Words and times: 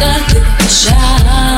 как 0.00 0.26
ты 0.58 0.68
шаг. 0.68 1.49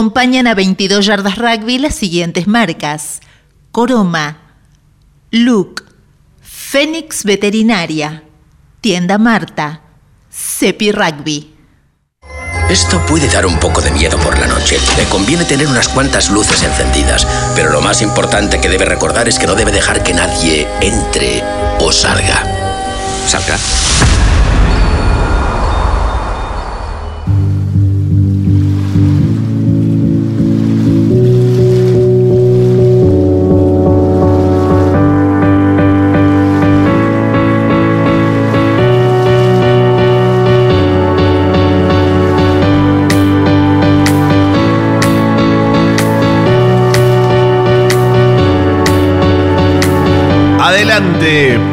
Acompañan 0.00 0.46
a 0.46 0.54
22 0.54 1.04
yardas 1.04 1.36
rugby 1.36 1.76
las 1.76 1.94
siguientes 1.94 2.46
marcas. 2.46 3.20
Coroma, 3.70 4.38
Luke, 5.30 5.82
Fénix 6.40 7.22
Veterinaria, 7.22 8.22
Tienda 8.80 9.18
Marta, 9.18 9.82
Cepi 10.32 10.90
Rugby. 10.90 11.54
Esto 12.70 13.04
puede 13.04 13.28
dar 13.28 13.44
un 13.44 13.60
poco 13.60 13.82
de 13.82 13.90
miedo 13.90 14.16
por 14.20 14.38
la 14.38 14.46
noche. 14.46 14.78
Le 14.96 15.04
conviene 15.04 15.44
tener 15.44 15.66
unas 15.66 15.88
cuantas 15.88 16.30
luces 16.30 16.62
encendidas. 16.62 17.26
Pero 17.54 17.70
lo 17.70 17.82
más 17.82 18.00
importante 18.00 18.58
que 18.58 18.70
debe 18.70 18.86
recordar 18.86 19.28
es 19.28 19.38
que 19.38 19.46
no 19.46 19.54
debe 19.54 19.70
dejar 19.70 20.02
que 20.02 20.14
nadie 20.14 20.66
entre 20.80 21.44
o 21.78 21.92
salga. 21.92 22.42
¿Salga? 23.26 23.58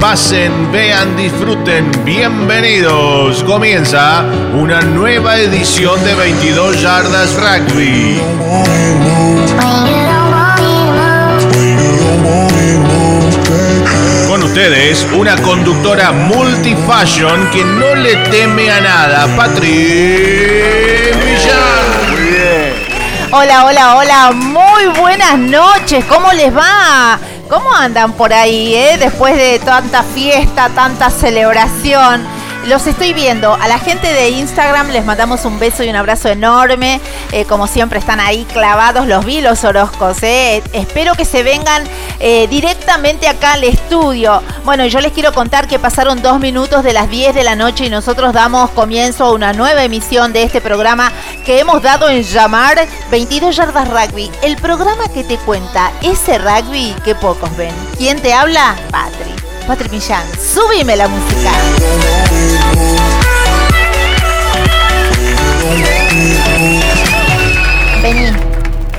Pasen, 0.09 0.71
vean, 0.71 1.17
disfruten. 1.17 1.91
Bienvenidos. 2.05 3.43
Comienza 3.43 4.23
una 4.53 4.79
nueva 4.79 5.35
edición 5.35 6.01
de 6.05 6.15
22 6.15 6.81
Yardas 6.81 7.35
Rugby. 7.35 8.17
Con 14.29 14.43
ustedes, 14.43 15.05
una 15.13 15.35
conductora 15.41 16.13
multifashion 16.13 17.51
que 17.51 17.65
no 17.65 17.93
le 17.95 18.15
teme 18.29 18.71
a 18.71 18.79
nada, 18.79 19.27
Patri 19.35 19.67
Villar. 21.25 21.97
Hola, 23.29 23.65
hola, 23.65 23.95
hola, 23.97 24.31
muy 24.31 24.85
buenas 24.97 25.37
noches, 25.37 26.05
¿cómo 26.05 26.31
les 26.31 26.55
va? 26.55 27.19
¿Cómo 27.49 27.73
andan 27.73 28.11
por 28.13 28.33
ahí, 28.33 28.75
eh? 28.75 28.97
Después 28.97 29.37
de 29.37 29.59
tanta 29.59 30.03
fiesta, 30.03 30.69
tanta 30.69 31.09
celebración. 31.09 32.25
Los 32.65 32.85
estoy 32.87 33.13
viendo. 33.13 33.53
A 33.53 33.69
la 33.69 33.79
gente 33.79 34.11
de 34.11 34.31
Instagram 34.31 34.89
les 34.89 35.05
mandamos 35.05 35.45
un 35.45 35.57
beso 35.57 35.83
y 35.83 35.89
un 35.89 35.95
abrazo 35.95 36.27
enorme. 36.27 36.99
Eh, 37.31 37.45
como 37.45 37.65
siempre 37.67 37.99
están 37.99 38.19
ahí 38.19 38.45
clavados. 38.51 39.07
Los 39.07 39.23
vi 39.25 39.39
los. 39.39 39.63
Eh. 40.23 40.61
Espero 40.73 41.15
que 41.15 41.23
se 41.23 41.43
vengan 41.43 41.83
eh, 42.19 42.47
directamente 42.87 43.27
acá 43.27 43.53
al 43.53 43.65
estudio. 43.65 44.41
Bueno, 44.63 44.85
yo 44.85 45.01
les 45.01 45.11
quiero 45.11 45.33
contar 45.33 45.67
que 45.67 45.77
pasaron 45.77 46.21
dos 46.21 46.39
minutos 46.39 46.85
de 46.85 46.93
las 46.93 47.09
10 47.09 47.35
de 47.35 47.43
la 47.43 47.53
noche 47.53 47.85
y 47.85 47.89
nosotros 47.89 48.31
damos 48.31 48.69
comienzo 48.69 49.25
a 49.25 49.33
una 49.33 49.51
nueva 49.51 49.83
emisión 49.83 50.31
de 50.31 50.43
este 50.43 50.61
programa 50.61 51.11
que 51.45 51.59
hemos 51.59 51.81
dado 51.81 52.09
en 52.09 52.23
llamar 52.23 52.77
22 53.11 53.57
Yardas 53.57 53.89
Rugby. 53.89 54.31
El 54.41 54.55
programa 54.55 55.09
que 55.13 55.25
te 55.25 55.35
cuenta 55.39 55.91
ese 56.01 56.37
rugby 56.37 56.95
que 57.03 57.13
pocos 57.13 57.53
ven. 57.57 57.75
¿Quién 57.97 58.21
te 58.21 58.33
habla? 58.33 58.77
Patri. 58.89 59.33
Patri 59.67 59.89
Millán. 59.89 60.23
Súbime 60.39 60.95
la 60.95 61.09
música. 61.09 61.51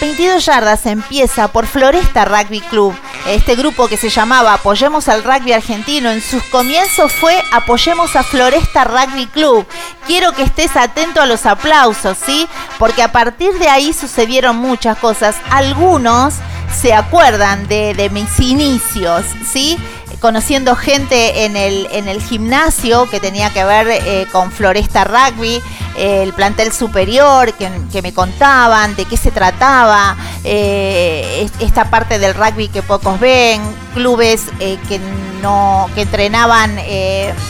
22 0.00 0.44
yardas 0.44 0.86
empieza 0.86 1.48
por 1.48 1.66
Floresta 1.66 2.24
Rugby 2.24 2.60
Club. 2.60 2.94
Este 3.26 3.56
grupo 3.56 3.88
que 3.88 3.96
se 3.96 4.10
llamaba 4.10 4.52
Apoyemos 4.52 5.08
al 5.08 5.24
Rugby 5.24 5.54
Argentino 5.54 6.10
en 6.10 6.20
sus 6.20 6.42
comienzos 6.44 7.10
fue 7.10 7.42
Apoyemos 7.52 8.16
a 8.16 8.22
Floresta 8.22 8.84
Rugby 8.84 9.26
Club. 9.28 9.66
Quiero 10.06 10.32
que 10.32 10.42
estés 10.42 10.76
atento 10.76 11.22
a 11.22 11.26
los 11.26 11.46
aplausos, 11.46 12.18
¿sí? 12.18 12.46
Porque 12.78 13.02
a 13.02 13.12
partir 13.12 13.54
de 13.54 13.68
ahí 13.68 13.94
sucedieron 13.94 14.56
muchas 14.56 14.98
cosas. 14.98 15.36
Algunos 15.50 16.34
se 16.70 16.92
acuerdan 16.92 17.66
de, 17.66 18.10
mis 18.12 18.38
inicios, 18.40 19.24
¿sí? 19.50 19.78
Conociendo 20.24 20.74
gente 20.74 21.44
en 21.44 21.54
el, 21.54 21.86
en 21.90 22.08
el 22.08 22.22
gimnasio 22.22 23.10
que 23.10 23.20
tenía 23.20 23.50
que 23.50 23.62
ver 23.62 23.88
eh, 23.90 24.26
con 24.32 24.50
Floresta 24.50 25.04
Rugby, 25.04 25.60
el 25.98 26.32
plantel 26.32 26.72
superior 26.72 27.52
que, 27.52 28.00
me 28.00 28.14
contaban, 28.14 28.96
de 28.96 29.04
qué 29.04 29.18
se 29.18 29.30
trataba, 29.30 30.16
eh, 30.42 31.46
esta 31.60 31.90
parte 31.90 32.18
del 32.18 32.32
rugby 32.32 32.68
que 32.68 32.80
pocos 32.80 33.20
ven, 33.20 33.60
clubes 33.92 34.46
eh, 34.60 34.78
que 34.88 34.98
no 35.42 35.90
que 35.94 36.00
entrenaban, 36.00 36.78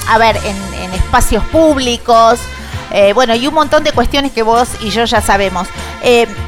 a 0.08 0.18
ver, 0.18 0.36
en, 0.38 0.82
en 0.82 0.94
espacios 0.94 1.44
públicos. 1.44 2.40
Bueno, 3.14 3.34
y 3.34 3.46
un 3.46 3.54
montón 3.54 3.84
de 3.84 3.92
cuestiones 3.92 4.32
que 4.32 4.42
vos 4.42 4.68
y 4.80 4.90
yo 4.90 5.04
ya 5.04 5.20
sabemos. 5.20 5.68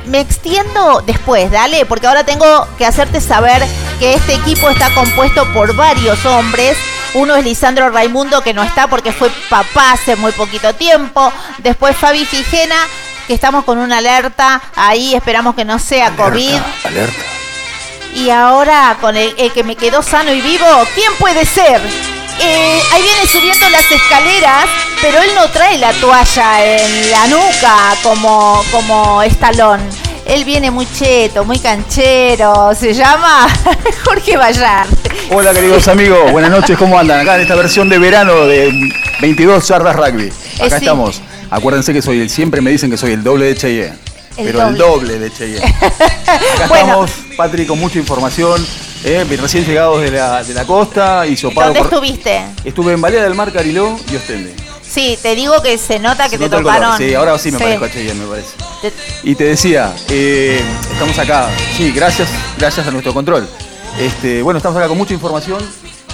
me 0.07 0.21
extiendo 0.21 1.03
después, 1.07 1.51
dale, 1.51 1.87
porque 1.87 2.07
ahora 2.07 2.25
tengo 2.25 2.67
que 2.79 2.87
hacerte 2.87 3.21
saber 3.21 3.63
que 3.99 4.15
este 4.15 4.35
equipo 4.35 4.69
está 4.71 4.91
compuesto 4.95 5.45
por 5.53 5.75
varios 5.75 6.25
hombres 6.27 6.77
Uno 7.15 7.35
es 7.35 7.45
Lisandro 7.45 7.89
Raimundo, 7.89 8.43
que 8.43 8.53
no 8.53 8.63
está 8.63 8.89
porque 8.89 9.11
fue 9.11 9.31
papá 9.49 9.93
hace 9.93 10.17
muy 10.17 10.33
poquito 10.33 10.75
tiempo. 10.75 11.33
Después 11.59 11.97
Fabi 11.97 12.27
Fijena, 12.27 12.77
que 13.27 13.33
estamos 13.33 13.65
con 13.65 13.79
una 13.79 13.99
alerta 13.99 14.61
ahí, 14.75 15.15
esperamos 15.15 15.55
que 15.55 15.65
no 15.65 15.79
sea 15.79 16.15
COVID. 16.15 16.59
Alerta. 16.85 17.23
Y 18.15 18.29
ahora 18.29 18.99
con 19.01 19.17
el, 19.17 19.35
el 19.39 19.51
que 19.53 19.65
me 19.65 19.77
quedó 19.77 20.03
sano 20.03 20.31
y 20.31 20.43
vivo, 20.43 20.67
¿quién 20.95 21.11
puede 21.19 21.47
ser? 21.47 21.81
Eh, 22.41 22.81
ahí 22.93 23.03
viene 23.03 23.27
subiendo 23.27 23.69
las 23.71 23.91
escaleras, 23.91 24.67
pero 25.01 25.21
él 25.23 25.31
no 25.35 25.49
trae 25.51 25.79
la 25.79 25.93
toalla 25.95 26.65
en 26.77 27.11
la 27.11 27.27
nuca 27.29 27.95
como, 28.03 28.63
como 28.71 29.23
estalón. 29.23 29.81
Él 30.27 30.45
viene 30.45 30.71
muy 30.71 30.87
cheto, 30.93 31.45
muy 31.45 31.59
canchero. 31.59 32.75
Se 32.79 32.93
llama 32.93 33.47
Jorge 34.05 34.37
Bayar. 34.37 34.87
Hola 35.31 35.53
queridos 35.55 35.89
amigos, 35.89 36.31
buenas 36.31 36.51
noches, 36.51 36.77
¿cómo 36.79 36.99
andan? 36.99 37.21
Acá 37.21 37.37
en 37.37 37.43
esta 37.43 37.55
versión 37.57 37.89
de 37.89 37.99
verano 37.99 38.45
de 38.47 38.71
22 39.21 39.67
yardas 39.67 39.97
rugby. 39.97 40.29
Acá 40.29 40.67
Eh, 40.67 40.71
sí. 40.71 40.77
estamos. 40.77 41.23
Acuérdense 41.51 41.93
que 41.93 42.03
soy 42.03 42.21
el, 42.21 42.31
siempre 42.31 42.61
me 42.61 42.71
dicen 42.71 42.91
que 42.91 42.97
soy 42.97 43.13
el 43.13 43.23
doble 43.23 43.47
de 43.47 43.57
Cheyenne. 43.57 43.99
El 44.37 44.47
pero 44.47 44.69
el 44.69 44.77
doble 44.77 45.19
de 45.19 45.33
Cheyenne. 45.33 45.65
Acá 45.81 46.67
Bueno. 46.69 47.05
estamos, 47.05 47.11
Patri, 47.37 47.67
con 47.67 47.79
mucha 47.79 47.99
información. 47.99 48.65
eh, 49.05 49.25
recién 49.41 49.65
llegados 49.65 50.01
de 50.03 50.11
la, 50.11 50.43
de 50.43 50.53
la 50.55 50.65
costa 50.67 51.27
y 51.27 51.37
sopado 51.37 51.69
¿Dónde 51.69 51.81
por- 51.81 51.89
estuviste? 51.93 52.43
Estuve 52.65 52.93
en 52.93 53.01
Balea 53.01 53.23
del 53.23 53.35
Mar, 53.35 53.53
Cariló 53.53 53.97
y 54.13 54.17
Ostende. 54.17 54.55
Sí, 54.89 55.19
te 55.21 55.35
digo 55.35 55.61
que 55.63 55.79
se 55.79 55.99
nota 55.99 56.25
que 56.25 56.31
Se 56.31 56.39
te 56.39 56.45
nota 56.49 56.59
tocaron. 56.59 56.97
Sí, 56.99 57.13
ahora 57.15 57.39
sí 57.39 57.51
me 57.51 57.59
parezco 57.59 57.85
a 57.87 57.91
Cheyenne, 57.91 58.21
me 58.21 58.27
parece. 58.27 58.49
Te- 58.83 58.93
Y 59.25 59.35
te 59.35 59.45
decía, 59.45 59.95
eh, 60.09 60.61
estamos 60.93 61.19
acá, 61.19 61.49
sí, 61.77 61.93
gracias, 61.93 62.29
gracias 62.59 62.87
a 62.87 62.91
nuestro 62.91 63.13
control. 63.13 63.49
Este, 63.99 64.43
bueno, 64.43 64.59
estamos 64.59 64.77
acá 64.79 64.89
con 64.89 64.97
mucha 64.99 65.15
información 65.15 65.59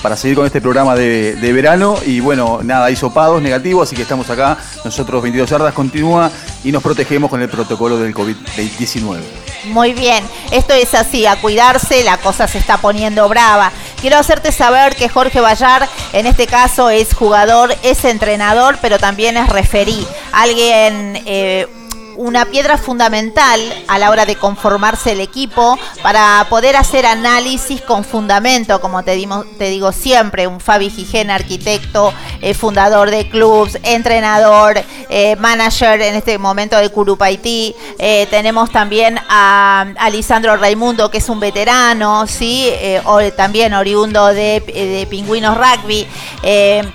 para 0.02 0.16
seguir 0.16 0.36
con 0.36 0.46
este 0.46 0.60
programa 0.60 0.94
de, 0.96 1.36
de 1.36 1.52
verano 1.52 1.96
y 2.04 2.20
bueno, 2.20 2.60
nada, 2.62 2.86
hay 2.86 2.96
sopados 2.96 3.40
negativos, 3.40 3.88
así 3.88 3.96
que 3.96 4.02
estamos 4.02 4.28
acá, 4.28 4.58
nosotros 4.84 5.22
22 5.22 5.48
yardas 5.48 5.72
continúa 5.72 6.30
y 6.64 6.72
nos 6.72 6.82
protegemos 6.82 7.30
con 7.30 7.40
el 7.40 7.48
protocolo 7.48 7.98
del 7.98 8.14
COVID-19. 8.14 9.20
Muy 9.66 9.94
bien, 9.94 10.24
esto 10.50 10.74
es 10.74 10.92
así, 10.94 11.24
a 11.24 11.36
cuidarse, 11.36 12.02
la 12.02 12.18
cosa 12.18 12.48
se 12.48 12.58
está 12.58 12.78
poniendo 12.78 13.28
brava. 13.28 13.70
Quiero 14.00 14.18
hacerte 14.18 14.50
saber 14.50 14.96
que 14.96 15.08
Jorge 15.08 15.40
Bayar, 15.40 15.88
en 16.12 16.26
este 16.26 16.48
caso, 16.48 16.90
es 16.90 17.14
jugador, 17.14 17.72
es 17.84 18.04
entrenador, 18.04 18.78
pero 18.82 18.98
también 18.98 19.36
es 19.36 19.48
referí. 19.48 20.04
Alguien, 20.32 21.22
eh, 21.26 21.68
una 22.16 22.44
piedra 22.46 22.78
fundamental 22.78 23.60
a 23.88 23.98
la 23.98 24.10
hora 24.10 24.26
de 24.26 24.36
conformarse 24.36 25.12
el 25.12 25.20
equipo 25.20 25.78
para 26.02 26.46
poder 26.50 26.76
hacer 26.76 27.06
análisis 27.06 27.80
con 27.80 28.04
fundamento, 28.04 28.80
como 28.80 29.02
te, 29.02 29.12
digo 29.14 29.92
siempre, 29.92 30.46
un 30.46 30.60
Fabi 30.60 30.90
Gijena, 30.90 31.34
arquitecto, 31.34 32.12
eh, 32.40 32.54
fundador 32.54 33.10
de 33.10 33.28
clubs, 33.28 33.78
entrenador, 33.82 34.82
eh, 35.08 35.36
manager 35.36 36.00
en 36.02 36.14
este 36.16 36.38
momento 36.38 36.76
de 36.76 36.88
Curupaití. 36.90 37.74
Eh, 37.98 38.26
tenemos 38.30 38.70
también 38.70 39.18
a, 39.28 39.86
a 39.98 40.10
Lisandro 40.10 40.56
Raimundo, 40.56 41.10
que 41.10 41.18
es 41.18 41.28
un 41.28 41.40
veterano, 41.40 42.26
¿sí? 42.26 42.70
O- 43.04 43.22
también 43.36 43.72
oriundo 43.74 44.26
de, 44.26 44.60
de 44.60 45.06
Pingüinos 45.08 45.56
Rugby. 45.56 46.06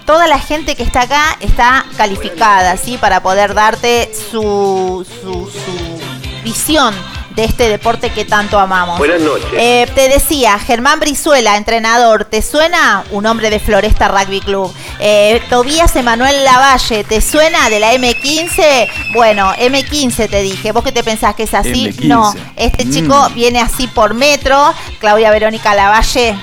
Toda 0.05 0.27
la 0.27 0.39
gente 0.39 0.75
que 0.75 0.83
está 0.83 1.01
acá 1.01 1.37
está 1.39 1.85
calificada, 1.95 2.75
¿sí? 2.77 2.97
Para 2.97 3.21
poder 3.21 3.53
darte 3.53 4.11
su, 4.31 5.05
su, 5.21 5.49
su 5.49 6.43
visión 6.43 6.93
de 7.35 7.43
este 7.43 7.69
deporte 7.69 8.09
que 8.09 8.25
tanto 8.25 8.57
amamos. 8.59 8.97
Buenas 8.97 9.21
noches. 9.21 9.45
Eh, 9.53 9.85
te 9.93 10.09
decía, 10.09 10.57
Germán 10.57 10.99
Brizuela, 10.99 11.55
entrenador, 11.55 12.25
¿te 12.25 12.41
suena? 12.41 13.03
Un 13.11 13.27
hombre 13.27 13.51
de 13.51 13.59
Floresta 13.59 14.07
Rugby 14.07 14.39
Club. 14.41 14.73
Eh, 14.99 15.39
Tobías 15.47 15.95
Emanuel 15.95 16.43
Lavalle, 16.43 17.03
¿te 17.03 17.21
suena 17.21 17.69
de 17.69 17.79
la 17.79 17.93
M15? 17.93 18.87
Bueno, 19.13 19.53
M15 19.53 20.27
te 20.27 20.41
dije. 20.41 20.71
¿Vos 20.71 20.83
qué 20.83 20.91
te 20.91 21.03
pensás 21.03 21.35
que 21.35 21.43
es 21.43 21.53
así? 21.53 21.89
M15. 21.89 22.05
No, 22.07 22.33
este 22.55 22.85
Mm. 22.85 22.91
chico 22.91 23.29
viene 23.35 23.59
así 23.61 23.85
por 23.85 24.15
metro. 24.15 24.73
Claudia 24.99 25.29
Verónica 25.29 25.75
Lavalle, 25.75 26.35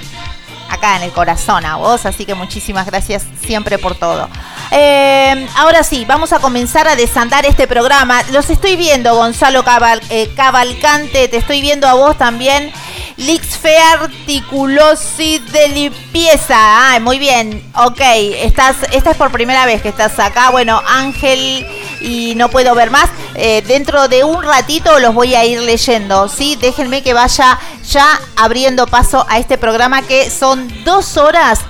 acá 0.69 0.97
en 0.97 1.03
el 1.03 1.13
corazón 1.13 1.65
a 1.65 1.77
vos, 1.77 2.07
así 2.07 2.25
que 2.25 2.35
muchísimas 2.35 2.87
gracias 2.87 3.25
siempre 3.45 3.79
por 3.79 3.95
todo. 3.95 4.29
Eh, 4.71 5.47
ahora 5.57 5.83
sí, 5.83 6.05
vamos 6.07 6.33
a 6.33 6.39
comenzar 6.41 6.89
a 6.89 6.97
desandar 6.97 7.47
este 7.47 7.67
programa. 7.67 8.23
Los 8.33 8.51
estoy 8.51 8.77
viendo, 8.77 9.15
Gonzalo 9.15 9.65
Cabal- 9.65 10.03
eh, 10.11 10.31
Cavalcante, 10.37 11.29
te 11.29 11.37
estoy 11.37 11.61
viendo 11.61 11.87
a 11.87 11.95
vos 11.95 12.17
también. 12.19 12.73
Lixfe 13.17 13.77
articulosis 13.93 15.53
de 15.53 15.69
limpieza. 15.69 16.55
Ah, 16.57 16.99
muy 17.01 17.19
bien. 17.19 17.63
Ok, 17.77 18.01
estás, 18.01 18.77
esta 18.93 19.11
es 19.13 19.17
por 19.17 19.31
primera 19.31 19.67
vez 19.67 19.83
que 19.83 19.89
estás 19.89 20.19
acá. 20.19 20.51
Bueno, 20.51 20.83
Ángel 20.87 21.65
y 22.05 22.35
no 22.37 22.49
puedo 22.51 22.75
ver 22.75 22.91
más. 22.91 23.09
Eh, 23.35 23.63
dentro 23.67 24.09
de 24.09 24.23
un 24.25 24.43
ratito 24.43 24.99
los 25.01 25.15
voy 25.15 25.35
a 25.35 25.45
ir 25.45 25.61
leyendo, 25.61 26.29
¿sí? 26.29 26.57
Déjenme 26.61 27.03
que 27.03 27.15
vaya 27.15 27.59
ya 27.89 28.07
abriendo 28.37 28.87
paso 28.87 29.25
a 29.29 29.39
este 29.39 29.59
programa 29.59 30.03
que 30.03 30.31
son 30.31 30.69
dos 30.85 31.17
horas 31.17 31.61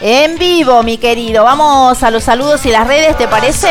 en 0.00 0.38
vivo, 0.38 0.82
mi 0.82 0.96
querido. 0.96 1.44
Vamos 1.44 2.02
a 2.02 2.10
los 2.10 2.24
saludos 2.24 2.64
y 2.64 2.70
las 2.70 2.86
redes, 2.86 3.18
¿te 3.18 3.28
parece? 3.28 3.68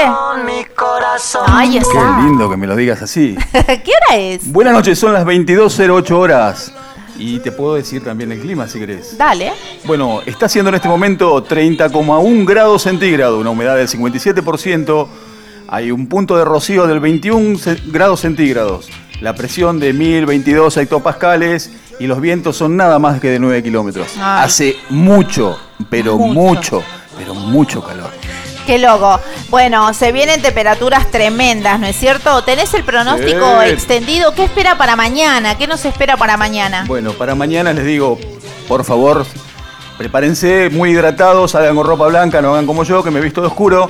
Ahí 1.47 1.71
Qué 1.71 1.77
está. 1.79 2.19
lindo 2.19 2.49
que 2.49 2.57
me 2.57 2.67
lo 2.67 2.75
digas 2.75 3.01
así. 3.01 3.35
¿Qué 3.51 3.91
hora 4.09 4.17
es? 4.19 4.51
Buenas 4.51 4.73
noches, 4.73 4.99
son 4.99 5.13
las 5.13 5.25
22.08 5.25 6.11
horas. 6.11 6.71
Y 7.17 7.39
te 7.39 7.51
puedo 7.51 7.75
decir 7.75 8.01
también 8.03 8.31
el 8.31 8.39
clima 8.39 8.67
si 8.67 8.79
querés. 8.79 9.17
Dale. 9.17 9.51
Bueno, 9.83 10.21
está 10.25 10.45
haciendo 10.45 10.69
en 10.69 10.75
este 10.75 10.87
momento 10.87 11.43
30,1 11.45 12.45
grados 12.47 12.83
centígrados, 12.83 13.39
una 13.41 13.49
humedad 13.49 13.75
del 13.75 13.89
57%, 13.89 15.07
hay 15.71 15.91
un 15.91 16.07
punto 16.07 16.35
de 16.37 16.45
rocío 16.45 16.87
del 16.87 16.99
21 16.99 17.57
ce- 17.57 17.77
grados 17.85 18.21
centígrados, 18.21 18.89
la 19.21 19.35
presión 19.35 19.79
de 19.79 19.93
1022 19.93 20.75
hectopascales 20.77 21.71
y 21.99 22.07
los 22.07 22.19
vientos 22.21 22.57
son 22.57 22.75
nada 22.77 22.97
más 22.99 23.19
que 23.19 23.29
de 23.29 23.39
9 23.39 23.61
kilómetros. 23.61 24.07
Ay. 24.17 24.45
Hace 24.45 24.75
mucho, 24.89 25.59
pero 25.89 26.17
Mucho. 26.17 26.33
mucho, 26.33 26.83
pero 27.17 27.33
mucho 27.35 27.83
calor. 27.83 28.09
Qué 28.65 28.77
loco. 28.77 29.19
Bueno, 29.49 29.93
se 29.93 30.11
vienen 30.11 30.41
temperaturas 30.41 31.09
tremendas, 31.11 31.79
¿no 31.79 31.87
es 31.87 31.95
cierto? 31.95 32.43
¿Tenés 32.43 32.73
el 32.75 32.83
pronóstico 32.83 33.61
Sí. 33.63 33.69
extendido? 33.69 34.33
¿Qué 34.35 34.43
espera 34.45 34.77
para 34.77 34.95
mañana? 34.95 35.57
¿Qué 35.57 35.65
nos 35.67 35.83
espera 35.85 36.17
para 36.17 36.37
mañana? 36.37 36.85
Bueno, 36.87 37.13
para 37.13 37.33
mañana 37.35 37.73
les 37.73 37.83
digo, 37.85 38.17
por 38.67 38.85
favor, 38.85 39.25
prepárense 39.97 40.69
muy 40.71 40.91
hidratados, 40.91 41.51
salgan 41.51 41.75
con 41.75 41.85
ropa 41.85 42.07
blanca, 42.07 42.41
no 42.41 42.51
hagan 42.53 42.65
como 42.67 42.83
yo, 42.83 43.03
que 43.03 43.11
me 43.11 43.19
he 43.19 43.23
visto 43.23 43.41
de 43.41 43.47
oscuro. 43.47 43.89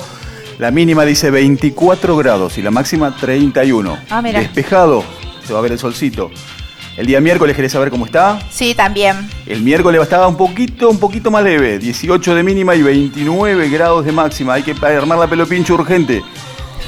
La 0.59 0.71
mínima 0.71 1.05
dice 1.05 1.31
24 1.31 2.17
grados 2.17 2.57
y 2.57 2.61
la 2.61 2.69
máxima 2.69 3.15
31. 3.15 3.97
Ah, 4.09 4.21
mira. 4.21 4.41
Despejado, 4.41 5.05
se 5.47 5.53
va 5.53 5.59
a 5.59 5.61
ver 5.61 5.71
el 5.71 5.79
solcito. 5.79 6.31
El 6.97 7.07
día 7.07 7.21
miércoles 7.21 7.55
querés 7.55 7.71
saber 7.71 7.89
cómo 7.89 8.05
está. 8.05 8.37
Sí, 8.51 8.75
también. 8.75 9.29
El 9.45 9.61
miércoles 9.61 10.01
estaba 10.01 10.27
un 10.27 10.35
poquito, 10.35 10.89
un 10.89 10.99
poquito 10.99 11.31
más 11.31 11.45
leve, 11.45 11.79
18 11.79 12.35
de 12.35 12.43
mínima 12.43 12.75
y 12.75 12.81
29 12.81 13.69
grados 13.69 14.03
de 14.03 14.11
máxima. 14.11 14.55
Hay 14.55 14.63
que 14.63 14.75
armar 14.85 15.17
la 15.17 15.27
pelo 15.27 15.47
pincho 15.47 15.75
urgente. 15.75 16.21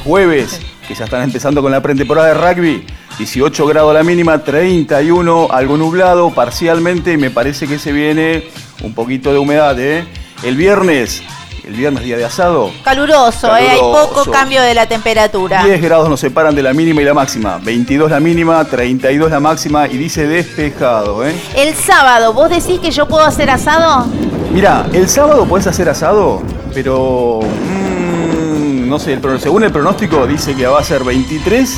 Jueves, 0.04 0.60
que 0.86 0.94
ya 0.94 1.06
están 1.06 1.24
empezando 1.24 1.62
con 1.62 1.72
la 1.72 1.82
pretemporada 1.82 2.28
de 2.28 2.34
rugby, 2.34 2.86
18 3.20 3.66
grados 3.68 3.94
la 3.94 4.04
mínima, 4.04 4.44
31, 4.44 5.48
algo 5.50 5.78
nublado 5.78 6.30
parcialmente, 6.32 7.14
y 7.14 7.18
me 7.18 7.30
parece 7.30 7.68
que 7.68 7.80
se 7.80 7.94
viene 7.94 8.44
un 8.84 8.94
poquito 8.94 9.32
de 9.32 9.40
humedad, 9.40 9.80
¿eh? 9.80 10.04
El 10.44 10.58
viernes, 10.58 11.24
el 11.64 11.74
viernes 11.74 12.04
día 12.04 12.18
de 12.18 12.26
asado, 12.26 12.72
Caluroso, 12.84 13.56
¿eh? 13.56 13.70
hay 13.70 13.80
poco 13.80 14.26
cambio 14.32 14.62
de 14.62 14.74
la 14.74 14.88
temperatura. 14.88 15.64
10 15.64 15.82
grados 15.82 16.10
nos 16.10 16.20
separan 16.20 16.56
de 16.56 16.64
la 16.64 16.74
mínima 16.74 17.02
y 17.02 17.06
la 17.06 17.14
máxima, 17.14 17.60
22 17.64 18.10
la 18.10 18.20
mínima, 18.20 18.64
32 18.66 19.30
la 19.30 19.40
máxima 19.40 19.88
y 19.88 19.98
dice 19.98 20.28
despejado, 20.28 21.26
¿eh? 21.26 21.36
El 21.56 21.76
sábado, 21.76 22.34
¿vos 22.34 22.50
decís 22.50 22.80
que 22.80 22.92
yo 22.92 23.08
puedo 23.08 23.26
hacer 23.26 23.50
asado? 23.50 24.06
Mira, 24.52 24.88
el 24.94 25.08
sábado 25.08 25.46
puedes 25.46 25.68
hacer 25.68 25.88
asado, 25.90 26.42
pero 26.74 27.40
mm, 27.42 28.90
no 28.90 29.00
sé, 29.00 29.14
el 29.14 29.40
según 29.40 29.64
el 29.64 29.72
pronóstico 29.72 30.26
dice 30.28 30.56
que 30.56 30.66
va 30.66 30.80
a 30.80 30.84
ser 30.84 31.04
23 31.04 31.78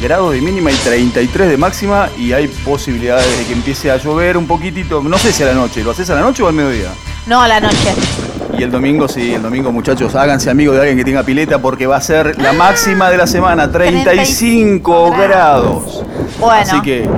grados 0.00 0.32
de 0.32 0.40
mínima 0.40 0.70
y 0.70 0.74
33 0.74 1.48
de 1.48 1.56
máxima 1.56 2.08
y 2.18 2.32
hay 2.32 2.48
posibilidades 2.48 3.38
de 3.38 3.44
que 3.44 3.52
empiece 3.52 3.90
a 3.90 3.96
llover 3.96 4.36
un 4.36 4.46
poquitito, 4.46 5.02
no 5.02 5.18
sé 5.18 5.32
si 5.32 5.42
a 5.42 5.46
la 5.46 5.54
noche, 5.54 5.82
¿lo 5.82 5.92
haces 5.92 6.10
a 6.10 6.14
la 6.14 6.22
noche 6.22 6.42
o 6.42 6.48
al 6.48 6.54
mediodía? 6.54 6.90
No, 7.26 7.40
a 7.40 7.48
la 7.48 7.60
noche. 7.60 7.94
Y 8.58 8.62
el 8.62 8.70
domingo, 8.70 9.08
sí, 9.08 9.34
el 9.34 9.42
domingo 9.42 9.72
muchachos, 9.72 10.14
háganse 10.14 10.50
amigos 10.50 10.74
de 10.74 10.80
alguien 10.82 10.98
que 10.98 11.04
tenga 11.04 11.22
pileta 11.22 11.58
porque 11.58 11.86
va 11.86 11.96
a 11.96 12.00
ser 12.00 12.40
la 12.40 12.52
máxima 12.52 13.10
de 13.10 13.16
la 13.16 13.26
semana, 13.26 13.70
35 13.70 14.02
35 14.04 15.10
grados. 15.12 16.02
Bueno. 16.38 16.62
Así 16.62 16.82
que 16.82 17.08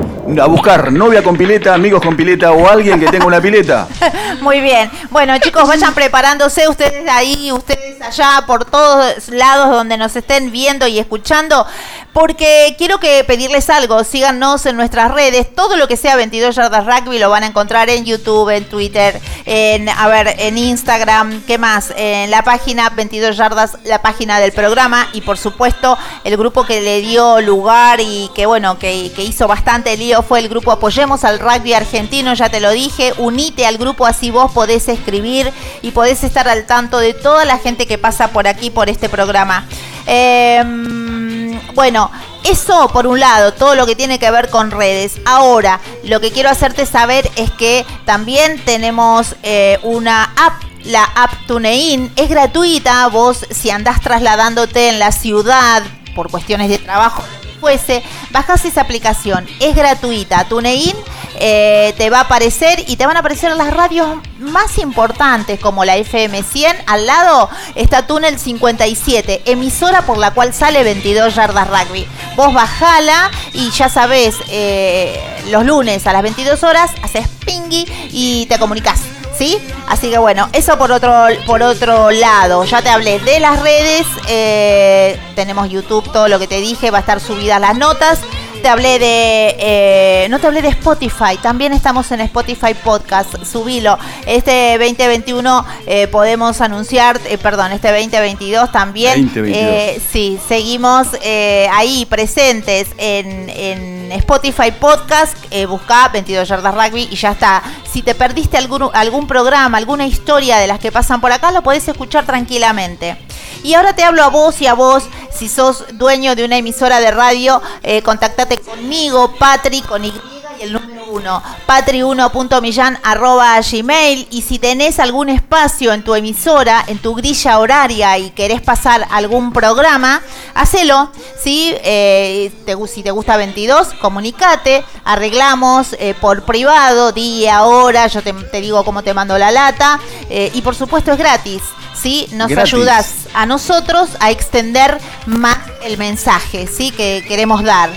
a 0.40 0.46
buscar 0.46 0.92
novia 0.92 1.22
con 1.22 1.36
pileta, 1.36 1.74
amigos 1.74 2.02
con 2.02 2.16
pileta 2.16 2.52
o 2.52 2.68
alguien 2.68 2.98
que 2.98 3.06
tenga 3.06 3.26
una 3.26 3.40
pileta. 3.40 3.86
Muy 4.40 4.60
bien. 4.60 4.90
Bueno, 5.10 5.36
chicos, 5.38 5.68
vayan 5.68 5.94
preparándose 5.94 6.68
ustedes 6.68 7.08
ahí, 7.08 7.52
ustedes 7.52 8.00
allá, 8.00 8.44
por 8.46 8.64
todos 8.64 9.28
lados 9.28 9.70
donde 9.70 9.96
nos 9.96 10.16
estén 10.16 10.50
viendo 10.50 10.86
y 10.86 10.98
escuchando, 10.98 11.66
porque 12.12 12.74
quiero 12.78 12.98
que 12.98 13.24
pedirles 13.24 13.70
algo. 13.70 14.02
Síganos 14.04 14.64
en 14.66 14.76
nuestras 14.76 15.12
redes. 15.12 15.54
Todo 15.54 15.76
lo 15.76 15.88
que 15.88 15.96
sea 15.96 16.16
22 16.16 16.54
yardas 16.54 16.86
rugby 16.86 17.18
lo 17.18 17.30
van 17.30 17.44
a 17.44 17.46
encontrar 17.46 17.90
en 17.90 18.04
YouTube, 18.04 18.50
en 18.50 18.64
Twitter, 18.64 19.20
en 19.44 19.88
a 19.88 20.08
ver, 20.08 20.34
en 20.38 20.58
Instagram, 20.58 21.23
¿qué 21.46 21.58
más? 21.58 21.92
En 21.96 22.30
la 22.30 22.42
página 22.42 22.90
22 22.90 23.36
yardas, 23.36 23.78
la 23.84 24.02
página 24.02 24.40
del 24.40 24.52
programa 24.52 25.08
y 25.12 25.20
por 25.20 25.38
supuesto 25.38 25.96
el 26.24 26.36
grupo 26.36 26.64
que 26.64 26.80
le 26.80 27.00
dio 27.00 27.40
lugar 27.40 28.00
y 28.00 28.30
que 28.34 28.46
bueno, 28.46 28.78
que, 28.78 29.12
que 29.14 29.22
hizo 29.22 29.46
bastante 29.46 29.96
lío 29.96 30.22
fue 30.22 30.40
el 30.40 30.48
grupo 30.48 30.72
Apoyemos 30.72 31.24
al 31.24 31.38
Rugby 31.38 31.74
Argentino, 31.74 32.34
ya 32.34 32.48
te 32.48 32.60
lo 32.60 32.70
dije, 32.70 33.12
unite 33.18 33.66
al 33.66 33.78
grupo 33.78 34.06
así 34.06 34.30
vos 34.30 34.52
podés 34.52 34.88
escribir 34.88 35.52
y 35.82 35.90
podés 35.90 36.24
estar 36.24 36.48
al 36.48 36.66
tanto 36.66 36.98
de 36.98 37.14
toda 37.14 37.44
la 37.44 37.58
gente 37.58 37.86
que 37.86 37.98
pasa 37.98 38.28
por 38.28 38.46
aquí, 38.46 38.70
por 38.70 38.88
este 38.88 39.08
programa. 39.08 39.66
Em, 40.06 41.58
bueno, 41.74 42.10
eso 42.44 42.88
por 42.88 43.06
un 43.06 43.20
lado, 43.20 43.52
todo 43.54 43.74
lo 43.74 43.86
que 43.86 43.96
tiene 43.96 44.18
que 44.18 44.30
ver 44.30 44.50
con 44.50 44.70
redes. 44.70 45.14
Ahora, 45.24 45.80
lo 46.02 46.20
que 46.20 46.30
quiero 46.30 46.50
hacerte 46.50 46.86
saber 46.86 47.30
es 47.36 47.50
que 47.52 47.86
también 48.04 48.62
tenemos 48.64 49.34
eh, 49.42 49.78
una 49.82 50.24
app 50.36 50.54
la 50.84 51.04
app 51.04 51.46
TuneIn 51.46 52.12
es 52.16 52.28
gratuita. 52.28 53.06
Vos, 53.08 53.46
si 53.50 53.70
andás 53.70 54.00
trasladándote 54.00 54.88
en 54.88 54.98
la 54.98 55.12
ciudad 55.12 55.82
por 56.14 56.30
cuestiones 56.30 56.68
de 56.68 56.78
trabajo, 56.78 57.22
fuese, 57.60 58.02
bajás 58.30 58.64
esa 58.64 58.82
aplicación. 58.82 59.46
Es 59.60 59.74
gratuita. 59.74 60.44
TuneIn 60.44 60.94
eh, 61.36 61.94
te 61.96 62.10
va 62.10 62.18
a 62.18 62.22
aparecer 62.22 62.84
y 62.86 62.96
te 62.96 63.06
van 63.06 63.16
a 63.16 63.20
aparecer 63.20 63.56
las 63.56 63.72
radios 63.72 64.18
más 64.38 64.78
importantes 64.78 65.58
como 65.58 65.84
la 65.84 65.96
FM 65.96 66.42
100. 66.42 66.76
Al 66.86 67.06
lado 67.06 67.48
está 67.74 68.06
Túnel 68.06 68.38
57, 68.38 69.42
emisora 69.46 70.02
por 70.02 70.18
la 70.18 70.32
cual 70.32 70.52
sale 70.52 70.84
22 70.84 71.34
yardas 71.34 71.68
rugby. 71.68 72.06
Vos 72.36 72.52
bajala 72.52 73.30
y 73.52 73.70
ya 73.70 73.88
sabés, 73.88 74.36
eh, 74.48 75.18
los 75.50 75.64
lunes 75.64 76.06
a 76.06 76.12
las 76.12 76.22
22 76.22 76.62
horas 76.62 76.90
haces 77.02 77.26
pingui 77.46 77.86
y 78.10 78.46
te 78.46 78.58
comunicas. 78.58 79.00
¿Sí? 79.36 79.58
Así 79.88 80.10
que 80.10 80.18
bueno, 80.18 80.48
eso 80.52 80.78
por 80.78 80.92
otro, 80.92 81.26
por 81.46 81.62
otro 81.62 82.10
lado. 82.10 82.64
Ya 82.64 82.82
te 82.82 82.88
hablé 82.88 83.18
de 83.18 83.40
las 83.40 83.60
redes. 83.60 84.06
eh, 84.28 85.18
tenemos 85.34 85.68
YouTube, 85.68 86.10
todo 86.12 86.28
lo 86.28 86.38
que 86.38 86.46
te 86.46 86.60
dije, 86.60 86.90
va 86.90 86.98
a 86.98 87.00
estar 87.00 87.20
subidas 87.20 87.60
las 87.60 87.76
notas. 87.76 88.20
Te 88.64 88.70
hablé 88.70 88.98
de. 88.98 89.56
eh, 89.58 90.26
no 90.30 90.38
te 90.38 90.46
hablé 90.46 90.62
de 90.62 90.68
Spotify. 90.68 91.36
También 91.42 91.74
estamos 91.74 92.10
en 92.12 92.22
Spotify 92.22 92.72
Podcast. 92.72 93.44
Subilo. 93.44 93.98
Este 94.24 94.78
2021 94.78 95.66
eh, 95.86 96.06
podemos 96.06 96.62
anunciar. 96.62 97.20
eh, 97.28 97.36
perdón, 97.36 97.72
este 97.72 97.92
2022 97.92 98.72
también. 98.72 99.26
2022. 99.26 99.58
eh, 99.62 100.00
sí, 100.10 100.38
seguimos 100.48 101.08
eh, 101.20 101.68
ahí 101.74 102.06
presentes 102.06 102.88
en, 102.96 103.50
en 103.50 104.10
Spotify 104.12 104.70
Podcast. 104.70 105.36
Eh, 105.50 105.66
busca 105.66 106.08
22 106.08 106.48
Yardas 106.48 106.74
Rugby 106.74 107.08
y 107.10 107.16
ya 107.16 107.32
está. 107.32 107.62
Si 107.92 108.00
te 108.00 108.14
perdiste 108.14 108.56
algún, 108.56 108.88
algún 108.94 109.26
programa, 109.26 109.76
alguna 109.76 110.06
historia 110.06 110.56
de 110.56 110.68
las 110.68 110.78
que 110.78 110.90
pasan 110.90 111.20
por 111.20 111.30
acá, 111.32 111.52
lo 111.52 111.60
podés 111.62 111.86
escuchar 111.86 112.24
tranquilamente. 112.24 113.18
Y 113.62 113.74
ahora 113.74 113.94
te 113.94 114.02
hablo 114.02 114.22
a 114.22 114.28
vos 114.28 114.60
y 114.60 114.66
a 114.66 114.74
vos, 114.74 115.04
si 115.32 115.48
sos 115.48 115.84
dueño 115.94 116.34
de 116.36 116.44
una 116.44 116.56
emisora 116.58 117.00
de 117.00 117.10
radio, 117.10 117.60
eh, 117.82 118.02
contactate 118.02 118.58
conmigo, 118.58 119.34
Patri, 119.38 119.80
con 119.82 120.04
Y 120.04 120.12
y 120.58 120.62
el 120.62 120.72
número 120.72 120.93
uno, 121.14 121.42
patri1.millan 121.66 122.98
arroba 123.02 123.60
gmail. 123.60 124.26
Y 124.30 124.42
si 124.42 124.58
tenés 124.58 124.98
algún 124.98 125.28
espacio 125.28 125.92
en 125.92 126.02
tu 126.02 126.14
emisora, 126.14 126.84
en 126.86 126.98
tu 126.98 127.14
grilla 127.14 127.58
horaria 127.58 128.18
y 128.18 128.30
querés 128.30 128.60
pasar 128.60 129.06
algún 129.10 129.52
programa, 129.52 130.20
hacelo. 130.54 131.10
¿sí? 131.42 131.74
Eh, 131.84 132.52
te 132.66 132.74
si 132.88 133.02
te 133.02 133.10
gusta 133.10 133.36
22, 133.36 133.94
comunicate, 134.00 134.84
arreglamos 135.04 135.94
eh, 135.98 136.14
por 136.20 136.44
privado, 136.44 137.12
día, 137.12 137.62
hora, 137.64 138.06
yo 138.08 138.22
te, 138.22 138.32
te 138.32 138.60
digo 138.60 138.84
cómo 138.84 139.02
te 139.02 139.14
mando 139.14 139.38
la 139.38 139.50
lata. 139.50 139.98
eh, 140.28 140.50
y 140.54 140.62
por 140.62 140.74
supuesto 140.74 141.12
es 141.12 141.18
gratis. 141.18 141.62
¿sí? 141.94 142.28
Nos 142.32 142.48
Gratis. 142.48 142.74
ayudas 142.74 143.14
a 143.34 143.46
nosotros 143.46 144.10
a 144.20 144.30
extender 144.30 144.98
más 145.26 145.58
el 145.82 145.96
mensaje 145.96 146.66
¿sí? 146.66 146.90
que 146.90 147.24
queremos 147.26 147.62
dar. 147.62 147.90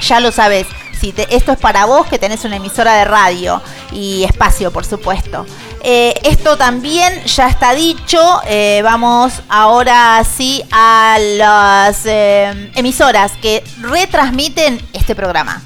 Ya 0.00 0.20
lo 0.20 0.32
sabes. 0.32 0.66
Esto 1.12 1.52
es 1.52 1.58
para 1.58 1.84
vos 1.84 2.06
que 2.06 2.18
tenés 2.18 2.44
una 2.44 2.56
emisora 2.56 2.94
de 2.94 3.04
radio 3.04 3.60
y 3.92 4.24
espacio, 4.24 4.70
por 4.70 4.86
supuesto. 4.86 5.44
Eh, 5.82 6.14
esto 6.22 6.56
también 6.56 7.24
ya 7.24 7.48
está 7.48 7.74
dicho. 7.74 8.18
Eh, 8.46 8.80
vamos 8.82 9.42
ahora 9.50 10.22
sí 10.24 10.62
a 10.70 11.18
las 11.36 12.06
eh, 12.06 12.70
emisoras 12.74 13.32
que 13.42 13.62
retransmiten 13.82 14.80
este 14.94 15.14
programa. 15.14 15.62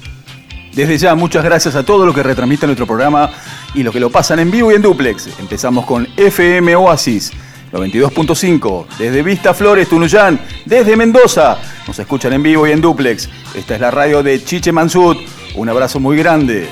Desde 0.73 0.97
ya, 0.97 1.15
muchas 1.15 1.43
gracias 1.43 1.75
a 1.75 1.83
todos 1.83 2.05
los 2.05 2.13
que 2.13 2.21
retransmiten 2.21 2.67
nuestro 2.67 2.85
programa 2.85 3.31
y 3.73 3.83
los 3.83 3.93
que 3.93 3.99
lo 3.99 4.09
pasan 4.09 4.39
en 4.39 4.51
vivo 4.51 4.71
y 4.71 4.75
en 4.75 4.81
duplex. 4.81 5.27
Empezamos 5.39 5.85
con 5.85 6.07
FM 6.17 6.75
Oasis 6.75 7.31
92.5, 7.71 8.85
desde 8.97 9.23
Vista 9.23 9.53
Flores, 9.53 9.87
Tunuyán, 9.87 10.39
desde 10.65 10.95
Mendoza. 10.95 11.57
Nos 11.87 11.97
escuchan 11.99 12.33
en 12.33 12.43
vivo 12.43 12.67
y 12.67 12.71
en 12.71 12.81
duplex. 12.81 13.29
Esta 13.55 13.75
es 13.75 13.81
la 13.81 13.91
radio 13.91 14.23
de 14.23 14.43
Chiche 14.43 14.71
Mansud. 14.71 15.17
Un 15.55 15.69
abrazo 15.69 15.99
muy 15.99 16.17
grande. 16.17 16.69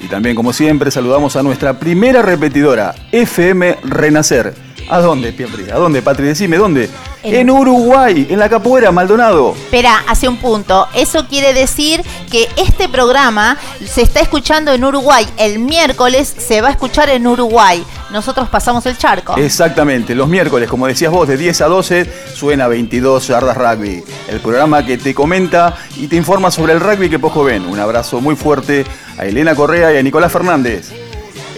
Y 0.00 0.08
también, 0.08 0.36
como 0.36 0.52
siempre, 0.52 0.90
saludamos 0.90 1.36
a 1.36 1.42
nuestra 1.42 1.78
primera 1.78 2.22
repetidora, 2.22 2.94
FM 3.12 3.78
Renacer. 3.84 4.65
¿A 4.88 5.00
dónde, 5.00 5.32
Pietri? 5.32 5.68
¿A 5.70 5.74
dónde, 5.76 6.00
Patri? 6.02 6.26
Decime, 6.26 6.56
¿dónde? 6.58 6.88
En- 7.24 7.34
En 7.34 7.50
Uruguay, 7.50 8.24
en 8.30 8.38
la 8.38 8.48
Capoeira, 8.48 8.92
Maldonado. 8.92 9.52
Espera, 9.56 10.04
hace 10.06 10.28
un 10.28 10.36
punto. 10.36 10.86
Eso 10.94 11.26
quiere 11.26 11.52
decir 11.52 12.02
que 12.30 12.48
este 12.56 12.88
programa 12.88 13.56
se 13.84 14.02
está 14.02 14.20
escuchando 14.20 14.72
en 14.72 14.84
Uruguay. 14.84 15.26
El 15.38 15.58
miércoles 15.58 16.32
se 16.38 16.60
va 16.60 16.68
a 16.68 16.70
escuchar 16.70 17.08
en 17.10 17.26
Uruguay. 17.26 17.84
Nosotros 18.12 18.48
pasamos 18.48 18.86
el 18.86 18.96
charco. 18.96 19.36
Exactamente, 19.36 20.14
los 20.14 20.28
miércoles, 20.28 20.70
como 20.70 20.86
decías 20.86 21.10
vos, 21.10 21.26
de 21.26 21.36
10 21.36 21.60
a 21.62 21.66
12 21.66 22.08
suena 22.32 22.68
22 22.68 23.26
Yardas 23.26 23.56
Rugby, 23.56 24.04
el 24.28 24.38
programa 24.38 24.86
que 24.86 24.96
te 24.98 25.12
comenta 25.12 25.74
y 25.96 26.06
te 26.06 26.14
informa 26.14 26.52
sobre 26.52 26.74
el 26.74 26.80
rugby 26.80 27.10
que 27.10 27.18
poco 27.18 27.42
ven. 27.42 27.66
Un 27.66 27.80
abrazo 27.80 28.20
muy 28.20 28.36
fuerte 28.36 28.84
a 29.18 29.24
Elena 29.24 29.56
Correa 29.56 29.92
y 29.92 29.96
a 29.98 30.02
Nicolás 30.04 30.30
Fernández. 30.30 30.92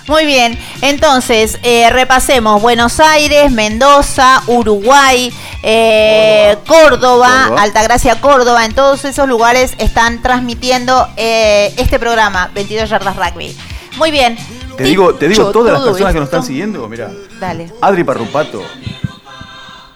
Muy 0.07 0.25
bien, 0.27 0.57
entonces 0.81 1.57
eh, 1.63 1.89
repasemos 1.89 2.61
Buenos 2.61 2.99
Aires, 2.99 3.51
Mendoza, 3.51 4.43
Uruguay, 4.45 5.33
eh, 5.63 6.55
Córdoba, 6.67 7.45
Córdoba. 7.47 7.61
Altagracia, 7.61 8.21
Córdoba, 8.21 8.65
en 8.65 8.75
todos 8.75 9.03
esos 9.03 9.27
lugares 9.27 9.73
están 9.79 10.21
transmitiendo 10.21 11.07
eh, 11.17 11.73
este 11.77 11.97
programa, 11.97 12.51
22 12.53 12.87
Yardas 12.87 13.15
Rugby. 13.15 13.57
Muy 13.97 14.11
bien. 14.11 14.37
Te 14.77 14.83
digo, 14.83 15.15
te 15.15 15.27
digo 15.27 15.51
todas 15.51 15.73
las 15.73 15.81
personas 15.81 16.13
que 16.13 16.19
nos 16.19 16.27
están 16.27 16.43
siguiendo, 16.43 16.87
mira. 16.87 17.09
Dale. 17.39 17.71
Adri 17.81 18.03
Parrupato, 18.03 18.61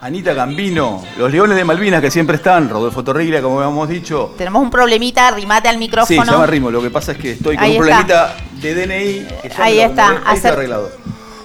Anita 0.02 0.34
Gambino, 0.34 1.04
los 1.18 1.30
Leones 1.30 1.58
de 1.58 1.66
Malvinas 1.66 2.00
que 2.02 2.10
siempre 2.10 2.38
están, 2.38 2.70
Rodolfo 2.70 3.04
Torriglia, 3.04 3.42
como 3.42 3.60
habíamos 3.60 3.90
dicho. 3.90 4.34
Tenemos 4.38 4.62
un 4.62 4.70
problemita, 4.70 5.28
arrimate 5.28 5.68
al 5.68 5.76
Sí, 5.76 5.80
micrófono. 5.80 6.24
se 6.26 6.32
llama 6.32 6.46
Rimo. 6.48 6.72
Lo 6.72 6.82
que 6.82 6.90
pasa 6.90 7.12
es 7.12 7.18
que 7.18 7.32
estoy 7.32 7.58
con 7.58 7.66
Ahí 7.66 7.78
un 7.78 7.84
está. 7.90 8.06
problemita 8.06 8.36
de 8.62 8.76
DNI. 8.76 9.28
que 9.42 9.50
ya 9.50 9.64
Ahí 9.64 9.76
me 9.76 9.84
lo- 9.84 9.90
está, 9.90 10.10
me 10.12 10.20
Ahí 10.26 10.36
está 10.38 10.50
arreglado. 10.50 10.90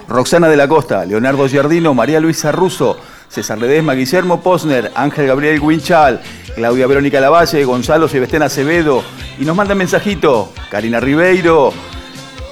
Roxana 0.06 0.48
de 0.48 0.56
la 0.56 0.68
Costa, 0.68 1.04
Leonardo 1.04 1.48
Giardino, 1.48 1.94
María 1.94 2.20
Luisa 2.20 2.52
Russo, 2.52 2.96
César 3.28 3.58
Ledesma, 3.58 3.94
Guillermo 3.94 4.40
Posner, 4.40 4.92
Ángel 4.94 5.26
Gabriel 5.26 5.58
Winchal, 5.60 6.20
Claudia 6.54 6.86
Verónica 6.86 7.20
Lavalle, 7.20 7.64
Gonzalo 7.64 8.06
Sebestén 8.06 8.42
Acevedo. 8.42 9.02
Y 9.40 9.44
nos 9.44 9.56
manda 9.56 9.74
mensajito, 9.74 10.52
Karina 10.70 11.00
Ribeiro, 11.00 11.72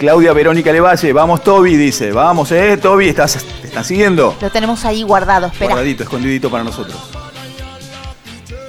Claudia 0.02 0.32
Verónica 0.32 0.72
Levalle, 0.72 1.12
vamos 1.12 1.44
Toby, 1.44 1.76
dice, 1.76 2.10
vamos, 2.10 2.50
eh, 2.50 2.76
Toby, 2.76 3.08
¿estás, 3.08 3.38
¿te 3.60 3.68
están 3.68 3.84
siguiendo? 3.84 4.36
Lo 4.40 4.50
tenemos 4.50 4.84
ahí 4.84 5.04
guardado, 5.04 5.46
espera. 5.46 5.66
Guardadito, 5.66 6.02
escondidito 6.02 6.50
para 6.50 6.64
nosotros. 6.64 6.96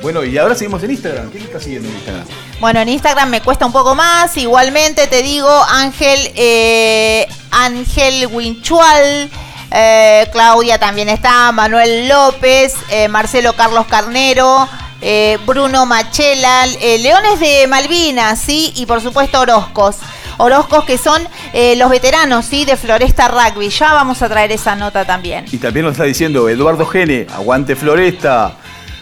Bueno, 0.04 0.24
y 0.24 0.38
ahora 0.38 0.54
seguimos 0.54 0.84
en 0.84 0.92
Instagram. 0.92 1.32
¿Quién 1.32 1.46
está 1.46 1.60
siguiendo 1.60 1.90
en 1.90 1.96
Instagram? 1.96 2.26
Bueno, 2.60 2.82
en 2.82 2.90
Instagram 2.90 3.30
me 3.32 3.42
cuesta 3.42 3.66
un 3.66 3.72
poco 3.72 3.96
más. 3.96 4.38
Igualmente 4.38 5.08
te 5.08 5.24
digo, 5.24 5.50
Ángel, 5.70 6.20
eh, 6.36 7.28
Ángel 7.50 8.28
Winchual. 8.28 9.32
eh, 9.72 10.30
Claudia 10.32 10.78
también 10.78 11.10
está, 11.10 11.52
Manuel 11.52 12.10
López, 12.10 12.76
eh, 12.92 13.08
Marcelo 13.08 13.54
Carlos 13.54 13.88
Carnero, 13.88 14.70
eh, 15.02 15.40
Bruno 15.48 15.88
Machela, 15.88 16.68
Leones 16.68 17.40
de 17.40 17.66
Malvinas, 17.66 18.40
¿sí? 18.40 18.72
Y 18.76 18.86
por 18.86 19.02
supuesto 19.02 19.40
Orozcos. 19.40 19.96
Orozcos 20.38 20.86
que 20.86 20.98
son 20.98 21.22
eh, 21.54 21.76
los 21.76 21.90
veteranos, 21.90 22.46
¿sí? 22.46 22.66
De 22.66 22.76
Floresta 22.76 23.28
Rugby. 23.28 23.70
Ya 23.70 23.94
vamos 23.94 24.22
a 24.22 24.30
traer 24.30 24.52
esa 24.52 24.76
nota 24.76 25.06
también. 25.06 25.46
Y 25.52 25.58
también 25.58 25.86
nos 25.86 25.94
está 25.94 26.04
diciendo 26.04 26.50
Eduardo 26.50 26.86
Gene, 26.86 27.28
aguante 27.34 27.76
Floresta. 27.76 28.56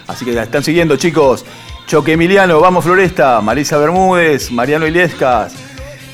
Así 0.06 0.24
que 0.24 0.32
la 0.32 0.42
están 0.44 0.62
siguiendo, 0.62 0.96
chicos. 0.96 1.44
Choque 1.86 2.12
Emiliano, 2.12 2.60
vamos 2.60 2.84
Floresta. 2.84 3.40
Marisa 3.40 3.76
Bermúdez, 3.78 4.50
Mariano 4.50 4.86
Iliescas. 4.86 5.54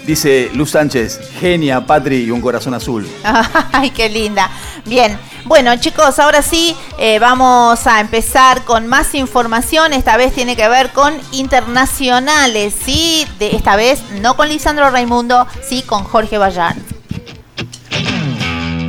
Dice 0.08 0.50
Luz 0.54 0.70
Sánchez, 0.70 1.20
genia, 1.38 1.84
Patri 1.84 2.24
y 2.24 2.30
un 2.30 2.40
corazón 2.40 2.72
azul. 2.72 3.06
Ay, 3.72 3.90
qué 3.90 4.08
linda. 4.08 4.50
Bien, 4.88 5.18
bueno 5.44 5.76
chicos, 5.76 6.18
ahora 6.18 6.40
sí 6.40 6.74
eh, 6.98 7.18
vamos 7.18 7.86
a 7.86 8.00
empezar 8.00 8.64
con 8.64 8.86
más 8.86 9.14
información. 9.14 9.92
Esta 9.92 10.16
vez 10.16 10.34
tiene 10.34 10.56
que 10.56 10.66
ver 10.66 10.92
con 10.92 11.14
internacionales, 11.32 12.74
¿sí? 12.84 13.26
De, 13.38 13.54
esta 13.54 13.76
vez 13.76 14.00
no 14.22 14.34
con 14.34 14.48
Lisandro 14.48 14.88
Raimundo, 14.88 15.46
sí 15.62 15.82
con 15.82 16.04
Jorge 16.04 16.38
Bayard. 16.38 16.76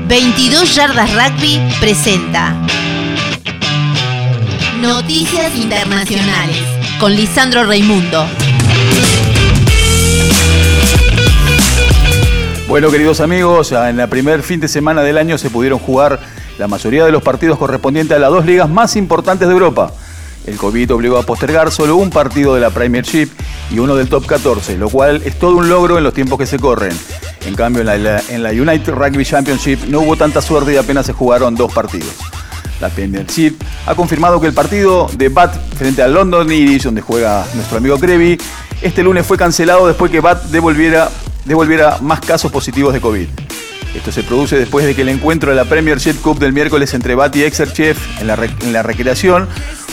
22 0.07 0.73
Yardas 0.73 1.11
Rugby 1.13 1.59
presenta 1.81 2.55
Noticias 4.79 5.53
Internacionales 5.55 6.63
con 6.97 7.13
Lisandro 7.13 7.65
Raimundo. 7.65 8.25
Bueno, 12.69 12.91
queridos 12.91 13.19
amigos, 13.19 13.71
en 13.71 13.99
el 13.99 14.07
primer 14.09 14.43
fin 14.43 14.59
de 14.59 14.67
semana 14.67 15.01
del 15.01 15.17
año 15.17 15.37
se 15.39 15.49
pudieron 15.49 15.79
jugar 15.79 16.19
la 16.59 16.67
mayoría 16.67 17.03
de 17.03 17.11
los 17.11 17.23
partidos 17.23 17.57
correspondientes 17.57 18.15
a 18.15 18.19
las 18.19 18.29
dos 18.29 18.45
ligas 18.45 18.69
más 18.69 18.95
importantes 18.95 19.47
de 19.47 19.53
Europa. 19.53 19.91
El 20.45 20.55
COVID 20.55 20.93
obligó 20.93 21.17
a 21.17 21.23
postergar 21.23 21.71
solo 21.71 21.95
un 21.95 22.11
partido 22.11 22.53
de 22.53 22.61
la 22.61 22.69
Premiership 22.69 23.27
y 23.71 23.79
uno 23.79 23.95
del 23.95 24.07
Top 24.07 24.25
14, 24.27 24.77
lo 24.77 24.87
cual 24.89 25.21
es 25.25 25.37
todo 25.39 25.55
un 25.57 25.67
logro 25.67 25.97
en 25.97 26.03
los 26.03 26.13
tiempos 26.13 26.37
que 26.37 26.45
se 26.45 26.59
corren. 26.59 26.95
En 27.45 27.55
cambio, 27.55 27.81
en 27.81 27.87
la, 27.87 27.97
la- 27.97 28.21
la 28.37 28.49
United 28.51 28.93
Rugby 28.93 29.25
Championship 29.25 29.85
no 29.87 30.01
hubo 30.01 30.15
tanta 30.15 30.41
suerte 30.41 30.73
y 30.73 30.77
apenas 30.77 31.07
se 31.07 31.13
jugaron 31.13 31.55
dos 31.55 31.73
partidos. 31.73 32.13
La 32.79 32.89
Premiership 32.89 33.55
ha 33.87 33.95
confirmado 33.95 34.39
que 34.39 34.47
el 34.47 34.53
partido 34.53 35.09
de 35.17 35.29
Bath 35.29 35.55
frente 35.75 36.03
al 36.03 36.13
London 36.13 36.49
Irish, 36.51 36.83
donde 36.83 37.01
juega 37.01 37.45
nuestro 37.55 37.77
amigo 37.79 37.97
Crevi, 37.99 38.37
este 38.81 39.01
lunes 39.03 39.25
fue 39.25 39.37
cancelado 39.37 39.87
después 39.87 40.09
que 40.11 40.21
Bath 40.21 40.43
devolviera, 40.45 41.09
devolviera 41.45 41.97
más 42.01 42.19
casos 42.21 42.51
positivos 42.51 42.93
de 42.93 43.01
COVID. 43.01 43.27
Esto 43.95 44.11
se 44.11 44.23
produce 44.23 44.57
después 44.57 44.85
de 44.85 44.95
que 44.95 45.01
el 45.01 45.09
encuentro 45.09 45.49
de 45.49 45.55
la 45.55 45.65
Premiership 45.65 46.21
Cup 46.21 46.39
del 46.39 46.53
miércoles 46.53 46.93
entre 46.93 47.15
Bath 47.15 47.35
y 47.35 47.43
Exeter 47.43 47.95
en 48.19 48.27
la, 48.27 48.35
en 48.35 48.71
la 48.73 48.83
recreación 48.83 49.47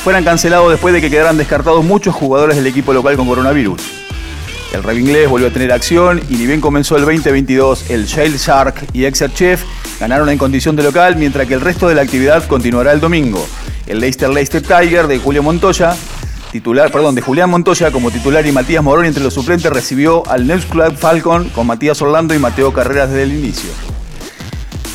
fueran 0.05 0.23
cancelados 0.23 0.71
después 0.71 0.93
de 0.93 1.01
que 1.01 1.11
quedaran 1.11 1.39
descartados 1.39 1.85
muchos 1.85 2.15
jugadores 2.15 2.57
del 2.57 2.67
equipo 2.67 2.93
local 2.93 3.17
con 3.17 3.27
coronavirus. 3.27 3.81
El 4.73 4.83
rugby 4.83 5.01
inglés 5.01 5.29
volvió 5.29 5.49
a 5.49 5.51
tener 5.51 5.73
acción 5.73 6.21
y 6.29 6.35
ni 6.35 6.47
bien 6.47 6.61
comenzó 6.61 6.97
el 6.97 7.05
2022, 7.07 7.91
el 7.91 8.07
Shale 8.07 8.37
Shark 8.37 8.87
y 8.93 9.05
Exeter 9.05 9.35
Chief 9.35 9.63
ganaron 9.99 10.29
en 10.29 10.37
condición 10.37 10.77
de 10.77 10.83
local, 10.83 11.17
mientras 11.17 11.47
que 11.47 11.55
el 11.55 11.61
resto 11.61 11.89
de 11.89 11.95
la 11.95 12.03
actividad 12.03 12.47
continuará 12.47 12.93
el 12.93 13.01
domingo. 13.01 13.47
El 13.87 14.01
Leicester 14.01 14.29
Leicester 14.29 14.63
Tiger 14.63 15.07
de 15.07 15.19
Julio 15.19 15.43
Montoya, 15.43 15.97
titular, 16.53 16.91
perdón, 16.91 17.15
de 17.15 17.23
Julián 17.23 17.51
Montoya 17.51 17.91
como 17.91 18.11
titular 18.11 18.47
y 18.47 18.53
Matías 18.53 18.83
Morón 18.83 19.05
entre 19.05 19.23
los 19.23 19.35
suplentes 19.35 19.73
recibió 19.73 20.27
al 20.29 20.47
News 20.47 20.67
Club 20.67 20.97
Falcon 20.97 21.49
con 21.51 21.67
Matías 21.67 22.01
Orlando 22.03 22.35
y 22.35 22.39
Mateo 22.39 22.73
Carreras 22.73 23.11
desde 23.11 23.25
el 23.25 23.33
inicio. 23.33 23.71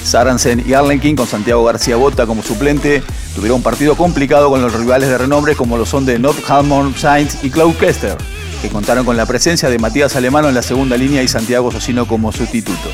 Saransen 0.04 0.64
y 0.68 0.74
Arlenkin 0.74 1.16
con 1.16 1.28
Santiago 1.28 1.64
García 1.64 1.96
Bota 1.96 2.26
como 2.26 2.42
suplente 2.42 3.04
tuvieron 3.36 3.58
un 3.58 3.64
partido 3.64 3.96
complicado 3.96 4.50
con 4.50 4.62
los 4.62 4.74
rivales 4.74 5.10
de 5.10 5.18
renombre 5.18 5.56
como 5.56 5.78
lo 5.78 5.86
son 5.86 6.06
de 6.06 6.20
North 6.20 6.44
Hammond 6.50 6.98
Sainz 6.98 7.44
y 7.44 7.50
Claude 7.50 7.76
Kester, 7.78 8.18
que 8.62 8.70
contaron 8.70 9.06
con 9.06 9.16
la 9.16 9.26
presencia 9.26 9.70
de 9.70 9.80
Matías 9.80 10.16
Alemano 10.16 10.50
en 10.50 10.56
la 10.56 10.64
segunda 10.64 10.98
línea 10.98 11.24
y 11.24 11.28
Santiago 11.28 11.72
Socino 11.72 12.08
como 12.08 12.32
sustituto. 12.32 12.90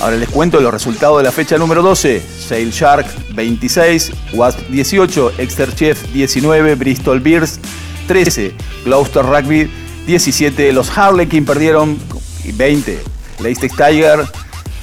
Ahora 0.00 0.16
les 0.16 0.28
cuento 0.28 0.60
los 0.60 0.72
resultados 0.72 1.18
de 1.18 1.24
la 1.24 1.32
fecha 1.32 1.56
número 1.56 1.82
12. 1.82 2.20
Sail 2.20 2.70
Shark 2.70 3.06
26, 3.34 4.12
Wasp 4.34 4.60
18, 4.68 5.32
Exeter 5.38 5.74
Chief 5.74 6.12
19, 6.12 6.74
Bristol 6.74 7.20
Bears 7.20 7.58
13, 8.06 8.54
Gloucester 8.84 9.24
Rugby 9.24 9.70
17, 10.06 10.72
los 10.72 10.96
Harlequin 10.96 11.44
perdieron 11.44 11.98
20, 12.44 13.02
Leicester 13.40 13.70
Tiger 13.70 14.26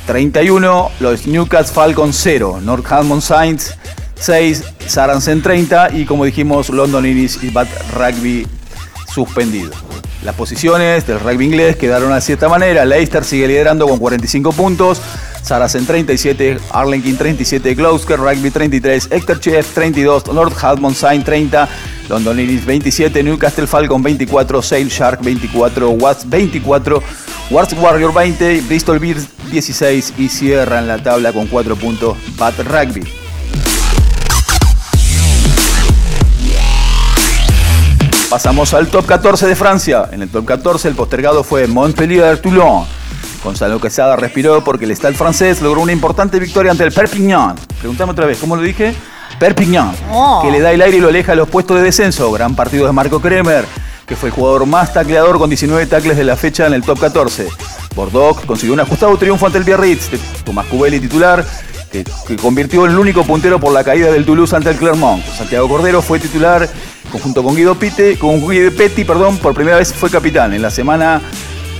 31, 0.08 0.92
los 1.00 1.28
Newcastle 1.28 1.74
Falcons 1.74 2.20
0, 2.22 2.60
North 2.64 2.92
Hammond 2.92 3.22
Saints 3.22 3.76
6, 4.16 4.64
Saransen 4.88 5.42
30 5.42 5.94
y 5.94 6.06
como 6.06 6.26
dijimos 6.26 6.70
London 6.70 7.06
Irish 7.06 7.44
y 7.44 7.50
Bath 7.50 7.70
Rugby 7.94 8.48
suspendido. 9.14 9.72
Las 10.24 10.36
posiciones 10.36 11.08
del 11.08 11.20
rugby 11.20 11.46
inglés 11.46 11.76
quedaron 11.78 12.12
de 12.12 12.20
esta 12.20 12.48
manera. 12.48 12.86
Leicester 12.86 13.24
sigue 13.24 13.48
liderando 13.48 13.88
con 13.88 13.98
45 13.98 14.52
puntos. 14.54 15.02
Saracen 15.42 15.86
37, 15.86 16.60
Arlenkin 16.70 17.18
37, 17.18 17.74
Gloucester 17.74 18.20
Rugby 18.20 18.52
33, 18.52 19.10
Hector 19.12 19.40
Chief 19.40 19.66
32, 19.74 20.28
Lord 20.28 20.54
Halmond 20.62 20.96
Saint 20.96 21.26
30, 21.26 21.68
London 22.10 22.40
Irish 22.40 22.64
27, 22.64 23.24
Newcastle 23.24 23.66
Falcon 23.66 24.04
24, 24.04 24.62
Sail 24.62 24.88
Shark 24.88 25.22
24, 25.22 25.90
Watts 25.90 26.30
24, 26.30 27.02
Wards 27.50 27.74
Warrior 27.74 28.14
20, 28.14 28.62
Bristol 28.62 29.00
Bears 29.00 29.28
16 29.50 30.14
y 30.20 30.30
cierran 30.30 30.88
la 30.88 31.02
tabla 31.02 31.34
con 31.34 31.48
4 31.48 31.76
puntos 31.76 32.18
Bath 32.38 32.60
Rugby. 32.60 33.21
Pasamos 38.32 38.74
al 38.74 38.88
top 38.88 39.06
14 39.08 39.46
de 39.46 39.56
Francia. 39.58 40.08
En 40.14 40.22
el 40.22 40.30
top 40.30 40.46
14 40.46 40.88
el 40.88 40.96
postergado 40.96 41.44
fue 41.44 41.68
Montpellier-Toulon. 41.68 42.86
Gonzalo 43.44 43.82
Quesada 43.82 44.16
respiró 44.16 44.64
porque 44.64 44.86
el 44.86 44.96
Stade 44.96 45.16
francés 45.16 45.62
logró 45.62 45.82
una 45.82 45.92
importante 45.92 46.40
victoria 46.40 46.72
ante 46.72 46.86
el 46.86 46.94
Perpignan. 46.94 47.56
Preguntame 47.80 48.14
otra 48.14 48.26
vez, 48.26 48.38
¿cómo 48.38 48.56
lo 48.56 48.62
dije? 48.62 48.96
Perpignan, 49.38 49.92
Oh. 50.10 50.42
que 50.46 50.50
le 50.50 50.62
da 50.62 50.72
el 50.72 50.82
aire 50.82 50.96
y 50.98 51.02
lo 51.02 51.10
aleja 51.10 51.34
a 51.34 51.36
los 51.36 51.50
puestos 51.50 51.76
de 51.76 51.84
descenso. 51.84 52.32
Gran 52.32 52.56
partido 52.56 52.86
de 52.86 52.94
Marco 52.94 53.20
Kremer, 53.20 53.66
que 54.08 54.16
fue 54.16 54.30
el 54.30 54.36
jugador 54.36 54.66
más 54.66 54.94
tacleador 54.94 55.38
con 55.38 55.50
19 55.50 55.86
tacles 55.88 56.16
de 56.16 56.24
la 56.24 56.38
fecha 56.38 56.68
en 56.68 56.74
el 56.74 56.84
top 56.84 57.02
14. 57.02 57.50
Bordeaux 57.98 58.40
consiguió 58.46 58.74
un 58.74 58.80
ajustado 58.80 59.18
triunfo 59.18 59.46
ante 59.48 59.58
el 59.58 59.66
Biarritz. 59.66 60.10
de 60.10 60.20
Tomás 60.46 60.68
Cubelli 60.68 61.02
titular, 61.02 61.44
que, 61.92 62.06
que 62.28 62.38
convirtió 62.38 62.86
en 62.86 62.92
el 62.94 63.00
único 63.00 63.26
puntero 63.26 63.60
por 63.60 63.74
la 63.74 63.84
caída 63.84 64.10
del 64.10 64.24
Toulouse 64.24 64.56
ante 64.56 64.70
el 64.70 64.78
Clermont. 64.78 65.22
Santiago 65.26 65.68
Cordero 65.68 66.02
fue 66.02 66.20
titular 66.20 66.70
junto 67.20 67.44
con 67.44 67.56
Guido 67.56 67.76
Pite, 67.76 68.18
con 68.18 68.48
Guido 68.48 68.72
Petti, 68.72 69.04
perdón, 69.04 69.38
por 69.38 69.54
primera 69.54 69.78
vez 69.78 69.94
fue 69.94 70.10
capitán 70.10 70.54
en 70.54 70.62
la 70.62 70.72
semana 70.72 71.22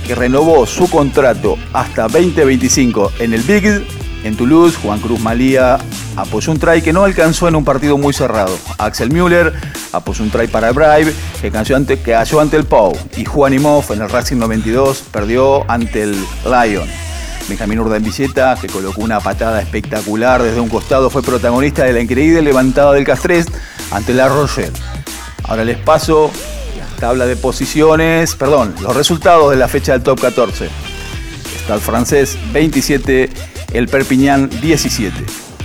que 0.06 0.14
renovó 0.14 0.66
su 0.66 0.90
contrato 0.90 1.56
hasta 1.72 2.02
2025 2.02 3.12
en 3.20 3.34
el 3.34 3.42
Big 3.42 3.84
en 4.24 4.36
Toulouse. 4.36 4.76
Juan 4.82 5.00
Cruz 5.00 5.20
Malía 5.20 5.78
apoyó 6.16 6.52
un 6.52 6.58
try 6.58 6.82
que 6.82 6.92
no 6.92 7.04
alcanzó 7.04 7.48
en 7.48 7.56
un 7.56 7.64
partido 7.64 7.98
muy 7.98 8.12
cerrado. 8.12 8.56
Axel 8.78 9.10
Müller 9.10 9.52
apoyó 9.92 10.24
un 10.24 10.30
try 10.30 10.48
para 10.48 10.72
Bribe 10.72 11.12
que 11.40 11.50
cayó 11.50 11.76
ante, 11.76 11.98
ante 12.14 12.56
el 12.56 12.64
Pau. 12.64 12.92
Y 13.16 13.24
Juan 13.24 13.54
Imhoff 13.54 13.90
en 13.90 14.02
el 14.02 14.08
Racing 14.08 14.38
92 14.38 15.04
perdió 15.10 15.70
ante 15.70 16.02
el 16.02 16.24
Lion. 16.44 16.88
Benjamín 17.48 17.80
Urdan 17.80 18.02
Villeta, 18.02 18.56
que 18.60 18.68
colocó 18.68 19.02
una 19.02 19.20
patada 19.20 19.60
espectacular 19.60 20.42
desde 20.42 20.60
un 20.60 20.68
costado, 20.68 21.10
fue 21.10 21.22
protagonista 21.22 21.84
de 21.84 21.92
la 21.92 22.00
increíble 22.00 22.40
levantada 22.40 22.92
del 22.92 23.04
Castres 23.04 23.46
ante 23.90 24.14
la 24.14 24.28
Rochelle. 24.28 24.72
Ahora 25.44 25.64
les 25.64 25.78
paso 25.78 26.30
la 26.78 26.96
tabla 27.00 27.26
de 27.26 27.36
posiciones, 27.36 28.34
perdón, 28.36 28.74
los 28.80 28.96
resultados 28.96 29.50
de 29.50 29.56
la 29.56 29.68
fecha 29.68 29.92
del 29.92 30.02
top 30.02 30.20
14. 30.20 30.68
Está 31.60 31.74
el 31.74 31.80
francés 31.80 32.38
27, 32.52 33.30
el 33.72 33.88
Perpignan 33.88 34.48
17, 34.60 35.14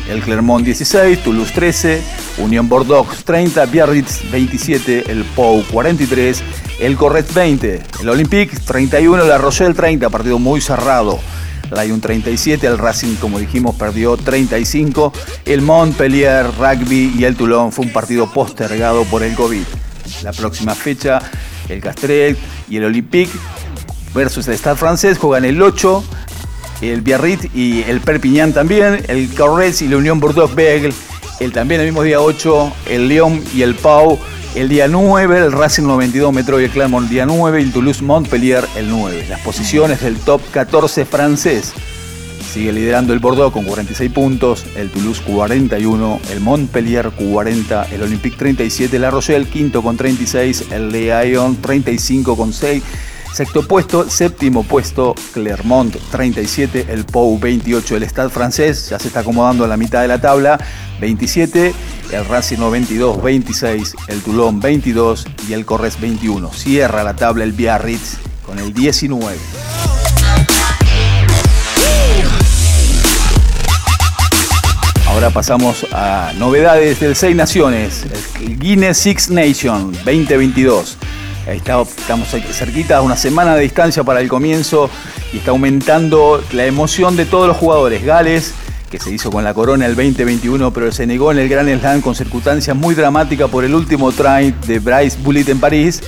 el 0.10 0.22
Clermont 0.22 0.66
16, 0.66 1.24
Toulouse 1.24 1.52
13, 1.54 2.02
Unión 2.40 2.70
Bordeaux 2.70 3.08
30, 3.24 3.66
Biarritz 3.66 4.30
27, 4.32 5.12
el 5.12 5.24
Pau 5.24 5.63
43, 5.72 6.44
el 6.80 6.96
Corret 6.98 7.34
20, 7.34 7.84
el 8.02 8.10
Olympique 8.10 8.58
31, 8.66 9.26
la 9.26 9.38
Rochelle 9.38 9.74
30, 9.74 10.10
partido 10.10 10.40
muy 10.40 10.62
cerrado. 10.62 11.20
Lyon 11.72 12.02
37, 12.02 12.66
el 12.66 12.78
Racing, 12.78 13.16
como 13.16 13.40
dijimos, 13.40 13.76
perdió 13.76 14.18
35. 14.18 15.14
El 15.46 15.62
Montpellier 15.62 16.46
Rugby 16.58 17.14
y 17.18 17.24
el 17.26 17.36
Toulon 17.36 17.72
fue 17.72 17.86
un 17.86 17.94
partido 17.94 18.32
postergado 18.32 19.04
por 19.06 19.24
el 19.24 19.36
COVID. 19.36 19.64
La 20.24 20.32
próxima 20.32 20.74
fecha, 20.76 21.20
el 21.70 21.82
Castret 21.82 22.38
y 22.70 22.78
el 22.78 22.86
Olympique 22.86 23.32
versus 24.14 24.48
el 24.48 24.58
Stade 24.58 24.78
francés 24.78 25.18
juegan 25.18 25.46
el 25.46 25.62
8, 25.62 26.04
el 26.82 27.02
Biarritz 27.02 27.54
y 27.54 27.84
el 27.84 28.02
Perpignan 28.02 28.54
también, 28.54 29.04
el 29.08 29.30
Corrèze 29.36 29.84
y 29.84 29.88
la 29.90 29.98
Unión 29.98 30.20
Bordeaux-Bègles, 30.20 30.96
el 31.40 31.52
también 31.52 31.82
el 31.82 31.88
mismo 31.88 32.04
día 32.04 32.20
8, 32.22 32.74
el 32.90 33.10
Lyon 33.10 33.44
y 33.54 33.62
el 33.62 33.76
Pau, 33.76 34.18
el 34.60 34.70
día 34.70 34.88
9, 34.88 35.38
el 35.38 35.52
Racing 35.52 35.84
92 35.84 36.34
Metro 36.34 36.60
y 36.60 36.63
el 36.63 36.72
Clermont 36.72 37.04
el 37.06 37.10
día 37.12 37.26
9 37.28 37.62
y 37.62 37.63
el 37.65 37.72
Toulouse-Montpellier 37.72 38.65
el 38.76 38.89
9. 38.89 39.28
Las 39.30 39.41
posiciones 39.41 40.02
del 40.02 40.17
top 40.17 40.41
14 40.52 41.06
francés. 41.06 41.74
Sigue 42.52 42.74
liderando 42.74 43.13
el 43.13 43.20
Bordeaux 43.20 43.54
con 43.54 43.65
46 43.65 44.12
puntos, 44.12 44.65
el 44.76 44.89
Toulouse 44.89 45.22
41, 45.28 46.20
el 46.32 46.39
Montpellier 46.39 47.12
40, 47.12 47.86
el 47.91 48.02
Olympique 48.02 48.36
37, 48.36 48.98
la 48.98 49.12
Rochelle 49.12 49.46
quinto 49.46 49.84
con 49.84 49.96
36, 49.96 50.65
el 50.72 50.89
Lyon 50.89 51.58
35 51.58 52.36
con 52.36 52.52
6. 52.52 52.84
Sexto 53.38 53.67
puesto, 53.67 54.10
séptimo 54.10 54.63
puesto, 54.63 55.13
Clermont 55.32 55.95
37, 56.10 56.88
el 56.89 57.06
Pau 57.06 57.38
28, 57.38 57.95
el 57.95 58.10
Stade 58.10 58.32
francés 58.32 58.89
ya 58.89 58.97
se 58.97 59.10
está 59.10 59.19
acomodando 59.19 59.63
a 59.63 59.67
la 59.67 59.78
mitad 59.78 60.02
de 60.02 60.08
la 60.08 60.19
tabla, 60.19 60.60
27, 61.00 61.71
el 62.13 62.26
Racing 62.26 62.58
22, 62.58 63.21
26, 63.21 63.95
el 64.08 64.23
Toulon 64.23 64.60
22 64.60 65.28
y 65.47 65.54
el 65.54 65.67
Corres 65.67 66.02
21. 66.02 66.52
Cierra 66.52 67.04
la 67.04 67.15
tabla 67.15 67.43
el 67.43 67.52
Biarritz 67.52 68.17
con 68.43 68.58
el 68.58 68.73
19. 68.73 69.38
Ahora 75.10 75.30
pasamos 75.30 75.86
a 75.91 76.34
novedades 76.39 77.00
del 77.00 77.15
Seis 77.15 77.36
Naciones, 77.36 78.04
el 78.41 78.58
Guinness 78.58 78.97
Six 78.97 79.30
Nation 79.30 79.91
2022. 79.91 80.97
Estamos 81.48 81.88
cerquita, 82.52 83.02
una 83.02 83.16
semana 83.16 83.56
de 83.56 83.62
distancia 83.62 84.04
para 84.04 84.20
el 84.20 84.28
comienzo 84.28 84.90
y 85.32 85.38
está 85.38 85.52
aumentando 85.52 86.44
la 86.52 86.66
emoción 86.66 87.16
de 87.16 87.26
todos 87.26 87.48
los 87.48 87.56
jugadores. 87.56 88.04
Gales, 88.04 88.54
que 88.92 89.00
se 89.00 89.12
hizo 89.12 89.32
con 89.32 89.46
la 89.46 89.54
corona 89.54 89.86
el 89.86 89.96
2021, 89.96 90.74
pero 90.74 90.92
se 90.92 91.08
negó 91.08 91.32
en 91.32 91.40
el 91.40 91.48
Gran 91.48 91.68
Slam 91.80 92.02
con 92.02 92.16
circunstancias 92.16 92.76
muy 92.76 92.96
dramáticas 92.96 93.50
por 93.50 93.64
el 93.64 93.76
último 93.76 94.12
try 94.12 94.54
de 94.68 94.80
Bryce 94.80 95.18
Bullitt 95.24 95.48
en 95.48 95.62
París. 95.62 96.04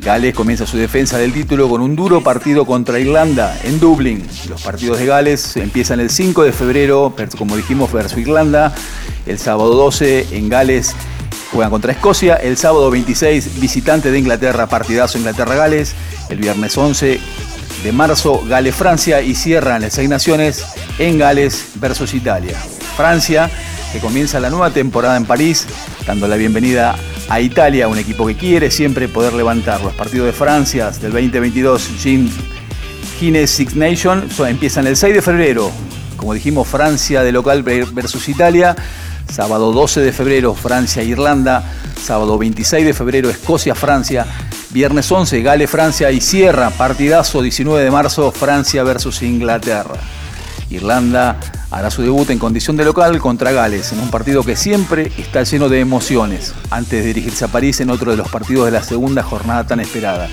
Gales 0.00 0.34
comienza 0.34 0.66
su 0.66 0.78
defensa 0.78 1.18
del 1.18 1.34
título 1.34 1.68
con 1.68 1.82
un 1.82 1.94
duro 1.94 2.22
partido 2.22 2.64
contra 2.64 2.98
Irlanda 2.98 3.58
en 3.64 3.78
Dublín. 3.78 4.26
Los 4.48 4.62
partidos 4.62 4.98
de 4.98 5.04
Gales 5.04 5.58
empiezan 5.58 6.00
el 6.00 6.08
5 6.08 6.42
de 6.42 6.52
febrero, 6.52 7.14
como 7.36 7.56
dijimos, 7.56 7.92
versus 7.92 8.18
Irlanda. 8.18 8.74
El 9.26 9.38
sábado 9.38 9.74
12 9.74 10.36
en 10.36 10.48
Gales 10.48 10.94
Juegan 11.54 11.70
contra 11.70 11.92
Escocia. 11.92 12.34
El 12.34 12.56
sábado 12.56 12.90
26, 12.90 13.60
visitante 13.60 14.10
de 14.10 14.18
Inglaterra, 14.18 14.66
partidazo 14.66 15.18
Inglaterra-Gales. 15.18 15.94
El 16.28 16.38
viernes 16.38 16.76
11 16.76 17.20
de 17.84 17.92
marzo, 17.92 18.42
Gales-Francia. 18.48 19.22
Y 19.22 19.36
cierran 19.36 19.82
las 19.82 19.92
seis 19.92 20.08
naciones 20.08 20.64
en 20.98 21.16
Gales 21.16 21.66
versus 21.76 22.12
Italia. 22.12 22.56
Francia, 22.96 23.48
que 23.92 24.00
comienza 24.00 24.40
la 24.40 24.50
nueva 24.50 24.70
temporada 24.70 25.16
en 25.16 25.26
París, 25.26 25.68
dando 26.04 26.26
la 26.26 26.34
bienvenida 26.34 26.96
a 27.28 27.40
Italia, 27.40 27.86
un 27.86 27.98
equipo 27.98 28.26
que 28.26 28.36
quiere 28.36 28.72
siempre 28.72 29.06
poder 29.06 29.32
levantar. 29.32 29.80
Los 29.80 29.94
partidos 29.94 30.26
de 30.26 30.32
Francia 30.32 30.90
del 30.90 31.12
2022, 31.12 31.88
Guinness 33.20 33.50
Six 33.50 33.76
Nations, 33.76 34.40
empiezan 34.40 34.88
el 34.88 34.96
6 34.96 35.14
de 35.14 35.22
febrero. 35.22 35.70
Como 36.16 36.34
dijimos, 36.34 36.66
Francia 36.66 37.22
de 37.22 37.30
local 37.30 37.62
versus 37.62 38.28
Italia. 38.28 38.74
Sábado 39.32 39.72
12 39.72 40.00
de 40.00 40.12
febrero, 40.12 40.54
Francia-Irlanda. 40.54 41.62
Sábado 42.00 42.38
26 42.38 42.84
de 42.84 42.94
febrero, 42.94 43.30
Escocia-Francia. 43.30 44.26
Viernes 44.70 45.10
11, 45.10 45.42
Gale-Francia 45.42 46.10
y 46.10 46.20
cierra, 46.20 46.70
partidazo 46.70 47.42
19 47.42 47.84
de 47.84 47.90
marzo, 47.90 48.32
Francia 48.32 48.82
versus 48.82 49.22
Inglaterra. 49.22 49.96
Irlanda 50.68 51.38
hará 51.70 51.90
su 51.90 52.02
debut 52.02 52.30
en 52.30 52.38
condición 52.38 52.76
de 52.76 52.84
local 52.84 53.18
contra 53.18 53.52
Gales, 53.52 53.92
en 53.92 54.00
un 54.00 54.10
partido 54.10 54.42
que 54.42 54.56
siempre 54.56 55.12
está 55.18 55.42
lleno 55.44 55.68
de 55.68 55.80
emociones, 55.80 56.54
antes 56.70 57.02
de 57.02 57.08
dirigirse 57.08 57.44
a 57.44 57.48
París 57.48 57.80
en 57.80 57.90
otro 57.90 58.10
de 58.10 58.16
los 58.16 58.28
partidos 58.28 58.66
de 58.66 58.72
la 58.72 58.82
segunda 58.82 59.22
jornada 59.22 59.66
tan 59.66 59.80
esperada. 59.80 60.28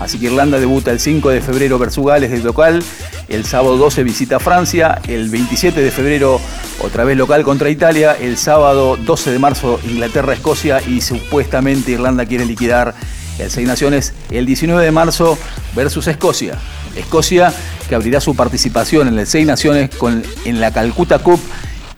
Así 0.00 0.18
que 0.18 0.26
Irlanda 0.26 0.58
debuta 0.58 0.90
el 0.90 1.00
5 1.00 1.30
de 1.30 1.40
febrero 1.40 1.78
versus 1.78 2.06
Gales 2.06 2.30
de 2.30 2.38
local, 2.38 2.82
el 3.28 3.44
sábado 3.44 3.76
12 3.76 4.04
visita 4.04 4.40
Francia, 4.40 5.00
el 5.06 5.28
27 5.28 5.80
de 5.80 5.90
febrero 5.90 6.40
otra 6.80 7.04
vez 7.04 7.16
local 7.16 7.42
contra 7.44 7.70
Italia, 7.70 8.16
el 8.18 8.36
sábado 8.38 8.96
12 8.96 9.32
de 9.32 9.38
marzo 9.38 9.78
Inglaterra-Escocia 9.84 10.80
y 10.86 11.00
supuestamente 11.00 11.92
Irlanda 11.92 12.24
quiere 12.26 12.46
liquidar 12.46 12.94
el 13.38 13.50
Seis 13.50 13.68
Naciones 13.68 14.14
el 14.30 14.46
19 14.46 14.82
de 14.82 14.90
marzo 14.90 15.38
versus 15.76 16.06
Escocia. 16.06 16.58
Escocia 16.96 17.52
que 17.88 17.94
abrirá 17.94 18.20
su 18.20 18.34
participación 18.34 19.08
en 19.08 19.18
el 19.18 19.26
Seis 19.26 19.46
Naciones 19.46 19.94
con, 19.94 20.22
en 20.44 20.60
la 20.60 20.72
Calcutta 20.72 21.18
Cup 21.18 21.40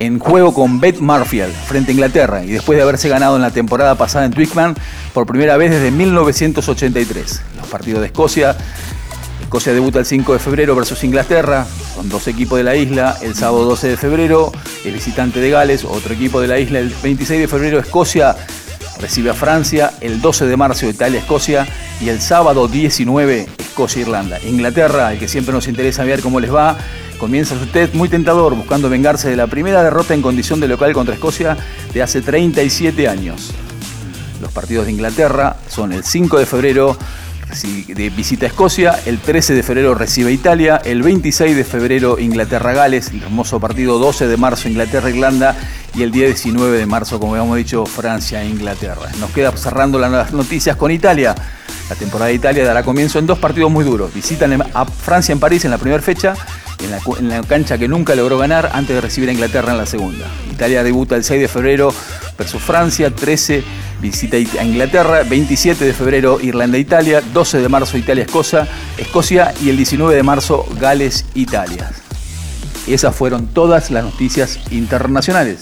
en 0.00 0.18
juego 0.18 0.52
con 0.54 0.80
Beth 0.80 0.98
Marfield 0.98 1.52
frente 1.52 1.92
a 1.92 1.94
Inglaterra 1.94 2.42
y 2.42 2.48
después 2.48 2.76
de 2.76 2.82
haberse 2.82 3.08
ganado 3.08 3.36
en 3.36 3.42
la 3.42 3.50
temporada 3.50 3.94
pasada 3.96 4.24
en 4.24 4.32
Twickenham 4.32 4.74
por 5.12 5.26
primera 5.26 5.56
vez 5.56 5.70
desde 5.70 5.90
1983. 5.90 7.42
Los 7.56 7.68
partidos 7.68 8.00
de 8.00 8.06
Escocia. 8.06 8.56
Escocia 9.50 9.72
debuta 9.72 9.98
el 9.98 10.06
5 10.06 10.34
de 10.34 10.38
febrero 10.38 10.76
versus 10.76 11.02
Inglaterra, 11.02 11.66
con 11.96 12.08
dos 12.08 12.28
equipos 12.28 12.56
de 12.56 12.62
la 12.62 12.76
isla. 12.76 13.16
El 13.20 13.34
sábado 13.34 13.64
12 13.64 13.88
de 13.88 13.96
febrero 13.96 14.52
es 14.84 14.94
visitante 14.94 15.40
de 15.40 15.50
Gales, 15.50 15.84
otro 15.84 16.14
equipo 16.14 16.40
de 16.40 16.46
la 16.46 16.60
isla. 16.60 16.78
El 16.78 16.94
26 17.02 17.40
de 17.40 17.48
febrero 17.48 17.80
Escocia 17.80 18.36
recibe 19.00 19.30
a 19.30 19.34
Francia, 19.34 19.94
el 20.00 20.20
12 20.20 20.46
de 20.46 20.56
marzo 20.56 20.86
Italia-Escocia 20.86 21.66
y 22.00 22.10
el 22.10 22.20
sábado 22.20 22.68
19 22.68 23.48
Escocia-Irlanda. 23.58 24.38
Inglaterra, 24.46 25.12
el 25.12 25.18
que 25.18 25.26
siempre 25.26 25.52
nos 25.52 25.66
interesa 25.66 26.04
ver 26.04 26.20
cómo 26.20 26.38
les 26.38 26.54
va, 26.54 26.78
comienza 27.18 27.56
test 27.72 27.94
muy 27.94 28.08
tentador 28.08 28.54
buscando 28.54 28.88
vengarse 28.88 29.30
de 29.30 29.36
la 29.36 29.48
primera 29.48 29.82
derrota 29.82 30.14
en 30.14 30.22
condición 30.22 30.60
de 30.60 30.68
local 30.68 30.92
contra 30.92 31.14
Escocia 31.16 31.56
de 31.92 32.00
hace 32.00 32.22
37 32.22 33.08
años. 33.08 33.50
Los 34.40 34.52
partidos 34.52 34.86
de 34.86 34.92
Inglaterra 34.92 35.56
son 35.68 35.92
el 35.92 36.04
5 36.04 36.38
de 36.38 36.46
febrero 36.46 36.96
de 37.50 38.10
visita 38.10 38.46
Escocia, 38.46 38.98
el 39.06 39.18
13 39.18 39.54
de 39.54 39.62
febrero 39.62 39.94
recibe 39.94 40.30
Italia, 40.30 40.80
el 40.84 41.02
26 41.02 41.56
de 41.56 41.64
febrero 41.64 42.18
Inglaterra-Gales, 42.18 43.08
el 43.08 43.24
hermoso 43.24 43.58
partido 43.58 43.98
12 43.98 44.28
de 44.28 44.36
marzo 44.36 44.68
Inglaterra-Irlanda 44.68 45.56
y 45.94 46.02
el 46.02 46.12
día 46.12 46.26
19 46.26 46.78
de 46.78 46.86
marzo, 46.86 47.18
como 47.18 47.34
habíamos 47.34 47.56
dicho, 47.56 47.86
Francia-Inglaterra. 47.86 49.10
Nos 49.18 49.30
queda 49.32 49.50
cerrando 49.56 49.98
las 49.98 50.32
noticias 50.32 50.76
con 50.76 50.92
Italia. 50.92 51.34
La 51.88 51.96
temporada 51.96 52.28
de 52.28 52.34
Italia 52.34 52.64
dará 52.64 52.84
comienzo 52.84 53.18
en 53.18 53.26
dos 53.26 53.38
partidos 53.38 53.70
muy 53.70 53.84
duros. 53.84 54.14
Visitan 54.14 54.62
a 54.72 54.84
Francia 54.84 55.32
en 55.32 55.40
París 55.40 55.64
en 55.64 55.72
la 55.72 55.78
primera 55.78 56.00
fecha 56.00 56.34
en 56.84 57.28
la, 57.28 57.42
cancha 57.42 57.78
que 57.78 57.88
nunca 57.88 58.14
logró 58.14 58.38
ganar 58.38 58.70
antes 58.72 58.94
de 58.94 59.00
recibir 59.00 59.28
a 59.28 59.32
Inglaterra 59.32 59.72
en 59.72 59.78
la 59.78 59.86
segunda. 59.86 60.26
Italia 60.50 60.82
debuta 60.82 61.16
el 61.16 61.24
6 61.24 61.40
de 61.40 61.48
febrero 61.48 61.94
versus 62.40 62.62
Francia, 62.62 63.14
13 63.14 63.62
visita 64.00 64.38
a 64.38 64.64
Inglaterra, 64.64 65.24
27 65.28 65.84
de 65.84 65.92
febrero 65.92 66.40
Irlanda-Italia, 66.40 67.20
12 67.34 67.58
de 67.58 67.68
marzo 67.68 67.98
Italia-Escocia 67.98 68.66
Escocia 68.96 69.52
y 69.60 69.68
el 69.68 69.76
19 69.76 70.14
de 70.16 70.22
marzo 70.22 70.66
Gales-Italia. 70.80 71.90
Esas 72.86 73.14
fueron 73.14 73.48
todas 73.48 73.90
las 73.90 74.04
noticias 74.04 74.58
internacionales. 74.70 75.60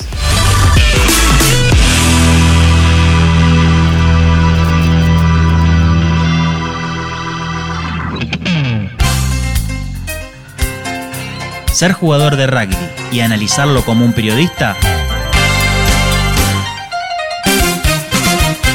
ser 11.78 11.92
jugador 11.92 12.34
de 12.34 12.48
rugby 12.48 12.76
y 13.12 13.20
analizarlo 13.20 13.84
como 13.84 14.04
un 14.04 14.12
periodista, 14.12 14.76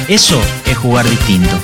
eso 0.08 0.42
es 0.66 0.78
jugar 0.78 1.10
distinto. 1.10 1.58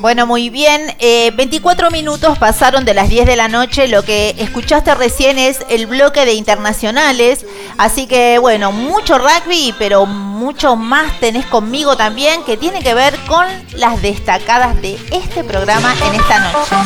Bueno, 0.00 0.26
muy 0.26 0.50
bien. 0.50 0.94
24 1.00 1.86
eh, 1.86 1.90
minutos 1.90 2.38
pasaron 2.38 2.84
de 2.84 2.94
las 2.94 3.08
10 3.08 3.26
de 3.26 3.36
la 3.36 3.48
noche. 3.48 3.88
Lo 3.88 4.02
que 4.02 4.34
escuchaste 4.38 4.94
recién 4.94 5.38
es 5.38 5.60
el 5.68 5.86
bloque 5.86 6.24
de 6.24 6.34
internacionales. 6.34 7.46
Así 7.78 8.06
que, 8.06 8.38
bueno, 8.38 8.72
mucho 8.72 9.18
rugby, 9.18 9.74
pero 9.78 10.06
mucho 10.06 10.76
más 10.76 11.18
tenés 11.20 11.46
conmigo 11.46 11.96
también, 11.96 12.42
que 12.44 12.56
tiene 12.56 12.82
que 12.82 12.94
ver 12.94 13.16
con 13.26 13.46
las 13.76 14.02
destacadas 14.02 14.80
de 14.82 14.98
este 15.12 15.44
programa 15.44 15.94
en 16.08 16.20
esta 16.20 16.38
noche. 16.52 16.76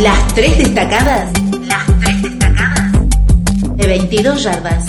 Las 0.00 0.34
tres 0.34 0.58
destacadas. 0.58 1.30
Las 1.62 1.86
tres 2.00 2.22
destacadas. 2.22 2.92
De 3.76 3.86
22 3.86 4.42
yardas. 4.42 4.84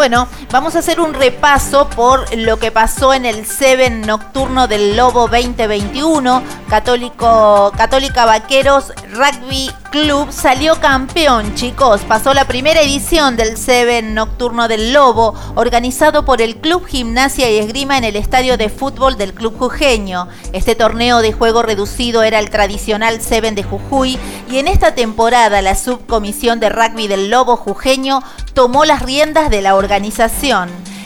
Bueno, 0.00 0.26
Vamos 0.52 0.74
a 0.74 0.80
hacer 0.80 0.98
un 0.98 1.14
repaso 1.14 1.88
por 1.90 2.36
lo 2.36 2.58
que 2.58 2.72
pasó 2.72 3.14
en 3.14 3.24
el 3.24 3.46
Seven 3.46 4.00
Nocturno 4.00 4.66
del 4.66 4.96
Lobo 4.96 5.28
2021. 5.28 6.42
Católico, 6.68 7.72
Católica 7.76 8.24
Vaqueros 8.24 8.92
Rugby 9.12 9.70
Club 9.92 10.32
salió 10.32 10.80
campeón, 10.80 11.54
chicos. 11.54 12.00
Pasó 12.02 12.34
la 12.34 12.46
primera 12.46 12.80
edición 12.80 13.36
del 13.36 13.56
Seven 13.56 14.12
Nocturno 14.14 14.66
del 14.66 14.92
Lobo, 14.92 15.34
organizado 15.54 16.24
por 16.24 16.42
el 16.42 16.56
Club 16.56 16.84
Gimnasia 16.84 17.48
y 17.48 17.58
Esgrima 17.58 17.96
en 17.96 18.04
el 18.04 18.16
estadio 18.16 18.56
de 18.56 18.70
fútbol 18.70 19.16
del 19.16 19.34
Club 19.34 19.56
Jujeño. 19.56 20.28
Este 20.52 20.74
torneo 20.74 21.22
de 21.22 21.32
juego 21.32 21.62
reducido 21.62 22.24
era 22.24 22.40
el 22.40 22.50
tradicional 22.50 23.20
Seven 23.20 23.54
de 23.54 23.62
Jujuy 23.62 24.18
y 24.50 24.58
en 24.58 24.66
esta 24.66 24.96
temporada 24.96 25.62
la 25.62 25.76
subcomisión 25.76 26.58
de 26.58 26.70
rugby 26.70 27.06
del 27.06 27.30
Lobo 27.30 27.56
Jujeño 27.56 28.20
tomó 28.52 28.84
las 28.84 29.02
riendas 29.02 29.48
de 29.50 29.62
la 29.62 29.76
organización. 29.76 30.39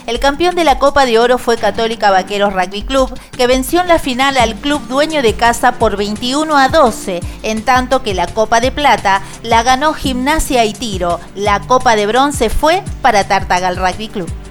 El 0.07 0.19
campeón 0.21 0.55
de 0.55 0.63
la 0.63 0.79
Copa 0.79 1.05
de 1.05 1.19
Oro 1.19 1.37
fue 1.37 1.57
Católica 1.57 2.09
Vaqueros 2.09 2.53
Rugby 2.53 2.83
Club, 2.83 3.13
que 3.35 3.47
venció 3.47 3.81
en 3.81 3.89
la 3.89 3.99
final 3.99 4.37
al 4.37 4.55
club 4.55 4.87
dueño 4.87 5.21
de 5.21 5.33
casa 5.33 5.73
por 5.73 5.97
21 5.97 6.57
a 6.57 6.69
12, 6.69 7.19
en 7.43 7.65
tanto 7.65 8.01
que 8.01 8.13
la 8.13 8.27
Copa 8.27 8.61
de 8.61 8.71
Plata 8.71 9.21
la 9.43 9.61
ganó 9.61 9.93
Gimnasia 9.93 10.63
y 10.63 10.71
Tiro. 10.71 11.19
La 11.35 11.59
Copa 11.59 11.97
de 11.97 12.07
Bronce 12.07 12.49
fue 12.49 12.81
para 13.01 13.27
Tartagal 13.27 13.75
Rugby 13.75 14.07
Club. 14.07 14.44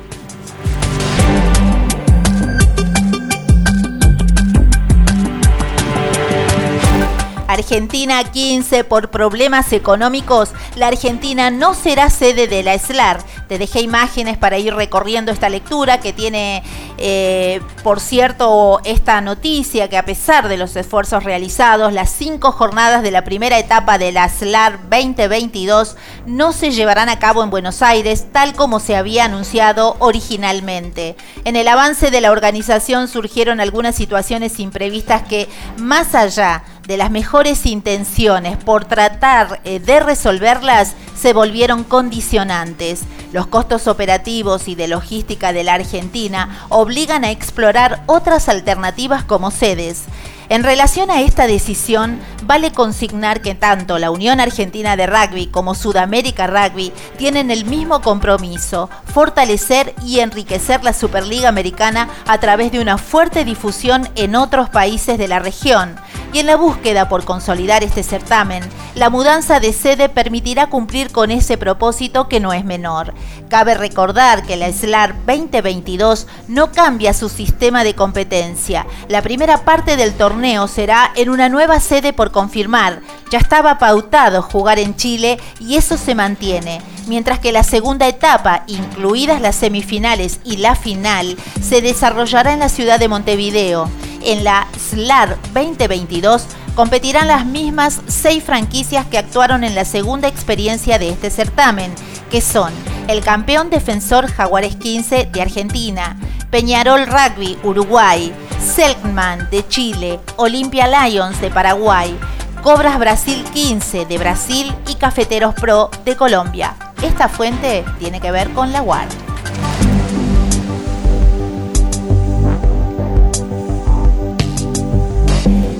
Argentina 7.49 8.23
15 8.25 8.85
por 8.85 9.11
problemas 9.11 9.73
económicos, 9.73 10.53
la 10.77 10.89
Argentina 10.89 11.51
no 11.51 11.75
será 11.75 12.11
sede 12.11 12.47
de 12.47 12.63
la 12.63 12.79
SLAR. 12.79 13.23
Te 13.49 13.59
dejé 13.59 13.81
imágenes 13.81 14.39
para 14.39 14.59
ir 14.59 14.75
recorriendo 14.75 15.31
esta 15.31 15.49
lectura 15.49 16.01
que 16.01 16.13
tiene, 16.13 16.63
eh, 16.99 17.61
por 17.83 18.01
cierto, 18.01 18.81
esta 18.85 19.21
noticia 19.21 19.89
que 19.89 19.99
a 19.99 20.05
pesar 20.05 20.49
de 20.49 20.57
los 20.57 20.77
esfuerzos 20.77 21.25
realizados, 21.25 21.93
las 21.93 22.11
cinco 22.11 22.53
jornadas 22.53 23.03
de 23.03 23.11
la 23.11 23.25
primera 23.25 23.59
etapa 23.59 23.99
de 23.99 24.13
la 24.13 24.29
SLAR 24.29 24.79
2022 24.89 25.97
no 26.27 26.53
se 26.53 26.71
llevarán 26.71 27.09
a 27.09 27.19
cabo 27.19 27.43
en 27.43 27.51
Buenos 27.51 27.83
Aires 27.83 28.27
tal 28.33 28.55
como 28.55 28.81
se 28.81 28.97
había 28.97 29.25
anunciado 29.25 29.97
originalmente. 29.99 31.17
En 31.45 31.57
el 31.57 31.69
avance 31.69 32.11
de 32.11 32.21
la 32.21 32.31
organización 32.31 33.09
surgieron 33.09 33.61
algunas 33.61 33.95
situaciones 33.95 34.59
imprevistas 34.59 35.23
que, 35.23 35.49
más 35.77 36.15
allá 36.15 36.63
de 36.87 36.97
las 36.97 37.11
mejores 37.11 37.67
intenciones 37.67 38.57
por 38.59 38.85
tratar 38.85 39.61
eh, 39.65 39.81
de 39.81 40.01
resolverlas 40.01 40.95
se 41.19 41.33
volvieron 41.33 41.85
condicionantes. 41.85 43.03
Los 43.33 43.47
costos 43.47 43.87
operativos 43.87 44.69
y 44.69 44.75
de 44.75 44.89
logística 44.89 45.53
de 45.53 45.65
la 45.65 45.75
Argentina 45.75 46.67
obligan 46.69 47.25
a 47.25 47.31
explorar 47.31 48.03
otras 48.07 48.49
alternativas 48.49 49.25
como 49.25 49.51
sedes. 49.51 50.03
En 50.51 50.63
relación 50.63 51.11
a 51.11 51.23
esta 51.23 51.47
decisión, 51.47 52.21
vale 52.47 52.73
consignar 52.73 53.41
que 53.41 53.55
tanto 53.55 53.99
la 53.99 54.11
Unión 54.11 54.41
Argentina 54.41 54.97
de 54.97 55.07
Rugby 55.07 55.47
como 55.47 55.75
Sudamérica 55.75 56.47
Rugby 56.47 56.93
tienen 57.17 57.51
el 57.51 57.65
mismo 57.65 58.01
compromiso, 58.01 58.91
fortalecer 59.13 59.95
y 60.05 60.21
enriquecer 60.21 60.85
la 60.85 60.93
Superliga 60.93 61.49
Americana 61.49 62.09
a 62.27 62.39
través 62.39 62.73
de 62.73 62.81
una 62.81 62.99
fuerte 62.99 63.45
difusión 63.45 64.09
en 64.15 64.37
otros 64.37 64.69
países 64.71 65.19
de 65.19 65.29
la 65.29 65.39
región. 65.39 65.97
Y 66.33 66.41
en 66.41 66.47
la 66.47 66.57
búsqueda 66.57 67.09
por 67.09 67.25
consolidar 67.25 67.85
este 67.85 68.03
certamen, 68.03 68.65
la 68.97 69.09
mudanza 69.09 69.61
de 69.61 69.73
sede 69.73 70.09
permitirá 70.09 70.69
cumplir 70.69 71.13
con 71.13 71.31
ese 71.31 71.57
propósito 71.57 72.29
que 72.29 72.41
no 72.41 72.53
es 72.53 72.65
menor. 72.65 73.15
Cabe 73.49 73.75
recordar 73.75 74.43
que 74.45 74.57
la 74.57 74.73
SLAR 74.73 75.15
2022 75.27 76.27
no 76.49 76.73
cambia 76.73 77.15
su 77.15 77.29
sistema 77.29 77.85
de 77.85 77.95
competencia. 77.95 78.85
La 79.09 79.23
primera 79.23 79.59
parte 79.59 79.97
del 79.97 80.15
torneo 80.15 80.67
será 80.67 81.13
en 81.15 81.31
una 81.31 81.49
nueva 81.49 81.79
sede 81.79 82.13
por 82.13 82.33
confirmar. 82.35 83.01
Ya 83.31 83.39
estaba 83.39 83.79
pautado 83.79 84.43
jugar 84.43 84.79
en 84.79 84.97
Chile 84.97 85.39
y 85.61 85.77
eso 85.77 85.97
se 85.97 86.15
mantiene 86.15 86.83
mientras 87.07 87.39
que 87.39 87.53
la 87.53 87.63
segunda 87.63 88.09
etapa, 88.09 88.65
incluidas 88.67 89.41
las 89.41 89.57
semifinales 89.57 90.41
y 90.45 90.59
la 90.59 90.75
final, 90.75 91.37
se 91.63 91.81
desarrollará 91.81 92.53
en 92.53 92.61
la 92.61 92.69
ciudad 92.69 92.99
de 92.99 93.09
Montevideo. 93.09 93.89
En 94.23 94.45
la 94.45 94.67
SLAR 94.91 95.37
2022 95.53 96.47
competirán 96.75 97.29
las 97.29 97.47
mismas 97.47 98.01
seis 98.07 98.43
franquicias 98.43 99.07
que 99.07 99.19
actuaron 99.19 99.65
en 99.65 99.75
la 99.75 99.85
segunda 99.85 100.29
experiencia 100.29 100.99
de 100.99 101.11
este 101.11 101.31
certamen, 101.31 101.93
que 102.31 102.41
son 102.41 102.73
el 103.07 103.23
campeón 103.23 103.71
defensor 103.71 104.27
Jaguares 104.27 104.77
15 104.77 105.29
de 105.31 105.43
Argentina, 105.43 106.17
Peñarol 106.51 107.07
Rugby 107.07 107.59
Uruguay, 107.63 108.33
Selkman 108.75 109.49
de 109.51 109.65
Chile, 109.69 110.19
Olympia 110.35 110.89
Lions 110.89 111.41
de 111.41 111.49
Paraguay, 111.49 112.19
Cobras 112.61 112.99
Brasil 112.99 113.45
15 113.55 114.05
de 114.05 114.19
Brasil 114.19 114.75
y 114.89 114.97
Cafeteros 114.97 115.55
Pro 115.55 115.91
de 116.05 116.17
Colombia. 116.17 116.75
Esta 117.01 117.29
fuente 117.29 117.85
tiene 118.01 118.21
que 118.21 118.33
ver 118.33 118.51
con 118.51 118.73
la 118.73 118.83
UAR. 118.83 119.07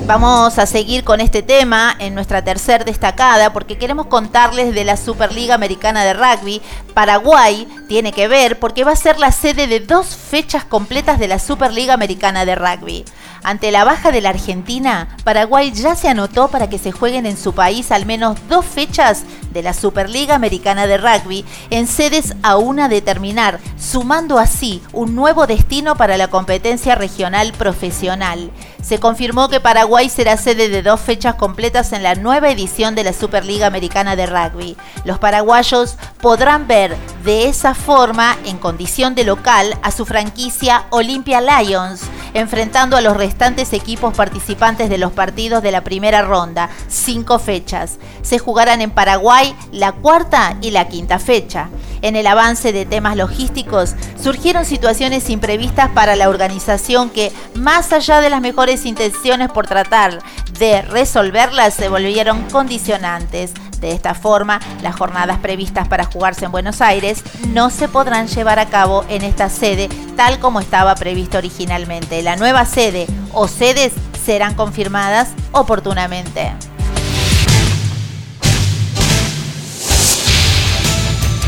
Vamos 0.07 0.59
a 0.59 0.67
seguir 0.67 1.03
con 1.03 1.23
este 1.23 1.43
tema 1.43 1.97
en 1.99 2.15
nuestra 2.15 2.45
tercer 2.45 2.85
destacada 2.85 3.55
porque 3.55 3.79
queremos 3.79 4.07
contarles 4.07 4.75
de 4.75 4.85
la 4.85 4.99
Superliga 4.99 5.55
Americana 5.55 6.05
de 6.05 6.13
Rugby. 6.13 6.61
Paraguay 6.93 7.67
tiene 7.89 8.13
que 8.13 8.29
ver 8.29 8.59
porque 8.59 8.85
va 8.85 8.93
a 8.93 8.97
ser 8.97 9.19
la 9.19 9.33
sede 9.33 9.67
de 9.67 9.81
dos 9.81 10.15
fechas 10.15 10.63
completas 10.63 11.19
de 11.19 11.27
la 11.27 11.39
Superliga 11.39 11.95
Americana 11.95 12.45
de 12.45 12.55
Rugby. 12.55 13.07
Ante 13.45 13.71
la 13.71 13.85
baja 13.85 14.11
de 14.11 14.23
la 14.23 14.31
Argentina, 14.31 15.07
Paraguay 15.23 15.71
ya 15.71 15.95
se 15.97 16.09
anotó 16.09 16.49
para 16.49 16.71
que 16.71 16.79
se 16.79 16.93
jueguen 16.93 17.27
en 17.27 17.37
su 17.37 17.53
país 17.53 17.93
al 17.93 18.07
menos 18.07 18.39
dos 18.49 18.65
fechas 18.65 19.25
de 19.53 19.63
la 19.63 19.75
Superliga 19.75 20.35
Americana 20.35 20.87
de 20.87 20.97
Rugby 20.97 21.45
en 21.69 21.87
sedes 21.87 22.35
a 22.43 22.57
determinar, 22.89 23.61
sumando 23.79 24.39
así 24.39 24.83
un 24.95 25.15
nuevo 25.15 25.47
destino 25.47 25.95
para 25.95 26.17
la 26.17 26.29
competencia 26.29 26.95
regional 26.95 27.53
profesional. 27.53 28.51
Se 28.83 28.99
confirmó 28.99 29.51
que 29.51 29.61
Paraguay 29.61 30.09
será 30.09 30.39
sede 30.39 30.71
de 30.71 30.83
dos 30.83 31.01
fechas 31.01 31.35
completas 31.35 31.93
en 31.93 32.03
la 32.03 32.15
nueva 32.15 32.49
edición 32.51 32.95
de 32.95 33.05
la 33.05 33.13
Superliga 33.13 33.67
Americana 33.67 34.17
de 34.17 34.27
Rugby. 34.27 34.77
Los 35.05 35.19
paraguayos 35.19 35.97
podrán 36.21 36.67
ver 36.67 36.97
de 37.25 37.49
esa 37.49 37.75
forma, 37.75 38.37
en 38.45 38.59
condición 38.59 39.15
de 39.15 39.25
local, 39.25 39.79
a 39.83 39.91
su 39.91 40.07
franquicia 40.07 40.85
Olympia 40.91 41.41
Lions, 41.41 42.03
enfrentando 42.35 42.97
a 42.97 43.01
los 43.01 43.17
restantes 43.17 43.34
equipos 43.73 44.15
participantes 44.15 44.89
de 44.89 44.99
los 44.99 45.13
partidos 45.13 45.63
de 45.63 45.73
la 45.73 45.85
primera 45.85 46.23
ronda, 46.23 46.71
cinco 46.89 47.39
fechas. 47.39 47.99
Se 48.23 48.39
jugarán 48.39 48.81
en 48.81 48.91
Paraguay 48.91 49.55
la 49.73 49.93
cuarta 49.93 50.57
y 50.61 50.71
la 50.71 50.89
quinta 50.89 51.19
fecha. 51.19 51.69
En 52.05 52.17
el 52.17 52.27
avance 52.27 52.75
de 52.75 52.85
temas 52.85 53.17
logísticos 53.17 53.95
surgieron 54.23 54.67
situaciones 54.67 55.31
imprevistas 55.31 55.89
para 55.89 56.17
la 56.17 56.29
organización 56.29 57.09
que, 57.09 57.33
más 57.55 57.95
allá 57.95 58.21
de 58.21 58.29
las 58.29 58.43
mejores 58.43 58.85
intenciones 58.85 59.51
por 59.51 59.67
tratar 59.67 60.19
de 60.59 60.83
resolverlas, 60.83 61.73
se 61.73 61.89
volvieron 61.89 62.43
condicionantes. 62.51 63.55
De 63.81 63.93
esta 63.93 64.13
forma, 64.13 64.61
las 64.83 64.95
jornadas 64.95 65.39
previstas 65.39 65.89
para 65.89 66.05
jugarse 66.05 66.45
en 66.45 66.53
Buenos 66.53 66.83
Aires 66.83 67.23
no 67.49 67.71
se 67.71 67.89
podrán 67.89 68.29
llevar 68.29 68.59
a 68.59 68.67
cabo 68.67 69.07
en 69.09 69.23
esta 69.23 69.49
sede 69.49 69.89
tal 70.15 70.39
como 70.41 70.61
estaba 70.61 70.95
previsto 70.97 71.39
originalmente. 71.39 72.23
La 72.23 72.37
nueva 72.37 72.67
sede 72.67 73.07
o 73.33 73.49
sedes 73.49 73.95
serán 74.27 74.53
confirmadas 74.53 75.31
oportunamente. 75.53 76.53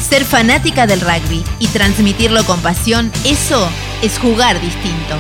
Ser 0.09 0.25
fanática 0.25 0.87
del 0.87 1.01
rugby 1.01 1.42
y 1.59 1.66
transmitirlo 1.69 2.45
con 2.45 2.61
pasión, 2.61 3.11
eso 3.25 3.69
es 4.03 4.19
jugar 4.19 4.61
distinto. 4.61 5.16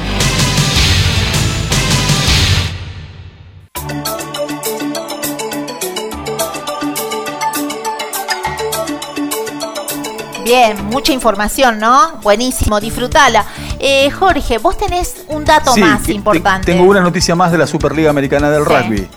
Bien, 10.44 10.76
mucha 10.86 11.12
información, 11.12 11.80
¿no? 11.80 12.18
Buenísimo, 12.22 12.78
disfrútala. 12.78 13.44
Eh, 13.80 14.10
Jorge, 14.10 14.58
vos 14.58 14.78
tenés 14.78 15.24
un 15.28 15.44
dato 15.44 15.72
Sí, 15.72 15.80
más 15.80 16.08
importante. 16.08 16.72
Tengo 16.72 16.84
una 16.84 17.00
noticia 17.00 17.34
más 17.34 17.50
de 17.50 17.58
la 17.58 17.66
Superliga 17.66 18.10
Americana 18.10 18.48
del 18.50 18.62
Sí. 18.64 18.68
Rugby. 18.72 19.08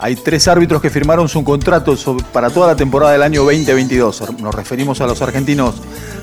Hay 0.00 0.14
tres 0.14 0.46
árbitros 0.46 0.80
que 0.80 0.90
firmaron 0.90 1.28
su 1.28 1.42
contrato 1.42 1.96
sobre- 1.96 2.24
para 2.32 2.50
toda 2.50 2.68
la 2.68 2.76
temporada 2.76 3.12
del 3.12 3.22
año 3.22 3.42
2022. 3.42 4.22
Nos 4.40 4.54
referimos 4.54 5.00
a 5.00 5.06
los 5.06 5.20
argentinos 5.22 5.74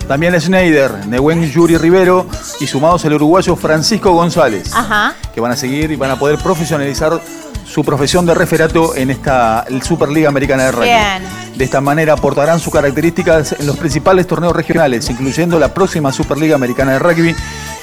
Damián 0.07 0.39
Schneider, 0.39 1.05
Nehuen 1.07 1.43
Yuri 1.51 1.77
Rivero 1.77 2.25
y 2.59 2.67
sumados 2.67 3.03
el 3.05 3.13
uruguayo 3.13 3.55
Francisco 3.55 4.11
González, 4.13 4.71
Ajá. 4.73 5.13
que 5.33 5.41
van 5.41 5.51
a 5.51 5.55
seguir 5.57 5.91
y 5.91 5.95
van 5.97 6.11
a 6.11 6.19
poder 6.19 6.37
profesionalizar 6.37 7.19
su 7.65 7.83
profesión 7.83 8.25
de 8.27 8.33
referato 8.35 8.95
en 8.95 9.09
esta 9.09 9.65
Superliga 9.83 10.29
Americana 10.29 10.65
de 10.65 10.71
Rugby. 10.71 10.85
Bien. 10.85 11.23
De 11.57 11.63
esta 11.65 11.81
manera 11.81 12.13
aportarán 12.13 12.59
sus 12.59 12.71
características 12.71 13.55
en 13.59 13.65
los 13.65 13.75
principales 13.77 14.27
torneos 14.27 14.55
regionales, 14.55 15.09
incluyendo 15.09 15.57
la 15.59 15.73
próxima 15.73 16.11
Superliga 16.13 16.55
Americana 16.55 16.93
de 16.93 16.99
Rugby, 16.99 17.35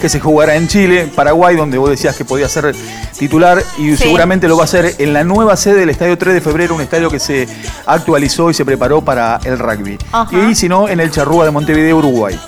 que 0.02 0.08
se 0.08 0.18
jugará 0.20 0.56
en 0.56 0.66
Chile, 0.68 1.08
Paraguay, 1.14 1.54
donde 1.56 1.78
vos 1.78 1.88
decías 1.88 2.16
que 2.16 2.24
podía 2.24 2.48
ser 2.48 2.74
titular, 3.16 3.62
y 3.78 3.92
Sí. 3.92 3.98
seguramente 3.98 4.48
lo 4.48 4.56
va 4.56 4.62
a 4.62 4.64
hacer 4.64 4.96
en 4.98 5.12
la 5.12 5.22
nueva 5.22 5.56
sede 5.56 5.76
del 5.80 5.90
Estadio 5.90 6.18
3 6.18 6.34
de 6.34 6.40
Febrero, 6.40 6.74
un 6.74 6.80
estadio 6.80 7.08
que 7.08 7.20
se 7.20 7.46
actualizó 7.86 8.50
y 8.50 8.54
se 8.54 8.64
preparó 8.64 9.00
para 9.00 9.38
el 9.44 9.58
rugby. 9.60 9.96
Ajá. 10.10 10.36
Y 10.36 10.56
si 10.56 10.68
no, 10.68 10.88
en 10.88 10.98
el 10.98 11.10
Charrúa 11.12 11.44
de 11.44 11.52
Montevideo, 11.52 11.96
Uruguay. 11.98 12.38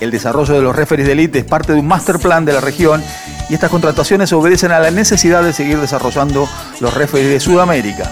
El 0.00 0.10
desarrollo 0.10 0.52
de 0.54 0.60
los 0.60 0.76
referees 0.76 1.06
de 1.06 1.12
elite 1.12 1.38
es 1.40 1.44
parte 1.44 1.72
de 1.72 1.78
un 1.80 1.88
master 1.88 2.18
plan 2.18 2.44
de 2.44 2.52
la 2.52 2.60
región 2.60 3.02
y 3.48 3.54
estas 3.54 3.70
contrataciones 3.70 4.32
obedecen 4.32 4.70
a 4.72 4.78
la 4.78 4.90
necesidad 4.90 5.42
de 5.42 5.52
seguir 5.54 5.78
desarrollando 5.80 6.48
los 6.80 6.94
referees 6.94 7.30
de 7.30 7.40
Sudamérica. 7.40 8.10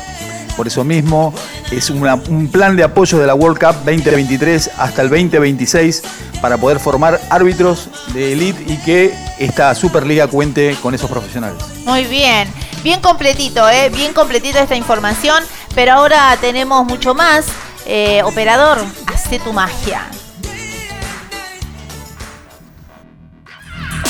Por 0.59 0.67
eso 0.67 0.83
mismo 0.83 1.33
es 1.71 1.89
una- 1.89 2.17
un 2.17 2.49
plan 2.49 2.75
de 2.75 2.83
apoyo 2.83 3.17
de 3.19 3.29
la 3.29 3.35
World 3.37 3.59
Cup 3.61 3.77
2023 3.85 4.69
hasta 4.77 5.03
el 5.03 5.09
2026 5.09 6.03
para 6.43 6.57
poder 6.59 6.81
formar 6.81 7.21
árbitros 7.31 7.89
de 8.13 8.33
elite 8.33 8.65
y 8.67 8.77
que 8.79 9.15
esta 9.39 9.73
Superliga 9.77 10.27
cuente 10.27 10.77
con 10.83 10.97
esos 10.97 11.09
profesionales. 11.09 11.63
Muy 11.85 12.05
bien, 12.07 12.49
bien 12.83 13.01
completito, 13.01 13.69
¿eh? 13.71 13.89
bien 13.89 14.13
completito 14.13 14.59
esta 14.59 14.75
información, 14.75 15.45
pero 15.77 15.93
ahora 15.93 16.37
tenemos 16.41 16.85
mucho 16.85 17.15
más. 17.15 17.45
Eh, 17.87 18.21
operador, 18.25 18.79
hace 19.15 19.39
tu 19.39 19.53
magia. 19.53 20.03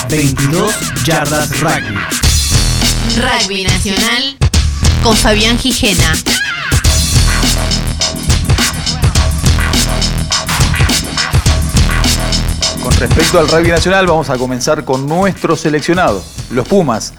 22 0.08 0.74
yardas 1.04 1.60
rugby. 1.60 1.98
Rugby 3.16 3.64
Nacional 3.64 4.38
con 5.02 5.16
Fabián 5.16 5.58
Gijena. 5.58 6.14
Con 12.82 12.92
respecto 12.92 13.38
al 13.38 13.48
rugby 13.48 13.68
nacional, 13.68 14.06
vamos 14.06 14.30
a 14.30 14.36
comenzar 14.36 14.84
con 14.84 15.06
nuestro 15.06 15.56
seleccionado, 15.56 16.22
los 16.50 16.66
Pumas. 16.66 17.14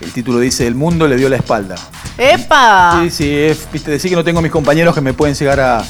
El 0.00 0.12
título 0.12 0.38
dice: 0.38 0.66
El 0.66 0.74
mundo 0.74 1.06
le 1.08 1.16
dio 1.16 1.28
la 1.28 1.36
espalda. 1.36 1.76
¡Epa! 2.16 3.00
Sí, 3.02 3.10
sí, 3.10 3.34
es, 3.34 3.66
viste, 3.72 3.90
decir 3.90 4.10
que 4.10 4.16
no 4.16 4.24
tengo 4.24 4.42
mis 4.42 4.52
compañeros 4.52 4.94
que 4.94 5.00
me 5.00 5.12
pueden 5.14 5.34
llegar 5.34 5.60
a, 5.60 5.84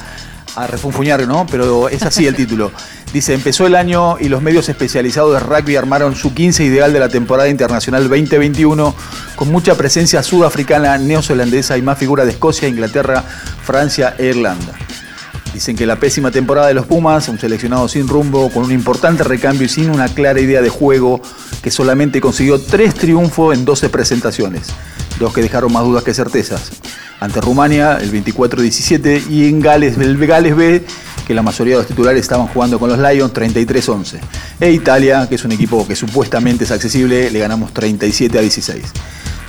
a 0.56 0.66
refunfuñar, 0.66 1.26
¿no? 1.26 1.46
Pero 1.50 1.88
es 1.88 2.02
así 2.02 2.26
el 2.26 2.34
título. 2.34 2.72
Dice, 3.12 3.34
empezó 3.34 3.66
el 3.66 3.74
año 3.74 4.18
y 4.20 4.28
los 4.28 4.40
medios 4.40 4.68
especializados 4.68 5.32
de 5.34 5.40
rugby 5.40 5.74
armaron 5.74 6.14
su 6.14 6.32
15 6.32 6.64
ideal 6.64 6.92
de 6.92 7.00
la 7.00 7.08
temporada 7.08 7.48
internacional 7.48 8.08
2021 8.08 8.94
con 9.34 9.50
mucha 9.50 9.74
presencia 9.74 10.22
sudafricana, 10.22 10.96
neozelandesa 10.96 11.76
y 11.76 11.82
más 11.82 11.98
figuras 11.98 12.26
de 12.26 12.32
Escocia, 12.32 12.68
Inglaterra, 12.68 13.24
Francia 13.64 14.14
e 14.16 14.26
Irlanda. 14.26 14.74
Dicen 15.52 15.76
que 15.76 15.86
la 15.86 15.96
pésima 15.96 16.30
temporada 16.30 16.68
de 16.68 16.74
los 16.74 16.86
Pumas, 16.86 17.28
un 17.28 17.38
seleccionado 17.38 17.88
sin 17.88 18.06
rumbo, 18.06 18.50
con 18.50 18.64
un 18.64 18.70
importante 18.72 19.24
recambio 19.24 19.66
y 19.66 19.68
sin 19.68 19.90
una 19.90 20.06
clara 20.06 20.40
idea 20.40 20.62
de 20.62 20.68
juego, 20.68 21.20
que 21.62 21.72
solamente 21.72 22.20
consiguió 22.20 22.60
tres 22.60 22.94
triunfos 22.94 23.56
en 23.56 23.64
12 23.64 23.88
presentaciones, 23.88 24.68
dos 25.18 25.32
que 25.32 25.42
dejaron 25.42 25.72
más 25.72 25.82
dudas 25.82 26.04
que 26.04 26.14
certezas. 26.14 26.70
Ante 27.20 27.40
Rumania, 27.40 27.98
el 28.00 28.10
24-17, 28.10 29.30
y 29.30 29.48
en 29.48 29.60
Gales, 29.60 29.96
el 29.98 30.16
Gales 30.26 30.56
B, 30.56 30.84
que 31.26 31.34
la 31.34 31.42
mayoría 31.42 31.74
de 31.74 31.80
los 31.80 31.86
titulares 31.86 32.22
estaban 32.22 32.46
jugando 32.48 32.78
con 32.78 32.88
los 32.88 32.98
Lions, 32.98 33.32
33-11. 33.32 34.18
E 34.58 34.72
Italia, 34.72 35.26
que 35.28 35.36
es 35.36 35.44
un 35.44 35.52
equipo 35.52 35.86
que 35.86 35.94
supuestamente 35.94 36.64
es 36.64 36.70
accesible, 36.70 37.30
le 37.30 37.38
ganamos 37.38 37.72
37 37.72 38.38
a 38.38 38.40
16 38.40 38.84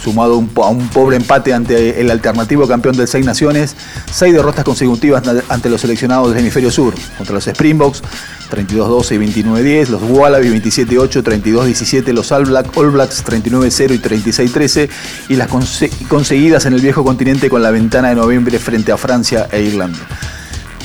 sumado 0.04 0.34
a 0.34 0.68
un 0.70 0.88
pobre 0.90 1.16
empate 1.16 1.54
ante 1.54 2.02
el 2.02 2.10
alternativo 2.10 2.68
campeón 2.68 2.98
del 2.98 3.08
Seis 3.08 3.26
Naciones, 3.26 3.76
seis 4.12 4.34
derrotas 4.34 4.64
consecutivas 4.64 5.24
ante 5.50 5.70
los 5.70 5.82
seleccionados 5.82 6.30
del 6.30 6.40
hemisferio 6.40 6.72
sur, 6.72 6.94
contra 7.18 7.36
los 7.36 7.46
Springboks, 7.48 8.02
32-12 8.50 9.16
y 9.16 9.42
29-10, 9.44 9.88
los 9.90 10.02
Wallabies 10.04 10.52
27-8, 10.64 11.24
32-17, 11.24 12.14
los 12.14 12.32
All, 12.32 12.46
Black- 12.46 12.76
All 12.78 12.90
Blacks 12.92 13.24
39-0 13.24 13.94
y 13.94 14.00
36-13, 14.00 14.90
y 15.30 15.36
las 15.36 15.50
conse- 15.50 15.92
conseguidas 16.08 16.66
en 16.66 16.74
el 16.74 16.82
viejo 16.82 17.04
continente 17.04 17.50
con 17.50 17.62
la 17.62 17.72
ventana 17.72 18.10
de 18.10 18.16
noviembre 18.16 18.60
frente 18.60 18.92
a 18.92 18.98
Francia 18.98 19.48
e 19.52 19.62
Irlanda. 19.62 20.00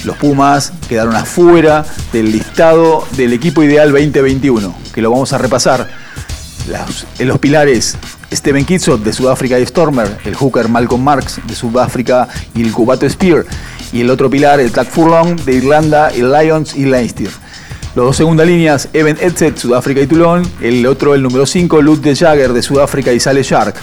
Los 0.05 0.17
Pumas 0.19 0.73
quedaron 0.89 1.17
afuera 1.17 1.85
del 2.13 2.31
listado 2.31 3.05
del 3.17 3.33
equipo 3.33 3.63
ideal 3.65 3.91
2021, 3.91 4.77
que 4.95 5.03
lo 5.03 5.11
vamos 5.11 5.33
a 5.33 5.39
repasar. 5.39 5.89
Las- 6.69 7.07
en 7.19 7.29
los 7.29 7.39
pilares, 7.39 7.97
Steven 8.33 8.65
Kitsop 8.65 9.03
de 9.03 9.13
Sudáfrica 9.13 9.59
y 9.59 9.67
Stormer, 9.67 10.19
el 10.25 10.35
hooker 10.35 10.69
Malcolm 10.69 11.03
Marks 11.03 11.41
de 11.47 11.55
Sudáfrica 11.55 12.29
y 12.55 12.63
el 12.63 12.73
Cubato 12.73 13.09
Spear, 13.09 13.45
y 13.93 14.01
el 14.01 14.11
otro 14.11 14.29
pilar, 14.29 14.61
el 14.61 14.73
Tag 14.73 14.87
Furlong 14.87 15.37
de 15.45 15.55
Irlanda, 15.55 16.09
el 16.09 16.33
Lions 16.33 16.75
y 16.75 16.85
Leinster. 16.85 17.31
Los 17.95 18.05
dos 18.07 18.17
segundas 18.17 18.47
líneas, 18.47 18.89
Evan 18.93 19.17
Edsett, 19.21 19.57
Sudáfrica 19.57 20.03
y 20.03 20.07
Toulon, 20.07 20.43
el 20.61 20.85
otro, 20.87 21.15
el 21.15 21.23
número 21.23 21.47
5, 21.47 21.81
Luke 21.81 22.07
de 22.07 22.15
Jagger 22.15 22.53
de 22.53 22.63
Sudáfrica 22.63 23.13
y 23.13 23.21
Sale 23.21 23.43
Shark. 23.43 23.75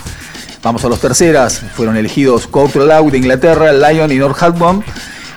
Vamos 0.62 0.86
a 0.86 0.88
los 0.88 1.00
terceras, 1.00 1.62
fueron 1.74 1.98
elegidos 1.98 2.46
Coulter 2.48 2.84
Lau 2.84 3.10
de 3.10 3.18
Inglaterra, 3.18 3.74
Lion 3.74 4.12
y 4.12 4.16
Northampton. 4.16 4.84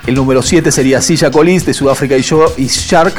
El 0.06 0.14
número 0.14 0.42
7 0.42 0.70
sería 0.70 1.00
Silla 1.00 1.30
Collins 1.30 1.66
de 1.66 1.74
Sudáfrica 1.74 2.16
y, 2.16 2.22
Shark. 2.22 3.14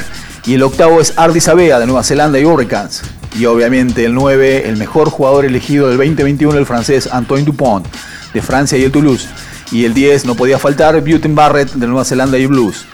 Y 0.46 0.54
el 0.54 0.64
octavo 0.64 1.02
es 1.02 1.14
Ardi 1.18 1.42
Sabea 1.42 1.80
de 1.80 1.86
Nueva 1.86 2.04
Zelanda 2.04 2.40
y 2.40 2.46
Hurricanes. 2.46 3.02
Y 3.38 3.46
obviamente 3.46 4.04
el 4.04 4.16
9, 4.16 4.68
el 4.68 4.78
mejor 4.78 5.10
jugador 5.10 5.46
elegido 5.46 5.88
del 5.90 5.98
2021, 5.98 6.58
el 6.58 6.66
francés 6.66 7.08
Antoine 7.12 7.46
Dupont 7.46 7.86
de 8.34 8.42
Francia 8.42 8.78
y 8.78 8.84
el 8.84 8.92
Toulouse. 8.92 9.28
Y 9.72 9.86
el 9.86 9.94
10 9.94 10.26
no 10.26 10.36
podía 10.36 10.58
faltar 10.58 11.00
Buten 11.02 11.36
Barrett 11.36 11.72
de 11.74 11.88
Nueva 11.88 12.06
Zelanda 12.06 12.38
y 12.38 12.48
Blues. 12.48 12.86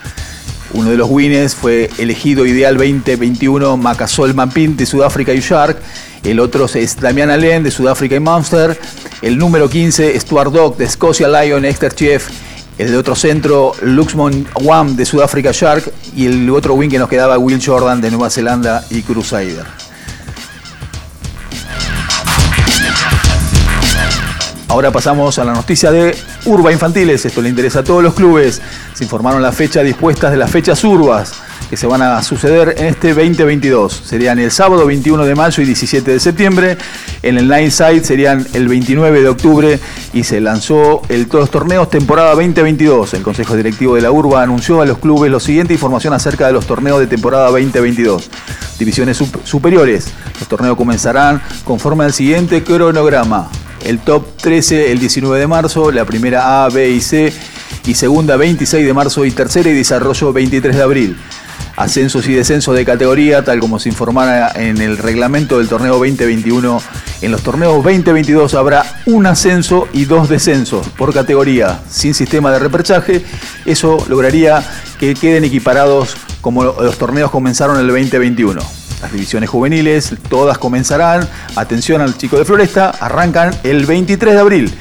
Uno 0.73 0.89
de 0.89 0.97
los 0.97 1.09
winners 1.09 1.53
fue 1.53 1.89
elegido 1.99 2.45
ideal 2.47 2.75
2021 2.75 3.77
Macasol 3.77 4.33
Mampin 4.33 4.75
de 4.75 4.85
Sudáfrica 4.85 5.31
y 5.31 5.39
Shark. 5.39 5.77
El 6.23 6.39
otro 6.39 6.65
es 6.65 6.99
Damian 6.99 7.29
Allen 7.29 7.63
de 7.63 7.69
Sudáfrica 7.69 8.15
y 8.15 8.19
Munster. 8.19 8.77
El 9.21 9.37
número 9.37 9.69
15 9.69 10.19
Stuart 10.19 10.51
Dog 10.51 10.77
de 10.77 10.85
Escocia 10.85 11.27
Lion 11.27 11.63
Exeter 11.63 11.93
Chief. 11.93 12.27
El 12.79 12.89
de 12.91 12.97
otro 12.97 13.15
centro 13.15 13.73
Luxmon 13.83 14.47
Wam 14.61 14.95
de 14.95 15.05
Sudáfrica 15.05 15.51
Shark. 15.53 15.93
Y 16.15 16.25
el 16.25 16.49
otro 16.49 16.73
win 16.73 16.89
que 16.89 16.97
nos 16.97 17.07
quedaba 17.07 17.37
Will 17.37 17.61
Jordan 17.63 18.01
de 18.01 18.09
Nueva 18.09 18.31
Zelanda 18.31 18.83
y 18.89 19.03
Crusader. 19.03 19.92
Ahora 24.73 24.89
pasamos 24.89 25.37
a 25.37 25.43
la 25.43 25.53
noticia 25.53 25.91
de 25.91 26.15
Urba 26.45 26.71
Infantiles. 26.71 27.23
Esto 27.27 27.43
le 27.43 27.49
interesa 27.49 27.81
a 27.81 27.83
todos 27.83 28.01
los 28.01 28.15
clubes. 28.15 28.59
Se 28.95 29.03
informaron 29.03 29.39
la 29.39 29.51
fecha 29.51 29.83
dispuestas 29.83 30.31
de 30.31 30.37
las 30.37 30.49
fechas 30.49 30.83
urbas 30.83 31.31
que 31.69 31.77
se 31.77 31.85
van 31.85 32.01
a 32.01 32.23
suceder 32.23 32.73
en 32.79 32.87
este 32.87 33.09
2022. 33.09 34.01
Serían 34.03 34.39
el 34.39 34.49
sábado 34.49 34.87
21 34.87 35.25
de 35.25 35.35
mayo 35.35 35.61
y 35.61 35.67
17 35.67 36.09
de 36.09 36.19
septiembre. 36.19 36.77
En 37.21 37.37
el 37.37 37.47
Nine 37.47 37.69
Side 37.69 38.03
serían 38.03 38.47
el 38.53 38.67
29 38.67 39.21
de 39.21 39.29
octubre 39.29 39.79
y 40.11 40.23
se 40.23 40.41
lanzó 40.41 41.03
el 41.07 41.27
todos 41.27 41.43
los 41.43 41.51
torneos 41.51 41.91
temporada 41.91 42.31
2022. 42.31 43.13
El 43.13 43.21
Consejo 43.21 43.55
Directivo 43.55 43.93
de 43.93 44.01
la 44.01 44.09
Urba 44.09 44.41
anunció 44.41 44.81
a 44.81 44.87
los 44.87 44.97
clubes 44.97 45.31
la 45.31 45.39
siguiente 45.39 45.73
información 45.75 46.15
acerca 46.15 46.47
de 46.47 46.53
los 46.53 46.65
torneos 46.65 46.99
de 46.99 47.05
temporada 47.05 47.45
2022. 47.51 48.27
Divisiones 48.79 49.21
sup- 49.21 49.43
superiores. 49.43 50.07
Los 50.39 50.47
torneos 50.47 50.75
comenzarán 50.75 51.43
conforme 51.63 52.05
al 52.05 52.13
siguiente 52.13 52.63
cronograma. 52.63 53.49
El 53.83 53.99
top 53.99 54.25
13 54.37 54.91
el 54.91 54.99
19 54.99 55.39
de 55.39 55.47
marzo, 55.47 55.91
la 55.91 56.05
primera 56.05 56.63
A, 56.63 56.69
B 56.69 56.89
y 56.89 57.01
C, 57.01 57.33
y 57.85 57.93
segunda 57.95 58.37
26 58.37 58.85
de 58.85 58.93
marzo 58.93 59.25
y 59.25 59.31
tercera 59.31 59.69
y 59.69 59.73
desarrollo 59.73 60.31
23 60.31 60.75
de 60.75 60.81
abril. 60.81 61.17
Ascensos 61.75 62.27
y 62.27 62.33
descensos 62.33 62.75
de 62.75 62.85
categoría, 62.85 63.43
tal 63.43 63.59
como 63.59 63.79
se 63.79 63.89
informara 63.89 64.51
en 64.55 64.79
el 64.79 64.97
reglamento 64.97 65.57
del 65.57 65.67
torneo 65.67 65.93
2021. 65.97 66.81
En 67.21 67.31
los 67.31 67.41
torneos 67.41 67.73
2022 67.83 68.53
habrá 68.53 69.01
un 69.05 69.25
ascenso 69.25 69.87
y 69.91 70.05
dos 70.05 70.29
descensos 70.29 70.87
por 70.89 71.13
categoría, 71.13 71.81
sin 71.89 72.13
sistema 72.13 72.51
de 72.51 72.59
reperchaje. 72.59 73.25
Eso 73.65 74.05
lograría 74.07 74.63
que 74.99 75.13
queden 75.15 75.43
equiparados 75.43 76.15
como 76.41 76.63
los 76.63 76.97
torneos 76.97 77.31
comenzaron 77.31 77.77
en 77.77 77.81
el 77.81 77.87
2021. 77.87 78.82
Las 79.03 79.11
divisiones 79.11 79.49
juveniles, 79.49 80.15
todas 80.29 80.57
comenzarán, 80.57 81.27
atención 81.57 81.99
al 81.99 82.17
chico 82.17 82.37
de 82.37 82.45
Floresta, 82.45 82.89
arrancan 82.89 83.51
el 83.63 83.85
23 83.85 84.33
de 84.33 84.39
abril. 84.39 84.73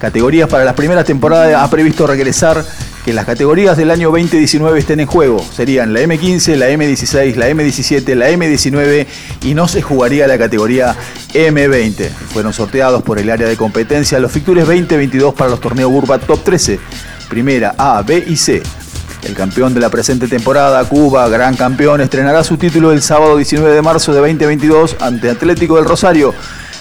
Categorías 0.00 0.48
para 0.48 0.64
las 0.64 0.74
primeras 0.74 1.04
temporadas 1.04 1.54
ha 1.54 1.70
previsto 1.70 2.04
regresar 2.04 2.64
que 3.04 3.12
las 3.12 3.26
categorías 3.26 3.76
del 3.76 3.92
año 3.92 4.10
2019 4.10 4.76
estén 4.76 4.98
en 4.98 5.06
juego. 5.06 5.38
Serían 5.54 5.94
la 5.94 6.00
M15, 6.00 6.56
la 6.56 6.68
M16, 6.68 7.36
la 7.36 7.48
M17, 7.48 8.14
la 8.16 8.28
M19 8.30 9.06
y 9.42 9.54
no 9.54 9.68
se 9.68 9.82
jugaría 9.82 10.26
la 10.26 10.36
categoría 10.36 10.96
M20. 11.32 12.08
Fueron 12.32 12.52
sorteados 12.52 13.04
por 13.04 13.20
el 13.20 13.30
área 13.30 13.46
de 13.46 13.56
competencia 13.56 14.18
los 14.18 14.32
fictures 14.32 14.66
2022 14.66 15.32
para 15.32 15.50
los 15.50 15.60
torneos 15.60 15.92
Urba 15.92 16.18
Top 16.18 16.42
13, 16.42 16.80
primera 17.28 17.76
A, 17.78 18.02
B 18.02 18.24
y 18.26 18.34
C. 18.34 18.64
El 19.22 19.34
campeón 19.34 19.74
de 19.74 19.80
la 19.80 19.90
presente 19.90 20.28
temporada, 20.28 20.82
Cuba, 20.84 21.28
gran 21.28 21.54
campeón, 21.54 22.00
estrenará 22.00 22.42
su 22.42 22.56
título 22.56 22.90
el 22.90 23.02
sábado 23.02 23.36
19 23.36 23.74
de 23.74 23.82
marzo 23.82 24.12
de 24.12 24.20
2022 24.20 24.96
ante 25.00 25.30
Atlético 25.30 25.76
del 25.76 25.84
Rosario, 25.84 26.34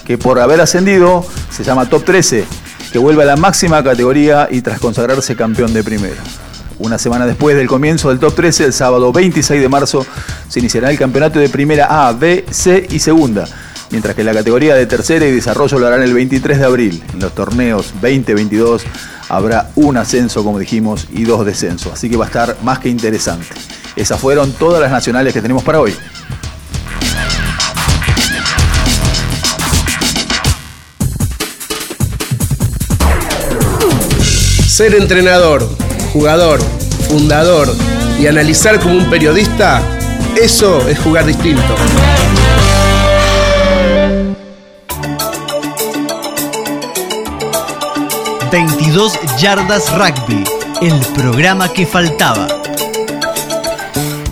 que 0.05 0.17
por 0.17 0.39
haber 0.39 0.61
ascendido 0.61 1.25
se 1.51 1.63
llama 1.63 1.89
Top 1.89 2.05
13. 2.05 2.45
que 2.91 2.97
vuelve 2.97 3.23
a 3.23 3.25
la 3.27 3.35
máxima 3.35 3.83
categoría 3.83 4.47
y 4.49 4.61
tras 4.61 4.79
consagrarse 4.79 5.35
campeón 5.35 5.73
de 5.73 5.83
primera. 5.83 6.23
Una 6.79 6.97
semana 6.97 7.25
después 7.25 7.55
del 7.55 7.67
comienzo 7.67 8.09
del 8.09 8.19
top 8.19 8.33
13, 8.35 8.65
el 8.65 8.73
sábado 8.73 9.11
26 9.11 9.61
de 9.61 9.69
marzo, 9.69 10.05
se 10.47 10.59
iniciará 10.59 10.89
el 10.89 10.97
campeonato 10.97 11.37
de 11.37 11.49
primera 11.49 12.07
A, 12.07 12.13
B, 12.13 12.45
C 12.49 12.87
y 12.89 12.99
segunda, 12.99 13.45
mientras 13.91 14.15
que 14.15 14.23
la 14.23 14.33
categoría 14.33 14.75
de 14.75 14.85
tercera 14.85 15.25
y 15.27 15.31
desarrollo 15.31 15.77
lo 15.77 15.87
harán 15.87 16.01
el 16.01 16.13
23 16.13 16.57
de 16.57 16.65
abril. 16.65 17.03
En 17.13 17.19
los 17.19 17.35
torneos 17.35 17.93
2022 18.01 18.85
habrá 19.29 19.69
un 19.75 19.95
ascenso, 19.95 20.43
como 20.43 20.59
dijimos, 20.59 21.07
y 21.11 21.23
dos 21.23 21.45
descensos, 21.45 21.93
así 21.93 22.09
que 22.09 22.17
va 22.17 22.25
a 22.25 22.27
estar 22.27 22.57
más 22.63 22.79
que 22.79 22.89
interesante. 22.89 23.47
Esas 23.95 24.19
fueron 24.19 24.51
todas 24.53 24.81
las 24.81 24.91
nacionales 24.91 25.33
que 25.33 25.41
tenemos 25.41 25.63
para 25.63 25.79
hoy. 25.79 25.95
Ser 34.67 34.95
entrenador, 34.95 35.67
jugador, 36.13 36.59
fundador 37.09 37.69
y 38.19 38.27
analizar 38.27 38.79
como 38.79 38.95
un 38.95 39.09
periodista, 39.09 39.81
eso 40.41 40.87
es 40.87 40.97
jugar 40.99 41.25
distinto. 41.25 41.75
...22 48.51 49.37
Yardas 49.37 49.91
Rugby, 49.93 50.43
el 50.81 50.99
programa 51.13 51.71
que 51.71 51.85
faltaba. 51.85 52.47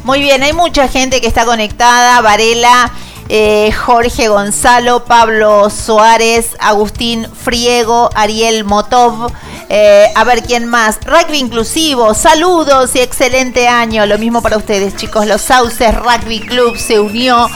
Muy 0.03 0.21
bien, 0.21 0.41
hay 0.41 0.53
mucha 0.53 0.87
gente 0.87 1.21
que 1.21 1.27
está 1.27 1.45
conectada. 1.45 2.19
Varela, 2.21 2.91
eh, 3.29 3.71
Jorge 3.71 4.27
Gonzalo, 4.29 5.05
Pablo 5.05 5.69
Suárez, 5.69 6.55
Agustín 6.59 7.27
Friego, 7.31 8.09
Ariel 8.15 8.63
Motov. 8.63 9.31
eh, 9.69 10.07
a 10.15 10.23
ver 10.23 10.43
quién 10.43 10.65
más. 10.65 10.97
Rugby 11.05 11.37
inclusivo, 11.39 12.13
saludos 12.13 12.95
y 12.95 12.99
excelente 13.01 13.67
año. 13.67 14.05
Lo 14.05 14.17
mismo 14.17 14.41
para 14.41 14.57
ustedes, 14.57 14.95
chicos. 14.95 15.27
Los 15.27 15.41
Sauces 15.41 15.93
Rugby 15.93 16.39
Club 16.39 16.77
se 16.77 16.99
unió. 16.99 17.47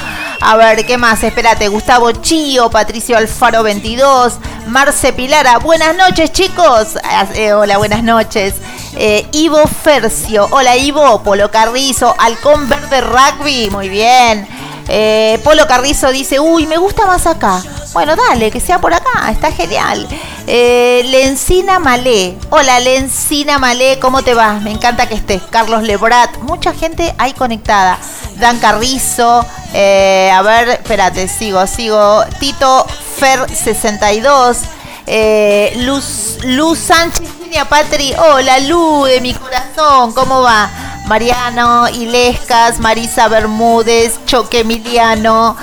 A 0.44 0.58
ver, 0.58 0.86
¿qué 0.88 0.98
más? 0.98 1.24
Espérate, 1.24 1.68
Gustavo 1.68 2.12
Chío, 2.14 2.72
Patricio 2.72 3.16
Alfaro 3.16 3.62
22, 3.62 4.34
Marce 4.68 5.14
Pilara. 5.14 5.60
Buenas 5.60 5.96
noches, 5.96 6.32
chicos. 6.32 6.98
Ah, 7.04 7.28
eh, 7.36 7.54
hola, 7.54 7.78
buenas 7.78 8.04
noches. 8.04 8.56
Eh, 8.96 9.28
Ivo 9.34 9.68
Fercio. 9.68 10.48
Hola, 10.50 10.78
Ivo. 10.78 11.22
Polo 11.22 11.52
Carrizo. 11.52 12.16
Halcón 12.18 12.68
Verde 12.68 13.02
Rugby. 13.02 13.70
Muy 13.70 13.88
bien. 13.89 14.48
Eh, 14.88 15.39
Polo 15.44 15.68
Carrizo 15.68 16.12
dice, 16.12 16.39
uy, 16.39 16.66
me 16.66 16.78
gusta 16.78 17.06
más 17.06 17.28
acá. 17.28 17.62
Bueno, 17.94 18.16
dale, 18.16 18.52
que 18.52 18.62
sea 18.62 18.80
por 18.80 18.94
acá, 18.94 19.30
está 19.30 19.52
genial. 19.52 20.08
Eh, 20.48 21.02
Lencina 21.10 21.78
Malé. 21.78 22.38
Hola, 22.50 22.80
Lencina 22.80 23.60
Malé, 23.60 24.00
¿cómo 24.00 24.22
te 24.22 24.34
va? 24.34 24.54
Me 24.54 24.72
encanta 24.72 25.10
que 25.10 25.16
estés. 25.16 25.42
Carlos 25.50 25.84
Lebrat, 25.84 26.38
mucha 26.38 26.74
gente 26.74 27.14
ahí 27.18 27.34
conectada. 27.34 28.00
Dan 28.38 28.60
Carrizo, 28.60 29.46
eh, 29.74 30.32
a 30.34 30.42
ver, 30.42 30.70
espérate, 30.70 31.28
sigo, 31.28 31.68
sigo. 31.68 32.24
Tito 32.39 32.86
Fer 33.18 33.46
62. 33.54 34.60
Eh, 35.06 35.74
Luz, 35.80 36.38
Luz 36.44 36.80
Sánchez, 36.80 37.28
Niña 37.42 37.68
Patri. 37.68 38.14
Hola, 38.14 38.60
Lu 38.60 39.04
de 39.04 39.20
mi 39.20 39.34
corazón, 39.34 40.14
¿cómo 40.14 40.42
va? 40.42 40.70
Mariano 41.08 41.89
Ilescas, 41.89 42.80
Marisa 42.80 43.28
Bermúdez, 43.28 44.18
Choque 44.26 44.62
Emiliano. 44.62 45.58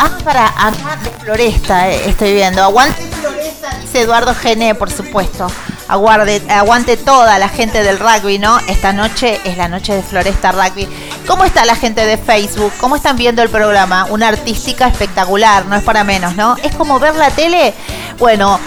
Ah, 0.00 0.10
para 0.22 0.46
acá 0.46 0.96
de 1.02 1.10
Floresta 1.24 1.90
eh, 1.90 2.08
estoy 2.08 2.34
viendo. 2.34 2.62
Aguante 2.62 3.02
Floresta, 3.20 3.68
dice 3.80 4.02
Eduardo 4.02 4.34
Gené, 4.34 4.74
por 4.74 4.90
supuesto. 4.90 5.48
Aguarde, 5.88 6.42
aguante 6.50 6.96
toda 6.96 7.38
la 7.38 7.48
gente 7.48 7.82
del 7.82 7.98
rugby, 7.98 8.38
¿no? 8.38 8.58
Esta 8.68 8.92
noche 8.92 9.40
es 9.44 9.56
la 9.56 9.68
noche 9.68 9.94
de 9.94 10.02
Floresta 10.02 10.52
Rugby. 10.52 10.86
¿Cómo 11.26 11.44
está 11.44 11.64
la 11.64 11.74
gente 11.74 12.04
de 12.04 12.16
Facebook? 12.18 12.72
¿Cómo 12.78 12.94
están 12.96 13.16
viendo 13.16 13.42
el 13.42 13.48
programa? 13.48 14.06
Una 14.10 14.28
artística 14.28 14.86
espectacular, 14.86 15.64
no 15.66 15.76
es 15.76 15.82
para 15.82 16.04
menos, 16.04 16.36
¿no? 16.36 16.56
Es 16.62 16.74
como 16.76 17.00
ver 17.00 17.14
la 17.16 17.30
tele. 17.30 17.72
Bueno, 18.18 18.60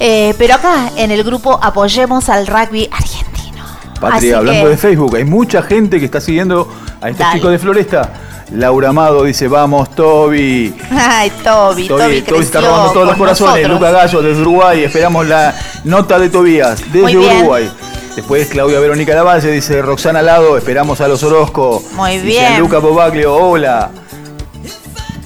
eh, 0.00 0.34
pero 0.38 0.56
acá 0.56 0.90
en 0.96 1.10
el 1.12 1.22
grupo 1.22 1.58
apoyemos 1.62 2.28
al 2.28 2.46
rugby 2.48 2.88
argentino. 2.92 3.64
Patria, 4.00 4.16
Así 4.18 4.32
hablando 4.32 4.64
que- 4.64 4.70
de 4.70 4.76
Facebook, 4.76 5.14
hay 5.16 5.24
mucha 5.24 5.62
gente 5.62 6.00
que 6.00 6.04
está 6.06 6.20
siguiendo 6.20 6.68
a 7.00 7.08
estos 7.08 7.18
Dale. 7.26 7.34
chicos 7.38 7.52
de 7.52 7.58
Floresta. 7.60 8.12
Laura 8.52 8.90
Amado 8.90 9.24
dice, 9.24 9.48
vamos, 9.48 9.90
Toby. 9.90 10.74
Ay, 10.90 11.30
Toby, 11.42 11.88
Toby, 11.88 12.02
Toby, 12.02 12.22
Toby 12.22 12.40
está 12.40 12.60
robando 12.60 12.92
todos 12.92 13.06
los 13.08 13.16
corazones. 13.16 13.68
Luca 13.68 13.90
Gallo 13.90 14.22
desde 14.22 14.40
Uruguay. 14.42 14.84
Esperamos 14.84 15.26
la 15.26 15.54
nota 15.84 16.18
de 16.18 16.30
Tobías 16.30 16.80
desde. 16.92 17.16
Uruguay. 17.16 17.70
Después 18.14 18.48
Claudia 18.48 18.80
Verónica 18.80 19.14
Lavalle 19.14 19.50
dice 19.50 19.82
Roxana 19.82 20.22
Lado, 20.22 20.56
esperamos 20.56 21.02
a 21.02 21.08
los 21.08 21.22
Orozco. 21.22 21.82
Muy 21.92 22.12
Dice 22.12 22.26
bien. 22.26 22.60
Luca 22.60 22.80
Pobaglio, 22.80 23.34
hola. 23.34 23.90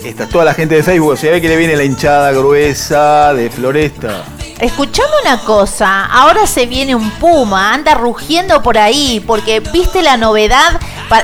Está 0.05 0.27
toda 0.27 0.45
la 0.45 0.55
gente 0.55 0.75
de 0.75 0.83
Facebook. 0.83 1.17
Se 1.17 1.31
ve 1.31 1.41
que 1.41 1.49
le 1.49 1.57
viene 1.57 1.77
la 1.77 1.85
hinchada 1.85 2.33
gruesa 2.33 3.33
de 3.33 3.49
Floresta. 3.49 4.25
Escuchame 4.61 5.09
una 5.23 5.39
cosa, 5.39 6.05
ahora 6.05 6.47
se 6.47 6.67
viene 6.67 6.95
un 6.95 7.11
puma, 7.13 7.73
anda 7.73 7.95
rugiendo 7.95 8.63
por 8.63 8.77
ahí, 8.77 9.25
porque 9.27 9.61
viste 9.61 10.03
la 10.03 10.19
novedad, 10.19 10.79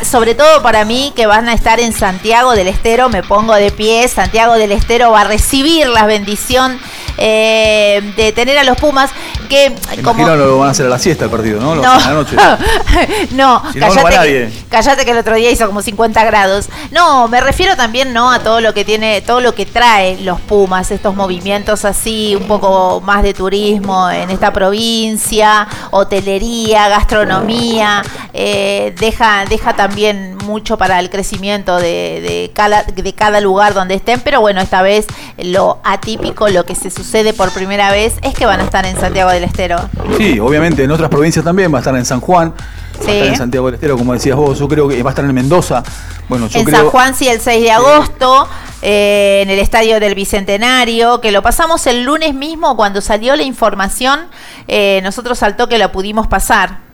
sobre 0.05 0.35
todo 0.35 0.63
para 0.63 0.87
mí 0.87 1.13
que 1.15 1.27
van 1.27 1.47
a 1.51 1.53
estar 1.53 1.79
en 1.79 1.93
Santiago 1.93 2.53
del 2.53 2.67
Estero, 2.67 3.11
me 3.11 3.23
pongo 3.23 3.55
de 3.55 3.71
pie, 3.71 4.09
Santiago 4.09 4.55
del 4.55 4.73
Estero 4.73 5.11
va 5.11 5.21
a 5.21 5.25
recibir 5.25 5.87
la 5.87 6.07
bendición 6.07 6.81
eh, 7.19 8.13
de 8.17 8.33
tener 8.33 8.59
a 8.59 8.65
los 8.65 8.77
pumas, 8.77 9.11
que 9.49 9.71
Me 9.71 10.03
como... 10.03 10.21
Imagino 10.21 10.37
lo 10.37 10.59
van 10.59 10.69
a 10.69 10.71
hacer 10.73 10.87
a 10.87 10.89
la 10.89 10.99
siesta 10.99 11.25
el 11.25 11.31
partido, 11.31 11.61
¿no? 11.61 11.75
Lo 11.75 11.83
No, 11.83 11.93
hacen 11.93 12.07
a 12.07 12.11
la 12.11 12.17
noche. 12.17 12.37
no, 13.33 13.63
Si 13.73 13.79
no, 13.79 13.89
no 13.89 13.95
cállate, 13.95 14.17
nadie. 14.17 14.47
que, 14.47 14.65
cállate 14.69 15.05
que 15.05 15.11
el 15.13 15.19
otro 15.19 15.35
día 15.37 15.51
hizo 15.51 15.67
como 15.67 15.81
50 15.83 16.25
grados. 16.25 16.69
No, 16.91 17.29
me 17.29 17.41
refiero 17.41 17.77
también 17.77 18.13
no 18.13 18.31
a 18.31 18.41
todo 18.41 18.61
lo 18.61 18.75
que 18.75 18.85
tiene, 18.85 19.21
todo 19.23 19.41
lo 19.41 19.55
que 19.55 19.65
trae 19.67 20.21
los 20.21 20.41
Pumas, 20.41 20.91
estos 20.91 21.17
movimientos 21.17 21.85
así, 21.85 22.37
un 22.37 22.47
poco 22.47 23.01
más 23.01 23.23
de 23.23 23.35
turismo 23.35 24.09
en 24.11 24.31
esta 24.31 24.53
provincia, 24.53 25.67
hotelería, 25.91 26.89
gastronomía, 26.89 28.03
eh, 28.33 28.95
deja, 29.01 29.45
deja 29.47 29.75
también 29.75 30.37
mucho 30.45 30.77
para 30.79 31.01
el 31.01 31.11
crecimiento 31.11 31.77
de, 31.79 32.21
de 32.21 32.51
cada, 32.55 32.85
de 32.85 33.13
cada 33.15 33.41
lugar 33.41 33.75
donde 33.75 33.95
estén, 33.95 34.21
pero 34.21 34.41
bueno, 34.41 34.61
esta 34.61 34.83
vez 34.83 35.07
lo 35.39 35.79
atípico, 35.83 36.49
lo 36.49 36.65
que 36.65 36.75
se 36.77 36.91
sucede 36.91 37.06
por 37.37 37.53
primera 37.53 37.91
vez 37.91 38.15
es 38.23 38.35
que 38.35 38.47
van 38.47 38.61
a 38.61 38.65
estar 38.65 38.85
en 38.85 38.99
Santiago 38.99 39.31
del 39.31 39.45
Estero. 39.45 39.77
Sí, 40.19 40.39
obviamente 40.39 40.85
en 40.85 40.91
otras 40.91 41.09
provincias 41.09 41.45
también, 41.45 41.73
va 41.73 41.79
a 41.79 41.81
estar 41.81 41.97
en 41.97 42.05
San 42.05 42.21
Juan, 42.21 42.51
va 42.51 43.09
a 43.09 43.13
estar 43.13 43.29
en 43.29 43.37
Santiago 43.37 43.67
del 43.67 43.77
Estero, 43.77 43.97
como 43.97 44.13
decías 44.13 44.37
vos, 44.37 44.59
yo 44.59 44.69
creo 44.69 44.89
que 44.89 45.03
va 45.03 45.11
a 45.11 45.13
estar 45.13 45.25
en 45.25 45.35
Mendoza. 45.35 45.83
Bueno, 46.29 46.49
yo 46.49 46.59
en 46.59 46.65
creo 46.67 46.81
San 46.81 46.89
Juan, 46.91 47.15
sí, 47.15 47.29
el 47.29 47.41
6 47.41 47.63
de 47.63 47.71
agosto, 47.71 48.49
eh, 48.83 49.41
en 49.43 49.51
el 49.51 49.59
Estadio 49.59 49.99
del 50.01 50.15
Bicentenario, 50.15 51.21
que 51.21 51.31
lo 51.31 51.43
pasamos 51.43 51.87
el 51.87 52.03
lunes 52.03 52.35
mismo 52.35 52.77
cuando 52.77 53.01
salió 53.01 53.35
la 53.37 53.45
información, 53.45 54.27
eh, 54.69 55.01
nosotros 55.03 55.43
al 55.43 55.57
toque 55.57 55.79
la 55.79 55.93
pudimos 55.93 56.27
pasar. 56.27 56.86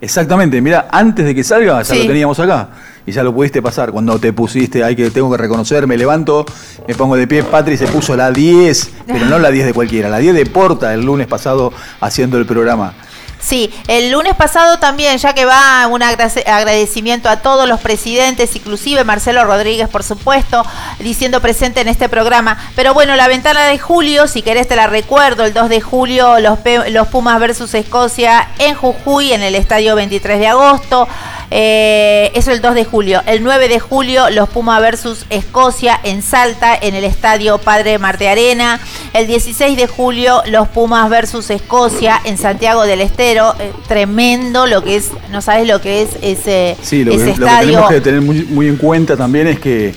Exactamente, 0.00 0.60
mira, 0.62 0.88
antes 0.90 1.26
de 1.26 1.34
que 1.34 1.44
salga 1.44 1.82
ya 1.82 1.84
Sí. 1.94 2.00
lo 2.00 2.06
teníamos 2.06 2.40
acá 2.40 2.70
y 3.06 3.12
ya 3.12 3.22
lo 3.22 3.34
pudiste 3.34 3.60
pasar 3.60 3.90
cuando 3.92 4.18
te 4.18 4.32
pusiste, 4.32 4.82
hay 4.82 4.96
que 4.96 5.10
tengo 5.10 5.30
que 5.30 5.36
reconocer, 5.36 5.86
me 5.86 5.96
levanto, 5.98 6.46
me 6.88 6.94
pongo 6.94 7.16
de 7.16 7.26
pie, 7.26 7.42
Patri 7.42 7.76
se 7.76 7.86
puso 7.86 8.16
la 8.16 8.30
10, 8.30 8.90
pero 9.06 9.26
no 9.26 9.38
la 9.38 9.50
10 9.50 9.66
de 9.66 9.74
cualquiera, 9.74 10.08
la 10.08 10.18
10 10.18 10.34
de 10.34 10.46
Porta 10.46 10.94
el 10.94 11.04
lunes 11.04 11.26
pasado 11.26 11.72
haciendo 12.00 12.38
el 12.38 12.46
programa. 12.46 12.94
Sí, 13.40 13.72
el 13.88 14.10
lunes 14.10 14.34
pasado 14.34 14.78
también, 14.78 15.16
ya 15.18 15.32
que 15.32 15.44
va 15.44 15.86
un 15.86 16.02
agradecimiento 16.02 17.28
a 17.28 17.36
todos 17.38 17.68
los 17.68 17.80
presidentes, 17.80 18.54
inclusive 18.54 19.02
Marcelo 19.04 19.44
Rodríguez, 19.44 19.88
por 19.88 20.02
supuesto, 20.02 20.64
diciendo 20.98 21.40
presente 21.40 21.80
en 21.80 21.88
este 21.88 22.08
programa. 22.08 22.58
Pero 22.76 22.92
bueno, 22.92 23.16
la 23.16 23.28
ventana 23.28 23.64
de 23.64 23.78
julio, 23.78 24.28
si 24.28 24.42
querés 24.42 24.68
te 24.68 24.76
la 24.76 24.86
recuerdo, 24.86 25.44
el 25.44 25.54
2 25.54 25.68
de 25.68 25.80
julio 25.80 26.38
los, 26.38 26.58
los 26.90 27.08
Pumas 27.08 27.40
versus 27.40 27.74
Escocia 27.74 28.48
en 28.58 28.74
Jujuy, 28.74 29.32
en 29.32 29.42
el 29.42 29.54
estadio 29.54 29.96
23 29.96 30.38
de 30.38 30.48
agosto. 30.48 31.08
Eh, 31.52 32.30
eso 32.34 32.52
el 32.52 32.60
2 32.60 32.74
de 32.76 32.84
julio. 32.84 33.22
El 33.26 33.42
9 33.42 33.68
de 33.68 33.80
julio 33.80 34.30
los 34.30 34.48
Pumas 34.48 34.80
versus 34.80 35.26
Escocia 35.30 35.98
en 36.04 36.22
Salta, 36.22 36.76
en 36.80 36.94
el 36.94 37.02
estadio 37.04 37.58
Padre 37.58 37.98
Marte 37.98 38.28
Arena. 38.28 38.78
El 39.14 39.26
16 39.26 39.76
de 39.76 39.86
julio 39.88 40.42
los 40.46 40.68
Pumas 40.68 41.10
versus 41.10 41.50
Escocia 41.50 42.20
en 42.24 42.38
Santiago 42.38 42.82
del 42.84 43.00
Estero. 43.00 43.54
Eh, 43.58 43.72
tremendo 43.88 44.66
lo 44.66 44.84
que 44.84 44.96
es, 44.96 45.10
no 45.30 45.42
sabes 45.42 45.66
lo 45.66 45.80
que 45.80 46.02
es 46.02 46.10
ese, 46.22 46.76
Sí, 46.82 47.02
lo 47.04 47.10
que, 47.10 47.16
ese 47.16 47.26
lo 47.26 47.34
que 47.34 47.42
estadio. 47.44 47.66
tenemos 47.70 47.90
que 47.90 48.00
tener 48.00 48.20
muy, 48.20 48.44
muy 48.44 48.68
en 48.68 48.76
cuenta 48.76 49.16
también 49.16 49.48
es 49.48 49.58
que 49.58 49.92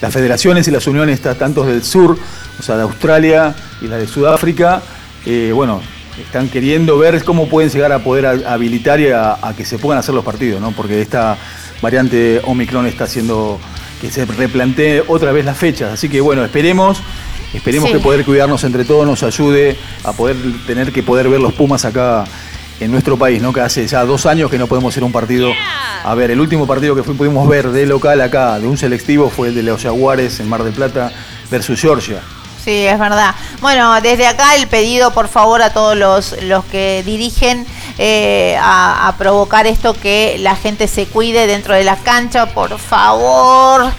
las 0.00 0.12
federaciones 0.12 0.66
y 0.68 0.70
las 0.70 0.86
uniones, 0.86 1.20
ta- 1.20 1.34
tanto 1.34 1.64
del 1.64 1.82
sur, 1.84 2.18
o 2.58 2.62
sea, 2.62 2.76
de 2.76 2.82
Australia 2.82 3.54
y 3.82 3.88
la 3.88 3.96
de 3.98 4.06
Sudáfrica, 4.06 4.82
eh, 5.26 5.50
bueno, 5.54 5.80
están 6.20 6.48
queriendo 6.48 6.96
ver 6.98 7.22
cómo 7.24 7.48
pueden 7.48 7.70
llegar 7.70 7.92
a 7.92 7.98
poder 8.04 8.26
ha- 8.26 8.52
habilitar 8.54 9.00
y 9.00 9.08
a, 9.08 9.38
a 9.42 9.54
que 9.56 9.64
se 9.64 9.78
puedan 9.78 9.98
hacer 9.98 10.14
los 10.14 10.24
partidos, 10.24 10.60
¿no? 10.60 10.72
Porque 10.72 11.00
esta 11.00 11.36
variante 11.82 12.40
Omicron 12.44 12.86
está 12.86 13.04
haciendo 13.04 13.58
que 14.00 14.10
se 14.10 14.24
replantee 14.24 15.02
otra 15.08 15.32
vez 15.32 15.44
las 15.44 15.56
fechas. 15.58 15.92
Así 15.92 16.08
que 16.08 16.20
bueno, 16.20 16.44
esperemos 16.44 17.00
Esperemos 17.52 17.88
Sí. 17.88 17.94
que 17.94 18.00
poder 18.02 18.24
cuidarnos 18.24 18.64
entre 18.64 18.84
todos 18.84 19.06
nos 19.06 19.22
ayude 19.22 19.76
a 20.02 20.12
poder 20.12 20.36
tener 20.66 20.90
que 20.92 21.04
poder 21.04 21.28
ver 21.28 21.38
los 21.40 21.52
Pumas 21.52 21.84
acá 21.84 22.24
en 22.80 22.90
nuestro 22.90 23.16
país, 23.16 23.40
¿no? 23.40 23.52
Que 23.52 23.60
hace 23.60 23.86
ya 23.86 24.04
dos 24.04 24.26
años 24.26 24.50
que 24.50 24.58
no 24.58 24.66
podemos 24.66 24.92
hacer 24.92 25.04
un 25.04 25.12
partido. 25.12 25.50
A 26.02 26.14
ver, 26.16 26.32
el 26.32 26.40
último 26.40 26.66
partido 26.66 26.96
que 26.96 27.04
fui- 27.04 27.14
pudimos 27.14 27.48
ver 27.48 27.68
de 27.70 27.86
local 27.86 28.20
acá, 28.22 28.58
de 28.58 28.66
un 28.66 28.76
selectivo, 28.76 29.30
fue 29.30 29.48
el 29.50 29.54
de 29.54 29.62
los 29.62 29.80
Jaguares 29.84 30.40
en 30.40 30.48
Mar 30.48 30.64
del 30.64 30.72
Plata 30.74 31.12
versus 31.48 31.80
Georgia. 31.80 32.18
Sí, 32.64 32.86
es 32.86 32.98
verdad. 32.98 33.34
Bueno, 33.60 34.00
desde 34.00 34.26
acá 34.26 34.54
el 34.54 34.66
pedido, 34.68 35.10
por 35.12 35.28
favor, 35.28 35.60
a 35.60 35.74
todos 35.74 35.94
los, 35.98 36.42
los 36.44 36.64
que 36.64 37.02
dirigen 37.04 37.66
eh, 37.98 38.56
a, 38.58 39.14
provocar 39.18 39.66
esto, 39.66 39.92
que 39.92 40.36
la 40.38 40.56
gente 40.56 40.88
se 40.88 41.06
cuide 41.06 41.46
dentro 41.46 41.74
de 41.74 41.84
la 41.84 41.96
cancha, 41.96 42.46
por 42.46 42.78
favor. 42.78 43.92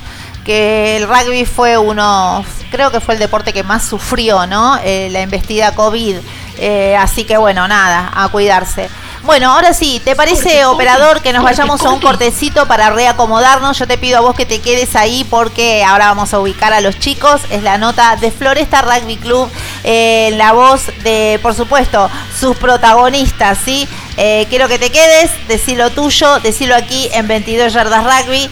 Que 0.43 0.97
el 0.97 1.07
rugby 1.07 1.45
fue 1.45 1.77
uno, 1.77 2.43
creo 2.71 2.89
que 2.89 2.99
fue 2.99 3.13
el 3.13 3.19
deporte 3.19 3.53
que 3.53 3.61
más 3.61 3.83
sufrió, 3.83 4.47
¿no? 4.47 4.79
Eh, 4.83 5.09
la 5.11 5.21
embestida 5.21 5.75
COVID. 5.75 6.15
Eh, 6.57 6.95
así 6.97 7.23
que 7.23 7.37
bueno, 7.37 7.67
nada, 7.67 8.11
a 8.15 8.29
cuidarse. 8.29 8.89
Bueno, 9.25 9.53
ahora 9.53 9.73
sí, 9.73 9.99
¿te 10.05 10.15
parece, 10.15 10.65
operador, 10.65 11.19
que 11.23 11.33
nos 11.33 11.43
vayamos 11.43 11.83
a 11.83 11.89
un 11.89 11.99
cortecito 11.99 12.67
para 12.67 12.91
reacomodarnos? 12.91 13.79
Yo 13.79 13.87
te 13.87 13.97
pido 13.97 14.19
a 14.19 14.21
vos 14.21 14.35
que 14.35 14.45
te 14.45 14.61
quedes 14.61 14.95
ahí 14.95 15.25
porque 15.27 15.83
ahora 15.83 16.09
vamos 16.09 16.31
a 16.35 16.39
ubicar 16.39 16.73
a 16.73 16.79
los 16.79 16.99
chicos. 16.99 17.41
Es 17.49 17.63
la 17.63 17.79
nota 17.79 18.17
de 18.17 18.29
Floresta 18.29 18.83
Rugby 18.83 19.17
Club, 19.17 19.49
eh, 19.83 20.31
la 20.37 20.53
voz 20.53 20.91
de, 21.03 21.39
por 21.41 21.55
supuesto, 21.55 22.07
sus 22.39 22.55
protagonistas, 22.57 23.57
¿sí? 23.57 23.87
Eh, 24.15 24.45
quiero 24.47 24.67
que 24.67 24.77
te 24.77 24.91
quedes, 24.91 25.31
decilo 25.47 25.89
tuyo, 25.89 26.39
decilo 26.41 26.75
aquí 26.75 27.09
en 27.11 27.27
22 27.27 27.73
Yardas 27.73 28.03
Rugby, 28.03 28.47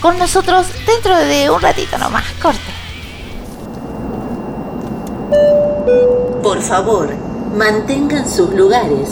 con 0.00 0.16
nosotros 0.16 0.66
dentro 0.86 1.18
de 1.18 1.50
un 1.50 1.60
ratito 1.60 1.98
nomás, 1.98 2.24
corte. 2.40 2.60
Por 6.42 6.62
favor, 6.62 7.14
mantengan 7.54 8.30
sus 8.30 8.54
lugares. 8.54 9.10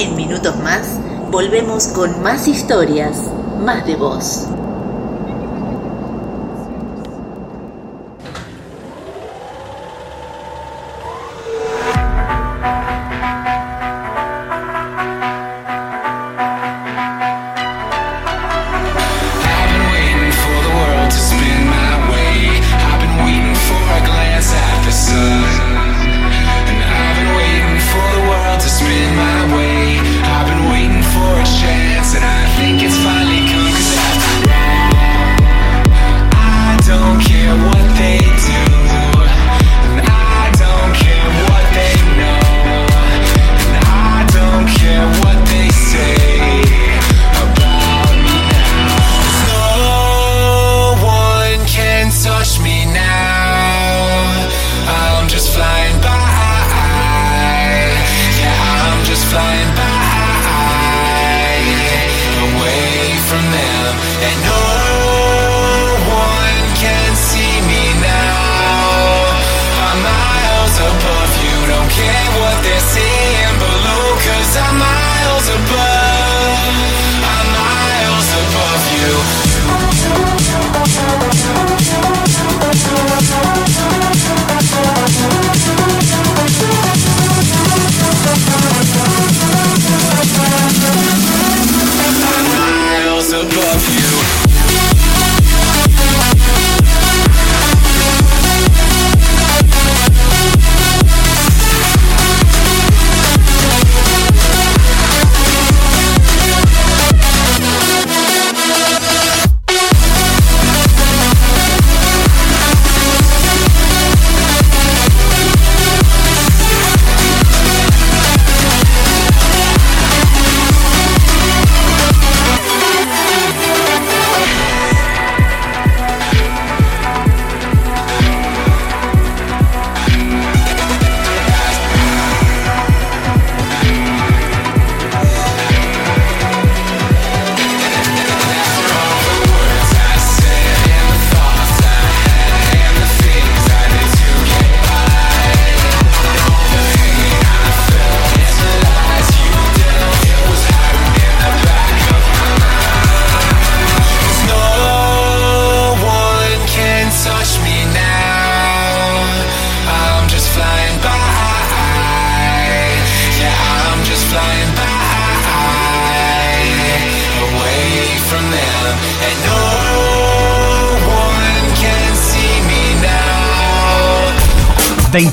En 0.00 0.16
minutos 0.16 0.56
más, 0.60 0.98
volvemos 1.30 1.88
con 1.88 2.22
más 2.22 2.48
historias, 2.48 3.18
más 3.62 3.84
de 3.84 3.96
voz. 3.96 4.46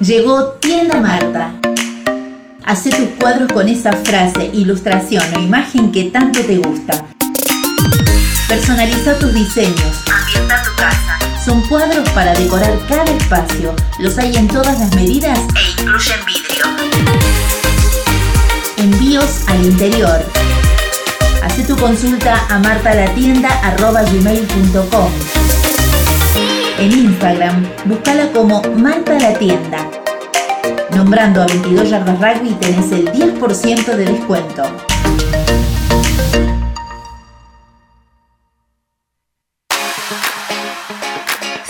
Llegó 0.00 0.44
Tienda 0.60 1.00
Marta. 1.00 1.52
Hacé 2.66 2.90
tus 2.90 3.08
cuadros 3.18 3.50
con 3.50 3.66
esa 3.66 3.92
frase, 3.92 4.50
ilustración 4.52 5.24
o 5.34 5.40
imagen 5.40 5.90
que 5.90 6.04
tanto 6.04 6.40
te 6.40 6.58
gusta. 6.58 7.06
Personaliza 8.46 9.18
tus 9.18 9.32
diseños. 9.32 10.02
Ambienta 10.12 10.62
tu 10.62 10.68
casa. 10.76 11.18
Son 11.42 11.62
cuadros 11.62 12.06
para 12.10 12.34
decorar 12.34 12.78
cada 12.86 13.04
espacio. 13.04 13.74
Los 13.98 14.18
hay 14.18 14.36
en 14.36 14.48
todas 14.48 14.78
las 14.78 14.94
medidas 14.94 15.38
e 15.38 15.80
incluyen 15.80 16.20
vidrio. 16.26 16.66
Envíos 18.76 19.48
al 19.48 19.64
interior. 19.64 20.22
Hacé 21.42 21.64
tu 21.64 21.74
consulta 21.76 22.44
a 22.50 22.58
martalatienda.gmail.com 22.58 25.55
En 26.78 26.92
Instagram, 26.92 27.64
búscala 27.86 28.30
como 28.32 28.60
Marta 28.76 29.18
la 29.18 29.32
Tienda. 29.38 29.78
Nombrando 30.94 31.40
a 31.40 31.46
22 31.46 31.88
Yardas 31.88 32.20
Rugby 32.20 32.50
tenés 32.60 32.92
el 32.92 33.10
10% 33.12 33.96
de 33.96 34.04
descuento. 34.04 34.64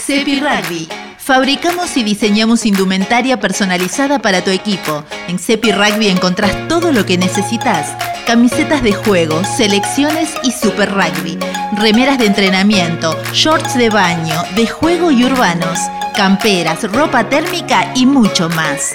Cepi 0.07 0.38
Rugby. 0.38 0.86
Fabricamos 1.18 1.96
y 1.96 2.04
diseñamos 2.04 2.64
indumentaria 2.64 3.40
personalizada 3.40 4.20
para 4.20 4.44
tu 4.44 4.52
equipo. 4.52 5.02
En 5.26 5.40
Cepi 5.40 5.72
Rugby 5.72 6.07
encontrás 6.07 6.68
todo 6.68 6.92
lo 6.92 7.04
que 7.04 7.18
necesitas. 7.18 7.92
Camisetas 8.24 8.84
de 8.84 8.92
juego, 8.92 9.42
selecciones 9.57 10.30
y 10.44 10.52
super 10.52 10.92
rugby. 10.92 11.36
Remeras 11.72 12.18
de 12.20 12.26
entrenamiento, 12.26 13.20
shorts 13.32 13.74
de 13.74 13.90
baño, 13.90 14.40
de 14.54 14.68
juego 14.68 15.11
y 15.11 15.24
urbanos. 15.24 15.76
Camperas, 16.14 16.84
ropa 16.92 17.28
térmica 17.28 17.90
y 17.96 18.07
mucho 18.07 18.48
más. 18.50 18.94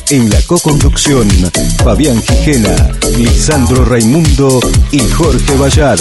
En 0.09 0.29
la 0.29 0.41
co-conducción, 0.43 1.27
Fabián 1.83 2.23
Gijena, 2.23 2.97
Lisandro 3.17 3.83
Raimundo 3.83 4.61
y 4.93 4.99
Jorge 4.99 5.57
Bayar. 5.57 5.99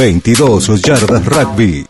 22 0.00 0.80
Yardas 0.80 1.26
Rugby. 1.26 1.86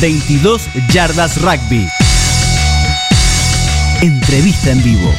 ...22 0.00 0.60
Yardas 0.90 1.38
Rugby. 1.42 1.86
Entrevista 4.00 4.70
en 4.70 4.82
vivo. 4.82 5.14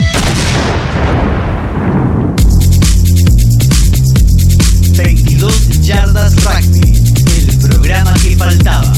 22 4.97 5.81
Yardas 5.81 6.33
Rugby. 6.43 7.13
El 7.47 7.59
programa 7.59 8.13
que 8.23 8.35
faltaba. 8.35 8.91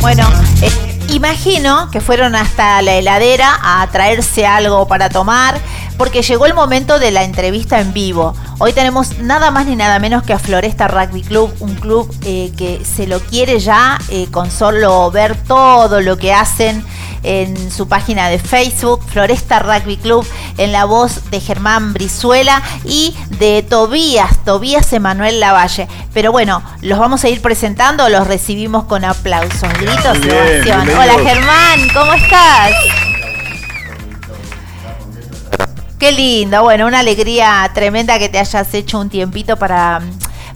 Bueno, 0.00 0.26
eh, 0.62 0.70
imagino 1.10 1.90
que 1.90 2.00
fueron 2.00 2.34
hasta 2.34 2.80
la 2.80 2.94
heladera 2.94 3.58
a 3.62 3.86
traerse 3.90 4.46
algo 4.46 4.86
para 4.88 5.10
tomar, 5.10 5.60
porque 5.98 6.22
llegó 6.22 6.46
el 6.46 6.54
momento 6.54 6.98
de 6.98 7.10
la 7.10 7.24
entrevista 7.24 7.80
en 7.80 7.92
vivo. 7.92 8.34
Hoy 8.58 8.72
tenemos 8.72 9.18
nada 9.18 9.50
más 9.50 9.66
ni 9.66 9.76
nada 9.76 9.98
menos 9.98 10.22
que 10.22 10.32
a 10.32 10.38
Floresta 10.38 10.88
Rugby 10.88 11.22
Club, 11.22 11.52
un 11.58 11.74
club 11.74 12.10
eh, 12.24 12.52
que 12.56 12.84
se 12.84 13.06
lo 13.06 13.20
quiere 13.20 13.58
ya 13.58 13.98
eh, 14.08 14.28
con 14.30 14.50
solo 14.50 15.10
ver 15.10 15.36
todo 15.36 16.00
lo 16.00 16.16
que 16.16 16.32
hacen 16.32 16.84
en 17.24 17.70
su 17.72 17.88
página 17.88 18.28
de 18.28 18.38
Facebook, 18.38 19.02
Floresta 19.08 19.58
Rugby 19.58 19.96
Club, 19.96 20.26
en 20.56 20.70
la 20.70 20.84
voz 20.84 21.30
de 21.30 21.40
Germán 21.40 21.92
Brizuela 21.92 22.62
y 22.84 23.14
de 23.38 23.64
Tobías, 23.64 24.44
Tobías 24.44 24.92
Emanuel 24.92 25.40
Lavalle. 25.40 25.88
Pero 26.14 26.30
bueno, 26.30 26.62
los 26.80 26.98
vamos 26.98 27.24
a 27.24 27.28
ir 27.28 27.42
presentando, 27.42 28.08
los 28.08 28.26
recibimos 28.28 28.84
con 28.84 29.04
aplausos, 29.04 29.72
gritos 29.80 30.16
y 30.18 30.20
Bien, 30.20 30.36
ovación. 30.36 30.88
Hola 30.90 31.14
Germán, 31.24 31.88
¿cómo 31.92 32.12
estás? 32.14 32.72
Qué 35.98 36.12
lindo, 36.12 36.62
bueno, 36.62 36.86
una 36.86 37.00
alegría 37.00 37.68
tremenda 37.74 38.20
que 38.20 38.28
te 38.28 38.38
hayas 38.38 38.72
hecho 38.72 39.00
un 39.00 39.08
tiempito 39.10 39.56
para, 39.56 40.00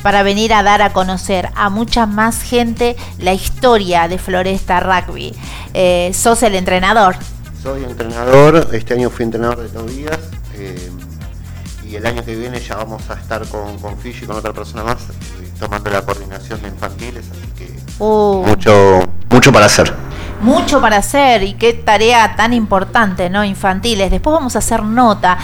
para 0.01 0.23
venir 0.23 0.55
a 0.55 0.63
dar 0.63 0.83
a 0.83 0.93
conocer 0.93 1.51
a 1.57 1.69
mucha 1.69 2.07
más 2.07 2.43
gente 2.43 2.97
la 3.19 3.33
historia 3.33 4.07
de 4.07 4.19
Floresta 4.19 4.79
Rugby. 4.79 5.35
Eh, 5.75 6.13
sos 6.15 6.45
el 6.45 6.55
entrenador. 6.55 7.17
Soy 7.61 7.83
entrenador, 7.83 8.69
este 8.73 8.95
año 8.95 9.11
fui 9.11 9.25
entrenador 9.25 9.59
de 9.59 9.69
Tobías 9.69 10.19
eh, 10.55 10.91
y 11.89 11.97
el 11.97 12.07
año 12.07 12.25
que 12.25 12.37
viene 12.37 12.61
ya 12.61 12.77
vamos 12.77 13.03
a 13.11 13.15
estar 13.15 13.45
con, 13.49 13.79
con 13.79 13.99
Fiji 13.99 14.25
y 14.25 14.27
con 14.29 14.37
otra 14.37 14.53
persona 14.53 14.85
más 14.85 14.99
eh, 15.03 15.49
tomando 15.59 15.91
la 15.91 16.03
coordinación 16.03 16.63
de 16.63 16.69
infantiles, 16.69 17.25
así 17.31 17.53
que 17.59 17.83
Uh. 17.99 18.45
mucho, 18.47 19.03
mucho 19.29 19.53
para 19.53 19.67
hacer. 19.67 19.93
Mucho 20.43 20.81
para 20.81 20.97
hacer 20.97 21.45
y 21.45 21.55
qué 21.55 21.73
tarea 21.73 22.35
tan 22.35 22.53
importante, 22.53 23.31
¿no? 23.31 23.45
Infantiles. 23.45 24.11
Después 24.11 24.35
vamos 24.35 24.57
a 24.57 24.59
hacer 24.59 24.83
nota. 24.83 25.39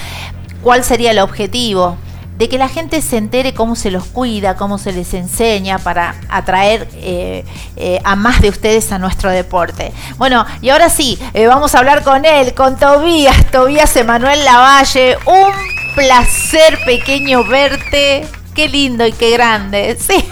¿Cuál 0.61 0.83
sería 0.83 1.13
el 1.13 1.21
objetivo? 1.21 1.97
De 2.37 2.49
que 2.49 2.59
la 2.59 2.69
gente 2.69 3.01
se 3.01 3.17
entere 3.17 3.55
cómo 3.55 3.77
se 3.77 3.93
los 3.93 4.05
cuida, 4.07 4.57
cómo 4.57 4.77
se 4.77 4.93
les 4.93 5.15
enseña 5.15 5.79
para 5.79 6.17
atraer 6.29 6.89
eh, 6.95 7.45
eh, 7.77 8.01
a 8.03 8.17
más 8.17 8.41
de 8.41 8.49
ustedes 8.49 8.91
a 8.91 8.99
nuestro 8.99 9.31
deporte. 9.31 9.93
Bueno, 10.17 10.45
y 10.63 10.71
ahora 10.71 10.89
sí, 10.89 11.17
eh, 11.33 11.47
vamos 11.47 11.77
a 11.77 11.79
hablar 11.79 12.03
con 12.03 12.25
él, 12.25 12.55
con 12.55 12.77
Tobías, 12.77 13.51
Tobías 13.53 13.95
Emanuel 13.97 14.45
Lavalle. 14.45 15.17
Un 15.27 15.53
placer 15.95 16.79
pequeño 16.85 17.45
verte. 17.45 18.27
Qué 18.53 18.69
lindo 18.69 19.07
y 19.07 19.13
qué 19.13 19.31
grande. 19.31 19.97
Sí. 20.01 20.29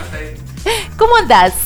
¿Cómo 0.97 1.15
andás? 1.17 1.66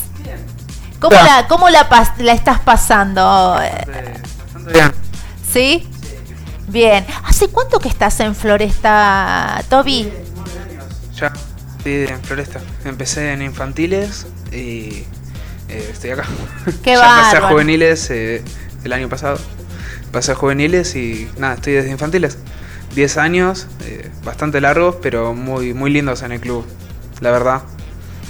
¿Cómo, 1.01 1.17
la, 1.17 1.47
cómo 1.49 1.69
la, 1.71 1.89
pas- 1.89 2.17
la 2.19 2.33
estás 2.33 2.61
pasando? 2.61 3.23
Bastante 3.55 4.73
bien. 4.73 4.93
¿Sí? 5.51 5.89
Bien. 6.69 7.05
¿Hace 7.25 7.49
cuánto 7.49 7.79
que 7.81 7.89
estás 7.89 8.21
en 8.21 8.35
Floresta, 8.35 9.63
Toby? 9.69 10.13
Ya, 11.15 11.33
sí, 11.83 12.05
en 12.09 12.21
Floresta. 12.23 12.61
Empecé 12.85 13.33
en 13.33 13.43
infantiles 13.43 14.27
y 14.53 15.05
eh, 15.69 15.89
estoy 15.93 16.11
acá. 16.11 16.25
Qué 16.83 16.93
ya 16.95 17.01
pasé 17.01 17.37
a 17.39 17.49
juveniles 17.49 18.11
eh, 18.11 18.45
el 18.85 18.93
año 18.93 19.09
pasado. 19.09 19.39
Pasé 20.13 20.33
a 20.33 20.35
juveniles 20.35 20.95
y 20.97 21.31
nada, 21.39 21.55
estoy 21.55 21.75
desde 21.75 21.91
infantiles. 21.91 22.37
10 22.95 23.17
años, 23.19 23.69
eh, 23.85 24.11
bastante 24.25 24.61
largos, 24.61 24.97
pero 25.01 25.33
muy, 25.33 25.73
muy 25.75 25.91
lindos 25.91 26.23
en 26.23 26.33
el 26.33 26.41
club. 26.41 26.67
La 27.21 27.31
verdad, 27.31 27.63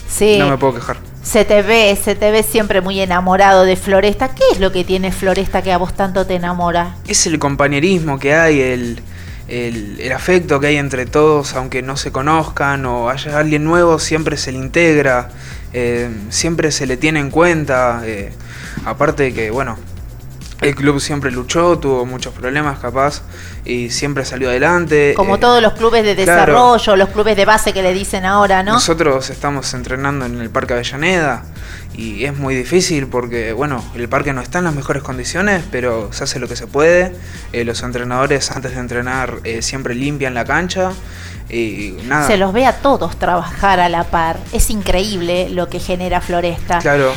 Sí. 0.09 0.37
no 0.39 0.49
me 0.49 0.59
puedo 0.59 0.75
quejar. 0.75 0.99
Se 1.23 1.45
te 1.45 1.63
ve, 1.63 1.97
se 2.03 2.15
te 2.15 2.31
ve 2.31 2.43
siempre 2.43 2.81
muy 2.81 2.99
enamorado 3.01 3.65
de 3.65 3.77
Floresta. 3.77 4.35
¿Qué 4.35 4.43
es 4.53 4.61
lo 4.61 4.73
que 4.73 4.85
tiene 4.85 5.13
Floresta 5.13 5.63
que 5.63 5.73
a 5.73 5.79
vos 5.79 5.95
tanto 5.95 6.27
te 6.27 6.35
enamora? 6.35 6.97
Es 7.07 7.27
el 7.27 7.39
compañerismo 7.39 8.19
que 8.19 8.35
hay, 8.35 8.61
el, 8.61 9.03
el, 9.49 10.13
afecto 10.13 10.61
que 10.61 10.69
hay 10.69 10.77
entre 10.77 11.07
todos, 11.07 11.55
aunque 11.55 11.83
no 11.83 11.97
se 11.97 12.11
conozcan 12.11 12.87
o 12.87 13.11
haya 13.11 13.39
alguien 13.39 13.65
nuevo, 13.65 13.99
siempre 13.99 14.37
se 14.37 14.53
le 14.53 14.59
integra, 14.59 15.31
eh, 15.73 16.09
siempre 16.31 16.73
se 16.73 16.87
le 16.87 16.97
tiene 16.97 17.21
en 17.21 17.31
cuenta. 17.31 18.03
eh, 18.07 18.33
aparte 18.87 19.25
de 19.25 19.35
que, 19.35 19.51
bueno, 19.51 19.77
el 20.61 20.75
club 20.75 21.01
siempre 21.01 21.31
luchó, 21.31 21.79
tuvo 21.79 22.05
muchos 22.05 22.35
problemas 22.35 22.79
capaz 22.79 23.23
y 23.65 23.91
siempre 23.91 24.25
salió 24.25 24.49
adelante. 24.49 25.15
Como 25.17 25.37
eh, 25.37 25.39
todos 25.39 25.63
los 25.63 25.73
clubes 25.73 26.05
de 26.05 26.15
claro. 26.15 26.41
desarrollo, 26.41 26.97
los 26.97 27.09
clubes 27.09 27.37
de 27.37 27.45
base 27.45 27.73
que 27.73 27.83
le 27.83 27.95
dicen 27.95 28.25
ahora, 28.27 28.63
¿no? 28.63 28.75
Nosotros 28.75 29.31
estamos 29.31 29.73
entrenando 29.75 30.27
en 30.27 30.41
el 30.41 30.51
Parque 30.51 30.75
Avellaneda 30.75 31.45
y 31.95 32.25
es 32.25 32.37
muy 32.37 32.55
difícil 32.55 33.07
porque, 33.07 33.53
bueno, 33.53 33.83
el 33.95 34.09
parque 34.09 34.33
no 34.33 34.41
está 34.41 34.59
en 34.59 34.65
las 34.65 34.75
mejores 34.75 35.03
condiciones, 35.03 35.63
pero 35.71 36.13
se 36.13 36.25
hace 36.25 36.39
lo 36.39 36.49
que 36.49 36.57
se 36.57 36.67
puede. 36.67 37.15
Eh, 37.53 37.65
los 37.65 37.83
entrenadores 37.83 38.51
antes 38.51 38.73
de 38.75 38.81
entrenar 38.81 39.39
eh, 39.45 39.63
siempre 39.63 39.95
limpian 39.95 40.35
la 40.35 40.45
cancha 40.45 40.93
y 41.49 41.97
nada. 42.05 42.27
Se 42.27 42.37
los 42.37 42.53
ve 42.53 42.67
a 42.67 42.77
todos 42.77 43.19
trabajar 43.19 43.81
a 43.81 43.89
la 43.89 44.05
par. 44.05 44.39
Es 44.53 44.71
increíble 44.71 45.49
lo 45.51 45.69
que 45.69 45.81
genera 45.81 46.21
Floresta. 46.21 46.79
Claro. 46.79 47.13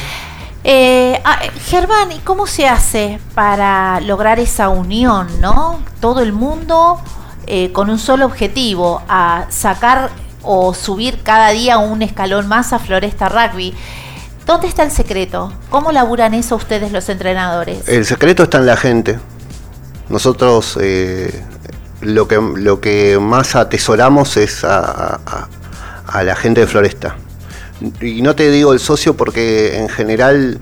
Eh, 0.63 1.19
ah, 1.25 1.39
eh, 1.43 1.51
Germán, 1.65 2.11
¿y 2.11 2.19
cómo 2.19 2.47
se 2.47 2.67
hace 2.67 3.19
para 3.35 3.99
lograr 4.01 4.39
esa 4.39 4.69
unión, 4.69 5.27
no? 5.41 5.81
Todo 5.99 6.21
el 6.21 6.31
mundo 6.33 6.99
eh, 7.47 7.71
con 7.73 7.89
un 7.89 7.99
solo 7.99 8.25
objetivo, 8.25 9.01
a 9.09 9.45
sacar 9.49 10.09
o 10.41 10.73
subir 10.73 11.21
cada 11.23 11.49
día 11.49 11.77
un 11.77 12.01
escalón 12.01 12.47
más 12.47 12.71
a 12.73 12.79
Floresta 12.79 13.27
Rugby. 13.29 13.73
¿Dónde 14.45 14.67
está 14.67 14.83
el 14.83 14.91
secreto? 14.91 15.51
¿Cómo 15.69 15.91
laburan 15.91 16.33
eso 16.33 16.55
ustedes 16.55 16.91
los 16.91 17.07
entrenadores? 17.09 17.87
El 17.87 18.05
secreto 18.05 18.43
está 18.43 18.57
en 18.57 18.65
la 18.65 18.75
gente. 18.77 19.19
Nosotros 20.09 20.77
eh, 20.81 21.43
lo, 22.01 22.27
que, 22.27 22.35
lo 22.55 22.79
que 22.81 23.17
más 23.19 23.55
atesoramos 23.55 24.35
es 24.37 24.63
a, 24.63 25.15
a- 25.25 25.47
a 26.07 26.23
la 26.23 26.35
gente 26.35 26.61
de 26.61 26.67
Floresta. 26.67 27.15
Y 28.01 28.21
no 28.21 28.35
te 28.35 28.49
digo 28.49 28.73
el 28.73 28.79
socio 28.79 29.15
porque 29.15 29.77
en 29.77 29.89
general 29.89 30.59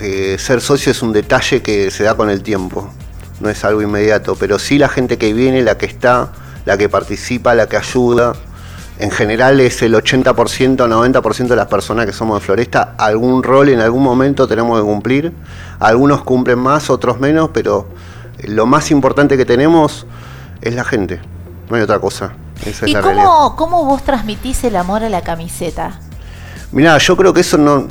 eh, 0.00 0.36
ser 0.38 0.60
socio 0.60 0.92
es 0.92 1.02
un 1.02 1.12
detalle 1.12 1.62
que 1.62 1.90
se 1.90 2.04
da 2.04 2.16
con 2.16 2.28
el 2.28 2.42
tiempo, 2.42 2.90
no 3.40 3.48
es 3.48 3.64
algo 3.64 3.82
inmediato, 3.82 4.36
pero 4.36 4.58
sí 4.58 4.78
la 4.78 4.88
gente 4.88 5.18
que 5.18 5.32
viene, 5.32 5.62
la 5.62 5.78
que 5.78 5.86
está, 5.86 6.32
la 6.64 6.76
que 6.76 6.88
participa, 6.88 7.54
la 7.54 7.66
que 7.66 7.76
ayuda. 7.76 8.34
En 8.98 9.10
general 9.10 9.60
es 9.60 9.82
el 9.82 9.94
80%, 9.94 10.34
90% 10.76 11.46
de 11.48 11.56
las 11.56 11.66
personas 11.66 12.06
que 12.06 12.12
somos 12.12 12.40
de 12.40 12.46
Floresta, 12.46 12.94
algún 12.98 13.42
rol 13.42 13.68
en 13.68 13.80
algún 13.80 14.02
momento 14.02 14.48
tenemos 14.48 14.78
que 14.78 14.84
cumplir. 14.84 15.32
Algunos 15.78 16.22
cumplen 16.22 16.58
más, 16.58 16.88
otros 16.88 17.20
menos, 17.20 17.50
pero 17.52 17.86
lo 18.44 18.66
más 18.66 18.90
importante 18.90 19.36
que 19.36 19.44
tenemos 19.44 20.06
es 20.62 20.74
la 20.74 20.84
gente, 20.84 21.20
no 21.68 21.76
hay 21.76 21.82
otra 21.82 21.98
cosa. 21.98 22.32
Esa 22.64 22.86
es 22.86 22.92
¿Y 22.92 22.94
realidad. 22.94 23.24
cómo, 23.24 23.56
cómo 23.56 23.84
vos 23.84 24.02
transmitís 24.02 24.64
el 24.64 24.76
amor 24.76 25.04
a 25.04 25.10
la 25.10 25.20
camiseta? 25.20 26.00
Mirá, 26.76 26.98
yo 26.98 27.16
creo 27.16 27.32
que 27.32 27.40
eso 27.40 27.56
no. 27.56 27.88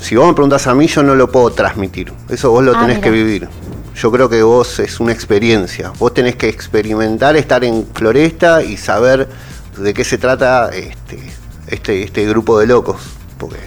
Si 0.00 0.14
vos 0.14 0.28
me 0.28 0.34
preguntás 0.34 0.68
a 0.68 0.74
mí, 0.74 0.86
yo 0.86 1.02
no 1.02 1.16
lo 1.16 1.32
puedo 1.32 1.50
transmitir. 1.50 2.12
Eso 2.28 2.48
vos 2.52 2.62
lo 2.62 2.76
Ah, 2.76 2.80
tenés 2.80 3.00
que 3.00 3.10
vivir. 3.10 3.48
Yo 3.96 4.12
creo 4.12 4.28
que 4.28 4.40
vos 4.44 4.78
es 4.78 5.00
una 5.00 5.10
experiencia. 5.12 5.90
Vos 5.98 6.14
tenés 6.14 6.36
que 6.36 6.48
experimentar, 6.48 7.34
estar 7.34 7.64
en 7.64 7.84
Floresta 7.92 8.62
y 8.62 8.76
saber 8.76 9.28
de 9.76 9.92
qué 9.92 10.04
se 10.04 10.16
trata 10.18 10.68
este, 10.68 11.18
este, 11.66 12.04
este 12.04 12.24
grupo 12.26 12.60
de 12.60 12.68
locos. 12.68 13.02
Porque 13.36 13.58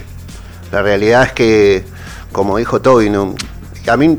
la 0.72 0.80
realidad 0.80 1.24
es 1.24 1.32
que, 1.32 1.84
como 2.32 2.56
dijo 2.56 2.80
Toby, 2.80 3.10
no, 3.10 3.34
a 3.86 3.96
mí 3.98 4.16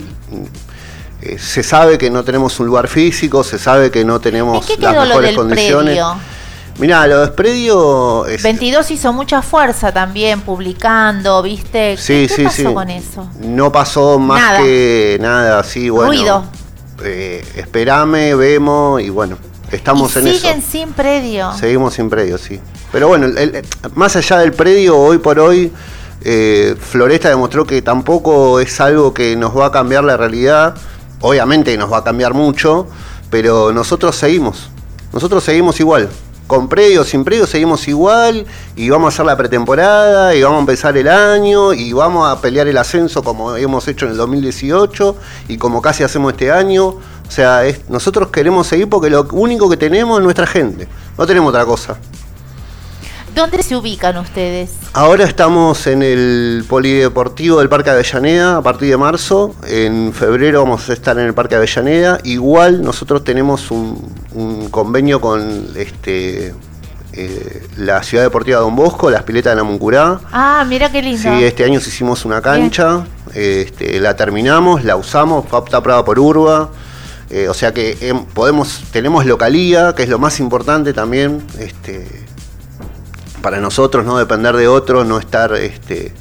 eh, 1.24 1.40
se 1.40 1.64
sabe 1.64 1.98
que 1.98 2.12
no 2.12 2.24
tenemos 2.24 2.60
un 2.60 2.68
lugar 2.68 2.88
físico, 2.88 3.44
se 3.44 3.58
sabe 3.58 3.90
que 3.90 4.06
no 4.06 4.20
tenemos 4.20 4.64
¿Qué 4.64 4.78
las 4.78 4.94
lo 4.94 5.02
mejores 5.06 5.30
del 5.30 5.36
condiciones. 5.36 5.86
predio? 5.96 6.39
Mirá, 6.80 7.06
lo 7.08 7.20
de 7.20 7.28
predio 7.30 8.26
es- 8.26 8.42
22 8.42 8.90
hizo 8.92 9.12
mucha 9.14 9.42
fuerza 9.42 9.92
también, 9.92 10.42
publicando, 10.42 11.42
¿viste? 11.44 11.98
Sí, 11.98 12.26
¿Qué, 12.28 12.34
sí, 12.36 12.44
pasó 12.44 12.56
sí. 12.70 12.74
con 12.74 12.90
eso? 12.90 13.30
No 13.42 13.72
pasó 13.72 14.18
más 14.18 14.42
Nada. 14.42 14.60
que 14.62 15.18
nada, 15.22 15.64
sí, 15.64 15.90
bueno. 15.90 16.08
Ruido. 16.12 16.44
eh, 17.04 17.46
esperame, 17.56 18.36
vemos 18.36 19.02
y 19.02 19.10
bueno, 19.10 19.38
estamos 19.72 20.14
y 20.16 20.20
en 20.20 20.26
siguen 20.36 20.58
eso. 20.60 20.68
sin 20.72 20.92
predio. 20.94 21.52
Seguimos 21.54 21.94
sin 21.94 22.10
predio, 22.10 22.38
sí. 22.38 22.60
Pero 22.92 23.08
bueno, 23.08 23.26
el- 23.28 23.38
el- 23.38 23.66
más 23.96 24.16
allá 24.16 24.40
del 24.40 24.52
predio, 24.54 24.98
hoy 24.98 25.18
por 25.18 25.40
hoy, 25.40 25.72
eh, 26.26 26.76
Floresta 26.80 27.30
demostró 27.30 27.66
que 27.66 27.82
tampoco 27.82 28.60
es 28.60 28.80
algo 28.82 29.14
que 29.14 29.36
nos 29.38 29.58
va 29.58 29.68
a 29.68 29.72
cambiar 29.72 30.04
la 30.04 30.18
realidad. 30.18 30.76
Obviamente 31.22 31.78
nos 31.78 31.92
va 31.92 32.00
a 32.00 32.04
cambiar 32.04 32.34
mucho, 32.34 32.88
pero 33.30 33.72
nosotros 33.72 34.16
seguimos. 34.16 34.70
Nosotros 35.14 35.44
seguimos 35.44 35.80
igual. 35.80 36.10
Con 36.50 36.68
predio, 36.68 37.04
sin 37.04 37.24
predio, 37.24 37.46
seguimos 37.46 37.88
igual 37.88 38.44
y 38.76 38.90
vamos 38.90 39.14
a 39.14 39.16
hacer 39.16 39.26
la 39.28 39.38
pretemporada 39.38 40.34
y 40.34 40.42
vamos 40.42 40.58
a 40.58 40.60
empezar 40.62 40.98
el 40.98 41.08
año 41.08 41.74
y 41.74 41.94
vamos 41.94 42.28
a 42.28 42.42
pelear 42.42 42.68
el 42.68 42.76
ascenso 42.76 43.22
como 43.22 43.56
hemos 43.56 43.88
hecho 43.88 44.06
en 44.08 44.14
el 44.14 44.18
2018 44.18 45.16
y 45.48 45.60
como 45.60 45.80
casi 45.80 46.02
hacemos 46.02 46.32
este 46.32 46.52
año. 46.52 46.86
O 46.88 46.98
sea, 47.32 47.68
es- 47.68 47.88
nosotros 47.88 48.30
queremos 48.30 48.66
seguir 48.66 48.90
porque 48.90 49.12
lo 49.12 49.28
único 49.34 49.70
que 49.70 49.78
tenemos 49.78 50.18
es 50.18 50.24
nuestra 50.24 50.48
gente. 50.48 50.88
No 51.20 51.28
tenemos 51.28 51.50
otra 51.50 51.66
cosa. 51.66 51.98
¿Dónde 53.36 53.64
se 53.64 53.76
ubican 53.76 54.18
ustedes? 54.18 54.72
Ahora 54.94 55.24
estamos 55.24 55.88
en 55.88 56.04
el 56.04 56.66
Polideportivo 56.68 57.60
del 57.60 57.70
Parque 57.70 57.90
Avellaneda 57.90 58.58
a 58.58 58.62
partir 58.62 58.90
de 58.90 58.98
marzo. 58.98 59.56
En 59.68 60.14
febrero 60.14 60.64
vamos 60.64 60.90
a 60.90 60.94
estar 60.94 61.18
en 61.18 61.26
el 61.26 61.34
Parque 61.34 61.56
Avellaneda. 61.56 62.20
Igual 62.24 62.82
nosotros 62.82 63.24
tenemos 63.24 63.72
un, 63.72 64.14
un 64.34 64.70
convenio 64.70 65.22
con 65.22 65.68
este, 65.76 66.54
eh, 67.14 67.68
la 67.78 68.04
Ciudad 68.04 68.24
Deportiva 68.24 68.60
Don 68.60 68.76
Bosco, 68.76 69.10
las 69.10 69.24
piletas 69.24 69.52
de 69.54 69.58
Namuncurá. 69.58 70.20
Ah, 70.32 70.66
mira 70.68 70.92
qué 70.92 71.02
lindo. 71.02 71.22
Sí, 71.22 71.44
este 71.44 71.64
año 71.64 71.80
hicimos 71.80 72.26
una 72.26 72.42
cancha, 72.42 73.06
este, 73.34 74.00
la 74.00 74.16
terminamos, 74.16 74.84
la 74.84 74.96
usamos, 74.96 75.46
fue 75.48 75.60
apta 75.60 75.82
por 75.82 76.20
Urba. 76.20 76.70
eh, 77.30 77.48
o 77.48 77.54
sea 77.54 77.74
que 77.74 77.98
em, 78.02 78.26
podemos, 78.26 78.84
tenemos 78.92 79.26
localía, 79.26 79.94
que 79.96 80.04
es 80.04 80.10
lo 80.10 80.20
más 80.20 80.40
importante 80.40 80.94
también, 80.94 81.42
este, 81.60 82.28
para 83.42 83.60
nosotros, 83.60 84.06
no 84.06 84.18
depender 84.18 84.56
de 84.56 84.68
otros, 84.68 85.06
no 85.06 85.20
estar 85.20 85.54
este, 85.54 86.14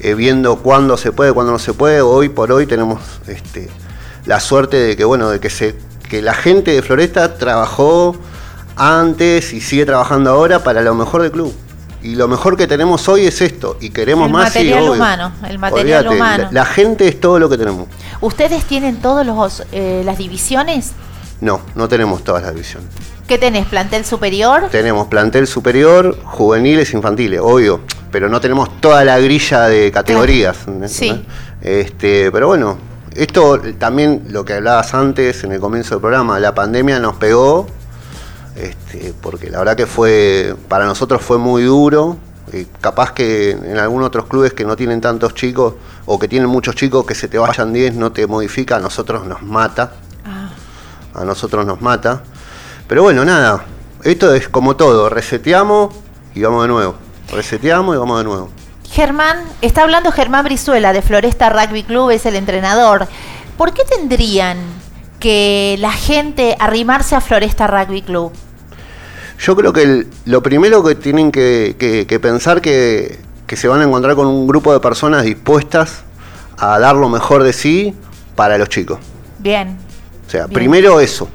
eh, 0.00 0.14
viendo 0.14 0.56
cuándo 0.56 0.96
se 0.96 1.12
puede, 1.12 1.32
cuándo 1.32 1.52
no 1.52 1.58
se 1.58 1.72
puede. 1.72 2.00
Hoy 2.00 2.28
por 2.28 2.52
hoy 2.52 2.66
tenemos 2.66 3.00
este, 3.26 3.68
la 4.24 4.40
suerte 4.40 4.76
de 4.76 4.96
que 4.96 5.04
bueno, 5.04 5.30
de 5.30 5.40
que 5.40 5.50
se, 5.50 5.76
que 6.08 6.22
la 6.22 6.34
gente 6.34 6.72
de 6.72 6.82
Floresta 6.82 7.36
trabajó 7.36 8.16
antes 8.76 9.52
y 9.52 9.60
sigue 9.60 9.86
trabajando 9.86 10.30
ahora 10.30 10.62
para 10.62 10.82
lo 10.82 10.94
mejor 10.94 11.22
del 11.22 11.32
club. 11.32 11.54
Y 12.02 12.14
lo 12.14 12.28
mejor 12.28 12.56
que 12.56 12.68
tenemos 12.68 13.08
hoy 13.08 13.26
es 13.26 13.40
esto, 13.40 13.78
y 13.80 13.90
queremos 13.90 14.26
El 14.26 14.32
más 14.32 14.52
sí, 14.52 14.58
material 14.60 14.90
humano, 14.90 15.32
el 15.48 15.58
material 15.58 16.06
humano. 16.06 16.44
La, 16.44 16.52
la 16.52 16.64
gente 16.64 17.08
es 17.08 17.20
todo 17.20 17.40
lo 17.40 17.48
que 17.48 17.58
tenemos. 17.58 17.88
¿Ustedes 18.20 18.64
tienen 18.64 19.00
todas 19.00 19.26
las 19.26 20.18
divisiones? 20.18 20.92
No, 21.40 21.60
no 21.74 21.88
tenemos 21.88 22.22
todas 22.22 22.42
las 22.42 22.52
divisiones. 22.52 22.88
¿Qué 23.26 23.38
tenés? 23.38 23.66
¿Plantel 23.66 24.04
superior? 24.04 24.68
Tenemos 24.70 25.08
plantel 25.08 25.48
superior, 25.48 26.16
juveniles, 26.22 26.94
infantiles, 26.94 27.40
obvio, 27.42 27.80
pero 28.12 28.28
no 28.28 28.40
tenemos 28.40 28.80
toda 28.80 29.04
la 29.04 29.18
grilla 29.18 29.62
de 29.62 29.90
categorías. 29.90 30.58
Sí. 30.86 31.24
Este, 31.60 32.30
pero 32.30 32.46
bueno, 32.46 32.78
esto 33.16 33.60
también 33.78 34.26
lo 34.28 34.44
que 34.44 34.52
hablabas 34.52 34.94
antes 34.94 35.42
en 35.42 35.50
el 35.50 35.58
comienzo 35.58 35.96
del 35.96 36.02
programa, 36.02 36.38
la 36.38 36.54
pandemia 36.54 37.00
nos 37.00 37.16
pegó, 37.16 37.66
este, 38.54 39.12
porque 39.20 39.50
la 39.50 39.58
verdad 39.58 39.76
que 39.76 39.86
fue, 39.86 40.54
para 40.68 40.86
nosotros 40.86 41.20
fue 41.20 41.38
muy 41.38 41.64
duro. 41.64 42.18
y 42.52 42.64
capaz 42.80 43.12
que 43.12 43.50
en 43.50 43.76
algunos 43.76 44.06
otros 44.06 44.26
clubes 44.26 44.52
que 44.52 44.64
no 44.64 44.76
tienen 44.76 45.00
tantos 45.00 45.34
chicos 45.34 45.74
o 46.04 46.16
que 46.16 46.28
tienen 46.28 46.48
muchos 46.48 46.76
chicos 46.76 47.04
que 47.04 47.16
se 47.16 47.26
te 47.26 47.38
vayan 47.38 47.72
10 47.72 47.96
no 47.96 48.12
te 48.12 48.28
modifica, 48.28 48.76
a 48.76 48.80
nosotros 48.80 49.26
nos 49.26 49.42
mata. 49.42 49.94
A 51.12 51.24
nosotros 51.24 51.66
nos 51.66 51.80
mata. 51.82 52.22
Pero 52.88 53.02
bueno, 53.02 53.24
nada, 53.24 53.64
esto 54.04 54.34
es 54.34 54.48
como 54.48 54.76
todo, 54.76 55.08
reseteamos 55.08 55.94
y 56.34 56.42
vamos 56.42 56.62
de 56.62 56.68
nuevo. 56.68 56.94
Reseteamos 57.32 57.96
y 57.96 57.98
vamos 57.98 58.18
de 58.18 58.24
nuevo. 58.24 58.48
Germán, 58.90 59.38
está 59.62 59.82
hablando 59.82 60.12
Germán 60.12 60.44
Brizuela 60.44 60.92
de 60.92 61.02
Floresta 61.02 61.50
Rugby 61.50 61.82
Club, 61.82 62.10
es 62.10 62.24
el 62.26 62.36
entrenador. 62.36 63.08
¿Por 63.58 63.72
qué 63.72 63.82
tendrían 63.84 64.58
que 65.18 65.76
la 65.80 65.90
gente 65.92 66.56
arrimarse 66.60 67.16
a 67.16 67.20
Floresta 67.20 67.66
Rugby 67.66 68.02
Club? 68.02 68.32
Yo 69.40 69.56
creo 69.56 69.72
que 69.72 69.82
el- 69.82 70.06
lo 70.24 70.42
primero 70.42 70.82
que 70.84 70.94
tienen 70.94 71.32
que, 71.32 71.74
que- 71.78 72.06
que 72.06 72.20
pensar 72.20 72.60
que, 72.60 73.18
que 73.46 73.56
se 73.56 73.66
van 73.68 73.80
a 73.80 73.84
encontrar 73.84 74.14
con 74.14 74.26
un 74.26 74.46
grupo 74.46 74.72
de 74.72 74.80
personas 74.80 75.24
dispuestas 75.24 76.02
a 76.58 76.78
dar 76.78 76.94
lo 76.94 77.08
mejor 77.08 77.42
de 77.42 77.52
sí 77.52 77.94
para 78.34 78.56
los 78.56 78.68
chicos. 78.68 78.98
Bien. 79.38 79.76
O 80.26 80.30
sea, 80.30 80.46
Bien. 80.46 80.54
primero 80.54 81.00
eso. 81.00 81.28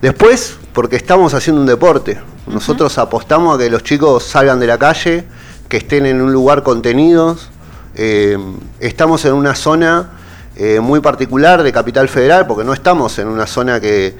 Después, 0.00 0.58
porque 0.74 0.96
estamos 0.96 1.32
haciendo 1.32 1.60
un 1.60 1.66
deporte. 1.66 2.18
Nosotros 2.46 2.98
apostamos 2.98 3.54
a 3.54 3.58
que 3.58 3.70
los 3.70 3.82
chicos 3.82 4.24
salgan 4.24 4.60
de 4.60 4.66
la 4.66 4.78
calle, 4.78 5.24
que 5.68 5.78
estén 5.78 6.04
en 6.04 6.20
un 6.20 6.32
lugar 6.32 6.62
contenidos. 6.62 7.50
Eh, 7.94 8.36
estamos 8.78 9.24
en 9.24 9.32
una 9.32 9.54
zona 9.54 10.10
eh, 10.54 10.80
muy 10.80 11.00
particular 11.00 11.62
de 11.62 11.72
Capital 11.72 12.08
Federal, 12.08 12.46
porque 12.46 12.62
no 12.62 12.74
estamos 12.74 13.18
en 13.18 13.28
una 13.28 13.46
zona 13.46 13.80
que, 13.80 14.16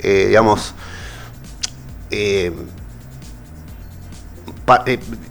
eh, 0.00 0.24
digamos, 0.26 0.74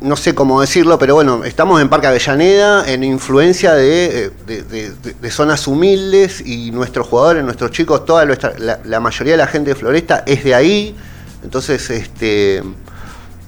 no 0.01 0.15
sé 0.17 0.35
cómo 0.35 0.59
decirlo, 0.61 0.99
pero 0.99 1.15
bueno, 1.15 1.43
estamos 1.45 1.81
en 1.81 1.89
Parque 1.89 2.07
Avellaneda, 2.07 2.91
en 2.91 3.03
influencia 3.03 3.73
de, 3.73 4.31
eh, 4.47 4.93
de- 5.21 5.31
zonas 5.31 5.67
humildes 5.67 6.41
y 6.45 6.71
nuestros 6.71 7.07
jugadores, 7.07 7.43
nuestros 7.43 7.71
chicos, 7.71 8.05
toda 8.05 8.25
nuestra, 8.25 8.53
la, 8.59 8.99
mayoría 8.99 9.33
de 9.33 9.37
la 9.37 9.47
gente 9.47 9.69
de 9.69 9.75
Floresta 9.75 10.23
es 10.25 10.43
de 10.43 10.53
ahí. 10.53 10.95
Entonces, 11.43 11.89
este, 11.89 12.61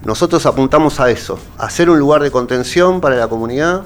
nosotros 0.05 0.45
apuntamos 0.45 0.99
a 0.99 1.11
eso, 1.11 1.38
a 1.57 1.69
un 1.84 1.99
lugar 1.99 2.23
de 2.23 2.31
contención 2.31 3.01
para 3.01 3.15
la 3.15 3.27
comunidad. 3.27 3.84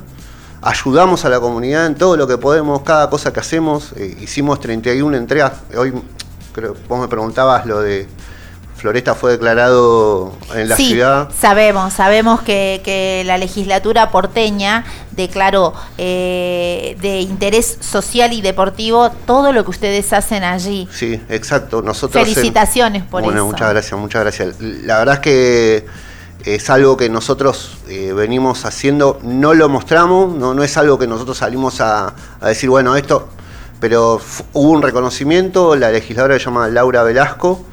Ayudamos 0.61 1.25
a 1.25 1.29
la 1.29 1.39
comunidad 1.39 1.87
en 1.87 1.95
todo 1.95 2.15
lo 2.15 2.27
que 2.27 2.37
podemos, 2.37 2.81
cada 2.81 3.09
cosa 3.09 3.33
que 3.33 3.39
hacemos. 3.39 3.93
Eh, 3.95 4.17
hicimos 4.21 4.59
31 4.59 5.17
entregas. 5.17 5.53
Hoy, 5.75 5.93
creo, 6.53 6.75
vos 6.87 6.99
me 6.99 7.07
preguntabas 7.07 7.65
lo 7.65 7.81
de 7.81 8.07
Floresta 8.77 9.15
fue 9.15 9.31
declarado 9.31 10.33
en 10.53 10.69
la 10.69 10.75
sí, 10.75 10.89
ciudad. 10.89 11.29
sabemos, 11.37 11.93
sabemos 11.93 12.41
que, 12.41 12.81
que 12.85 13.23
la 13.25 13.37
legislatura 13.37 14.11
porteña 14.11 14.85
declaró 15.11 15.73
eh, 15.97 16.95
de 17.01 17.21
interés 17.21 17.77
social 17.81 18.33
y 18.33 18.41
deportivo 18.41 19.09
todo 19.25 19.51
lo 19.51 19.63
que 19.63 19.71
ustedes 19.71 20.13
hacen 20.13 20.43
allí. 20.43 20.87
Sí, 20.91 21.19
exacto. 21.29 21.81
Nosotros 21.81 22.21
en- 22.27 22.33
Felicitaciones 22.33 23.03
por 23.03 23.23
bueno, 23.23 23.37
eso. 23.39 23.45
muchas 23.47 23.69
gracias, 23.71 23.99
muchas 23.99 24.21
gracias. 24.21 24.55
La 24.59 24.99
verdad 24.99 25.15
es 25.15 25.21
que 25.21 25.85
es 26.45 26.69
algo 26.69 26.95
que 26.97 27.09
nosotros 27.09 27.77
eh, 27.89 28.13
venimos 28.13 28.63
haciendo, 28.65 29.19
no 29.23 29.55
lo 29.55 29.69
mostramos, 29.69 30.33
no, 30.35 30.53
no 30.53 30.63
es 30.63 30.77
algo 30.77 30.99
que 30.99 31.07
nosotros 31.07 31.39
salimos 31.39 31.81
a, 31.81 32.13
a 32.39 32.47
decir, 32.47 32.69
bueno, 32.69 32.95
esto, 32.95 33.27
pero 33.79 34.21
hubo 34.53 34.69
un 34.71 34.81
reconocimiento, 34.83 35.75
la 35.75 35.89
legisladora 35.91 36.37
se 36.37 36.45
llama 36.45 36.67
Laura 36.67 37.01
Velasco, 37.03 37.65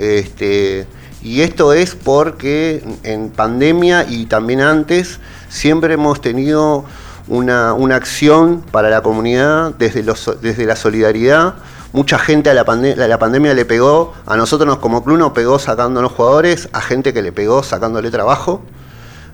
este, 0.00 0.86
y 1.22 1.42
esto 1.42 1.72
es 1.74 1.94
porque 1.94 2.82
en 3.02 3.28
pandemia 3.30 4.06
y 4.08 4.26
también 4.26 4.60
antes 4.62 5.18
siempre 5.48 5.94
hemos 5.94 6.20
tenido 6.20 6.84
una, 7.28 7.74
una 7.74 7.96
acción 7.96 8.62
para 8.72 8.88
la 8.88 9.02
comunidad 9.02 9.74
desde, 9.78 10.02
los, 10.02 10.30
desde 10.40 10.64
la 10.64 10.74
solidaridad. 10.76 11.54
Mucha 11.92 12.18
gente 12.18 12.48
a 12.50 12.54
la, 12.54 12.64
pande- 12.64 12.98
a 12.98 13.06
la 13.08 13.18
pandemia 13.18 13.52
le 13.52 13.64
pegó, 13.64 14.14
a 14.26 14.36
nosotros 14.36 14.66
nos- 14.66 14.78
como 14.78 15.04
club 15.04 15.18
nos 15.18 15.32
pegó 15.32 15.58
sacándonos 15.58 16.12
jugadores, 16.12 16.68
a 16.72 16.80
gente 16.80 17.12
que 17.12 17.20
le 17.20 17.32
pegó 17.32 17.62
sacándole 17.62 18.10
trabajo. 18.10 18.62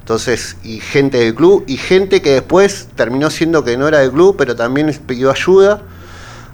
Entonces, 0.00 0.56
y 0.62 0.80
gente 0.80 1.18
del 1.18 1.34
club, 1.34 1.64
y 1.66 1.76
gente 1.76 2.22
que 2.22 2.30
después 2.30 2.88
terminó 2.94 3.28
siendo 3.30 3.62
que 3.64 3.76
no 3.76 3.88
era 3.88 3.98
del 3.98 4.10
club, 4.12 4.36
pero 4.38 4.54
también 4.56 4.92
pidió 5.06 5.30
ayuda. 5.30 5.82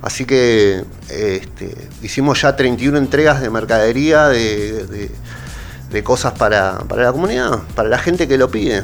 Así 0.02 0.24
que 0.24 0.84
este, 1.08 1.76
hicimos 2.02 2.42
ya 2.42 2.56
31 2.56 2.98
entregas 2.98 3.40
de 3.40 3.50
mercadería, 3.50 4.28
de, 4.28 4.84
de- 4.86 5.10
cosas 6.02 6.32
para, 6.32 6.78
para 6.88 7.04
la 7.04 7.12
comunidad, 7.12 7.60
para 7.76 7.88
la 7.88 7.98
gente 7.98 8.26
que 8.26 8.36
lo 8.36 8.50
pide. 8.50 8.82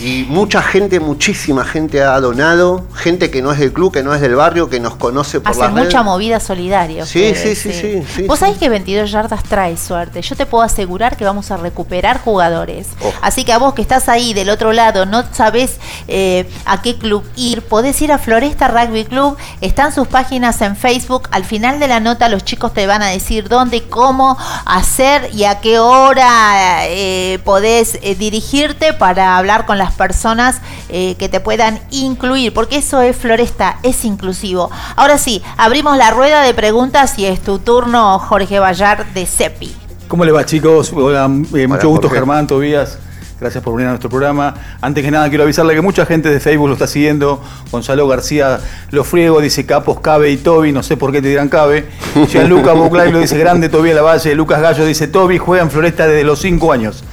Y 0.00 0.24
mucha 0.28 0.62
gente, 0.62 1.00
muchísima 1.00 1.64
gente 1.64 2.02
ha 2.02 2.20
donado, 2.20 2.86
gente 2.94 3.30
que 3.30 3.40
no 3.40 3.52
es 3.52 3.58
del 3.58 3.72
club, 3.72 3.92
que 3.92 4.02
no 4.02 4.14
es 4.14 4.20
del 4.20 4.34
barrio, 4.34 4.68
que 4.68 4.78
nos 4.78 4.96
conoce 4.96 5.40
por 5.40 5.50
Hacen 5.52 5.62
las 5.62 5.72
redes. 5.72 5.86
mucha 5.86 6.02
movida 6.02 6.38
solidaria. 6.40 7.06
Sí, 7.06 7.34
sí, 7.34 7.54
sí, 7.54 7.72
sí, 7.72 8.24
Vos 8.26 8.38
sí. 8.38 8.44
sabés 8.44 8.58
que 8.58 8.68
22 8.68 9.10
yardas 9.10 9.42
trae 9.44 9.76
suerte. 9.76 10.20
Yo 10.22 10.36
te 10.36 10.44
puedo 10.46 10.62
asegurar 10.62 11.16
que 11.16 11.24
vamos 11.24 11.50
a 11.50 11.56
recuperar 11.56 12.20
jugadores. 12.20 12.88
Oh. 13.02 13.12
Así 13.22 13.44
que 13.44 13.52
a 13.52 13.58
vos 13.58 13.74
que 13.74 13.82
estás 13.82 14.08
ahí 14.08 14.34
del 14.34 14.50
otro 14.50 14.72
lado, 14.72 15.06
no 15.06 15.24
sabés 15.32 15.76
eh, 16.08 16.48
a 16.66 16.82
qué 16.82 16.96
club 16.98 17.24
ir, 17.36 17.62
podés 17.62 18.00
ir 18.02 18.12
a 18.12 18.18
Floresta 18.18 18.68
Rugby 18.68 19.04
Club. 19.06 19.36
Están 19.60 19.92
sus 19.94 20.08
páginas 20.08 20.60
en 20.60 20.76
Facebook. 20.76 21.28
Al 21.30 21.44
final 21.44 21.80
de 21.80 21.88
la 21.88 22.00
nota 22.00 22.28
los 22.28 22.44
chicos 22.44 22.74
te 22.74 22.86
van 22.86 23.02
a 23.02 23.06
decir 23.08 23.48
dónde, 23.48 23.82
cómo 23.84 24.36
hacer 24.66 25.30
y 25.32 25.44
a 25.44 25.60
qué 25.60 25.78
hora 25.78 26.86
eh, 26.86 27.38
podés 27.44 27.98
eh, 28.02 28.14
dirigirte 28.14 28.92
para 28.92 29.38
hablar 29.38 29.64
con 29.66 29.78
las 29.78 29.85
personas 29.92 30.60
eh, 30.88 31.14
que 31.18 31.28
te 31.28 31.40
puedan 31.40 31.80
incluir, 31.90 32.52
porque 32.52 32.76
eso 32.76 33.00
es 33.00 33.16
Floresta, 33.16 33.78
es 33.82 34.04
inclusivo. 34.04 34.70
Ahora 34.96 35.18
sí, 35.18 35.42
abrimos 35.56 35.96
la 35.96 36.10
rueda 36.10 36.42
de 36.42 36.54
preguntas 36.54 37.18
y 37.18 37.26
es 37.26 37.40
tu 37.40 37.58
turno, 37.58 38.18
Jorge 38.18 38.58
Bayar 38.58 39.12
de 39.14 39.26
CEPI. 39.26 39.76
¿Cómo 40.08 40.24
le 40.24 40.32
va, 40.32 40.44
chicos? 40.44 40.92
Hola, 40.92 41.24
eh, 41.54 41.66
mucho 41.66 41.88
gusto, 41.88 42.08
Jorge. 42.08 42.20
Germán, 42.20 42.46
Tobías. 42.46 42.98
Gracias 43.38 43.62
por 43.62 43.74
venir 43.74 43.88
a 43.88 43.90
nuestro 43.90 44.08
programa. 44.08 44.54
Antes 44.80 45.04
que 45.04 45.10
nada, 45.10 45.28
quiero 45.28 45.44
avisarle 45.44 45.74
que 45.74 45.82
mucha 45.82 46.06
gente 46.06 46.30
de 46.30 46.40
Facebook 46.40 46.68
lo 46.68 46.72
está 46.72 46.86
siguiendo. 46.86 47.42
Gonzalo 47.70 48.08
García 48.08 48.60
lo 48.92 49.04
friego, 49.04 49.42
dice 49.42 49.66
Capos, 49.66 50.00
Cabe 50.00 50.30
y 50.30 50.38
Toby. 50.38 50.72
No 50.72 50.82
sé 50.82 50.96
por 50.96 51.12
qué 51.12 51.20
te 51.20 51.28
dirán 51.28 51.50
Cabe. 51.50 51.86
Gianluca 52.28 52.72
Buclay 52.72 53.12
lo 53.12 53.18
dice 53.18 53.36
Grande, 53.36 53.68
Toby 53.68 53.92
la 53.92 54.00
Valle. 54.00 54.34
Lucas 54.34 54.62
Gallo 54.62 54.86
dice 54.86 55.06
Toby 55.08 55.36
juega 55.36 55.62
en 55.64 55.70
Floresta 55.70 56.06
desde 56.06 56.24
los 56.24 56.40
5 56.40 56.72
años. 56.72 57.04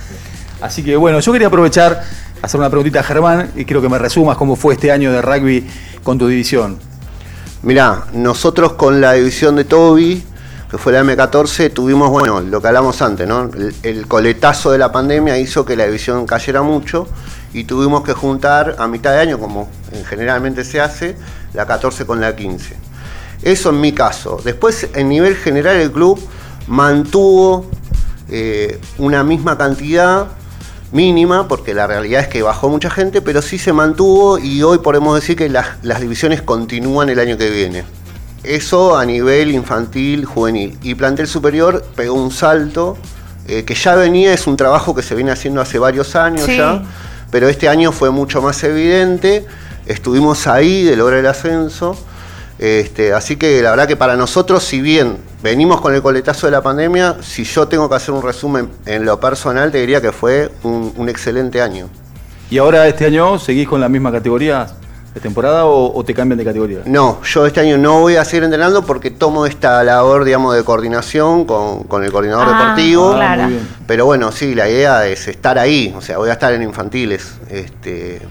Así 0.62 0.82
que 0.82 0.96
bueno, 0.96 1.20
yo 1.20 1.34
quería 1.34 1.48
aprovechar, 1.48 2.04
hacer 2.44 2.60
una 2.60 2.70
preguntita 2.70 3.00
a 3.00 3.04
Germán 3.04 3.52
y 3.56 3.64
quiero 3.64 3.82
que 3.82 3.88
me 3.88 3.98
resumas 3.98 4.36
cómo 4.38 4.58
fue 4.58 4.74
este 4.74 4.92
año 4.92 5.12
de 5.14 5.22
rugby 5.22 5.66
con 6.04 6.18
tu 6.18 6.28
división. 6.28 6.78
Mirá, 7.62 8.04
nosotros 8.14 8.74
con 8.74 9.00
la 9.00 9.14
división 9.14 9.56
de 9.56 9.64
Toby, 9.64 10.22
que 10.70 10.78
fue 10.78 10.92
la 10.92 11.02
M14, 11.04 11.72
tuvimos, 11.72 12.10
bueno, 12.10 12.42
lo 12.42 12.62
que 12.62 12.68
hablamos 12.68 13.02
antes, 13.02 13.26
¿no? 13.26 13.50
El, 13.84 14.08
coletazo 14.08 14.72
de 14.72 14.78
la 14.78 14.92
pandemia 14.92 15.38
hizo 15.40 15.64
que 15.64 15.78
la 15.78 15.86
división 15.86 16.26
cayera 16.26 16.62
mucho 16.62 17.08
y 17.54 17.64
tuvimos 17.64 18.04
que 18.04 18.12
juntar 18.12 18.76
a 18.78 18.88
mitad 18.90 19.12
de 19.14 19.20
año, 19.20 19.40
como 19.40 19.70
en- 19.94 20.04
generalmente 20.04 20.66
se 20.66 20.82
hace, 20.82 21.16
la 21.54 21.66
14 21.66 22.06
con 22.06 22.20
la 22.20 22.36
15. 22.36 22.76
Eso 23.42 23.70
en 23.70 23.80
mi 23.80 23.94
caso. 23.94 24.42
Después, 24.44 24.90
en 24.94 25.08
nivel 25.08 25.38
general, 25.38 25.78
el 25.78 25.94
club 25.94 26.20
mantuvo 26.68 27.68
eh, 28.30 28.82
una 28.98 29.24
misma 29.24 29.58
cantidad 29.58 30.28
mínima, 30.94 31.48
porque 31.48 31.74
la 31.74 31.88
realidad 31.88 32.22
es 32.22 32.28
que 32.30 32.42
bajó 32.44 32.70
mucha 32.70 32.90
gente, 32.90 33.22
pero 33.22 33.42
sí 33.42 33.58
se 33.58 33.74
mantuvo 33.74 34.38
y 34.38 34.64
hoy 34.64 34.78
podemos 34.78 35.16
decir 35.16 35.36
que 35.36 35.50
las, 35.50 35.68
las 35.82 36.00
divisiones 36.00 36.42
continúan 36.42 37.10
el 37.10 37.20
año 37.20 37.38
que 37.38 37.50
viene. 37.50 37.84
Eso 38.44 38.98
a 38.98 39.06
nivel 39.06 39.52
infantil, 39.52 40.26
juvenil. 40.26 40.78
Y 40.84 40.96
plantel 40.96 41.28
superior 41.28 41.84
pegó 41.96 42.14
un 42.14 42.32
salto, 42.32 42.98
eh, 43.48 43.64
que 43.66 43.74
ya 43.74 43.96
venía, 43.96 44.34
es 44.34 44.48
un 44.48 44.56
trabajo 44.56 44.94
que 44.94 45.02
se 45.02 45.16
viene 45.16 45.32
haciendo 45.32 45.60
hace 45.62 45.80
varios 45.80 46.16
años 46.16 46.46
Sí. 46.46 46.58
ya, 46.58 46.84
pero 47.32 47.50
este 47.50 47.68
año 47.68 47.92
fue 47.92 48.12
mucho 48.12 48.42
más 48.42 48.64
evidente. 48.64 49.46
Estuvimos 49.88 50.46
ahí 50.48 50.84
de 50.84 50.96
lograr 50.96 51.20
el 51.20 51.28
ascenso. 51.28 51.98
Este, 52.64 53.12
así 53.12 53.36
que 53.36 53.62
la 53.62 53.72
verdad 53.72 53.90
que 53.90 53.98
para 53.98 54.16
nosotros, 54.16 54.64
si 54.64 54.80
bien 54.82 55.18
venimos 55.42 55.82
con 55.82 55.94
el 55.94 56.02
coletazo 56.02 56.48
de 56.48 56.52
la 56.52 56.62
pandemia, 56.62 57.18
si 57.22 57.44
yo 57.44 57.68
tengo 57.68 57.90
que 57.90 57.96
hacer 57.96 58.14
un 58.14 58.22
resumen 58.24 58.70
en 58.86 59.04
lo 59.04 59.20
personal, 59.20 59.70
te 59.70 59.80
diría 59.80 60.00
que 60.00 60.14
fue 60.14 60.50
un, 60.64 60.94
un 60.96 61.10
excelente 61.10 61.62
año. 61.62 61.90
¿Y 62.50 62.60
ahora 62.60 62.88
este 62.88 63.06
año 63.06 63.38
seguís 63.38 63.68
con 63.68 63.82
la 63.82 63.90
misma 63.90 64.14
categoría 64.14 64.66
de 65.14 65.20
temporada 65.20 65.66
o, 65.66 65.94
o 65.94 66.06
te 66.06 66.14
cambian 66.14 66.38
de 66.38 66.46
categoría? 66.46 66.80
No, 66.86 67.20
yo 67.24 67.46
este 67.46 67.60
año 67.60 67.78
no 67.78 68.00
voy 68.00 68.16
a 68.16 68.24
seguir 68.24 68.46
entrenando 68.46 68.86
porque 68.86 69.12
tomo 69.12 69.46
esta 69.46 69.84
labor, 69.84 70.24
digamos, 70.24 70.56
de 70.56 70.64
coordinación 70.64 71.44
con, 71.44 71.84
con 71.84 72.06
el 72.06 72.14
coordinador 72.14 72.48
Ah, 72.50 72.60
deportivo. 72.60 73.14
claro. 73.14 73.48
bien. 73.50 73.68
Pero 73.86 74.06
bueno, 74.06 74.32
sí, 74.32 74.56
la 74.56 74.70
idea 74.70 75.06
es 75.06 75.28
estar 75.28 75.60
ahí, 75.60 75.94
o 75.98 76.02
sea, 76.02 76.18
voy 76.18 76.30
a 76.30 76.34
estar 76.34 76.54
en 76.54 76.64
infantiles. 76.64 77.34
Este, 77.50 78.22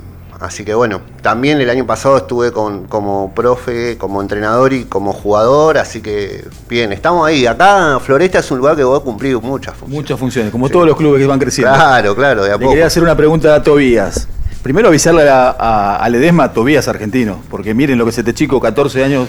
Así 0.43 0.64
que 0.64 0.74
bueno, 0.74 1.01
también 1.22 1.61
el 1.61 1.70
año 1.70 1.86
pasado 1.86 2.16
estuve 2.16 2.51
con, 2.51 2.86
como 2.88 3.32
profe, 3.32 3.97
como 3.97 4.20
entrenador 4.20 4.72
y 4.72 4.84
como 4.86 5.12
jugador, 5.12 5.78
así 5.78 6.01
que 6.03 6.45
bien, 6.68 6.93
estamos 6.93 7.26
ahí. 7.28 7.47
Acá 7.47 8.01
Floresta 8.01 8.40
es 8.40 8.51
un 8.51 8.59
lugar 8.59 8.74
que 8.76 8.82
voy 8.82 8.99
a 8.99 9.01
cumplir 9.05 9.38
muchas 9.40 9.74
funciones. 9.76 9.97
Muchas 10.03 10.18
funciones, 10.18 10.51
como 10.51 10.68
todos 10.68 10.84
los 10.86 10.97
clubes 10.97 11.20
que 11.20 11.26
van 11.28 11.38
creciendo. 11.38 11.72
Claro, 11.74 12.16
claro, 12.16 12.43
de 12.45 12.51
a 12.51 12.55
Le 12.55 12.59
poco. 12.59 12.70
quería 12.72 12.86
hacer 12.86 13.03
una 13.05 13.16
pregunta 13.16 13.55
a 13.55 13.62
Tobías. 13.62 14.26
Primero 14.64 14.88
avisarle 14.88 15.28
a, 15.28 15.51
a, 15.51 15.97
a 15.97 16.09
Ledesma, 16.09 16.53
Tobías 16.53 16.88
argentino, 16.88 17.40
porque 17.49 17.72
miren 17.72 17.97
lo 17.99 18.05
que 18.05 18.11
es 18.11 18.18
este 18.18 18.34
chico, 18.34 18.61
14 18.61 19.05
años. 19.05 19.28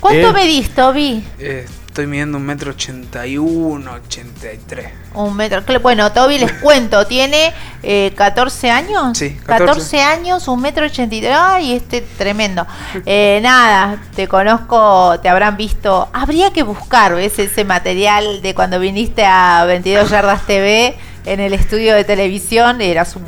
¿Cuánto 0.00 0.28
Eh, 0.28 0.32
medís, 0.32 0.70
Toby? 0.74 1.24
Eh, 1.38 1.66
estoy 1.98 2.06
midiendo 2.06 2.38
un 2.38 2.46
metro 2.46 2.70
ochenta 2.70 3.26
y 3.26 3.38
uno, 3.38 3.94
ochenta 3.94 4.52
y 4.52 4.58
tres. 4.58 4.90
Un 5.14 5.36
metro. 5.36 5.60
Bueno, 5.82 6.12
Toby, 6.12 6.38
les 6.38 6.52
cuento, 6.62 7.04
tiene 7.08 7.52
eh, 7.82 8.12
14 8.14 8.70
años. 8.70 9.18
Sí, 9.18 9.30
14. 9.44 9.66
14. 9.66 10.00
años, 10.02 10.46
un 10.46 10.60
metro 10.60 10.86
ochenta 10.86 11.12
y 11.16 11.20
tres. 11.20 11.36
Ay, 11.36 11.72
este 11.72 12.02
tremendo. 12.16 12.64
Eh, 13.10 13.40
nada, 13.42 14.00
te 14.14 14.28
conozco, 14.28 15.18
te 15.20 15.28
habrán 15.28 15.56
visto. 15.56 16.08
Habría 16.12 16.52
que 16.52 16.62
buscar, 16.62 17.14
¿ves? 17.14 17.38
Ese 17.38 17.64
material 17.64 18.42
de 18.42 18.54
cuando 18.54 18.78
viniste 18.78 19.24
a 19.24 19.64
22 19.66 20.10
Yardas 20.10 20.46
TV 20.46 20.94
en 21.24 21.40
el 21.40 21.54
estudio 21.54 21.94
de 21.94 22.04
televisión. 22.04 22.80
Eras 22.80 23.16
un, 23.16 23.24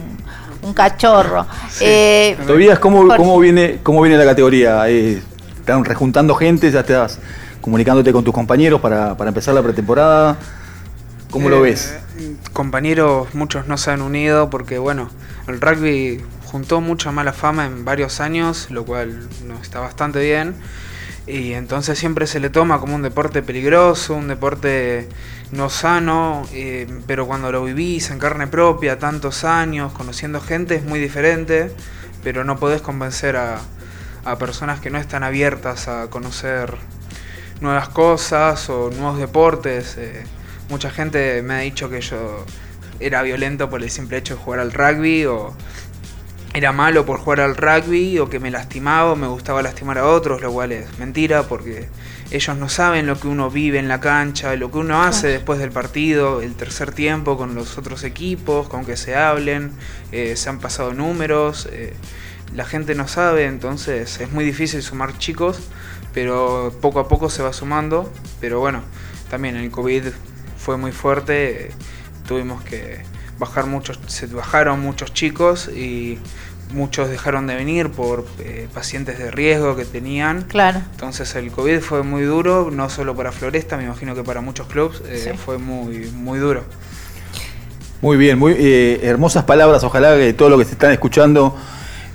un 0.62 0.74
cachorro. 0.74 1.46
Eh, 1.80 2.36
Tobías, 2.46 2.78
¿cómo, 2.78 3.38
viene, 3.40 3.78
¿cómo 3.82 4.02
viene 4.02 4.18
la 4.18 4.24
categoría? 4.24 4.88
Eh, 4.88 5.22
¿Están 5.58 5.84
rejuntando 5.84 6.34
gente? 6.34 6.70
¿Ya 6.70 6.80
estás 6.80 7.18
comunicándote 7.60 8.12
con 8.12 8.24
tus 8.24 8.34
compañeros 8.34 8.80
para, 8.80 9.16
para 9.16 9.28
empezar 9.28 9.54
la 9.54 9.62
pretemporada? 9.62 10.38
¿Cómo 11.30 11.48
lo 11.50 11.58
Eh, 11.58 11.60
ves? 11.60 12.00
Compañeros, 12.52 13.34
muchos 13.34 13.66
no 13.68 13.78
se 13.78 13.90
han 13.92 14.02
unido 14.02 14.50
porque, 14.50 14.78
bueno, 14.78 15.10
el 15.46 15.60
rugby 15.60 16.22
juntó 16.44 16.80
mucha 16.80 17.12
mala 17.12 17.32
fama 17.32 17.66
en 17.66 17.84
varios 17.84 18.20
años, 18.20 18.70
lo 18.70 18.84
cual 18.84 19.28
no 19.46 19.54
está 19.60 19.80
bastante 19.80 20.20
bien. 20.20 20.56
Y 21.26 21.52
entonces 21.52 21.98
siempre 21.98 22.26
se 22.26 22.40
le 22.40 22.50
toma 22.50 22.80
como 22.80 22.96
un 22.96 23.02
deporte 23.02 23.42
peligroso, 23.42 24.14
un 24.14 24.28
deporte 24.28 25.08
no 25.52 25.70
sano, 25.70 26.48
eh, 26.52 26.88
pero 27.06 27.26
cuando 27.26 27.52
lo 27.52 27.64
vivís 27.64 28.10
en 28.10 28.18
carne 28.18 28.46
propia, 28.48 28.98
tantos 28.98 29.44
años, 29.44 29.92
conociendo 29.92 30.40
gente, 30.40 30.74
es 30.76 30.84
muy 30.84 30.98
diferente, 31.00 31.72
pero 32.22 32.44
no 32.44 32.58
podés 32.58 32.82
convencer 32.82 33.36
a, 33.36 33.60
a 34.24 34.38
personas 34.38 34.80
que 34.80 34.90
no 34.90 34.98
están 34.98 35.22
abiertas 35.22 35.88
a 35.88 36.08
conocer 36.10 36.76
nuevas 37.60 37.88
cosas 37.88 38.68
o 38.70 38.90
nuevos 38.90 39.18
deportes. 39.18 39.96
eh, 39.98 40.24
mucha 40.68 40.90
gente 40.90 41.42
me 41.42 41.54
ha 41.54 41.58
dicho 41.58 41.90
que 41.90 42.00
yo 42.00 42.44
era 43.00 43.22
violento 43.22 43.68
por 43.68 43.82
el 43.82 43.90
simple 43.90 44.18
hecho 44.18 44.36
de 44.36 44.40
jugar 44.42 44.60
al 44.60 44.72
rugby 44.72 45.24
o 45.26 45.54
era 46.52 46.72
malo 46.72 47.06
por 47.06 47.18
jugar 47.18 47.40
al 47.40 47.56
rugby 47.56 48.18
o 48.18 48.28
que 48.28 48.40
me 48.40 48.50
lastimaba 48.50 49.12
o 49.12 49.16
me 49.16 49.28
gustaba 49.28 49.62
lastimar 49.62 49.98
a 49.98 50.06
otros, 50.06 50.40
lo 50.40 50.52
cual 50.52 50.72
es 50.72 50.98
mentira 50.98 51.44
porque 51.44 51.88
ellos 52.30 52.56
no 52.56 52.68
saben 52.68 53.06
lo 53.06 53.18
que 53.18 53.28
uno 53.28 53.50
vive 53.50 53.78
en 53.78 53.88
la 53.88 54.00
cancha, 54.00 54.54
lo 54.56 54.70
que 54.70 54.78
uno 54.78 55.02
hace 55.02 55.28
después 55.28 55.58
del 55.58 55.70
partido, 55.70 56.42
el 56.42 56.54
tercer 56.54 56.92
tiempo 56.92 57.36
con 57.36 57.54
los 57.54 57.78
otros 57.78 58.04
equipos, 58.04 58.68
con 58.68 58.84
que 58.84 58.96
se 58.96 59.16
hablen, 59.16 59.72
eh, 60.12 60.34
se 60.36 60.48
han 60.48 60.58
pasado 60.58 60.92
números, 60.92 61.68
eh, 61.72 61.94
la 62.54 62.64
gente 62.64 62.94
no 62.96 63.06
sabe, 63.06 63.46
entonces 63.46 64.20
es 64.20 64.32
muy 64.32 64.44
difícil 64.44 64.82
sumar 64.82 65.18
chicos, 65.18 65.60
pero 66.12 66.72
poco 66.80 67.00
a 67.00 67.08
poco 67.08 67.30
se 67.30 67.42
va 67.42 67.52
sumando, 67.52 68.10
pero 68.40 68.60
bueno, 68.60 68.82
también 69.30 69.56
el 69.56 69.70
COVID 69.70 70.04
fue 70.58 70.76
muy 70.76 70.92
fuerte, 70.92 71.70
tuvimos 72.26 72.62
que 72.62 73.02
bajar 73.38 73.66
muchos, 73.66 73.98
se 74.06 74.26
bajaron 74.26 74.80
muchos 74.80 75.12
chicos 75.14 75.68
y 75.68 76.18
muchos 76.74 77.08
dejaron 77.08 77.46
de 77.46 77.54
venir 77.56 77.90
por 77.90 78.26
eh, 78.38 78.68
pacientes 78.72 79.18
de 79.18 79.30
riesgo 79.30 79.74
que 79.76 79.84
tenían. 79.84 80.42
Claro. 80.42 80.80
Entonces 80.92 81.34
el 81.34 81.50
COVID 81.50 81.80
fue 81.80 82.02
muy 82.02 82.22
duro, 82.22 82.70
no 82.70 82.88
solo 82.90 83.16
para 83.16 83.32
Floresta, 83.32 83.76
me 83.76 83.84
imagino 83.84 84.14
que 84.14 84.22
para 84.22 84.40
muchos 84.40 84.66
clubes 84.68 85.02
eh, 85.06 85.30
Sí. 85.32 85.38
fue 85.38 85.58
muy, 85.58 86.10
muy 86.12 86.38
duro. 86.38 86.64
Muy 88.02 88.16
bien, 88.16 88.38
muy 88.38 88.54
eh, 88.56 89.00
hermosas 89.02 89.44
palabras. 89.44 89.84
Ojalá 89.84 90.16
que 90.16 90.32
todos 90.32 90.50
los 90.50 90.58
que 90.60 90.64
se 90.64 90.72
están 90.72 90.90
escuchando 90.92 91.54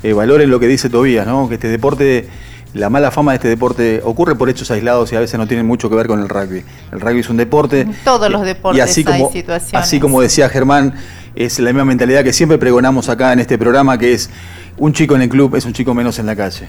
eh, 0.04 0.14
valoren 0.14 0.50
lo 0.50 0.60
que 0.60 0.68
dice 0.68 0.90
Tobías, 0.90 1.28
¿no? 1.28 1.48
Que 1.48 1.56
este 1.56 1.68
deporte, 1.68 2.28
la 2.76 2.90
mala 2.90 3.10
fama 3.10 3.32
de 3.32 3.36
este 3.38 3.48
deporte 3.48 4.02
ocurre 4.04 4.36
por 4.36 4.50
hechos 4.50 4.70
aislados 4.70 5.10
y 5.14 5.16
a 5.16 5.22
veces 5.22 5.40
no 5.40 5.48
tienen 5.48 5.66
mucho 5.66 5.90
que 5.90 5.96
ver 5.96 6.08
con 6.08 6.20
el 6.20 6.28
rugby. 6.28 6.66
El 6.92 7.00
rugby 7.00 7.22
es 7.22 7.30
un 7.30 7.38
deporte. 7.38 7.82
En 7.82 7.96
todos 8.04 8.30
los 8.30 8.42
y- 8.44 8.46
deportes 8.46 8.78
y 8.78 8.82
así 8.82 9.06
hay 9.08 9.20
como, 9.20 9.32
situaciones. 9.32 9.74
Así 9.88 10.00
como 10.02 10.22
decía 10.22 10.50
Germán, 10.50 10.94
es 11.36 11.58
la 11.60 11.72
misma 11.72 11.86
mentalidad 11.86 12.22
que 12.26 12.34
siempre 12.34 12.58
pregonamos 12.58 13.08
acá 13.08 13.32
en 13.32 13.40
este 13.40 13.58
programa, 13.58 13.98
que 13.98 14.14
es 14.14 14.30
un 14.78 14.92
chico 14.92 15.16
en 15.16 15.22
el 15.22 15.30
club 15.30 15.56
es 15.56 15.64
un 15.64 15.72
chico 15.72 15.94
menos 15.94 16.20
en 16.20 16.26
la 16.26 16.36
calle. 16.36 16.68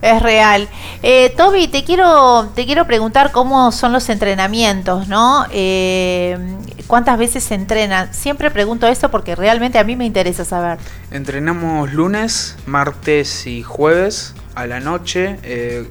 Es 0.00 0.22
real. 0.22 0.66
Eh, 1.02 1.34
Toby, 1.36 1.68
te 1.68 1.84
quiero, 1.84 2.50
te 2.54 2.64
quiero 2.64 2.86
preguntar 2.86 3.30
cómo 3.30 3.70
son 3.70 3.92
los 3.92 4.08
entrenamientos, 4.08 5.08
¿no? 5.08 5.44
Eh, 5.50 6.38
¿Cuántas 6.86 7.18
veces 7.18 7.44
se 7.44 7.54
entrenan? 7.54 8.12
Siempre 8.14 8.50
pregunto 8.50 8.86
eso 8.86 9.10
porque 9.10 9.34
realmente 9.34 9.78
a 9.78 9.84
mí 9.84 9.94
me 9.94 10.06
interesa 10.06 10.46
saber. 10.46 10.78
Entrenamos 11.10 11.92
lunes, 11.92 12.56
martes 12.66 13.46
y 13.46 13.62
jueves 13.62 14.34
a 14.54 14.66
la 14.66 14.80
noche. 14.80 15.38
eh, 15.42 15.88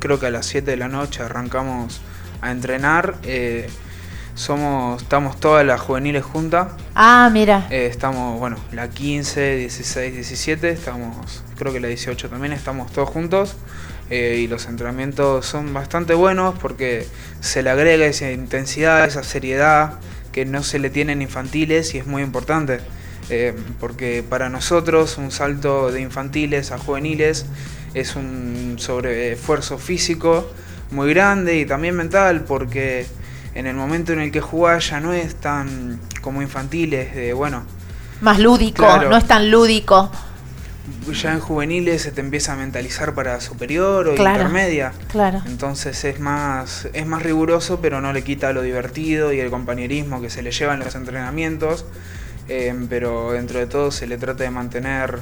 creo 0.00 0.18
que 0.20 0.26
a 0.26 0.30
las 0.30 0.46
7 0.46 0.70
de 0.72 0.76
la 0.76 0.88
noche 0.88 1.22
arrancamos 1.22 2.00
a 2.40 2.50
entrenar. 2.50 3.16
eh, 3.24 3.68
somos, 4.34 5.02
estamos 5.02 5.40
todas 5.40 5.66
las 5.66 5.80
juveniles 5.80 6.24
juntas. 6.24 6.68
Ah, 6.94 7.28
mira. 7.32 7.66
Eh, 7.70 7.86
estamos, 7.86 8.38
bueno, 8.38 8.56
la 8.72 8.88
15, 8.88 9.56
16, 9.56 10.14
17, 10.14 10.70
estamos, 10.70 11.42
creo 11.56 11.72
que 11.72 11.80
la 11.80 11.88
18 11.88 12.28
también, 12.28 12.52
estamos 12.52 12.92
todos 12.92 13.08
juntos. 13.08 13.56
eh, 14.10 14.38
y 14.42 14.46
los 14.48 14.66
entrenamientos 14.66 15.44
son 15.46 15.74
bastante 15.74 16.14
buenos 16.14 16.58
porque 16.58 17.06
se 17.40 17.62
le 17.62 17.70
agrega 17.70 18.06
esa 18.06 18.30
intensidad, 18.30 19.04
esa 19.04 19.22
seriedad 19.22 19.94
que 20.32 20.44
no 20.46 20.62
se 20.62 20.78
le 20.78 20.88
tiene 20.90 21.12
en 21.12 21.22
infantiles 21.22 21.94
y 21.94 21.98
es 21.98 22.06
muy 22.06 22.22
importante. 22.22 22.80
eh, 23.30 23.54
porque 23.80 24.24
para 24.26 24.48
nosotros 24.48 25.18
un 25.18 25.30
salto 25.30 25.90
de 25.92 26.00
infantiles 26.00 26.70
a 26.72 26.78
juveniles 26.78 27.44
es 27.94 28.16
un 28.16 28.76
sobreesfuerzo 28.78 29.78
físico 29.78 30.50
muy 30.90 31.10
grande 31.12 31.58
y 31.58 31.66
también 31.66 31.96
mental 31.96 32.44
porque 32.44 33.06
en 33.54 33.66
el 33.66 33.74
momento 33.76 34.12
en 34.12 34.20
el 34.20 34.30
que 34.30 34.40
jugás 34.40 34.90
ya 34.90 35.00
no 35.00 35.12
es 35.12 35.34
tan 35.36 36.00
como 36.22 36.42
infantiles 36.42 37.14
de 37.14 37.32
bueno 37.32 37.64
Más 38.20 38.38
lúdico, 38.38 38.82
Claro. 38.84 39.08
no 39.10 39.16
es 39.16 39.26
tan 39.26 39.50
lúdico. 39.50 40.10
ya 41.12 41.32
en 41.32 41.40
juveniles 41.40 42.02
se 42.02 42.12
te 42.12 42.20
empieza 42.20 42.52
a 42.54 42.56
mentalizar 42.56 43.14
para 43.14 43.40
superior 43.40 44.08
o 44.08 44.14
Claro, 44.14 44.36
intermedia 44.42 44.92
claro. 45.10 45.42
entonces 45.46 46.02
es 46.04 46.18
más 46.20 46.88
es 46.92 47.06
más 47.06 47.22
riguroso 47.22 47.80
pero 47.80 48.00
no 48.00 48.12
le 48.12 48.22
quita 48.24 48.52
lo 48.52 48.62
divertido 48.62 49.32
y 49.32 49.40
el 49.40 49.50
compañerismo 49.50 50.20
que 50.22 50.30
se 50.30 50.42
le 50.42 50.50
lleva 50.50 50.74
en 50.74 50.80
los 50.80 50.94
entrenamientos 50.94 51.84
eh, 52.48 52.74
pero 52.88 53.32
dentro 53.32 53.58
de 53.58 53.66
todo 53.66 53.90
se 53.90 54.06
le 54.06 54.16
trata 54.16 54.44
de 54.44 54.50
mantener 54.50 55.18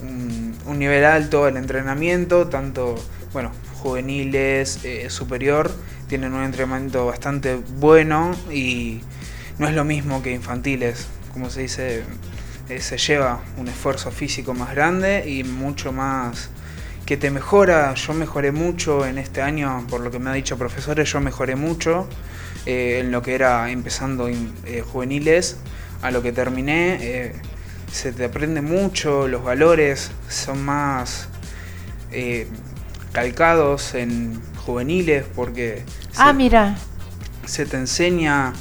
un, 0.00 0.41
un 0.66 0.78
nivel 0.78 1.04
alto 1.04 1.44
al 1.44 1.56
entrenamiento 1.56 2.48
tanto 2.48 2.94
bueno 3.32 3.52
juveniles 3.82 4.84
eh, 4.84 5.10
superior 5.10 5.70
tienen 6.08 6.34
un 6.34 6.42
entrenamiento 6.42 7.06
bastante 7.06 7.56
bueno 7.78 8.32
y 8.52 9.00
no 9.58 9.68
es 9.68 9.74
lo 9.74 9.84
mismo 9.84 10.22
que 10.22 10.32
infantiles 10.32 11.06
como 11.32 11.50
se 11.50 11.62
dice 11.62 12.02
eh, 12.68 12.80
se 12.80 12.96
lleva 12.96 13.40
un 13.58 13.68
esfuerzo 13.68 14.10
físico 14.10 14.54
más 14.54 14.70
grande 14.74 15.28
y 15.28 15.44
mucho 15.44 15.92
más 15.92 16.50
que 17.04 17.16
te 17.16 17.30
mejora. 17.30 17.92
Yo 17.94 18.14
mejoré 18.14 18.52
mucho 18.52 19.04
en 19.04 19.18
este 19.18 19.42
año, 19.42 19.84
por 19.90 20.00
lo 20.00 20.10
que 20.10 20.18
me 20.18 20.30
ha 20.30 20.32
dicho 20.32 20.56
profesores, 20.56 21.12
yo 21.12 21.20
mejoré 21.20 21.56
mucho 21.56 22.08
eh, 22.64 23.00
en 23.00 23.10
lo 23.10 23.20
que 23.20 23.34
era 23.34 23.70
empezando 23.70 24.28
juveniles 24.92 25.58
a 26.02 26.10
lo 26.10 26.22
que 26.22 26.32
terminé. 26.32 27.32
Se 27.92 28.12
te 28.12 28.24
aprende 28.24 28.62
mucho, 28.62 29.28
los 29.28 29.44
valores 29.44 30.10
son 30.28 30.64
más 30.64 31.28
eh, 32.10 32.48
calcados 33.12 33.94
en 33.94 34.40
juveniles 34.64 35.24
porque 35.34 35.84
Ah, 36.16 36.28
se- 36.28 36.34
mira. 36.34 36.74
se 37.46 37.66
te 37.66 37.76
enseña 37.76 38.52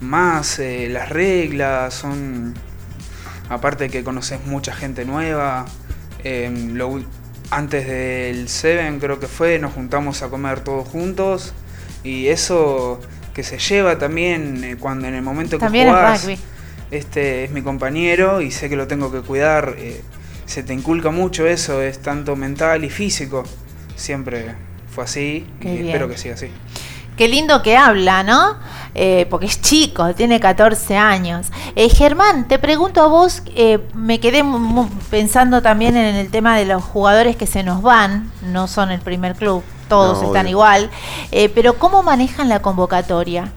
más 0.00 0.58
eh, 0.58 0.88
las 0.90 1.08
reglas, 1.10 1.94
son 1.94 2.54
aparte 3.48 3.88
que 3.88 4.02
conoces 4.04 4.44
mucha 4.46 4.74
gente 4.74 5.04
nueva. 5.04 5.64
eh, 6.24 6.50
lo 6.74 6.90
ul- 6.90 7.06
antes 7.50 7.86
del 7.86 8.48
Seven 8.48 8.98
creo 9.00 9.18
que 9.20 9.26
fue, 9.26 9.58
nos 9.58 9.72
juntamos 9.74 10.22
a 10.22 10.28
comer 10.30 10.60
todos 10.60 10.88
juntos 10.88 11.52
y 12.04 12.28
eso 12.28 13.00
que 13.34 13.42
se 13.42 13.58
lleva 13.58 13.98
también 13.98 14.62
eh, 14.64 14.76
cuando 14.78 15.06
en 15.08 15.14
el 15.14 15.22
momento 15.22 15.56
que 15.58 15.64
También 15.64 15.88
es 15.88 15.94
jugás, 15.94 16.22
rugby. 16.24 16.38
Este 16.92 17.44
es 17.44 17.50
mi 17.50 17.62
compañero 17.62 18.40
y 18.40 18.50
sé 18.50 18.68
que 18.68 18.76
lo 18.76 18.86
tengo 18.86 19.10
que 19.10 19.20
cuidar. 19.20 19.74
eh, 19.78 20.02
se 20.46 20.62
te 20.62 20.74
inculca 20.74 21.10
mucho 21.10 21.46
eso, 21.46 21.80
es 21.80 22.00
tanto 22.02 22.36
mental 22.36 22.84
y 22.84 22.90
físico. 22.90 23.44
Siempre 23.96 24.54
fue 24.94 25.04
así 25.04 25.46
Qué 25.60 25.68
y 25.68 25.72
bien. 25.74 25.86
espero 25.86 26.08
que 26.08 26.18
siga 26.18 26.34
así. 26.34 26.48
Qué 27.16 27.28
lindo 27.28 27.62
que 27.62 27.76
habla, 27.76 28.22
¿no? 28.22 28.56
Eh, 28.94 29.26
porque 29.30 29.46
es 29.46 29.60
chico, 29.60 30.14
tiene 30.14 30.40
14 30.40 30.96
años. 30.96 31.46
Eh, 31.76 31.88
Germán, 31.88 32.48
te 32.48 32.58
pregunto 32.58 33.02
a 33.02 33.06
vos, 33.06 33.42
eh, 33.54 33.78
me 33.94 34.18
quedé 34.20 34.44
pensando 35.10 35.62
también 35.62 35.96
en 35.96 36.14
el 36.16 36.30
tema 36.30 36.56
de 36.58 36.64
los 36.66 36.82
jugadores 36.82 37.36
que 37.36 37.46
se 37.46 37.62
nos 37.62 37.80
van, 37.82 38.30
no 38.42 38.66
son 38.68 38.90
el 38.90 39.00
primer 39.00 39.34
club, 39.34 39.62
todos 39.88 40.20
No, 40.20 40.26
están 40.26 40.42
obvio. 40.46 40.50
igual, 40.50 40.90
eh, 41.30 41.48
pero 41.54 41.78
¿cómo 41.78 42.02
manejan 42.02 42.48
la 42.48 42.60
convocatoria? 42.60 43.52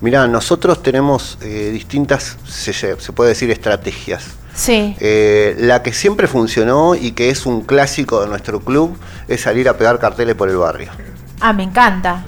Mirá, 0.00 0.26
nosotros 0.26 0.82
tenemos 0.82 1.38
eh, 1.40 1.70
distintas, 1.72 2.36
se, 2.48 2.72
se 2.72 2.96
puede 3.12 3.30
decir, 3.30 3.50
estrategias. 3.50 4.24
Sí, 4.54 4.94
Eh, 5.00 5.56
la 5.58 5.82
que 5.82 5.92
siempre 5.92 6.28
funcionó 6.28 6.94
y 6.94 7.12
que 7.12 7.30
es 7.30 7.44
un 7.46 7.62
clásico 7.62 8.20
de 8.20 8.28
nuestro 8.28 8.60
club 8.60 8.96
es 9.26 9.40
salir 9.40 9.68
a 9.68 9.76
pegar 9.76 9.98
carteles 9.98 10.34
por 10.36 10.48
el 10.48 10.56
barrio. 10.56 10.92
ah, 11.40 11.52
me 11.52 11.64
encanta. 11.64 12.24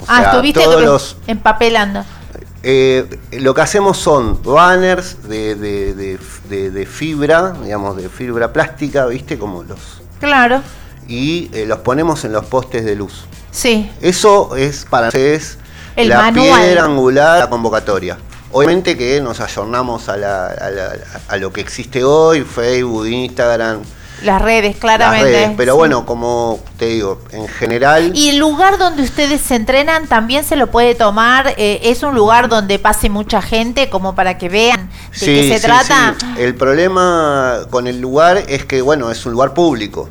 O 0.00 0.04
ah, 0.08 0.16
sea, 0.20 0.30
estuviste 0.32 0.60
todos 0.62 0.82
los- 0.82 1.16
empapelando. 1.26 2.04
Eh, 2.64 3.08
lo 3.32 3.54
que 3.54 3.60
hacemos 3.60 3.98
son 3.98 4.42
banners 4.42 5.28
de, 5.28 5.54
de- 5.54 5.94
de- 5.94 6.18
de- 6.48 6.70
de 6.72 6.86
fibra, 6.86 7.52
digamos, 7.62 7.96
de 7.96 8.08
fibra 8.08 8.52
plástica, 8.52 9.06
¿viste? 9.06 9.38
Como 9.38 9.62
los. 9.62 9.78
Claro, 10.18 10.60
Y 11.06 11.50
eh, 11.54 11.64
los 11.66 11.78
ponemos 11.78 12.24
en 12.24 12.32
los 12.32 12.44
postes 12.46 12.84
de 12.84 12.96
luz. 12.96 13.26
sí, 13.52 13.88
Eso 14.00 14.56
es 14.56 14.84
para 14.90 15.06
ustedes 15.08 15.58
El 15.98 16.08
la 16.08 16.18
manual. 16.22 16.60
piedra 16.62 16.84
angular 16.84 17.34
de 17.34 17.40
la 17.40 17.50
convocatoria. 17.50 18.18
Obviamente 18.52 18.96
que 18.96 19.20
nos 19.20 19.40
ayornamos 19.40 20.08
a, 20.08 20.16
la- 20.16 20.46
a 20.46 20.70
la- 20.70 20.96
a 21.28 21.36
lo 21.36 21.52
que 21.52 21.60
existe 21.60 22.02
hoy, 22.04 22.42
Facebook, 22.42 23.06
Instagram, 23.06 23.80
las 24.24 24.42
redes, 24.42 24.72
las 24.72 24.80
claramente. 24.80 25.30
redes. 25.30 25.50
Pero 25.56 25.74
sí. 25.74 25.78
bueno, 25.78 26.04
como 26.06 26.58
te 26.76 26.86
digo, 26.86 27.20
en 27.30 27.46
general. 27.46 28.10
¿Y 28.16 28.30
el 28.30 28.38
lugar 28.38 28.76
donde 28.78 29.02
ustedes 29.02 29.40
se 29.42 29.54
entrenan 29.54 30.08
también 30.08 30.44
se 30.44 30.56
lo 30.56 30.68
puede 30.68 30.94
tomar? 30.96 31.54
eh, 31.56 31.80
¿Es 31.84 32.02
un 32.02 32.14
lugar 32.16 32.48
donde 32.48 32.78
pase 32.80 33.10
mucha 33.10 33.42
gente 33.42 33.88
como 33.90 34.14
para 34.16 34.36
que 34.38 34.48
vean 34.48 34.88
de 35.20 35.26
qué 35.26 35.48
se 35.50 35.58
sí, 35.58 35.62
trata? 35.64 36.16
sí. 36.18 36.26
El 36.38 36.54
problema 36.56 37.60
con 37.70 37.86
el 37.86 38.00
lugar 38.00 38.42
es 38.48 38.64
que, 38.64 38.80
bueno, 38.82 39.10
es 39.10 39.24
un 39.26 39.32
lugar 39.32 39.54
público. 39.54 40.08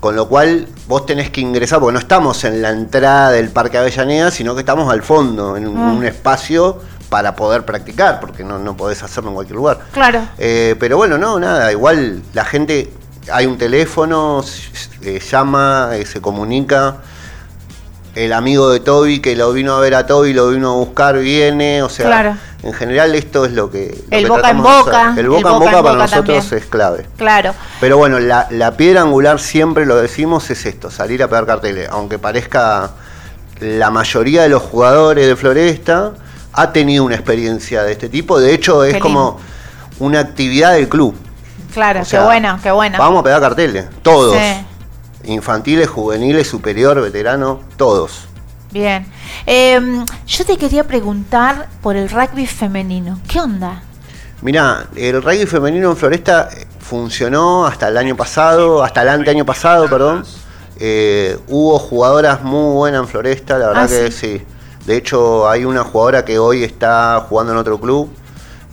Con 0.00 0.14
lo 0.14 0.28
cual 0.28 0.68
vos 0.86 1.06
tenés 1.06 1.30
que 1.30 1.40
ingresar, 1.40 1.80
porque 1.80 1.92
no 1.94 1.98
estamos 1.98 2.44
en 2.44 2.62
la 2.62 2.70
entrada 2.70 3.30
del 3.32 3.48
Parque 3.50 3.78
Avellaneda, 3.78 4.30
sino 4.30 4.54
que 4.54 4.60
estamos 4.60 4.92
al 4.92 5.02
fondo, 5.02 5.56
en 5.56 5.66
un, 5.66 5.76
Ah. 5.76 5.92
un 5.92 6.04
espacio 6.04 6.78
para 7.08 7.34
poder 7.34 7.64
practicar, 7.64 8.20
porque 8.20 8.44
no, 8.44 8.58
no 8.58 8.76
podés 8.76 9.02
hacerlo 9.02 9.30
en 9.30 9.34
cualquier 9.34 9.56
lugar. 9.56 9.80
Claro. 9.92 10.20
Eh, 10.38 10.76
pero 10.78 10.96
bueno, 10.98 11.18
no, 11.18 11.40
nada, 11.40 11.72
igual 11.72 12.22
la 12.34 12.44
gente, 12.44 12.92
hay 13.32 13.46
un 13.46 13.58
teléfono, 13.58 14.44
eh, 15.02 15.18
llama, 15.20 15.90
eh, 15.94 16.04
se 16.06 16.20
comunica. 16.20 16.98
El 18.14 18.32
amigo 18.32 18.70
de 18.70 18.80
Toby 18.80 19.20
que 19.20 19.36
lo 19.36 19.52
vino 19.52 19.74
a 19.74 19.80
ver 19.80 19.94
a 19.94 20.06
Toby, 20.06 20.32
lo 20.32 20.48
vino 20.50 20.72
a 20.72 20.74
buscar, 20.76 21.18
viene, 21.18 21.82
o 21.82 21.88
sea, 21.88 22.06
Claro. 22.06 22.36
en 22.62 22.72
general 22.72 23.14
esto 23.14 23.44
es 23.44 23.52
lo 23.52 23.70
que... 23.70 23.96
lo 24.10 24.16
El 24.16 24.24
que 24.24 24.28
boca 24.28 24.50
en 24.50 24.56
tratamos 24.62 24.66
de 24.66 24.78
boca. 24.90 25.12
El 25.12 25.18
el 25.18 25.28
boca 25.28 25.38
en 25.38 25.42
boca 25.44 25.58
boca 25.58 25.66
en 25.66 25.70
para 25.70 25.80
boca 25.82 26.02
nosotros 26.04 26.38
también. 26.44 26.62
es 26.62 26.68
clave. 26.68 27.06
Claro. 27.16 27.54
Pero 27.80 27.96
bueno, 27.98 28.18
la, 28.18 28.48
la 28.50 28.76
piedra 28.76 29.02
angular 29.02 29.38
siempre 29.38 29.86
lo 29.86 29.96
decimos 29.96 30.50
es 30.50 30.66
esto, 30.66 30.90
salir 30.90 31.22
a 31.22 31.28
pegar 31.28 31.46
carteles. 31.46 31.88
Aunque 31.90 32.18
parezca 32.18 32.90
la 33.60 33.90
mayoría 33.90 34.42
de 34.42 34.48
los 34.48 34.62
jugadores 34.62 35.26
de 35.26 35.36
Floresta 35.36 36.12
ha 36.52 36.72
tenido 36.72 37.04
una 37.04 37.14
experiencia 37.14 37.82
de 37.84 37.92
este 37.92 38.08
tipo. 38.08 38.40
De 38.40 38.52
hecho, 38.54 38.82
es 38.84 38.98
como 38.98 39.38
una 40.00 40.20
actividad 40.20 40.72
del 40.72 40.88
club. 40.88 41.14
Claro, 41.74 42.00
O 42.00 42.04
sea, 42.04 42.20
qué 42.20 42.24
bueno, 42.26 42.58
qué 42.62 42.70
bueno. 42.72 42.98
Vamos 42.98 43.20
a 43.20 43.22
pegar 43.24 43.40
carteles, 43.40 43.86
todos. 44.02 44.34
Sí, 44.36 44.66
Infantiles, 45.24 45.88
juveniles, 45.88 46.46
superior, 46.48 47.00
veterano, 47.00 47.60
todos. 47.76 48.26
bien. 48.70 49.06
Eh, 49.46 49.80
yo 50.26 50.44
te 50.44 50.56
quería 50.56 50.84
preguntar 50.86 51.68
por 51.82 51.96
el 51.96 52.08
rugby 52.10 52.46
femenino. 52.46 53.18
¿Qué 53.26 53.40
onda? 53.40 53.82
Mirá, 54.42 54.86
el 54.94 55.22
rugby 55.22 55.46
femenino 55.46 55.90
en 55.90 55.96
Floresta 55.96 56.48
eh, 56.52 56.66
funcionó 56.78 57.66
hasta 57.66 57.88
el 57.88 57.96
año 57.96 58.14
pasado, 58.16 58.84
hasta 58.84 59.02
el 59.02 59.08
anteaño 59.08 59.44
pasado, 59.44 59.88
perdón. 59.88 60.24
Eh, 60.78 61.36
hubo 61.48 61.78
jugadoras 61.78 62.42
muy 62.42 62.74
buenas 62.74 63.00
en 63.02 63.08
Floresta, 63.08 63.58
la 63.58 63.68
verdad 63.68 63.84
Ah, 63.84 63.88
que 63.88 64.12
sí. 64.12 64.38
sí. 64.38 64.44
De 64.86 64.96
hecho, 64.96 65.48
hay 65.48 65.64
una 65.64 65.82
jugadora 65.82 66.24
que 66.24 66.38
hoy 66.38 66.62
está 66.62 67.26
jugando 67.28 67.52
en 67.52 67.58
otro 67.58 67.80
club 67.80 68.10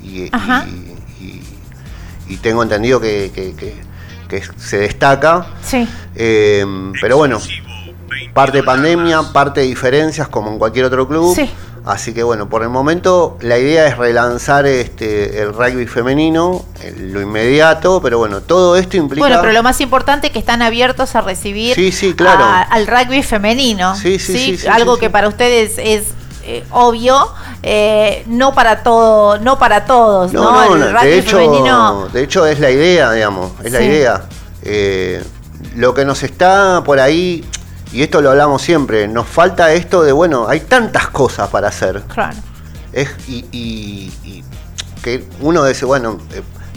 y, 0.04 0.30
Ajá. 0.32 0.66
y- 0.68 1.24
y- 1.24 1.44
y 2.28 2.38
tengo 2.38 2.62
entendido 2.64 3.00
que, 3.02 3.32
que- 3.34 3.56
que- 3.56 3.82
que 4.28 4.42
se 4.58 4.78
destaca. 4.80 5.46
Sí. 5.64 5.88
Eh, 6.16 6.66
pero 7.02 7.18
bueno, 7.18 7.40
parte 8.34 8.64
pandemia, 8.64 9.22
parte 9.34 9.62
diferencias 9.62 10.28
como 10.28 10.52
en 10.52 10.58
cualquier 10.60 10.86
otro 10.86 11.08
club. 11.08 11.36
Sí. 11.36 11.50
Así 11.86 12.16
que 12.16 12.24
bueno, 12.24 12.50
por 12.50 12.64
el 12.64 12.70
momento 12.70 13.38
la 13.42 13.60
idea 13.60 13.86
es 13.86 13.96
relanzar 13.96 14.66
este 14.66 15.40
el 15.44 15.54
rugby 15.54 15.86
femenino, 15.86 16.66
en 16.82 17.14
lo 17.14 17.22
inmediato, 17.22 18.02
pero 18.02 18.18
bueno, 18.18 18.42
todo 18.42 18.76
esto 18.76 18.98
implica 18.98 19.20
Bueno, 19.22 19.38
pero 19.40 19.54
lo 19.54 19.62
más 19.62 19.80
importante 19.82 20.28
es 20.28 20.34
que 20.34 20.40
están 20.40 20.64
abiertos 20.64 21.16
a 21.16 21.22
recibir 21.22 21.76
Sí, 21.76 21.92
sí, 21.92 22.16
claro. 22.16 22.44
a- 22.44 22.64
al 22.64 22.88
rugby 22.88 23.22
femenino. 23.22 23.96
Sí, 23.96 24.18
sí, 24.18 24.36
sí, 24.36 24.58
sí, 24.58 24.68
Algo 24.68 24.98
que 24.98 25.12
para 25.12 25.28
ustedes 25.28 25.74
es 25.78 26.06
eh, 26.46 26.64
obvio, 26.72 27.32
eh, 27.64 28.24
no 28.28 28.54
para 28.54 28.84
todo, 28.84 29.38
no 29.40 29.58
para 29.58 29.86
todos, 29.86 30.32
¿no? 30.34 30.52
No, 30.52 30.76
el 30.76 30.94
de 31.02 31.18
hecho, 31.20 31.38
femenino. 31.38 32.08
de 32.14 32.24
hecho 32.24 32.46
es 32.46 32.60
la 32.60 32.70
idea, 32.72 33.12
digamos, 33.12 33.52
es 33.64 33.72
la 33.72 33.82
idea. 33.82 34.22
Eh, 34.62 35.24
lo 35.76 35.94
que 35.94 36.06
nos 36.06 36.24
está 36.24 36.82
por 36.86 37.00
ahí, 37.00 37.44
y 37.92 38.04
esto 38.04 38.22
lo 38.22 38.30
hablamos 38.32 38.62
siempre, 38.62 39.08
nos 39.08 39.28
falta 39.28 39.74
esto 39.74 40.04
de, 40.04 40.12
bueno, 40.12 40.48
hay 40.48 40.60
tantas 40.62 41.08
cosas 41.08 41.50
para 41.50 41.68
hacer. 41.70 42.02
Claro. 42.04 42.38
Es, 42.94 43.10
y, 43.28 43.46
y- 43.52 44.12
y 44.24 44.44
que 45.04 45.28
uno 45.42 45.64
dice, 45.66 45.86
bueno, 45.86 46.18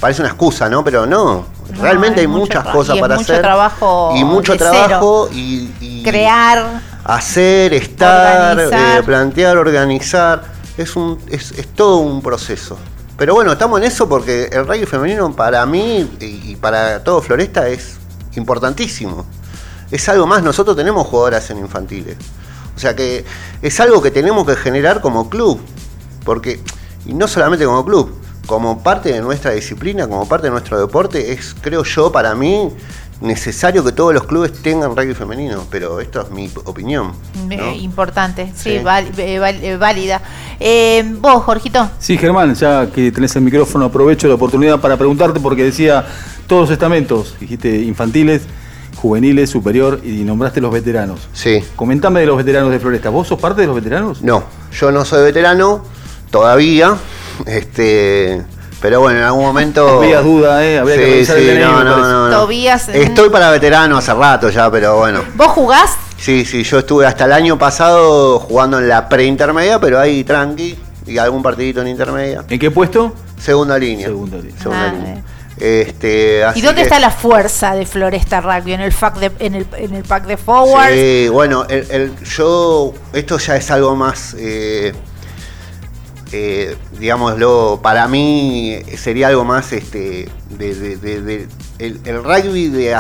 parece 0.01 0.23
una 0.23 0.31
excusa, 0.31 0.69
¿no? 0.69 0.83
Pero 0.85 1.07
no, 1.07 1.47
No, 1.75 1.83
realmente 1.83 2.21
hay 2.21 2.27
mucho 2.27 2.41
muchas 2.59 2.65
cosas 2.73 2.97
y 2.97 3.01
para 3.01 3.17
mucho 3.17 3.33
hacer. 3.33 3.43
trabajo 3.43 4.13
y 4.17 4.25
mucho 4.25 4.57
trabajo 4.57 5.29
y, 5.33 5.71
y 5.81 6.03
Crear. 6.03 6.81
Hacer, 7.09 7.75
estar, 7.75 8.53
Organizar. 8.53 9.01
eh, 9.01 9.03
plantear, 9.03 9.57
organizar. 9.57 10.43
Es, 10.77 10.95
un, 10.95 11.19
es, 11.29 11.51
es 11.53 11.67
todo 11.69 11.97
un 11.97 12.23
proceso. 12.23 12.79
Pero 13.17 13.35
bueno, 13.35 13.51
estamos 13.51 13.81
en 13.81 13.87
eso 13.87 14.09
porque 14.09 14.45
el 14.53 14.65
rugby 14.65 14.87
femenino 14.87 15.35
para 15.35 15.67
mí 15.67 16.09
y, 16.21 16.53
y 16.53 16.57
para 16.57 17.03
todo 17.03 17.21
Floresta 17.21 17.69
es 17.69 17.97
importantísimo. 18.37 19.27
Es 19.91 20.09
algo 20.09 20.27
más, 20.27 20.43
nosotros 20.43 20.77
tenemos 20.77 21.07
jugadoras 21.07 21.51
en 21.51 21.59
infantiles. 21.59 22.17
O 22.77 22.79
sea 22.79 22.95
que 22.95 23.25
es 23.61 23.81
algo 23.81 24.01
que 24.01 24.13
tenemos 24.13 24.47
que 24.47 24.55
generar 24.55 25.01
como 25.01 25.29
club. 25.29 25.61
Porque, 26.25 26.61
y 27.07 27.15
no 27.15 27.27
solamente 27.27 27.65
como 27.65 27.85
club, 27.85 28.15
como 28.47 28.83
parte 28.83 29.13
de 29.13 29.21
nuestra 29.21 29.51
disciplina, 29.53 30.07
como 30.07 30.29
parte 30.29 30.47
de 30.47 30.53
nuestro 30.53 30.79
deporte, 30.79 31.33
es, 31.33 31.57
creo 31.61 31.83
yo, 31.83 32.13
para 32.13 32.35
mí, 32.35 32.71
necesario 33.21 33.83
que 33.85 33.93
todos 33.93 34.15
los 34.15 34.25
clubes 34.25 34.53
tengan 34.63 34.95
rugby 34.97 35.15
femenino. 35.15 35.65
Pero 35.71 36.01
esto 36.01 36.23
es 36.23 36.31
mi 36.31 36.51
opinión. 36.65 37.13
¿no? 37.47 37.53
Eh, 37.53 37.77
importante, 37.79 38.53
sí, 38.57 38.79
Sí. 38.79 38.85
val- 38.85 39.11
eh, 39.19 39.39
val- 39.39 39.63
eh, 39.63 39.77
válida. 39.77 40.21
Eh, 40.61 41.05
vos, 41.21 41.43
Jorgito. 41.45 41.91
Sí, 41.99 42.17
Germán, 42.17 42.55
ya 42.55 42.91
que 42.91 43.11
tenés 43.13 43.35
el 43.37 43.43
micrófono, 43.43 43.87
aprovecho 43.87 44.29
la 44.29 44.35
oportunidad 44.35 44.81
para 44.81 44.97
preguntarte 44.97 45.41
porque 45.41 45.65
decía 45.65 46.07
todos 46.47 46.63
los 46.63 46.71
estamentos, 46.71 47.35
dijiste 47.41 47.77
infantiles, 47.83 48.43
juveniles, 48.97 49.51
superior 49.51 50.01
y 50.05 50.25
nombraste 50.25 50.61
los 50.61 50.73
veteranos. 50.73 51.29
Sí. 51.33 51.63
Comentame 51.77 52.21
de 52.21 52.27
los 52.27 52.37
veteranos 52.37 52.71
de 52.73 52.81
Floresta. 52.81 53.11
¿Vos 53.11 53.29
sos 53.29 53.39
parte 53.41 53.61
de 53.61 53.67
los 53.69 53.77
veteranos? 53.77 54.23
No, 54.23 54.43
yo 54.73 54.91
no 54.91 55.05
soy 55.05 55.23
veterano 55.25 55.85
todavía. 56.31 56.97
Este, 57.47 58.43
pero 58.81 59.01
bueno, 59.01 59.19
en 59.21 59.25
algún 59.25 59.45
momento. 59.45 60.01
Había 60.01 60.21
duda, 60.21 60.65
¿eh? 60.65 60.79
Habría 60.79 60.97
que 60.97 61.25
Sí, 61.25 61.33
el 61.33 61.39
sí, 61.41 61.47
DNI, 61.47 61.61
no, 61.61 61.85
no, 61.85 61.97
no, 61.99 62.29
no. 62.29 62.37
Tobías. 62.41 62.89
eh, 62.89 63.03
Estoy 63.03 63.29
para 63.31 63.51
veterano 63.51 63.97
hace 63.99 64.15
rato 64.15 64.51
ya, 64.51 64.71
pero 64.71 64.97
bueno. 64.99 65.23
¿Vos 65.35 65.49
jugás? 65.49 65.97
Sí, 66.17 66.45
sí, 66.45 66.65
yo 66.65 66.79
estuve 66.81 67.07
hasta 67.07 67.25
el 67.27 67.33
año 67.33 67.59
pasado 67.59 68.39
jugando 68.41 68.79
en 68.79 68.89
la 68.89 69.09
preintermedia, 69.09 69.79
pero 69.81 69.99
ahí 70.01 70.25
tranqui. 70.25 70.79
Y 71.07 71.17
algún 71.17 71.43
partidito 71.43 71.81
en 71.81 71.89
intermedia. 71.89 72.45
¿En 72.49 72.59
qué 72.59 72.71
puesto? 72.71 73.15
Segunda 73.41 73.79
línea. 73.79 74.09
Segunda 74.09 74.37
línea. 74.37 74.57
Segunda 74.61 74.85
Ah, 74.89 74.93
línea. 74.93 75.23
Este, 75.57 76.43
¿Y 76.55 76.61
dónde 76.61 76.83
que- 76.83 76.83
está 76.83 76.99
la 77.01 77.11
fuerza 77.11 77.75
de 77.75 77.85
Floresta 77.87 78.41
Rugby? 78.41 78.75
¿En 78.75 78.81
el, 78.81 78.93
fac 78.93 79.17
de, 79.19 79.33
en 79.39 79.55
el, 79.55 79.67
en 79.77 79.95
el 79.95 80.05
pack 80.05 80.27
de 80.27 80.37
forwards? 80.37 80.93
Sí, 80.95 81.29
bueno, 81.33 81.65
el, 81.69 81.87
el- 81.91 82.19
yo, 82.25 82.93
esto 83.13 83.39
ya 83.39 83.57
es 83.57 83.71
algo 83.71 83.97
más, 83.97 84.37
eh, 84.39 84.93
eh, 86.33 86.77
digámoslo, 86.99 87.81
para 87.83 88.07
mí 88.09 88.79
sería 88.97 89.29
algo 89.29 89.45
más, 89.45 89.73
este, 89.73 90.29
de, 90.51 90.75
de- 90.75 90.97
de- 90.97 91.21
de- 91.23 91.49
el, 91.79 92.01
el 92.05 92.23
rugby 92.23 92.69
de, 92.69 92.95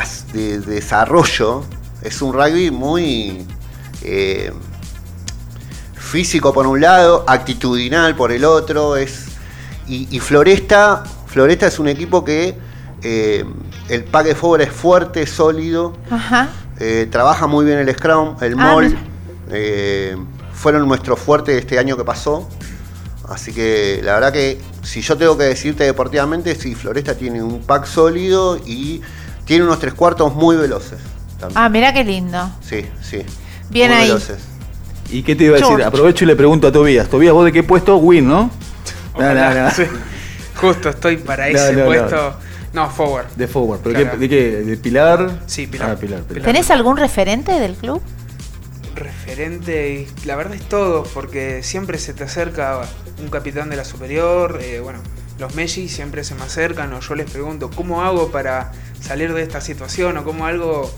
desarrollo 0.60 1.64
es 2.02 2.22
un 2.22 2.32
rugby 2.32 2.70
muy 2.70 3.46
eh, 4.02 4.52
físico 5.94 6.52
por 6.52 6.66
un 6.66 6.80
lado, 6.80 7.24
actitudinal 7.26 8.14
por 8.16 8.32
el 8.32 8.44
otro, 8.44 8.96
es 8.96 9.26
y, 9.86 10.06
y 10.14 10.20
Floresta, 10.20 11.02
Floresta 11.26 11.66
es 11.66 11.78
un 11.78 11.88
equipo 11.88 12.24
que 12.24 12.56
eh, 13.02 13.44
el 13.88 14.04
pack 14.04 14.26
de 14.26 14.34
forward 14.34 14.62
es 14.62 14.70
fuerte, 14.72 15.26
sólido, 15.26 15.94
Ajá. 16.10 16.48
trabaja 17.10 17.46
muy 17.46 17.64
bien 17.64 17.78
el 17.78 17.92
Scrum, 17.94 18.36
el 18.40 18.54
Ah, 18.58 18.74
eh, 19.50 20.16
fueron 20.52 20.86
nuestro 20.86 21.16
fuerte 21.16 21.56
este 21.58 21.78
año 21.78 21.96
que 21.96 22.04
pasó. 22.04 22.48
Así 23.28 23.52
que 23.52 24.00
la 24.02 24.14
verdad 24.14 24.32
que 24.32 24.58
si 24.82 25.02
yo 25.02 25.16
tengo 25.16 25.36
que 25.36 25.44
decirte 25.44 25.84
deportivamente, 25.84 26.54
sí, 26.54 26.74
Floresta 26.74 27.14
tiene 27.14 27.42
un 27.42 27.60
pack 27.60 27.84
sólido 27.86 28.56
y 28.64 29.02
tiene 29.44 29.64
unos 29.64 29.78
tres 29.78 29.94
cuartos 29.94 30.34
muy 30.34 30.56
veloces. 30.56 30.98
también. 31.38 31.58
Ah, 31.58 31.68
mira 31.68 31.92
qué 31.92 32.04
lindo. 32.04 32.50
Sí, 32.62 32.86
sí. 33.02 33.22
Bien 33.70 33.90
muy 33.90 34.00
ahí. 34.00 34.08
veloces. 34.08 34.38
¿Y 35.10 35.22
qué 35.22 35.36
te 35.36 35.44
iba 35.44 35.52
a 35.52 35.56
decir? 35.56 35.68
George. 35.68 35.84
Aprovecho 35.84 36.24
y 36.24 36.26
le 36.26 36.36
pregunto 36.36 36.66
a 36.68 36.72
Tobías. 36.72 37.08
Tobías, 37.08 37.32
¿vos 37.34 37.44
de 37.44 37.52
qué 37.52 37.62
puesto? 37.62 37.96
Win, 37.98 38.28
¿no? 38.28 38.50
No, 39.18 39.34
no, 39.34 39.70
sí. 39.72 39.82
Justo 40.56 40.88
estoy 40.88 41.18
para 41.18 41.48
No, 41.50 41.58
ese 41.58 41.74
puesto. 41.84 42.34
No, 42.72 42.90
forward. 42.90 43.26
De 43.36 43.46
forward. 43.46 43.80
¿Pero 43.82 43.94
Claro. 43.94 44.10
qué, 44.12 44.18
de 44.18 44.28
qué? 44.28 44.50
¿De 44.64 44.76
Pilar? 44.76 45.40
Sí, 45.46 45.66
Pilar. 45.66 45.90
Ah, 45.90 45.96
Pilar. 45.96 46.22
Pilar. 46.22 46.44
¿Tenés 46.44 46.70
algún 46.70 46.96
referente 46.96 47.52
del 47.52 47.74
club? 47.74 48.00
referente 48.94 49.92
y 50.24 50.26
la 50.26 50.34
verdad 50.34 50.54
es 50.54 50.68
todo, 50.68 51.04
porque 51.14 51.62
siempre 51.62 51.98
se 51.98 52.14
te 52.14 52.24
acerca 52.24 52.80
un 53.20 53.28
capitán 53.28 53.70
de 53.70 53.76
la 53.76 53.84
superior, 53.84 54.58
eh, 54.62 54.80
bueno, 54.80 55.00
los 55.38 55.54
Messi 55.54 55.88
siempre 55.88 56.24
se 56.24 56.34
me 56.34 56.42
acercan 56.42 56.92
o 56.92 57.00
yo 57.00 57.14
les 57.14 57.30
pregunto, 57.30 57.70
¿cómo 57.74 58.02
hago 58.02 58.30
para 58.30 58.72
salir 59.00 59.32
de 59.34 59.42
esta 59.42 59.60
situación? 59.60 60.16
O 60.18 60.24
cómo 60.24 60.46
algo 60.46 60.90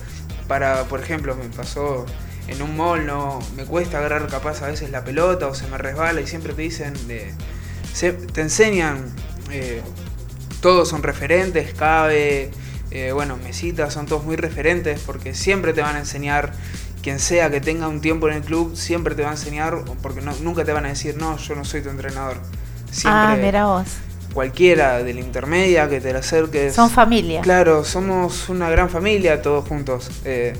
para, 0.48 0.84
por 0.84 1.00
ejemplo, 1.00 1.34
me 1.36 1.44
pasó 1.54 2.06
en 2.48 2.62
un 2.62 2.76
mall, 2.76 3.06
no, 3.06 3.38
me 3.56 3.64
cuesta 3.64 3.98
agarrar 3.98 4.26
capaz 4.28 4.62
a 4.62 4.66
veces 4.68 4.90
la 4.90 5.04
pelota 5.04 5.46
o 5.46 5.54
se 5.54 5.66
me 5.68 5.78
resbala 5.78 6.20
y 6.20 6.26
siempre 6.26 6.52
te 6.54 6.62
dicen, 6.62 6.94
de, 7.06 7.32
se- 7.92 8.12
te 8.12 8.40
enseñan, 8.40 9.12
eh, 9.50 9.82
todos 10.60 10.88
son 10.88 11.02
referentes, 11.02 11.72
cabe, 11.74 12.50
eh, 12.90 13.12
bueno, 13.12 13.36
mesitas, 13.36 13.92
son 13.94 14.06
todos 14.06 14.24
muy 14.24 14.36
referentes 14.36 15.00
porque 15.00 15.34
siempre 15.34 15.72
te 15.72 15.80
van 15.82 15.96
a 15.96 16.00
enseñar, 16.00 16.52
quien 17.02 17.18
sea 17.18 17.50
que 17.50 17.60
tenga 17.60 17.88
un 17.88 18.00
tiempo 18.00 18.28
en 18.28 18.34
el 18.36 18.42
club, 18.42 18.76
siempre 18.76 19.14
te 19.14 19.22
va 19.22 19.28
a 19.28 19.32
enseñar, 19.32 19.82
porque 20.02 20.20
no- 20.20 20.34
nunca 20.42 20.64
te 20.64 20.72
van 20.72 20.84
a 20.84 20.88
decir, 20.88 21.16
no, 21.18 21.36
yo 21.38 21.54
no 21.54 21.64
soy 21.64 21.82
tu 21.82 21.88
entrenador. 21.90 22.36
Siempre, 22.90 23.20
Ah, 23.22 23.36
mira 23.40 23.66
vos. 23.66 23.86
cualquiera 24.34 25.02
de 25.02 25.14
la 25.14 25.20
intermedia 25.20 25.88
que 25.88 26.00
te 26.00 26.12
la 26.12 26.18
acerques. 26.20 26.74
Son 26.74 26.90
familia. 26.90 27.40
Claro, 27.40 27.84
somos 27.84 28.48
una 28.48 28.68
gran 28.70 28.88
familia 28.90 29.42
todos 29.42 29.66
juntos. 29.68 30.10
Eh, 30.24 30.52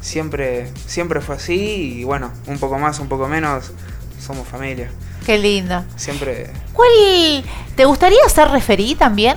siempre, 0.00 0.70
siempre 0.86 1.20
fue 1.20 1.36
así 1.36 1.98
y 2.00 2.04
bueno, 2.04 2.32
un 2.46 2.58
poco 2.58 2.78
más, 2.78 2.98
un 3.00 3.08
poco 3.08 3.28
menos, 3.28 3.72
somos 4.24 4.46
familia. 4.46 4.90
Qué 5.26 5.36
lindo. 5.38 5.84
Siempre... 5.96 6.50
¿Cuál 6.72 6.88
te 7.76 7.84
gustaría 7.84 8.18
ser 8.28 8.48
referí 8.48 8.94
también? 8.94 9.36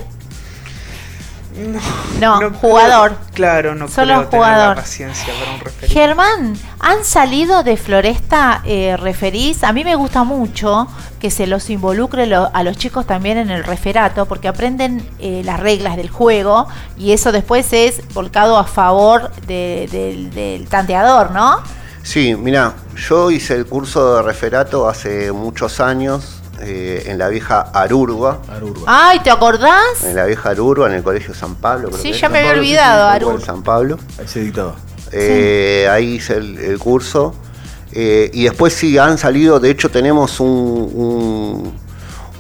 No, 2.20 2.52
jugador. 2.62 3.16
Claro, 3.34 3.76
no 3.76 3.88
Solo 3.88 4.14
creo 4.16 4.28
tener 4.30 4.46
jugador. 4.46 4.76
la 4.76 4.82
paciencia 4.82 5.34
para 5.40 5.52
un. 5.54 5.90
Germán, 5.90 6.54
¿han 6.80 7.04
salido 7.04 7.64
de 7.64 7.78
Floresta 7.78 8.62
eh, 8.66 8.96
referís? 8.98 9.64
A 9.64 9.74
mí 9.74 9.84
me 9.84 9.96
gusta 9.96 10.24
mucho 10.24 10.88
que 11.20 11.32
se 11.32 11.48
los 11.48 11.70
involucre 11.70 12.26
lo- 12.28 12.50
a 12.54 12.64
los 12.64 12.78
chicos 12.78 13.06
también 13.08 13.38
en 13.38 13.50
el 13.52 13.64
referato, 13.64 14.26
porque 14.26 14.48
aprenden 14.48 15.08
eh, 15.20 15.42
las 15.46 15.60
reglas 15.60 15.98
del 15.98 16.10
juego 16.10 16.68
y 16.98 17.12
eso 17.14 17.32
después 17.32 17.72
es 17.74 18.02
volcado 18.14 18.58
a 18.58 18.64
favor 18.66 19.32
de- 19.48 19.88
del- 19.92 20.32
del 20.32 20.68
tanteador, 20.68 21.32
¿no? 21.32 21.60
Sí, 22.04 22.36
mira, 22.36 22.74
yo 22.96 23.30
hice 23.30 23.54
el 23.56 23.68
curso 23.68 24.16
de 24.16 24.22
referato 24.24 24.90
hace 24.90 25.32
muchos 25.32 25.80
años 25.80 26.41
eh, 26.62 27.04
en 27.08 27.18
la 27.18 27.28
vieja 27.30 27.62
Arurua. 27.74 28.40
Ay, 28.86 29.20
¿te 29.20 29.30
acordás? 29.32 30.04
En 30.04 30.16
la 30.16 30.26
vieja 30.26 30.50
Arurua, 30.50 30.88
en 30.88 30.94
el 30.94 31.04
Colegio 31.04 31.34
San 31.34 31.56
Pablo. 31.56 31.90
creo 31.90 32.02
Sí, 32.02 32.12
que 32.12 32.18
ya 32.20 32.30
me 32.30 32.40
San 32.40 32.50
había 32.50 32.52
Pablo, 32.52 32.64
sí, 32.64 32.70
olvidado, 32.70 33.10
sí, 33.10 33.16
Arur. 33.16 33.42
San 33.42 33.64
Pablo. 33.64 34.00
Ahí 34.20 34.28
se 34.28 34.40
dictaba. 34.42 34.76
Eh, 35.12 35.88
Ahí 35.92 36.16
hice 36.16 36.36
el, 36.38 36.58
el 36.58 36.80
curso. 36.80 37.34
Eh, 37.94 38.30
y 38.34 38.46
después 38.46 38.74
sí 38.74 38.98
han 38.98 39.18
salido, 39.18 39.60
de 39.60 39.70
hecho 39.70 39.90
tenemos 39.92 40.40
un, 40.40 40.48
un, 40.48 41.74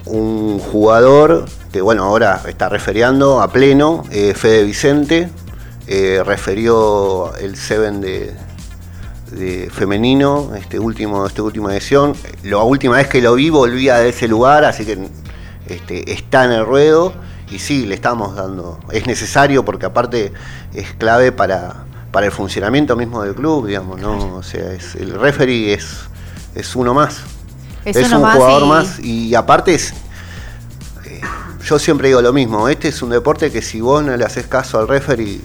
un 0.06 0.60
jugador 0.60 1.46
que 1.74 1.82
bueno, 1.82 2.06
ahora 2.06 2.42
está 2.48 2.70
referiando 2.70 3.42
a 3.42 3.52
pleno, 3.52 4.04
eh, 4.12 4.34
Fede 4.34 4.64
Vicente, 4.64 5.30
eh, 5.88 6.22
referió 6.26 7.36
el 7.36 7.58
Seven 7.58 8.00
de, 8.00 8.34
de 9.32 9.70
femenino, 9.72 10.52
este 10.56 10.80
último, 10.80 11.26
esta 11.26 11.42
última 11.44 11.72
edición. 11.74 12.14
La 12.44 12.58
última 12.58 12.98
vez 12.98 13.08
que 13.08 13.22
lo 13.22 13.34
vi 13.36 13.50
volvía 13.50 13.98
de 13.98 14.10
ese 14.10 14.28
lugar, 14.28 14.64
así 14.66 14.86
que 14.86 14.98
este, 15.68 16.12
está 16.12 16.46
en 16.46 16.52
el 16.52 16.66
ruedo 16.66 17.14
y 17.50 17.60
sí, 17.60 17.86
le 17.86 17.96
estamos 17.96 18.36
dando. 18.36 18.80
Es 18.92 19.08
necesario 19.08 19.64
porque 19.66 19.86
aparte 19.86 20.32
es 20.74 20.94
clave 20.94 21.32
para, 21.32 21.86
para 22.12 22.26
el 22.26 22.32
funcionamiento 22.32 22.96
mismo 22.96 23.24
del 23.24 23.36
club, 23.36 23.68
digamos, 23.68 24.00
¿no? 24.00 24.36
O 24.36 24.44
sea, 24.44 24.72
es, 24.74 24.96
el 24.96 25.14
referee 25.20 25.74
es, 25.74 25.88
es 26.56 26.76
uno 26.76 26.94
más. 26.94 27.22
Es 27.86 27.96
Es, 27.96 28.08
uno 28.08 28.18
un 28.18 28.22
más 28.24 28.36
jugador 28.38 28.64
y- 28.64 28.68
más 28.68 29.00
y 29.00 29.36
aparte 29.36 29.74
es. 29.76 29.94
eh, 31.06 31.22
Yo 31.66 31.80
siempre 31.80 32.10
digo 32.10 32.22
lo 32.22 32.32
mismo, 32.34 32.68
este 32.70 32.90
es 32.90 33.02
un 33.02 33.10
deporte 33.10 33.52
que 33.52 33.62
si 33.62 33.82
vos 33.82 34.04
no 34.04 34.16
le 34.16 34.24
haces 34.26 34.46
caso 34.48 34.78
al 34.80 34.88
referee, 34.88 35.42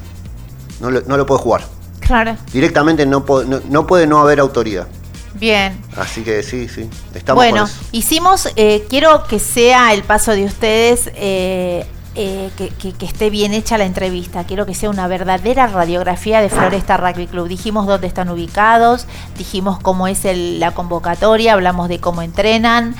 no 0.80 0.90
lo, 0.90 1.00
no 1.02 1.16
lo 1.16 1.24
puedes 1.26 1.42
jugar. 1.42 1.75
Claro, 2.06 2.36
Directamente 2.52 3.04
no, 3.06 3.24
no, 3.46 3.60
no 3.68 3.86
puede 3.86 4.06
no 4.06 4.18
haber 4.18 4.38
autoridad. 4.40 4.86
bien. 5.34 5.78
Así 5.96 6.22
que 6.22 6.42
sí, 6.42 6.68
sí, 6.68 6.88
estamos 7.14 7.42
bueno, 7.42 7.62
con 7.62 7.70
eso. 7.70 7.78
hicimos, 7.92 8.48
eh, 8.56 8.84
quiero 8.88 9.24
que 9.24 9.38
sea 9.38 9.92
el 9.92 10.02
paso 10.02 10.32
de 10.32 10.44
ustedes, 10.44 11.10
eh, 11.16 11.84
eh, 12.18 12.48
que, 12.56 12.68
que- 12.70 12.92
que 12.94 13.04
esté 13.04 13.28
bien 13.28 13.52
hecha 13.52 13.76
la 13.76 13.84
entrevista. 13.84 14.44
Quiero 14.44 14.64
que 14.64 14.72
sea 14.74 14.88
una 14.88 15.06
verdadera 15.08 15.66
radiografía 15.66 16.40
de 16.40 16.48
Floresta 16.48 16.96
Rugby 16.96 17.26
Club. 17.26 17.46
Dijimos 17.48 17.86
dónde 17.86 18.06
están 18.06 18.30
ubicados, 18.30 19.06
dijimos 19.36 19.78
cómo 19.80 20.06
es 20.08 20.24
el- 20.24 20.58
la 20.58 20.70
convocatoria, 20.72 21.52
hablamos 21.52 21.88
de 21.90 21.98
cómo 22.00 22.22
entrenan, 22.22 22.94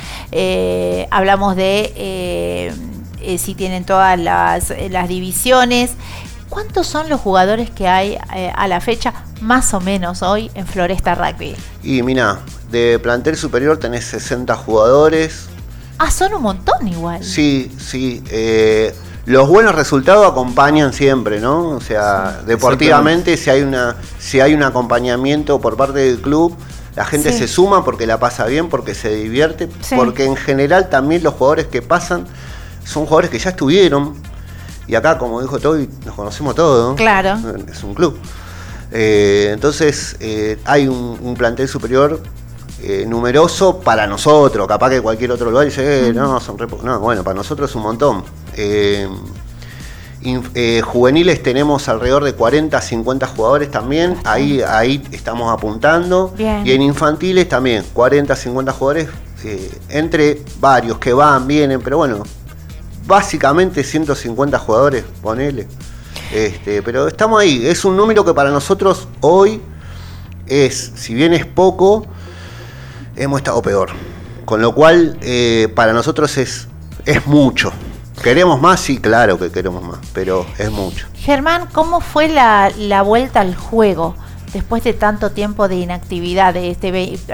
hablamos 1.10 1.56
de 1.56 1.92
eh, 1.96 3.38
si 3.38 3.54
tienen 3.54 3.84
todas 3.84 4.18
las, 4.18 4.72
las 4.90 5.08
divisiones. 5.08 5.92
¿Cuántos 6.48 6.86
son 6.86 7.08
los 7.08 7.20
jugadores 7.20 7.70
que 7.70 7.88
hay 7.88 8.18
eh, 8.34 8.52
a 8.54 8.68
la 8.68 8.80
fecha, 8.80 9.12
más 9.40 9.74
o 9.74 9.80
menos 9.80 10.22
hoy, 10.22 10.50
en 10.54 10.66
Floresta 10.66 11.14
Rugby? 11.14 11.56
Y 11.82 12.02
mira, 12.02 12.40
de 12.70 12.98
plantel 12.98 13.36
superior 13.36 13.78
tenés 13.78 14.04
60 14.06 14.54
jugadores. 14.56 15.46
Ah, 15.98 16.10
son 16.10 16.34
un 16.34 16.42
montón 16.42 16.86
igual. 16.86 17.22
Sí, 17.24 17.74
sí. 17.78 18.22
eh, 18.30 18.94
los 19.24 19.48
buenos 19.48 19.74
resultados 19.74 20.24
acompañan 20.30 20.92
siempre, 20.92 21.40
¿no? 21.40 21.70
O 21.70 21.80
sea, 21.80 22.42
deportivamente, 22.46 23.36
si 23.36 23.50
hay, 23.50 23.62
una, 23.62 23.96
si 24.20 24.38
hay 24.40 24.54
un 24.54 24.62
acompañamiento 24.62 25.60
por 25.60 25.76
parte 25.76 25.98
del 25.98 26.20
club, 26.20 26.56
la 26.94 27.04
gente 27.04 27.32
Sí. 27.32 27.38
se 27.40 27.48
suma 27.48 27.84
porque 27.84 28.06
la 28.06 28.20
pasa 28.20 28.46
bien, 28.46 28.68
porque 28.68 28.94
se 28.94 29.10
divierte, 29.14 29.68
Sí. 29.80 29.96
porque 29.96 30.24
en 30.24 30.36
general 30.36 30.88
también 30.90 31.24
los 31.24 31.34
jugadores 31.34 31.66
que 31.66 31.82
pasan 31.82 32.24
son 32.84 33.04
jugadores 33.04 33.30
que 33.30 33.38
ya 33.40 33.50
estuvieron. 33.50 34.14
Y 34.88 34.94
acá, 34.94 35.18
como 35.18 35.40
dijo 35.42 35.58
Toby, 35.58 35.88
nos 36.04 36.14
conocemos 36.14 36.54
todos. 36.54 36.90
¿no? 36.90 36.96
Claro. 36.96 37.38
Es 37.70 37.82
un 37.82 37.94
club. 37.94 38.16
Eh, 38.92 39.50
entonces, 39.52 40.16
eh, 40.20 40.58
hay 40.64 40.86
un, 40.86 41.18
un 41.20 41.34
plantel 41.34 41.68
superior 41.68 42.20
eh, 42.82 43.04
numeroso 43.06 43.80
para 43.80 44.06
nosotros. 44.06 44.66
Capaz 44.68 44.90
que 44.90 45.00
cualquier 45.00 45.32
otro 45.32 45.50
lugar 45.50 45.64
dice, 45.66 46.08
eh, 46.08 46.12
no, 46.12 46.38
son 46.40 46.56
re 46.58 46.66
po-". 46.68 46.80
No, 46.82 47.00
bueno, 47.00 47.24
para 47.24 47.34
nosotros 47.34 47.68
es 47.70 47.76
un 47.76 47.82
montón. 47.82 48.22
Eh, 48.54 49.08
juveniles 50.84 51.42
tenemos 51.42 51.88
alrededor 51.88 52.24
de 52.24 52.32
40, 52.34 52.80
50 52.80 53.26
jugadores 53.28 53.70
también. 53.70 54.16
Ahí, 54.24 54.60
ahí 54.62 55.02
estamos 55.12 55.52
apuntando. 55.52 56.32
Bien. 56.36 56.66
Y 56.66 56.72
en 56.72 56.82
infantiles 56.82 57.48
también, 57.48 57.84
40, 57.92 58.34
50 58.34 58.72
jugadores. 58.72 59.08
eh, 59.44 59.70
entre 59.90 60.42
varios 60.58 60.98
que 60.98 61.12
van, 61.12 61.46
vienen, 61.46 61.80
pero 61.80 61.98
bueno, 61.98 62.24
básicamente 63.06 63.82
150 63.82 64.58
jugadores, 64.58 65.04
ponele. 65.22 65.66
Este, 66.32 66.82
pero 66.82 67.06
estamos 67.08 67.40
ahí. 67.40 67.66
Es 67.66 67.84
un 67.84 67.96
número 67.96 68.24
que 68.24 68.34
para 68.34 68.50
nosotros 68.50 69.08
hoy 69.20 69.60
es, 70.46 70.92
si 70.96 71.14
bien 71.14 71.32
es 71.32 71.46
poco, 71.46 72.06
hemos 73.16 73.38
estado 73.38 73.62
peor. 73.62 73.90
Con 74.44 74.60
lo 74.60 74.74
cual, 74.74 75.18
eh, 75.22 75.72
para 75.74 75.92
nosotros 75.92 76.36
es, 76.38 76.68
es 77.04 77.26
mucho. 77.26 77.72
¿Queremos 78.22 78.60
más? 78.60 78.80
Sí, 78.80 78.98
claro 78.98 79.38
que 79.38 79.50
queremos 79.50 79.82
más, 79.82 79.98
pero 80.12 80.46
es 80.58 80.70
mucho. 80.70 81.06
Germán, 81.14 81.68
¿cómo 81.72 82.00
fue 82.00 82.28
la, 82.28 82.72
la 82.76 83.02
vuelta 83.02 83.40
al 83.40 83.54
juego 83.54 84.14
después 84.52 84.82
de 84.84 84.94
tanto 84.94 85.30
tiempo 85.30 85.68
de 85.68 85.76
inactividad? 85.76 86.54
De 86.54 86.70
este, 86.70 86.90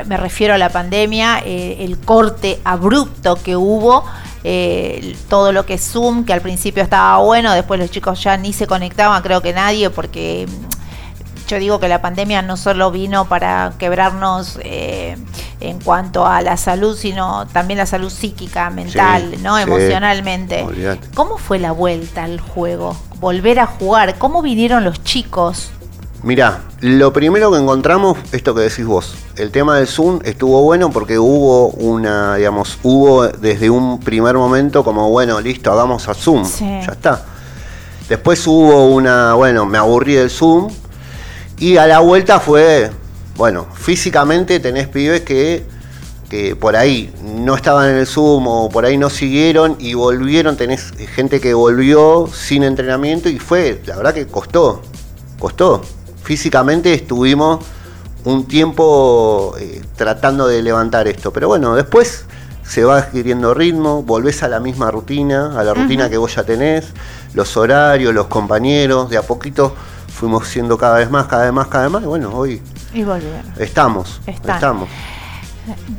me 0.06 0.16
refiero 0.16 0.54
a 0.54 0.58
la 0.58 0.70
pandemia, 0.70 1.40
eh, 1.44 1.84
el 1.84 1.98
corte 1.98 2.60
abrupto 2.64 3.36
que 3.36 3.56
hubo, 3.56 4.04
eh, 4.44 5.16
todo 5.28 5.52
lo 5.52 5.64
que 5.66 5.74
es 5.74 5.82
Zoom, 5.92 6.24
que 6.24 6.32
al 6.32 6.40
principio 6.40 6.82
estaba 6.82 7.18
bueno, 7.18 7.52
después 7.52 7.78
los 7.78 7.90
chicos 7.90 8.22
ya 8.22 8.36
ni 8.36 8.52
se 8.52 8.66
conectaban, 8.66 9.22
creo 9.22 9.40
que 9.40 9.52
nadie, 9.52 9.90
porque 9.90 10.46
mm, 10.48 11.48
yo 11.48 11.58
digo 11.58 11.80
que 11.80 11.88
la 11.88 12.00
pandemia 12.02 12.42
no 12.42 12.56
solo 12.56 12.90
vino 12.90 13.26
para 13.26 13.74
quebrarnos 13.78 14.58
eh, 14.62 15.16
en 15.60 15.80
cuanto 15.80 16.26
a 16.26 16.40
la 16.42 16.56
salud, 16.56 16.96
sino 16.96 17.46
también 17.46 17.78
la 17.78 17.86
salud 17.86 18.10
psíquica, 18.10 18.70
mental, 18.70 19.42
¿no? 19.42 19.56
sí, 19.56 19.62
Emocionalmente. 19.62 20.62
olvidate. 20.62 21.08
¿Cómo 21.14 21.38
fue 21.38 21.58
la 21.58 21.72
vuelta 21.72 22.24
al 22.24 22.40
juego? 22.40 22.96
Volver 23.20 23.60
a 23.60 23.66
jugar. 23.66 24.18
¿Cómo 24.18 24.42
vinieron 24.42 24.84
los 24.84 25.04
chicos 25.04 25.70
Mirá, 26.24 26.62
lo 26.80 27.12
primero 27.12 27.50
que 27.50 27.58
encontramos, 27.58 28.16
esto 28.30 28.54
que 28.54 28.60
decís 28.62 28.86
vos, 28.86 29.14
el 29.36 29.50
tema 29.50 29.76
del 29.78 29.88
Zoom 29.88 30.20
estuvo 30.24 30.62
bueno 30.62 30.90
porque 30.90 31.18
hubo 31.18 31.68
una, 31.70 32.36
digamos, 32.36 32.78
hubo 32.84 33.26
desde 33.26 33.70
un 33.70 33.98
primer 33.98 34.36
momento 34.36 34.84
como, 34.84 35.10
bueno, 35.10 35.40
listo, 35.40 35.72
hagamos 35.72 36.08
a 36.08 36.14
Zoom, 36.14 36.44
Sí. 36.44 36.64
ya 36.64 36.92
está. 36.92 37.24
Después 38.08 38.46
hubo 38.46 38.86
una, 38.86 39.34
bueno, 39.34 39.66
me 39.66 39.78
aburrí 39.78 40.14
del 40.14 40.30
Zoom 40.30 40.68
y 41.58 41.76
a 41.76 41.88
la 41.88 41.98
vuelta 41.98 42.38
fue, 42.38 42.92
bueno, 43.36 43.66
físicamente 43.74 44.60
tenés 44.60 44.86
pibes 44.86 45.22
que, 45.22 45.64
que 46.30 46.54
por 46.54 46.76
ahí 46.76 47.12
no 47.24 47.56
estaban 47.56 47.90
en 47.90 47.96
el 47.96 48.06
Zoom 48.06 48.46
o 48.46 48.68
por 48.68 48.84
ahí 48.84 48.96
no 48.96 49.10
siguieron 49.10 49.74
y 49.80 49.94
volvieron, 49.94 50.56
tenés 50.56 50.92
gente 51.16 51.40
que 51.40 51.52
volvió 51.52 52.28
sin 52.32 52.62
entrenamiento 52.62 53.28
y 53.28 53.40
fue, 53.40 53.82
la 53.86 53.96
verdad 53.96 54.14
que 54.14 54.28
costó, 54.28 54.82
costó. 55.40 55.82
Físicamente 56.24 56.94
estuvimos 56.94 57.64
un 58.24 58.46
tiempo 58.46 59.54
eh, 59.58 59.82
tratando 59.96 60.46
de 60.46 60.62
levantar 60.62 61.08
esto, 61.08 61.32
pero 61.32 61.48
bueno, 61.48 61.74
después 61.74 62.24
se 62.64 62.84
va 62.84 62.98
adquiriendo 62.98 63.52
ritmo, 63.54 64.02
volvés 64.04 64.42
a 64.44 64.48
la 64.48 64.60
misma 64.60 64.90
rutina, 64.92 65.58
a 65.58 65.64
la 65.64 65.74
rutina 65.74 66.08
que 66.08 66.16
vos 66.16 66.34
ya 66.36 66.44
tenés, 66.44 66.86
los 67.34 67.56
horarios, 67.56 68.14
los 68.14 68.28
compañeros, 68.28 69.10
de 69.10 69.16
a 69.18 69.22
poquito 69.22 69.74
fuimos 70.06 70.46
siendo 70.46 70.78
cada 70.78 70.98
vez 70.98 71.10
más, 71.10 71.26
cada 71.26 71.42
vez 71.44 71.52
más, 71.52 71.66
cada 71.66 71.84
vez 71.84 71.92
más, 71.92 72.02
y 72.04 72.06
bueno, 72.06 72.30
hoy 72.32 72.62
Y 72.94 73.04
estamos, 73.58 74.20
Están. 74.26 74.54
estamos. 74.56 74.88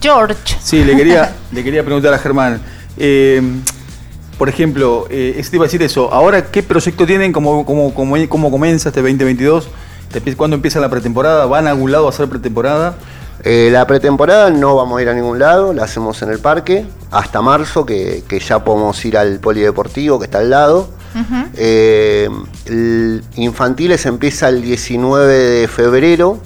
George. 0.01 0.55
Sí, 0.61 0.83
le 0.85 0.95
quería, 0.95 1.33
le 1.51 1.63
quería 1.63 1.83
preguntar 1.83 2.13
a 2.13 2.17
Germán. 2.19 2.61
eh, 2.97 3.41
por 4.37 4.49
ejemplo, 4.49 5.05
eh, 5.09 5.35
es- 5.37 5.49
te 5.49 5.57
iba 5.57 5.65
a 5.65 5.67
decir 5.67 5.81
eso. 5.83 6.11
Ahora, 6.11 6.45
¿qué 6.49 6.63
proyecto 6.63 7.05
tienen? 7.05 7.31
¿Cómo, 7.31 7.65
cómo, 7.65 7.93
cómo, 7.93 8.15
cómo 8.29 8.51
comienza 8.51 8.89
este 8.89 9.01
2022? 9.01 9.67
¿Te 10.13 10.23
empie- 10.23 10.35
¿Cuándo 10.35 10.55
empieza 10.55 10.79
la 10.79 10.89
pretemporada? 10.89 11.45
¿Van 11.47 11.67
a 11.67 11.71
algún 11.71 11.91
lado 11.91 12.05
a 12.05 12.09
hacer 12.09 12.29
pretemporada? 12.29 12.95
Eh, 13.43 13.69
la 13.73 13.85
pretemporada 13.87 14.51
no 14.51 14.75
vamos 14.75 14.99
a 14.99 15.01
ir 15.01 15.09
a 15.09 15.13
ningún 15.13 15.39
lado, 15.39 15.73
la 15.73 15.83
hacemos 15.83 16.21
en 16.21 16.29
el 16.29 16.39
parque, 16.39 16.85
hasta 17.11 17.41
marzo, 17.41 17.85
que, 17.85 18.23
que 18.27 18.39
ya 18.39 18.63
podemos 18.63 19.03
ir 19.05 19.17
al 19.17 19.39
polideportivo 19.39 20.19
que 20.19 20.25
está 20.25 20.37
al 20.39 20.49
lado. 20.51 20.89
Eh, 21.55 22.29
el 22.65 23.23
infantiles 23.35 24.05
empieza 24.05 24.49
el 24.49 24.61
19 24.61 25.33
de 25.33 25.67
febrero. 25.67 26.39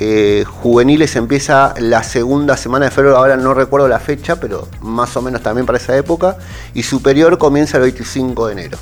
eh, 0.00 0.44
juveniles 0.46 1.16
empieza 1.16 1.74
la 1.80 2.04
segunda 2.04 2.56
semana 2.56 2.84
de 2.84 2.90
febrero, 2.92 3.16
ahora 3.16 3.36
no 3.36 3.52
recuerdo 3.54 3.88
la 3.88 3.98
fecha, 3.98 4.36
pero 4.36 4.68
más 4.80 5.16
o 5.16 5.22
menos 5.22 5.42
también 5.42 5.66
para 5.66 5.78
esa 5.78 5.96
época. 5.96 6.36
Y 6.74 6.82
superior 6.84 7.36
comienza 7.38 7.78
el 7.78 7.82
25 7.84 8.46
de 8.46 8.52
enero. 8.52 8.78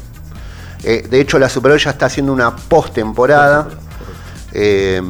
Eh, 0.85 1.07
de 1.09 1.21
hecho, 1.21 1.39
la 1.39 1.49
superior 1.49 1.81
ya 1.81 1.91
está 1.91 2.07
haciendo 2.07 2.33
una 2.35 2.55
postemporada. 2.55 3.67
Eh, 4.59 5.03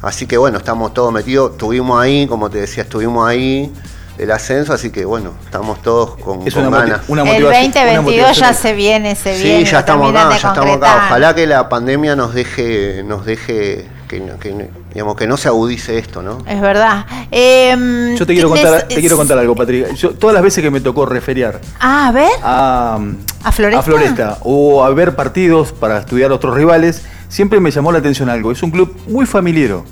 así 0.00 0.26
que 0.26 0.38
bueno, 0.38 0.56
estamos 0.58 0.94
todos 0.94 1.12
metidos. 1.12 1.52
Estuvimos 1.52 2.00
ahí, 2.00 2.26
como 2.26 2.48
te 2.48 2.58
decía, 2.58 2.84
estuvimos 2.84 3.28
ahí 3.28 3.70
el 4.18 4.30
ascenso, 4.30 4.72
así 4.72 4.90
que 4.90 5.04
bueno, 5.04 5.32
estamos 5.44 5.82
todos 5.82 6.16
con, 6.16 6.46
Es 6.46 6.54
con 6.54 6.66
una 6.66 6.78
ganas. 6.80 7.00
una 7.08 7.22
El 7.22 7.28
motivación- 7.44 7.72
2022 7.72 8.36
ya 8.38 8.52
se 8.54 8.72
viene, 8.72 9.14
se 9.14 9.36
Sí, 9.36 9.42
viene. 9.44 9.64
ya 9.64 9.72
lo 9.72 9.78
estamos 9.80 10.10
acá, 10.10 10.28
ya 10.38 10.48
estamos 10.48 10.76
acá. 10.76 11.02
Ojalá 11.06 11.34
que 11.34 11.46
la 11.46 11.68
pandemia 11.68 12.16
nos 12.16 12.32
deje, 12.34 13.02
nos 13.04 13.24
deje 13.26 13.88
que, 14.08 14.68
digamos, 14.92 15.16
que 15.16 15.26
no 15.26 15.38
se 15.38 15.48
agudice 15.48 15.96
esto, 15.96 16.20
¿no? 16.22 16.38
Es 16.46 16.60
verdad. 16.60 17.06
Em, 17.30 18.14
Yo 18.14 18.26
te 18.26 18.34
quiero 18.34 18.52
¿tienes- 18.52 18.70
contar, 18.70 18.88
te 18.88 19.00
quiero 19.00 19.16
contar 19.16 19.38
algo, 19.38 19.54
Patrick. 19.56 19.94
Yo, 19.94 20.10
todas 20.10 20.34
las 20.34 20.42
veces 20.42 20.62
que 20.62 20.70
me 20.70 20.82
tocó 20.82 21.06
referiar 21.06 21.60
Ah, 21.80 22.08
a 22.08 22.12
ver. 22.12 22.28
a, 22.42 22.98
¿A 23.42 23.52
Floresta? 23.52 23.80
a 23.80 23.82
Floresta 23.82 24.38
o 24.42 24.84
a 24.84 24.90
ver 24.90 25.16
partidos 25.16 25.72
para 25.72 25.98
estudiar 25.98 26.30
otros 26.30 26.54
rivales, 26.54 27.02
siempre 27.32 27.60
me 27.60 27.70
llamó 27.70 27.90
la 27.90 27.98
atención 27.98 28.28
algo. 28.28 28.52
Es 28.52 28.62
un 28.62 28.70
club 28.70 28.94
muy 29.08 29.24
familiero. 29.24 29.84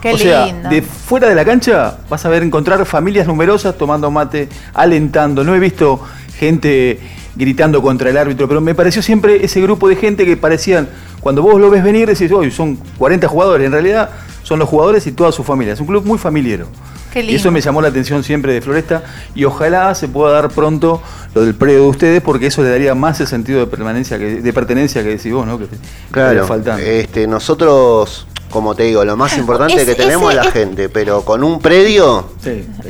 Qué 0.00 0.12
o 0.12 0.18
sea, 0.18 0.46
lindo. 0.46 0.68
de 0.68 0.82
fuera 0.82 1.28
de 1.28 1.34
la 1.34 1.44
cancha 1.44 1.98
vas 2.08 2.24
a 2.24 2.28
ver 2.28 2.44
encontrar 2.44 2.84
familias 2.86 3.26
numerosas 3.26 3.76
tomando 3.76 4.08
mate, 4.10 4.48
alentando. 4.72 5.42
No 5.42 5.54
he 5.54 5.58
visto 5.58 6.00
gente 6.38 7.00
gritando 7.34 7.82
contra 7.82 8.08
el 8.08 8.16
árbitro, 8.16 8.46
pero 8.46 8.60
me 8.60 8.74
pareció 8.74 9.02
siempre 9.02 9.44
ese 9.44 9.60
grupo 9.60 9.88
de 9.88 9.96
gente 9.96 10.24
que 10.24 10.36
parecían, 10.36 10.88
cuando 11.20 11.42
vos 11.42 11.60
lo 11.60 11.70
ves 11.70 11.82
venir, 11.82 12.06
decís, 12.08 12.30
hoy 12.30 12.52
son 12.52 12.76
40 12.98 13.26
jugadores. 13.26 13.66
En 13.66 13.72
realidad 13.72 14.10
son 14.44 14.60
los 14.60 14.68
jugadores 14.68 15.06
y 15.08 15.12
toda 15.12 15.32
su 15.32 15.42
familia. 15.42 15.74
Es 15.74 15.80
un 15.80 15.88
club 15.88 16.04
muy 16.06 16.18
familiero. 16.18 16.68
Qué 17.16 17.22
Y 17.32 17.34
eso 17.36 17.50
me 17.50 17.62
llamó 17.62 17.80
la 17.80 17.88
atención 17.88 18.22
siempre 18.22 18.52
de 18.52 18.60
Floresta 18.60 19.02
y 19.34 19.44
ojalá 19.44 19.94
se 19.94 20.06
pueda 20.06 20.32
dar 20.34 20.50
pronto 20.50 21.00
lo 21.34 21.40
del 21.46 21.54
predio 21.54 21.80
de 21.84 21.88
ustedes 21.88 22.20
porque 22.22 22.48
eso 22.48 22.62
le 22.62 22.68
daría 22.68 22.94
más 22.94 23.18
el 23.20 23.26
sentido 23.26 23.58
de 23.60 23.66
permanencia, 23.66 24.18
que, 24.18 24.42
de 24.42 24.52
pertenencia 24.52 25.02
que 25.02 25.08
decís 25.08 25.32
vos, 25.32 25.46
¿no? 25.46 25.58
Que 25.58 25.66
Claro. 26.10 26.46
Este, 26.78 27.26
nosotros, 27.26 28.26
como 28.50 28.74
te 28.74 28.82
digo, 28.82 29.02
lo 29.06 29.16
más 29.16 29.36
importante 29.38 29.76
Es- 29.76 29.84
que 29.86 29.94
tenemos 29.94 30.30
es 30.30 30.36
la 30.36 30.42
es- 30.44 30.52
gente, 30.52 30.90
pero 30.90 31.22
con 31.22 31.42
un 31.42 31.58
predio, 31.60 32.28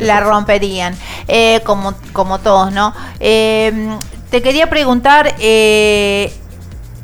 la 0.01 0.19
romperían, 0.19 0.97
eh, 1.29 1.61
como, 1.65 1.95
como 2.13 2.41
todos, 2.41 2.73
¿no? 2.73 2.93
Eh, 3.21 3.89
te 4.31 4.43
quería 4.43 4.69
preguntar, 4.69 5.37
eh, 5.39 6.33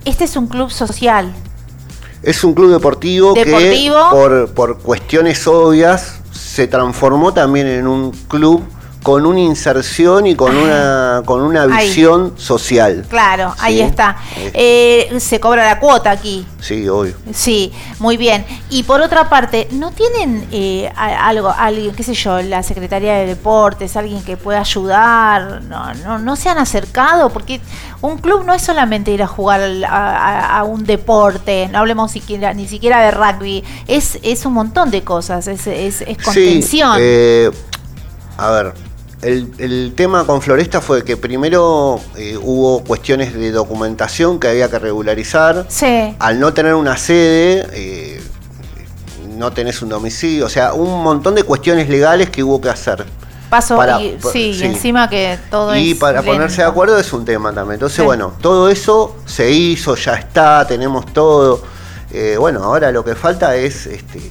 este 0.05 0.25
es 0.25 0.35
un 0.37 0.49
club 0.49 0.73
social, 0.73 1.33
es 2.25 2.43
un 2.43 2.53
club 2.55 2.73
deportivo, 2.73 3.33
Deportivo. 3.35 3.95
que 4.11 4.17
por, 4.17 4.49
por 4.55 4.79
cuestiones 4.79 5.47
obvias 5.47 6.17
se 6.53 6.67
transformó 6.67 7.33
también 7.33 7.67
en 7.67 7.87
un 7.87 8.11
club 8.11 8.63
con 9.03 9.27
una 9.27 9.41
inserción 9.41 10.27
y 10.27 10.35
con 10.37 10.57
una 10.57 11.23
con 11.25 11.41
una 11.43 11.63
Ahí. 11.65 11.89
visión 11.89 12.35
social. 12.37 13.05
claro, 13.09 13.55
ahí 13.59 13.81
está. 13.81 14.17
Ahí. 14.37 14.51
Eh, 14.55 15.17
se 15.19 15.41
cobra 15.41 15.65
la 15.65 15.81
cuota 15.81 16.11
aquí. 16.11 16.47
Sí, 16.61 16.89
obvio. 16.89 17.15
Sí, 17.35 17.73
muy 17.99 18.17
bien. 18.17 18.45
Y 18.71 18.85
por 18.85 19.01
otra 19.01 19.29
parte, 19.29 19.67
¿no 19.73 19.91
tienen 19.91 20.47
eh, 20.53 20.91
algo, 20.97 21.53
alguien, 21.57 21.95
qué 21.95 22.05
sé 22.05 22.15
yo, 22.15 22.41
la 22.43 22.63
Secretaría 22.63 23.15
de 23.15 23.27
Deportes, 23.27 23.97
alguien 23.97 24.23
que 24.23 24.37
pueda 24.37 24.61
ayudar? 24.61 25.63
No, 25.65 25.93
no, 25.95 26.19
no 26.21 26.37
se 26.37 26.49
han 26.49 26.59
acercado, 26.59 27.31
porque 27.31 27.61
un 28.01 28.19
club 28.19 28.45
no 28.45 28.55
es 28.55 28.63
solamente 28.63 29.11
ir 29.11 29.23
a 29.23 29.27
jugar 29.27 29.61
a, 29.61 29.89
a- 29.89 30.59
a 30.61 30.65
un 30.65 30.85
deporte, 30.85 31.69
no 31.73 31.79
hablemos 31.81 32.13
siquiera, 32.13 32.55
ni 32.55 32.69
siquiera 32.69 33.01
de 33.03 33.11
rugby, 33.11 33.65
es, 33.89 34.19
es 34.23 34.47
un 34.47 34.53
montón 34.53 34.91
de 34.93 35.03
cosas, 35.03 35.49
es, 35.49 35.67
es, 35.67 36.03
es 36.03 36.19
contención. 36.19 36.97
Sí, 36.97 37.03
eh, 37.03 37.51
a 38.39 38.51
ver, 38.51 38.73
el, 39.23 39.53
el 39.59 39.93
tema 39.97 40.25
con 40.27 40.43
Floresta 40.43 40.81
fue 40.81 41.05
que 41.05 41.17
primero 41.17 42.01
eh, 42.17 42.37
hubo 42.43 42.83
cuestiones 42.85 43.33
de 43.35 43.51
documentación 43.53 44.39
que 44.41 44.49
había 44.49 44.69
que 44.69 44.79
regularizar. 44.79 45.65
sí, 45.69 46.15
Al 46.19 46.39
no 46.41 46.53
tener 46.53 46.75
una 46.75 46.97
sede, 46.97 47.67
eh, 47.73 48.21
no 49.37 49.53
tenés 49.53 49.81
un 49.83 49.89
domicilio, 49.89 50.47
o 50.47 50.49
sea, 50.49 50.73
un 50.75 51.03
montón 51.03 51.35
de 51.35 51.43
cuestiones 51.45 51.89
legales 51.89 52.31
que 52.31 52.43
hubo 52.43 52.61
que 52.61 52.69
hacer. 52.69 53.05
paso, 53.49 53.77
para- 53.77 54.01
y, 54.01 54.19
sí, 54.33 54.55
sí. 54.55 54.61
y 54.63 54.65
encima 54.65 55.11
que 55.11 55.39
todo 55.51 55.77
y 55.77 55.91
es 55.93 55.99
para 55.99 56.21
lento. 56.23 56.33
ponerse 56.33 56.63
de 56.63 56.69
acuerdo 56.69 56.99
es 56.99 57.13
un 57.13 57.23
tema 57.25 57.53
también. 57.53 57.75
Entonces, 57.75 57.97
Sí. 57.99 58.03
bueno, 58.03 58.33
todo 58.41 58.71
eso 58.71 59.17
se 59.27 59.51
hizo, 59.51 59.95
ya 59.95 60.15
está, 60.15 60.67
tenemos 60.67 61.05
todo. 61.13 61.63
Eh, 62.11 62.37
bueno, 62.39 62.65
ahora 62.65 62.91
lo 62.93 63.05
que 63.05 63.15
falta 63.15 63.55
es, 63.57 63.87
este, 63.87 64.31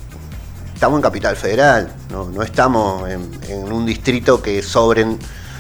estamos 0.81 0.97
en 0.97 1.03
Capital 1.03 1.35
Federal, 1.35 1.91
no, 2.09 2.25
no 2.31 2.41
estamos 2.41 3.07
en, 3.07 3.29
en 3.49 3.71
un 3.71 3.85
distrito 3.85 4.41
que 4.41 4.63
sobren 4.63 5.19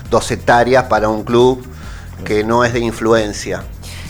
dos 0.09 0.31
hectáreas 0.31 0.85
para 0.85 1.09
un 1.09 1.23
club 1.23 1.63
que 2.25 2.43
no 2.43 2.63
es 2.65 2.73
de 2.73 2.79
influencia. 2.79 3.61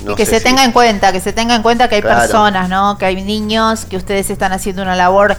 No 0.05 0.13
y 0.13 0.15
que 0.15 0.25
se 0.25 0.37
si- 0.37 0.45
tenga 0.45 0.63
en 0.63 0.71
cuenta, 0.71 1.11
que 1.11 1.19
se 1.19 1.33
tenga 1.33 1.53
en 1.53 1.63
cuenta 1.63 1.89
que 1.89 1.95
hay 1.95 2.01
Claro. 2.01 2.21
personas, 2.21 2.69
¿no? 2.69 2.97
Que 2.97 3.07
hay 3.07 3.21
niños, 3.25 3.83
que 3.83 3.97
ustedes 3.97 4.29
están 4.29 4.53
haciendo 4.53 4.83
una 4.83 4.95
labor. 4.95 5.35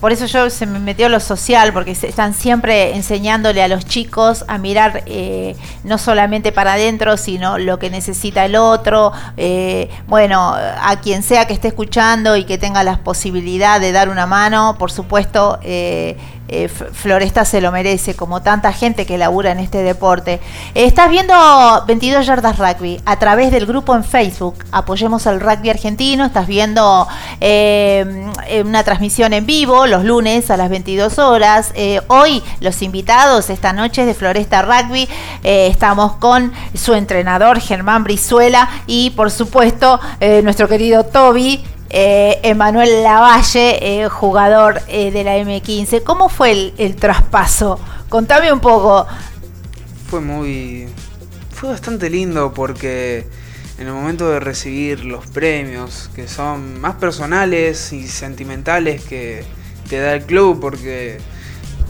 Por 0.00 0.12
eso 0.12 0.26
yo 0.26 0.50
se 0.50 0.66
me 0.66 0.78
metió 0.78 1.08
lo 1.08 1.18
social, 1.18 1.72
porque 1.72 1.94
se 1.94 2.08
están 2.08 2.34
siempre 2.34 2.94
enseñándole 2.94 3.62
a 3.62 3.68
los 3.68 3.86
chicos 3.86 4.44
a 4.48 4.58
mirar 4.58 5.02
eh, 5.06 5.56
no 5.82 5.96
solamente 5.98 6.52
para 6.52 6.74
adentro, 6.74 7.16
sino 7.16 7.58
lo 7.58 7.78
que 7.78 7.88
necesita 7.90 8.44
el 8.44 8.56
otro. 8.56 9.12
Eh, 9.36 9.88
bueno, 10.06 10.54
a 10.54 11.00
quien 11.00 11.22
sea 11.22 11.46
que 11.46 11.54
esté 11.54 11.68
escuchando 11.68 12.36
y 12.36 12.44
que 12.44 12.58
tenga 12.58 12.82
la 12.84 12.98
posibilidad 12.98 13.80
de 13.80 13.92
dar 13.92 14.08
una 14.08 14.26
mano, 14.26 14.76
por 14.78 14.92
supuesto, 14.92 15.58
eh, 15.62 16.16
eh, 16.54 16.68
Floresta 16.68 17.44
se 17.44 17.60
lo 17.60 17.72
merece, 17.72 18.14
como 18.14 18.40
tanta 18.40 18.72
gente 18.72 19.06
que 19.06 19.18
labura 19.18 19.50
en 19.50 19.58
este 19.58 19.82
deporte. 19.82 20.34
Eh, 20.74 20.84
estás 20.84 21.10
viendo 21.10 21.34
22 21.86 22.24
Yardas 22.24 22.58
Rugby 22.58 23.00
a 23.04 23.18
través 23.18 23.50
del 23.50 23.66
grupo 23.66 23.96
en 23.96 24.04
Facebook. 24.04 24.64
Apoyemos 24.70 25.26
al 25.26 25.40
rugby 25.40 25.70
argentino. 25.70 26.24
Estás 26.24 26.46
viendo 26.46 27.08
eh, 27.40 28.30
una 28.64 28.84
transmisión 28.84 29.32
en 29.32 29.46
vivo 29.46 29.86
los 29.88 30.04
lunes 30.04 30.48
a 30.50 30.56
las 30.56 30.70
22 30.70 31.18
horas. 31.18 31.72
Hoy 32.06 32.42
los 32.60 32.82
invitados 32.82 33.50
esta 33.50 33.72
noche 33.72 34.06
de 34.06 34.14
Floresta 34.14 34.62
Rugby. 34.62 35.08
Estamos 35.42 36.12
con 36.16 36.52
su 36.74 36.94
entrenador 36.94 37.60
Germán 37.60 38.04
Brizuela 38.04 38.68
y 38.86 39.10
por 39.10 39.30
supuesto 39.30 39.98
nuestro 40.42 40.68
querido 40.68 41.04
Toby. 41.04 41.73
Eh, 41.96 42.40
Emanuel 42.42 43.04
Lavalle, 43.04 43.78
eh, 43.80 44.08
jugador 44.08 44.82
eh, 44.88 45.12
de 45.12 45.22
la 45.22 45.38
M15. 45.38 46.02
¿Cómo 46.02 46.28
fue 46.28 46.50
el, 46.50 46.74
el 46.76 46.96
traspaso? 46.96 47.78
Contame 48.08 48.52
un 48.52 48.58
poco. 48.58 49.06
Fue 50.08 50.20
muy. 50.20 50.88
Fue 51.52 51.68
bastante 51.68 52.10
lindo 52.10 52.52
porque 52.52 53.28
en 53.78 53.86
el 53.86 53.92
momento 53.92 54.28
de 54.28 54.40
recibir 54.40 55.04
los 55.04 55.24
premios, 55.28 56.10
que 56.16 56.26
son 56.26 56.80
más 56.80 56.96
personales 56.96 57.92
y 57.92 58.08
sentimentales 58.08 59.00
que 59.04 59.44
te 59.88 60.00
da 60.00 60.14
el 60.14 60.24
club, 60.24 60.58
porque 60.60 61.18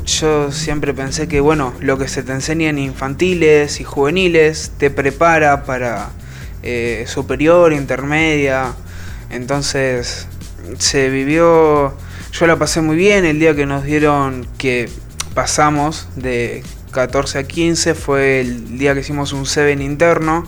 yo 0.05 0.53
siempre 0.53 0.93
pensé 0.93 1.29
que, 1.29 1.41
bueno, 1.41 1.73
lo 1.81 1.97
que 1.97 2.09
se 2.09 2.23
te 2.23 2.33
enseña 2.33 2.69
en 2.69 2.79
infantiles 2.79 3.81
y 3.81 3.85
juveniles 3.85 4.73
te 4.77 4.91
prepara 4.91 5.65
para 5.65 6.11
superior, 7.07 7.73
intermedia. 7.73 8.75
Entonces, 9.31 10.27
se 10.79 11.11
vivió. 11.11 11.97
Yo 12.33 12.47
la 12.47 12.57
pasé 12.57 12.81
muy 12.81 12.97
bien 12.97 13.25
el 13.25 13.39
día 13.39 13.55
que 13.55 13.67
nos 13.67 13.85
dieron 13.85 14.47
que 14.59 14.89
pasamos 15.35 16.09
de 16.17 16.63
14 16.93 17.39
a 17.39 17.45
15. 17.45 17.95
Fue 17.95 18.41
el 18.41 18.79
día 18.79 18.95
que 18.95 19.01
hicimos 19.01 19.33
un 19.33 19.47
Seven 19.47 19.83
interno. 19.83 20.45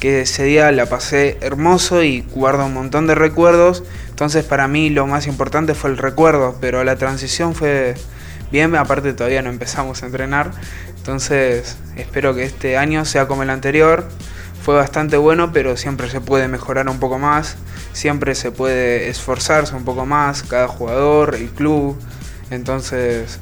Que 0.00 0.22
ese 0.22 0.44
día 0.44 0.70
la 0.70 0.86
pasé 0.86 1.38
hermoso 1.40 2.04
y 2.04 2.20
guardo 2.20 2.66
un 2.66 2.74
montón 2.74 3.06
de 3.06 3.14
recuerdos. 3.14 3.82
Entonces, 4.10 4.44
para 4.44 4.68
mí 4.68 4.90
lo 4.90 5.06
más 5.06 5.26
importante 5.26 5.74
fue 5.74 5.90
el 5.90 5.98
recuerdo, 5.98 6.56
pero 6.60 6.84
la 6.84 6.96
transición 6.96 7.54
fue 7.54 7.96
bien, 8.50 8.74
aparte 8.76 9.12
todavía 9.12 9.42
no 9.42 9.50
empezamos 9.50 10.02
a 10.02 10.06
entrenar, 10.06 10.50
entonces 10.96 11.76
espero 11.96 12.34
que 12.34 12.44
este 12.44 12.76
año 12.76 13.04
sea 13.04 13.26
como 13.26 13.42
el 13.42 13.50
anterior. 13.50 14.08
Fue 14.68 14.74
bastante 14.74 15.16
bueno, 15.16 15.50
pero 15.50 15.78
siempre 15.78 16.10
se 16.10 16.20
puede 16.20 16.46
mejorar 16.46 16.90
un 16.90 17.00
poco 17.00 17.18
más, 17.18 17.56
siempre 17.94 18.34
se 18.34 18.50
puede 18.50 19.08
esforzarse 19.08 19.74
un 19.74 19.86
poco 19.86 20.04
más, 20.04 20.42
cada 20.42 20.68
jugador, 20.68 21.36
el 21.36 21.48
club. 21.48 21.98
Entonces, 22.50 23.40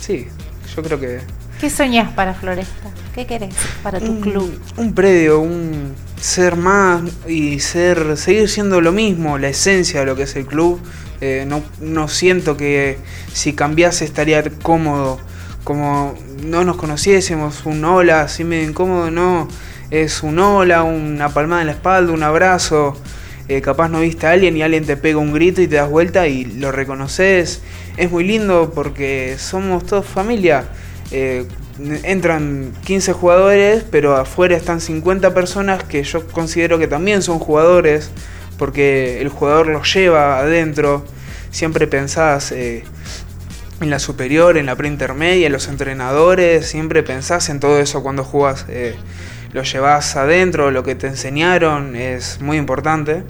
sí, 0.00 0.26
yo 0.74 0.82
creo 0.82 0.98
que 0.98 1.20
¿Qué 1.60 1.68
soñás 1.68 2.10
para 2.14 2.32
Floresta? 2.32 2.88
¿Qué 3.14 3.26
querés 3.26 3.54
para 3.82 4.00
tu 4.00 4.10
un, 4.10 4.20
club? 4.22 4.58
un 4.78 4.94
predio, 4.94 5.40
un 5.40 5.92
ser 6.18 6.56
más 6.56 7.02
y 7.28 7.60
ser 7.60 8.16
seguir 8.16 8.48
siendo 8.48 8.80
lo 8.80 8.90
mismo, 8.90 9.36
la 9.36 9.48
esencia 9.48 10.00
de 10.00 10.06
lo 10.06 10.16
que 10.16 10.22
es 10.22 10.34
el 10.34 10.46
club. 10.46 10.80
Eh, 11.20 11.44
no, 11.46 11.62
no 11.82 12.08
siento 12.08 12.56
que 12.56 12.96
si 13.34 13.52
cambiase 13.52 14.06
estaría 14.06 14.42
cómodo, 14.62 15.20
como 15.62 16.14
no 16.42 16.64
nos 16.64 16.78
conociésemos, 16.78 17.66
un 17.66 17.84
hola, 17.84 18.22
así 18.22 18.44
medio 18.44 18.66
incómodo, 18.66 19.10
no. 19.10 19.46
Es 19.90 20.22
un 20.22 20.38
hola, 20.38 20.82
una 20.82 21.28
palmada 21.28 21.60
en 21.60 21.66
la 21.66 21.74
espalda, 21.74 22.12
un 22.12 22.22
abrazo. 22.22 22.96
Eh, 23.46 23.60
capaz 23.60 23.90
no 23.90 24.00
viste 24.00 24.26
a 24.26 24.30
alguien 24.30 24.56
y 24.56 24.62
alguien 24.62 24.86
te 24.86 24.96
pega 24.96 25.18
un 25.18 25.34
grito 25.34 25.60
y 25.60 25.68
te 25.68 25.76
das 25.76 25.90
vuelta 25.90 26.26
y 26.26 26.46
lo 26.46 26.72
reconoces. 26.72 27.60
Es 27.96 28.10
muy 28.10 28.24
lindo 28.24 28.72
porque 28.74 29.36
somos 29.38 29.84
todos 29.84 30.06
familia. 30.06 30.64
Eh, 31.10 31.46
entran 32.04 32.72
15 32.84 33.12
jugadores, 33.12 33.84
pero 33.90 34.16
afuera 34.16 34.56
están 34.56 34.80
50 34.80 35.34
personas 35.34 35.84
que 35.84 36.02
yo 36.02 36.26
considero 36.28 36.78
que 36.78 36.88
también 36.88 37.20
son 37.20 37.38
jugadores, 37.38 38.10
porque 38.58 39.20
el 39.20 39.28
jugador 39.28 39.66
los 39.66 39.92
lleva 39.92 40.38
adentro. 40.38 41.04
Siempre 41.50 41.86
pensás 41.86 42.50
eh, 42.52 42.84
en 43.82 43.90
la 43.90 43.98
superior, 43.98 44.56
en 44.56 44.66
la 44.66 44.76
preintermedia, 44.76 45.46
en 45.46 45.52
los 45.52 45.68
entrenadores, 45.68 46.66
siempre 46.66 47.02
pensás 47.02 47.50
en 47.50 47.60
todo 47.60 47.78
eso 47.78 48.02
cuando 48.02 48.24
jugás. 48.24 48.64
Lo 49.54 49.62
llevas 49.62 50.14
adentro, 50.16 50.70
lo 50.70 50.82
que 50.82 50.94
te 50.94 51.06
enseñaron 51.06 51.96
es 51.96 52.40
muy 52.42 52.58
importante. 52.58 53.22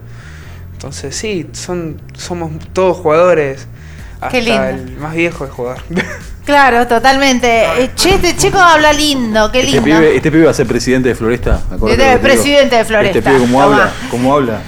Entonces 0.72 1.14
sí, 1.14 1.48
son, 1.52 2.00
somos 2.16 2.50
todos 2.72 2.96
jugadores. 2.96 3.68
Hasta 4.16 4.28
Qué 4.30 4.42
lindo. 4.42 4.64
el 4.64 4.96
más 4.96 5.14
viejo 5.14 5.44
es 5.44 5.50
jugador. 5.52 5.82
Claro, 6.44 6.86
totalmente. 6.86 7.48
Eh, 7.82 7.92
che, 7.94 8.16
este 8.16 8.36
chico 8.36 8.58
habla 8.58 8.92
lindo, 8.92 9.50
qué 9.50 9.60
Este 9.60 9.70
lindo. 9.80 9.84
pibe, 9.86 10.14
este 10.16 10.30
pibe 10.30 10.44
va 10.44 10.50
a 10.50 10.54
ser 10.54 10.66
presidente 10.66 11.08
de 11.08 11.14
Floresta. 11.14 11.62
me 11.70 11.76
acuerdo 11.76 11.96
Este 12.02 12.18
presidente 12.18 12.76
de 12.76 12.84
Floresta, 12.84 13.18
Este 13.18 13.30
pibe, 13.30 13.40
¿cómo 13.40 13.62
tomá. 13.62 13.64
habla? 13.64 13.92
¿Cómo 14.10 14.34
habla? 14.34 14.60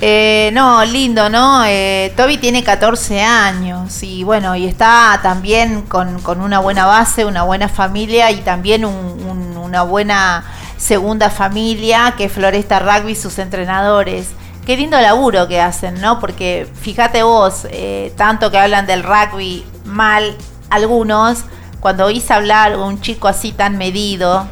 Eh, 0.00 0.50
no, 0.54 0.84
lindo, 0.84 1.28
¿no? 1.28 1.62
Eh, 1.66 2.12
Toby 2.16 2.38
tiene 2.38 2.64
14 2.64 3.20
años 3.22 4.02
y 4.02 4.24
bueno, 4.24 4.56
y 4.56 4.66
está 4.66 5.20
también 5.22 5.82
con, 5.82 6.20
con 6.20 6.40
una 6.40 6.58
buena 6.58 6.86
base, 6.86 7.24
una 7.24 7.44
buena 7.44 7.68
familia 7.68 8.28
y 8.32 8.38
también 8.40 8.84
un- 8.84 9.22
un- 9.24 9.56
una 9.56 9.82
buena 9.82 10.42
segunda 10.80 11.28
familia 11.28 12.14
que 12.16 12.24
es 12.24 12.32
Floresta 12.32 12.78
Rugby, 12.80 13.14
sus 13.14 13.38
entrenadores. 13.38 14.28
Qué 14.64 14.76
lindo 14.76 15.00
laburo 15.00 15.46
que 15.46 15.60
hacen, 15.60 16.00
¿no? 16.00 16.18
Porque 16.18 16.66
fíjate 16.80 17.22
vos, 17.22 17.66
eh, 17.70 18.12
tanto 18.16 18.50
que 18.50 18.58
hablan 18.58 18.86
del 18.86 19.02
rugby 19.02 19.64
mal 19.84 20.36
algunos, 20.70 21.44
cuando 21.80 22.06
oís 22.06 22.30
hablar 22.30 22.76
un 22.76 23.00
chico 23.00 23.28
así 23.28 23.52
tan 23.52 23.76
medido, 23.76 24.46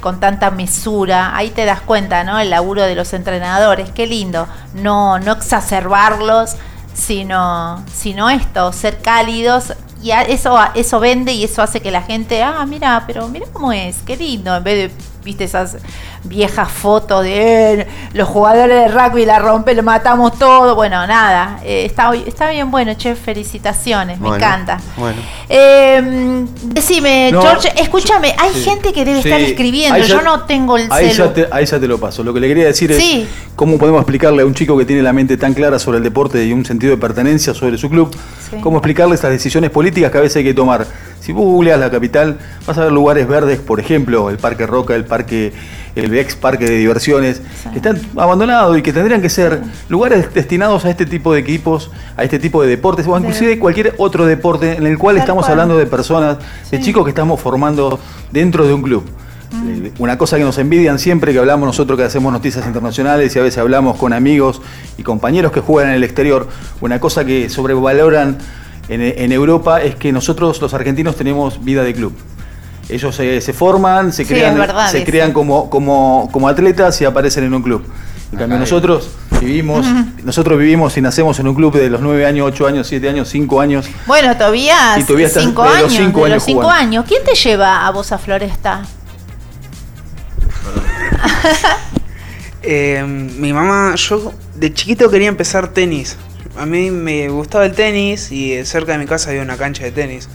con 0.00 0.20
tanta 0.20 0.50
mesura, 0.50 1.36
ahí 1.36 1.50
te 1.50 1.64
das 1.64 1.80
cuenta, 1.80 2.24
¿no? 2.24 2.38
El 2.38 2.50
laburo 2.50 2.82
de 2.82 2.94
los 2.94 3.12
entrenadores, 3.12 3.90
qué 3.90 4.06
lindo. 4.06 4.46
No, 4.74 5.18
no 5.18 5.32
exacerbarlos, 5.32 6.56
sino, 6.94 7.82
sino 7.92 8.30
esto, 8.30 8.72
ser 8.72 9.00
cálidos. 9.00 9.74
Y 10.02 10.10
eso, 10.10 10.58
eso 10.74 11.00
vende 11.00 11.32
y 11.32 11.44
eso 11.44 11.62
hace 11.62 11.80
que 11.80 11.90
la 11.90 12.02
gente, 12.02 12.42
ah, 12.42 12.64
mira, 12.66 13.04
pero 13.06 13.28
mira 13.28 13.46
cómo 13.52 13.72
es, 13.72 13.96
qué 14.04 14.16
lindo, 14.16 14.54
en 14.54 14.62
vez 14.62 14.92
de, 14.92 15.13
viste, 15.24 15.44
esas 15.44 15.78
viejas 16.24 16.70
fotos 16.70 17.24
de 17.24 17.80
"Eh, 17.80 17.86
los 18.12 18.28
jugadores 18.28 18.76
de 18.76 18.88
rugby 18.88 19.24
la 19.26 19.38
rompen, 19.38 19.76
lo 19.76 19.82
matamos 19.82 20.38
todo. 20.38 20.74
Bueno, 20.74 21.06
nada, 21.06 21.60
eh, 21.64 21.84
está, 21.86 22.12
está 22.14 22.50
bien 22.50 22.70
bueno, 22.70 22.94
che, 22.94 23.14
felicitaciones, 23.14 24.20
me 24.20 24.28
encanta. 24.28 24.78
Bueno. 24.96 25.20
Eh, 25.48 26.44
decime, 26.64 27.30
No, 27.32 27.42
George, 27.42 27.72
escúchame, 27.80 28.34
hay 28.38 28.52
sí, 28.54 28.64
gente 28.64 28.92
que 28.92 29.04
debe 29.04 29.22
sí. 29.22 29.28
estar 29.28 29.40
escribiendo, 29.40 29.98
ya- 29.98 30.04
yo 30.06 30.22
no 30.22 30.42
tengo 30.42 30.76
el 30.76 30.88
Ahí 30.90 31.10
ya, 31.12 31.32
te, 31.32 31.48
ahí 31.50 31.64
ya 31.66 31.78
te 31.80 31.86
lo 31.88 31.98
paso. 31.98 32.22
Lo 32.22 32.32
que 32.34 32.40
le 32.40 32.48
quería 32.48 32.64
decir 32.66 32.92
Sí. 32.94 33.22
es 33.22 33.28
cómo 33.56 33.78
podemos 33.78 34.00
explicarle 34.00 34.42
a 34.42 34.46
un 34.46 34.54
chico 34.54 34.76
que 34.76 34.84
tiene 34.84 35.02
la 35.02 35.12
mente 35.12 35.36
tan 35.36 35.54
clara 35.54 35.78
sobre 35.78 35.98
el 35.98 36.04
deporte 36.04 36.44
y 36.44 36.52
un 36.52 36.64
sentido 36.64 36.90
de 36.94 37.00
pertenencia 37.00 37.54
sobre 37.54 37.78
su 37.78 37.88
club, 37.88 38.14
Sí. 38.50 38.56
cómo 38.60 38.78
explicarle 38.78 39.14
estas 39.14 39.30
decisiones 39.30 39.70
políticas 39.70 40.10
que 40.10 40.18
a 40.18 40.20
veces 40.20 40.36
hay 40.38 40.44
que 40.44 40.54
tomar. 40.54 40.86
Si 41.20 41.32
vos 41.32 41.44
googleas 41.44 41.80
la 41.80 41.90
capital, 41.90 42.38
vas 42.66 42.76
a 42.76 42.82
ver 42.84 42.92
lugares 42.92 43.26
verdes, 43.26 43.58
por 43.58 43.80
ejemplo, 43.80 44.28
el 44.28 44.36
Parque 44.36 44.66
Roca, 44.66 44.94
el 44.94 45.04
parque, 45.06 45.13
el 45.94 46.12
ex 46.18 46.34
parque 46.34 46.64
de 46.64 46.76
diversiones, 46.78 47.40
que 47.70 47.76
están 47.76 48.00
abandonados 48.16 48.76
y 48.76 48.82
que 48.82 48.92
tendrían 48.92 49.22
que 49.22 49.28
ser 49.28 49.60
lugares 49.88 50.34
destinados 50.34 50.84
a 50.84 50.90
este 50.90 51.06
tipo 51.06 51.32
de 51.32 51.40
equipos, 51.40 51.90
a 52.16 52.24
este 52.24 52.38
tipo 52.38 52.62
de 52.62 52.68
deportes, 52.68 53.06
o 53.06 53.16
inclusive 53.16 53.58
cualquier 53.58 53.94
otro 53.98 54.26
deporte 54.26 54.76
en 54.76 54.86
el 54.86 54.98
cual 54.98 55.16
Tal 55.16 55.22
estamos 55.22 55.42
cual. 55.44 55.52
hablando 55.52 55.78
de 55.78 55.86
personas, 55.86 56.38
de 56.70 56.80
chicos 56.80 57.04
que 57.04 57.10
estamos 57.10 57.40
formando 57.40 57.98
dentro 58.32 58.66
de 58.66 58.74
un 58.74 58.82
club. 58.82 59.04
Eh, 59.52 59.92
Una 59.98 60.18
cosa 60.18 60.36
que 60.36 60.42
nos 60.42 60.58
envidian 60.58 60.98
siempre 60.98 61.32
que 61.32 61.38
hablamos 61.38 61.64
nosotros 61.66 61.96
que 61.96 62.04
hacemos 62.04 62.32
noticias 62.32 62.66
internacionales 62.66 63.36
y 63.36 63.38
a 63.38 63.42
veces 63.42 63.58
hablamos 63.58 63.96
con 63.96 64.12
amigos 64.12 64.60
y 64.98 65.04
compañeros 65.04 65.52
que 65.52 65.60
juegan 65.60 65.90
en 65.90 65.96
el 65.96 66.02
exterior, 66.02 66.48
una 66.80 66.98
cosa 66.98 67.24
que 67.24 67.48
sobrevaloran 67.48 68.38
en, 68.88 69.00
en 69.00 69.32
Europa 69.32 69.80
es 69.80 69.94
que 69.94 70.10
nosotros 70.12 70.60
los 70.60 70.74
argentinos 70.74 71.14
tenemos 71.14 71.64
vida 71.64 71.84
de 71.84 71.94
club. 71.94 72.12
Ellos 72.88 73.14
se, 73.16 73.40
se 73.40 73.52
forman, 73.52 74.12
se 74.12 74.24
Sí, 74.24 74.34
crean, 74.34 74.58
verdad 74.58 74.90
se 74.90 75.04
crean 75.04 75.32
como, 75.32 75.70
como, 75.70 76.28
como 76.32 76.48
atletas 76.48 77.00
y 77.00 77.04
aparecen 77.04 77.44
en 77.44 77.54
un 77.54 77.62
club. 77.62 77.84
En 78.32 78.38
cambio 78.38 78.58
nosotros 78.58 79.10
vivimos, 79.40 79.86
nosotros 80.24 80.58
vivimos 80.58 80.96
y 80.96 81.00
nacemos 81.00 81.38
en 81.38 81.46
un 81.48 81.54
club 81.54 81.72
de 81.74 81.88
los 81.88 82.00
9 82.00 82.26
años, 82.26 82.46
8 82.48 82.66
años, 82.66 82.86
7 82.88 83.08
años, 83.08 83.28
5 83.28 83.60
años. 83.60 83.86
Bueno, 84.06 84.36
Tobías, 84.36 84.98
Y 84.98 85.04
Tobías 85.04 85.30
está 85.30 85.40
cinco 85.42 85.62
de 85.62 85.68
los 85.68 85.76
años, 85.96 86.14
de 86.14 86.28
los 86.30 86.44
cinco 86.44 86.62
jugando. 86.62 86.80
años. 86.82 87.04
¿Quién 87.06 87.22
te 87.24 87.34
lleva 87.34 87.86
a 87.86 87.90
vos 87.90 88.10
a 88.12 88.18
Floresta? 88.18 88.82
Eh, 92.62 93.02
mi 93.38 93.52
mamá, 93.52 93.94
yo 93.94 94.32
de 94.56 94.72
chiquito 94.72 95.10
quería 95.10 95.28
empezar 95.28 95.68
tenis. 95.68 96.16
A 96.56 96.66
mí 96.66 96.90
me 96.90 97.28
gustaba 97.28 97.66
el 97.66 97.72
tenis 97.72 98.30
y 98.30 98.64
cerca 98.64 98.92
de 98.92 98.98
mi 98.98 99.06
casa 99.06 99.30
había 99.30 99.42
una 99.42 99.56
cancha 99.56 99.84
de 99.84 99.92
tenis. 99.92 100.28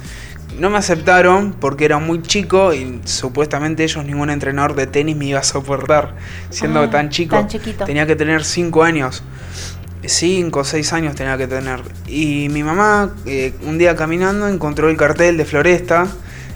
No 0.57 0.69
me 0.69 0.77
aceptaron 0.77 1.53
porque 1.53 1.85
era 1.85 1.99
muy 1.99 2.21
chico 2.21 2.73
y 2.73 2.99
supuestamente 3.05 3.83
ellos 3.83 4.03
ningún 4.03 4.29
entrenador 4.29 4.75
de 4.75 4.87
tenis 4.87 5.15
me 5.15 5.25
iba 5.25 5.39
a 5.39 5.43
soportar 5.43 6.15
siendo 6.49 6.81
Ah, 6.81 6.89
tan 6.89 7.09
chico. 7.09 7.35
tan 7.35 7.47
chiquito. 7.47 7.85
Tenía 7.85 8.05
que 8.05 8.15
tener 8.15 8.43
5 8.43 8.83
años. 8.83 9.23
5 10.05 10.59
o 10.59 10.63
6 10.63 10.93
años 10.93 11.15
tenía 11.15 11.37
que 11.37 11.47
tener. 11.47 11.81
Y 12.07 12.47
mi 12.49 12.63
mamá 12.63 13.13
eh, 13.25 13.53
un 13.65 13.77
día 13.77 13.95
caminando 13.95 14.47
encontró 14.47 14.89
el 14.89 14.97
cartel 14.97 15.37
de 15.37 15.45
Floresta 15.45 16.07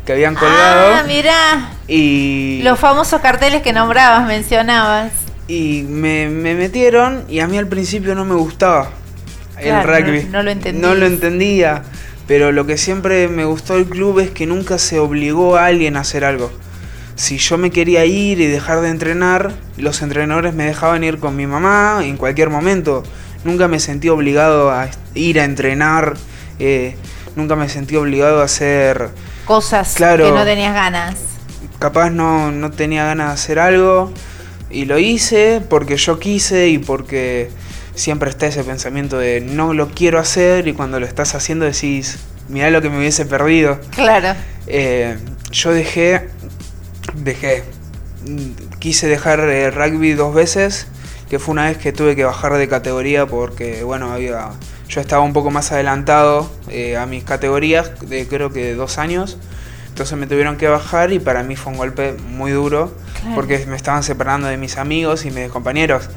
que 0.06 0.14
habían 0.14 0.36
colgado. 0.36 0.95
Ah, 0.95 1.03
mirá, 1.07 1.70
y 1.88 2.61
los 2.64 2.80
famosos 2.80 3.22
carteles 3.22 3.61
que 3.61 3.72
nombrabas, 3.74 4.28
mencionabas. 4.28 5.11
y 5.48 5.84
me, 5.88 6.30
me 6.30 6.56
metieron 6.56 7.24
y 7.30 7.40
a 7.41 7.48
mí 7.48 7.57
al 7.57 7.68
principio 7.68 8.15
no 8.15 8.24
me 8.26 8.36
gustaba 8.36 8.90
Claro, 9.61 9.94
el 9.95 10.03
rugby. 10.06 10.24
no- 10.26 10.32
no 10.40 10.44
lo 10.44 10.52
entendías. 10.52 10.82
No 10.90 10.95
lo 10.95 11.06
entendía. 11.06 11.84
Pero 12.27 12.51
lo 12.51 12.65
que 12.65 12.77
siempre 12.77 13.27
me 13.27 13.45
gustó 13.45 13.75
del 13.75 13.85
club 13.85 14.19
es 14.19 14.31
que 14.31 14.45
nunca 14.45 14.77
se 14.77 14.99
obligó 14.99 15.57
a 15.57 15.65
alguien 15.65 15.97
a 15.97 16.01
hacer 16.01 16.23
algo. 16.23 16.51
Si 17.15 17.37
yo 17.37 17.57
me 17.57 17.69
quería 17.69 18.05
ir 18.05 18.39
y 18.39 18.47
dejar 18.47 18.81
de 18.81 18.89
entrenar, 18.89 19.53
los 19.77 20.01
entrenadores 20.01 20.53
me 20.53 20.65
dejaban 20.65 21.03
ir 21.03 21.19
con 21.19 21.35
mi 21.35 21.45
mamá 21.45 21.99
en 22.03 22.17
cualquier 22.17 22.49
momento. 22.49 23.03
Nunca 23.43 23.67
me 23.67 23.79
sentí 23.79 24.09
obligado 24.09 24.71
a 24.71 24.87
ir 25.13 25.39
a 25.39 25.43
entrenar. 25.43 26.15
eh, 26.59 26.95
nunca 27.35 27.55
me 27.55 27.67
sentí 27.67 27.95
obligado 27.95 28.41
a 28.41 28.45
hacer 28.45 29.09
Cosas 29.45 29.95
Claro. 29.95 30.25
que 30.25 30.31
no 30.31 30.45
tenías 30.45 30.73
ganas. 30.73 31.15
capaz 31.79 32.09
no, 32.11 32.51
no 32.51 32.71
tenía 32.71 33.03
ganas 33.05 33.27
de 33.29 33.33
hacer 33.33 33.59
algo. 33.59 34.11
Y 34.69 34.85
lo 34.85 34.97
hice 34.97 35.61
porque 35.69 35.97
yo 35.97 36.19
quise 36.19 36.67
y 36.69 36.77
porque 36.77 37.49
siempre 37.95 38.30
está 38.30 38.48
ese 38.48 38.64
pensamiento 38.64 39.18
de 39.18 39.41
no 39.41 39.74
lo 39.74 39.90
quiero 39.90 40.20
hacer 40.20 40.68
y 40.68 40.74
cuando 40.74 40.99
lo 40.99 41.06
estás 41.06 41.36
haciendo 41.36 41.65
decís, 41.65 42.18
mirá 42.49 42.70
lo 42.70 42.82
que 42.82 42.90
me 42.90 42.98
hubiese 42.98 43.26
perdido. 43.26 43.80
Claro. 43.91 44.36
Eh, 44.68 45.18
yo 45.52 45.72
dejé, 45.72 46.30
dejé, 47.14 47.64
quise 48.80 49.07
dejar 49.07 49.40
eh, 49.41 49.70
rugby 49.72 50.14
dos 50.14 50.34
veces, 50.34 50.88
que 51.30 51.40
fue 51.40 51.53
una 51.53 51.65
vez 51.65 51.78
que 51.78 51.91
tuve 51.91 52.15
que 52.15 52.24
bajar 52.24 52.53
de 52.56 52.68
categoría 52.68 53.26
porque, 53.26 53.84
bueno, 53.84 54.11
había, 54.11 54.49
yo 54.88 55.02
estaba 55.02 55.22
un 55.24 55.34
poco 55.34 55.52
más 55.52 55.72
adelantado 55.72 56.49
eh, 56.70 56.98
a 56.98 57.06
mis 57.06 57.24
categorías, 57.24 57.91
de 58.07 58.28
creo 58.28 58.52
que 58.52 58.64
de 58.64 58.76
dos 58.76 58.98
años, 58.98 59.38
entonces 59.90 60.18
me 60.18 60.26
tuvieron 60.26 60.57
que 60.57 60.68
bajar 60.68 61.11
y 61.11 61.20
para 61.20 61.44
mí 61.44 61.56
fue 61.56 61.72
un 61.72 61.78
golpe 61.78 62.14
muy 62.14 62.52
duro, 62.52 62.91
Claro. 63.22 63.36
porque 63.36 63.65
me 63.68 63.76
estaban 63.76 64.03
separando 64.03 64.48
de 64.48 64.57
mis 64.57 64.78
amigos 64.78 65.24
y 65.26 65.32
mis 65.32 65.49
compañeros. 65.49 66.10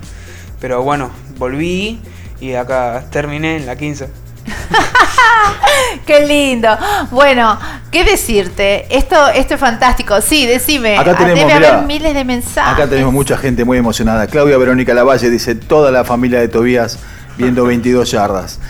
Pero 0.60 0.82
bueno, 0.82 1.10
volví 1.38 2.00
y 2.40 2.54
acá 2.54 3.04
terminé 3.10 3.56
en 3.56 3.66
la 3.66 3.76
15. 3.76 4.08
Qué 6.06 6.26
lindo. 6.26 6.68
Bueno, 7.10 7.58
¿qué 7.90 8.04
decirte? 8.04 8.86
Esto, 8.96 9.28
esto 9.28 9.54
es 9.54 9.60
fantástico. 9.60 10.20
Sí, 10.20 10.46
decime. 10.46 10.96
Acá 10.98 11.12
Ah, 11.12 11.18
tenemos, 11.18 11.40
Debe 11.40 11.54
mirá, 11.54 11.68
haber 11.74 11.86
miles 11.86 12.14
de 12.14 12.24
mensajes. 12.24 12.74
Acá 12.74 12.88
tenemos 12.88 13.12
mucha 13.12 13.36
gente 13.36 13.64
muy 13.64 13.78
emocionada. 13.78 14.26
Claudia 14.26 14.56
Verónica 14.56 14.94
Lavalle 14.94 15.30
dice, 15.30 15.54
toda 15.54 15.90
la 15.90 16.04
familia 16.04 16.40
de 16.40 16.48
Tobías 16.48 16.98
viendo 17.36 17.64
22 17.64 18.10
yardas. 18.10 18.60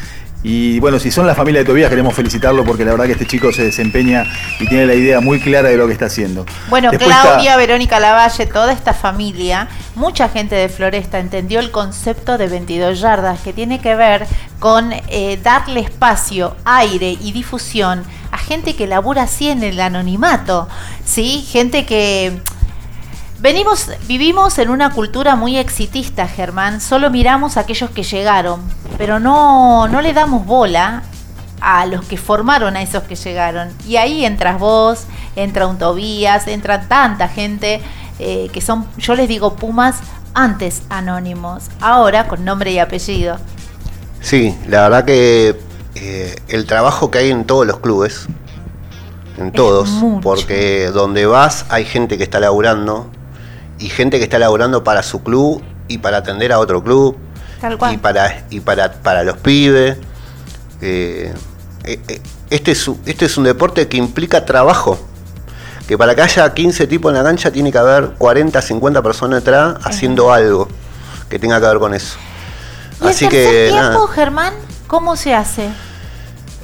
Y 0.48 0.78
bueno, 0.78 1.00
si 1.00 1.10
son 1.10 1.26
la 1.26 1.34
familia 1.34 1.62
de 1.62 1.64
Tobías, 1.64 1.90
queremos 1.90 2.14
felicitarlo 2.14 2.64
porque 2.64 2.84
la 2.84 2.92
verdad 2.92 3.06
que 3.06 3.12
este 3.12 3.26
chico 3.26 3.52
se 3.52 3.64
desempeña 3.64 4.24
y 4.60 4.68
tiene 4.68 4.86
la 4.86 4.94
idea 4.94 5.20
muy 5.20 5.40
clara 5.40 5.70
de 5.70 5.76
lo 5.76 5.88
que 5.88 5.92
está 5.92 6.06
haciendo. 6.06 6.46
Bueno, 6.68 6.92
Después 6.92 7.10
está- 7.10 7.22
Claudia, 7.32 7.56
Verónica 7.56 7.98
Lavalle, 7.98 8.46
toda 8.46 8.72
esta 8.72 8.94
familia, 8.94 9.66
mucha 9.96 10.28
gente 10.28 10.54
de 10.54 10.68
Floresta 10.68 11.18
entendió 11.18 11.58
el 11.58 11.72
concepto 11.72 12.38
de 12.38 12.46
22 12.46 13.00
yardas, 13.00 13.40
que 13.40 13.52
tiene 13.52 13.80
que 13.80 13.96
ver 13.96 14.24
con 14.60 14.92
eh, 15.08 15.36
darle 15.42 15.80
espacio, 15.80 16.54
aire 16.64 17.18
y 17.20 17.32
difusión 17.32 18.04
a 18.30 18.38
gente 18.38 18.76
que 18.76 18.86
labura 18.86 19.22
así 19.22 19.48
en 19.48 19.64
el 19.64 19.80
anonimato, 19.80 20.68
¿sí? 21.04 21.44
Gente 21.50 21.86
que... 21.86 22.40
Venimos, 23.38 23.90
vivimos 24.06 24.58
en 24.58 24.70
una 24.70 24.90
cultura 24.90 25.36
muy 25.36 25.58
exitista, 25.58 26.26
Germán. 26.26 26.80
Solo 26.80 27.10
miramos 27.10 27.56
a 27.56 27.60
aquellos 27.60 27.90
que 27.90 28.02
llegaron, 28.02 28.60
pero 28.96 29.20
no, 29.20 29.88
no 29.88 30.00
le 30.00 30.14
damos 30.14 30.46
bola 30.46 31.02
a 31.60 31.86
los 31.86 32.04
que 32.06 32.16
formaron 32.16 32.76
a 32.76 32.82
esos 32.82 33.02
que 33.02 33.14
llegaron. 33.14 33.68
Y 33.86 33.96
ahí 33.96 34.24
entras 34.24 34.58
vos, 34.58 35.04
entra 35.36 35.66
un 35.66 35.78
Tobías, 35.78 36.46
entra 36.46 36.88
tanta 36.88 37.28
gente 37.28 37.82
eh, 38.18 38.48
que 38.52 38.60
son, 38.62 38.86
yo 38.96 39.14
les 39.14 39.28
digo 39.28 39.54
Pumas, 39.56 39.96
antes 40.32 40.82
anónimos, 40.88 41.64
ahora 41.80 42.28
con 42.28 42.44
nombre 42.44 42.72
y 42.72 42.78
apellido. 42.78 43.36
Sí, 44.20 44.56
la 44.66 44.82
verdad 44.82 45.04
que 45.04 45.58
eh, 45.94 46.36
el 46.48 46.66
trabajo 46.66 47.10
que 47.10 47.18
hay 47.18 47.30
en 47.30 47.44
todos 47.44 47.66
los 47.66 47.80
clubes, 47.80 48.26
en 49.36 49.52
todos, 49.52 49.88
mucho. 49.90 50.20
porque 50.22 50.90
donde 50.92 51.26
vas 51.26 51.66
hay 51.68 51.84
gente 51.84 52.16
que 52.16 52.24
está 52.24 52.40
laburando 52.40 53.10
y 53.78 53.88
gente 53.88 54.18
que 54.18 54.24
está 54.24 54.38
laburando 54.38 54.82
para 54.84 55.02
su 55.02 55.22
club 55.22 55.62
y 55.88 55.98
para 55.98 56.18
atender 56.18 56.52
a 56.52 56.58
otro 56.58 56.82
club 56.82 57.16
Tal 57.60 57.74
y 57.74 57.76
cual. 57.76 57.98
para 58.00 58.44
y 58.50 58.60
para, 58.60 58.92
para 58.92 59.22
los 59.24 59.36
pibes. 59.38 59.96
Eh, 60.80 61.32
eh, 61.84 62.00
eh, 62.08 62.20
este, 62.50 62.72
es, 62.72 62.86
un- 62.88 63.00
este 63.06 63.24
es 63.26 63.36
un 63.36 63.44
deporte 63.44 63.86
que 63.88 63.96
implica 63.96 64.44
trabajo. 64.44 64.98
Que 65.88 65.96
para 65.96 66.14
que 66.16 66.22
haya 66.22 66.52
15 66.52 66.86
tipos 66.88 67.10
en 67.12 67.18
la 67.18 67.22
cancha 67.22 67.50
tiene 67.52 67.70
que 67.70 67.78
haber 67.78 68.10
40, 68.18 68.60
50 68.60 69.02
personas 69.02 69.44
detrás 69.44 69.76
haciendo 69.84 70.32
algo 70.32 70.66
que 71.28 71.38
tenga 71.38 71.60
que 71.60 71.66
ver 71.66 71.78
con 71.78 71.94
eso. 71.94 72.16
¿Y 73.02 73.06
Así 73.08 73.24
el 73.26 73.30
tercer 73.30 73.30
que 73.30 73.68
tiempo, 73.70 73.82
nada, 74.00 74.08
Germán, 74.14 74.54
cómo 74.88 75.14
se 75.16 75.32
hace? 75.34 75.68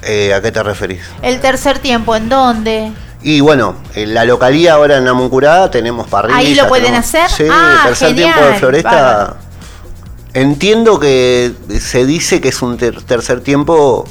eh, 0.01 0.33
¿a 0.33 0.41
qué 0.41 0.51
te 0.51 0.61
referís? 0.61 1.01
El 1.21 1.39
tercer 1.39 1.79
tiempo, 1.79 2.15
¿en 2.17 2.27
dónde? 2.27 2.91
Y 3.23 3.39
bueno, 3.39 3.75
en 3.95 4.13
la 4.13 4.25
localía 4.25 4.73
ahora 4.73 4.97
en 4.97 5.05
Namuncurá 5.05 5.71
tenemos 5.71 6.07
parrillas. 6.07 6.39
Ahí 6.39 6.55
lo 6.55 6.67
pueden 6.67 6.87
tenemos- 6.87 7.07
hacer. 7.07 7.29
Sí, 7.29 7.43
Ah, 7.49 7.81
tercer 7.85 8.09
genial, 8.09 8.33
tiempo 8.33 8.51
de 8.51 8.59
Floresta. 8.59 9.35
Entiendo 10.33 10.99
que 10.99 11.53
se 11.79 12.05
dice 12.05 12.41
que 12.41 12.49
es 12.49 12.61
un 12.61 12.77
ter- 12.77 13.01
tercer 13.03 13.41
tiempo 13.41 14.03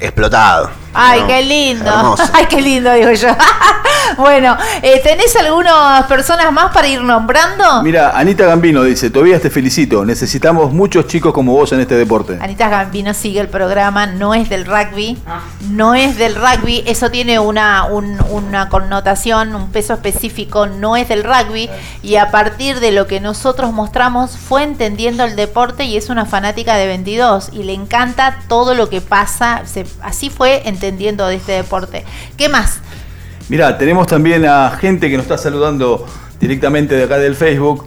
explotado. 0.00 0.70
Ay, 0.94 1.20
¿no? 1.20 1.26
qué 1.26 1.42
lindo. 1.42 1.90
Hermoso. 1.90 2.22
Ay, 2.32 2.46
qué 2.48 2.60
lindo, 2.60 2.92
digo 2.92 3.12
yo. 3.12 3.28
bueno, 4.16 4.56
eh, 4.82 5.00
¿tenés 5.02 5.34
algunas 5.36 6.04
personas 6.06 6.52
más 6.52 6.72
para 6.72 6.88
ir 6.88 7.02
nombrando? 7.02 7.82
Mira, 7.82 8.12
Anita 8.18 8.46
Gambino 8.46 8.82
dice, 8.82 9.10
Tobías 9.10 9.40
te 9.42 9.50
felicito, 9.50 10.04
necesitamos 10.04 10.72
muchos 10.72 11.06
chicos 11.06 11.32
como 11.32 11.52
vos 11.52 11.72
en 11.72 11.80
este 11.80 11.94
deporte. 11.96 12.38
Anita 12.40 12.68
Gambino 12.68 13.14
sigue 13.14 13.40
el 13.40 13.48
programa, 13.48 14.06
no 14.06 14.34
es 14.34 14.48
del 14.48 14.64
rugby, 14.66 15.18
no 15.70 15.94
es 15.94 16.16
del 16.16 16.34
rugby, 16.34 16.82
eso 16.86 17.10
tiene 17.10 17.38
una, 17.38 17.84
un- 17.84 18.18
una 18.30 18.68
connotación, 18.68 19.54
un 19.54 19.70
peso 19.70 19.94
específico, 19.94 20.66
no 20.66 20.96
es 20.96 21.08
del 21.08 21.24
rugby, 21.24 21.68
y 22.02 22.16
a 22.16 22.30
partir 22.30 22.80
de 22.80 22.92
lo 22.92 23.06
que 23.06 23.20
nosotros 23.20 23.72
mostramos 23.72 24.36
fue 24.36 24.62
entendiendo 24.62 25.24
el 25.24 25.36
deporte 25.36 25.84
y 25.84 25.96
es 25.96 26.08
una 26.08 26.24
fanática 26.26 26.74
de 26.76 26.86
22 26.86 27.50
y 27.52 27.62
le 27.64 27.74
encanta 27.74 28.38
todo 28.48 28.74
lo 28.74 28.88
que 28.88 29.00
pasa, 29.00 29.62
se- 29.66 29.86
así 30.02 30.30
fue 30.30 30.62
entendiendo 30.78 31.26
de 31.26 31.34
este 31.34 31.52
deporte. 31.52 32.04
¿Qué 32.36 32.48
más? 32.48 32.78
Mira, 33.48 33.76
tenemos 33.76 34.06
también 34.06 34.44
a 34.46 34.70
gente 34.80 35.10
que 35.10 35.16
nos 35.16 35.24
está 35.24 35.36
saludando 35.36 36.06
directamente 36.38 36.94
de 36.94 37.04
acá 37.04 37.18
del 37.18 37.34
Facebook. 37.34 37.84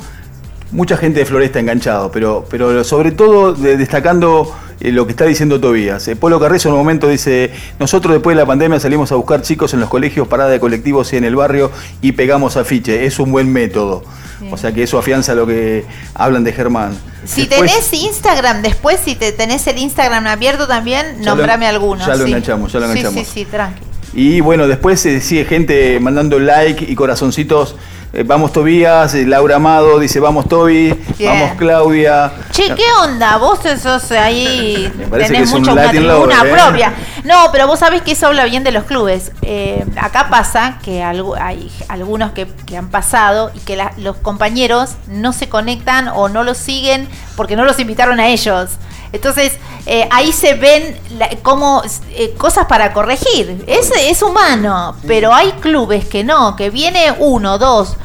Mucha 0.71 0.95
gente 0.97 1.19
de 1.19 1.25
Floresta 1.25 1.59
enganchado, 1.59 2.11
pero, 2.11 2.45
pero 2.49 2.83
sobre 2.83 3.11
todo 3.11 3.53
de- 3.53 3.75
destacando 3.75 4.55
eh, 4.79 4.91
lo 4.91 5.05
que 5.05 5.11
está 5.11 5.25
diciendo 5.25 5.59
Tobías. 5.59 6.07
Eh, 6.07 6.15
Polo 6.15 6.39
Carrezo 6.39 6.69
en 6.69 6.73
un 6.75 6.79
momento 6.79 7.07
dice, 7.09 7.51
nosotros 7.79 8.13
después 8.13 8.35
de 8.37 8.41
la 8.41 8.47
pandemia 8.47 8.79
salimos 8.79 9.11
a 9.11 9.15
buscar 9.15 9.41
chicos 9.41 9.73
en 9.73 9.81
los 9.81 9.89
colegios, 9.89 10.27
parada 10.29 10.49
de 10.49 10.59
colectivos 10.61 11.11
y 11.13 11.17
en 11.17 11.25
el 11.25 11.35
barrio 11.35 11.71
y 12.01 12.13
pegamos 12.13 12.55
afiche. 12.57 13.05
Es 13.05 13.19
un 13.19 13.31
buen 13.31 13.51
método. 13.51 14.03
O 14.49 14.57
sea 14.57 14.71
que 14.71 14.81
eso 14.81 14.97
afianza 14.97 15.35
lo 15.35 15.45
que 15.45 15.85
hablan 16.15 16.43
de 16.43 16.51
Germán. 16.51 16.97
Si 17.25 17.45
Después- 17.45 17.69
tenés 17.71 17.93
Instagram 17.93 18.63
después, 18.63 18.99
si 19.03 19.13
te 19.15 19.31
tenés 19.33 19.67
el 19.67 19.77
Instagram 19.77 20.25
abierto 20.25 20.67
también, 20.67 21.21
nombrame 21.21 21.67
alguno. 21.67 22.03
ya 22.07 22.15
lo 22.15 22.23
sí. 22.23 22.31
enganchamos, 22.31 22.71
ya 22.71 22.79
lo 22.79 22.85
Sí, 22.87 22.91
enganchamos. 22.99 23.27
Sí, 23.27 23.33
sí, 23.41 23.45
tranqui. 23.45 23.81
Y 24.13 24.41
bueno, 24.41 24.67
después 24.67 24.99
se 24.99 25.21
sigue 25.21 25.45
gente 25.45 25.99
mandando 25.99 26.39
like 26.39 26.83
y 26.89 26.95
corazoncitos. 26.95 27.75
Eh, 28.13 28.23
vamos 28.23 28.51
Tobías, 28.51 29.13
eh, 29.15 29.25
Laura 29.25 29.55
Amado 29.55 29.97
dice 29.97 30.19
vamos 30.19 30.49
Toby, 30.49 30.93
Bien. 31.17 31.31
vamos 31.31 31.57
Claudia. 31.57 32.29
Che, 32.51 32.75
¿qué 32.75 32.83
onda? 33.01 33.37
Vos 33.37 33.59
sos 33.81 34.11
ahí, 34.11 34.91
parece 35.09 35.31
tenés 35.31 35.49
que 35.51 35.55
un 35.57 35.69
una 35.69 35.89
tribuna 35.89 36.41
¿eh? 36.43 36.49
propia. 36.51 36.93
No, 37.23 37.35
pero 37.53 37.67
vos 37.67 37.79
sabés 37.79 38.01
que 38.01 38.11
eso 38.11 38.27
habla 38.27 38.43
bien 38.43 38.65
de 38.65 38.73
los 38.73 38.83
clubes. 38.83 39.31
Eh, 39.43 39.85
acá 39.95 40.27
pasa 40.29 40.79
que 40.83 41.01
hay 41.01 41.71
algunos 41.87 42.31
que, 42.33 42.47
que 42.65 42.75
han 42.75 42.89
pasado 42.89 43.49
y 43.53 43.59
que 43.59 43.77
la- 43.77 43.93
los 43.95 44.17
compañeros 44.17 44.95
no 45.07 45.31
se 45.31 45.47
conectan 45.47 46.09
o 46.09 46.27
no 46.27 46.43
los 46.43 46.57
siguen 46.57 47.07
porque 47.37 47.55
no 47.55 47.63
los 47.63 47.79
invitaron 47.79 48.19
a 48.19 48.27
ellos. 48.27 48.71
Entonces, 49.13 49.53
eh, 49.85 50.07
ahí 50.11 50.31
se 50.31 50.53
ven 50.53 50.97
la- 51.17 51.29
como 51.43 51.81
eh, 52.11 52.33
cosas 52.37 52.65
para 52.67 52.93
corregir. 52.93 53.63
Es, 53.67 53.91
es 53.97 54.21
humano, 54.21 54.95
pero 55.07 55.33
hay 55.33 55.51
clubes 55.53 56.05
que 56.05 56.23
no, 56.23 56.55
que 56.55 56.69
viene 56.69 57.13
uno, 57.19 57.57
dos, 57.57 57.97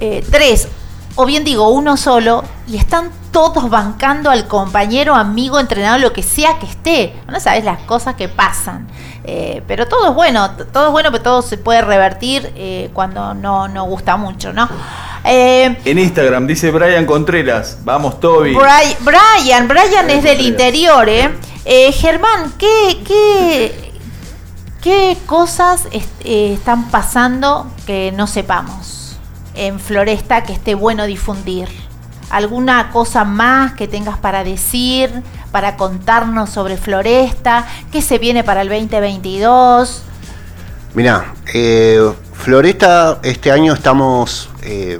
eh, 0.00 0.24
tres, 0.30 0.68
o 1.16 1.26
bien 1.26 1.44
digo 1.44 1.68
uno 1.68 1.96
solo, 1.96 2.44
y 2.66 2.76
están 2.76 3.10
todos 3.34 3.68
bancando 3.68 4.30
al 4.30 4.46
compañero, 4.46 5.14
amigo, 5.14 5.58
entrenador, 5.60 6.00
lo 6.00 6.12
que 6.14 6.22
sea 6.22 6.58
que 6.58 6.64
esté. 6.66 7.14
No 7.28 7.38
sabes 7.40 7.64
las 7.64 7.80
cosas 7.80 8.14
que 8.14 8.28
pasan. 8.30 8.86
Eh, 9.24 9.62
pero 9.66 9.86
todo 9.88 10.08
es 10.10 10.14
bueno, 10.14 10.50
todo 10.72 10.86
es 10.86 10.92
bueno, 10.92 11.10
pero 11.10 11.22
todo 11.22 11.42
se 11.42 11.58
puede 11.58 11.82
revertir 11.82 12.52
eh, 12.56 12.90
cuando 12.94 13.34
no, 13.34 13.68
no 13.68 13.84
gusta 13.84 14.16
mucho, 14.16 14.52
¿no? 14.52 14.68
Eh, 15.24 15.76
En 15.84 15.98
Instagram 15.98 16.46
dice 16.46 16.70
Brian 16.70 17.06
Contreras, 17.06 17.78
vamos 17.84 18.20
Toby. 18.20 18.54
Bri- 18.54 18.96
Brian, 19.00 19.66
Brian 19.66 20.10
es 20.10 20.22
del 20.22 20.36
Contreras. 20.36 20.40
interior, 20.46 21.08
¿eh? 21.08 21.92
Germán, 21.94 22.52
¿qué, 22.58 23.02
qué, 23.06 23.92
qué 24.82 25.16
cosas 25.26 25.88
est- 25.90 26.10
están 26.24 26.90
pasando 26.90 27.66
que 27.86 28.12
no 28.12 28.26
sepamos 28.26 29.16
en 29.54 29.80
Floresta 29.80 30.42
que 30.44 30.52
esté 30.52 30.74
bueno 30.74 31.06
difundir? 31.06 31.68
¿Alguna 32.34 32.90
cosa 32.90 33.22
más 33.22 33.74
que 33.74 33.86
tengas 33.86 34.18
para 34.18 34.42
decir, 34.42 35.22
para 35.52 35.76
contarnos 35.76 36.50
sobre 36.50 36.76
Floresta? 36.76 37.64
¿Qué 37.92 38.02
se 38.02 38.18
viene 38.18 38.42
para 38.42 38.62
el 38.62 38.68
2022? 38.68 40.02
Mirá, 40.94 41.32
eh, 41.54 42.12
Floresta, 42.32 43.20
este 43.22 43.52
año 43.52 43.72
estamos, 43.74 44.50
eh, 44.62 44.98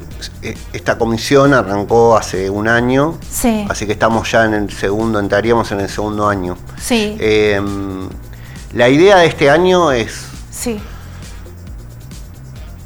esta 0.72 0.96
comisión 0.96 1.54
arrancó 1.54 2.16
hace 2.16 2.48
un 2.50 2.68
año, 2.68 3.18
Sí, 3.28 3.66
así 3.68 3.84
que 3.84 3.94
estamos 3.94 4.30
ya 4.30 4.44
en 4.44 4.54
el 4.54 4.70
segundo, 4.72 5.18
entraríamos 5.18 5.72
en 5.72 5.80
el 5.80 5.88
segundo 5.88 6.28
año. 6.28 6.56
sí, 6.80 7.16
Eh, 7.18 7.60
la 8.74 8.88
idea 8.88 9.16
de 9.16 9.26
este 9.26 9.50
año 9.50 9.90
es 9.90 10.26
sí. 10.52 10.80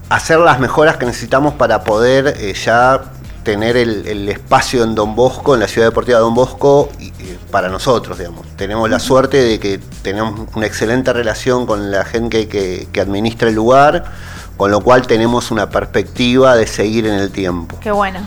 hacer 0.09 0.39
las 0.39 0.59
mejoras 0.59 0.97
que 0.97 1.05
necesitamos 1.05 1.53
para 1.53 1.85
poder 1.85 2.35
eh, 2.39 2.55
ya 2.55 3.03
tener 3.45 3.77
el, 3.77 4.07
el 4.07 4.29
espacio 4.29 4.83
en 4.85 4.95
Don 4.95 5.15
Bosco, 5.15 5.55
en 5.55 5.61
la 5.61 5.69
ciudad 5.69 5.89
deportiva 5.89 6.19
de 6.19 6.25
Don 6.25 6.35
Bosco, 6.35 6.91
y- 6.99 7.05
y 7.07 7.39
para 7.51 7.69
nosotros, 7.69 8.19
digamos. 8.19 8.47
Tenemos 8.57 8.89
la 8.91 8.99
suerte 8.99 9.39
de 9.43 9.59
que 9.59 9.79
tenemos 10.03 10.41
una 10.55 10.67
excelente 10.67 11.13
relación 11.13 11.65
con 11.67 11.91
la 11.91 12.05
gente 12.05 12.49
que, 12.49 12.89
que 12.93 13.01
administra 13.01 13.49
el 13.49 13.55
lugar, 13.55 14.05
con 14.57 14.71
lo 14.71 14.81
cual 14.81 15.07
tenemos 15.07 15.51
una 15.51 15.71
perspectiva 15.71 16.57
de 16.57 16.67
seguir 16.67 17.07
en 17.07 17.15
el 17.15 17.31
tiempo. 17.31 17.79
Qué 17.81 17.91
bueno. 17.93 18.19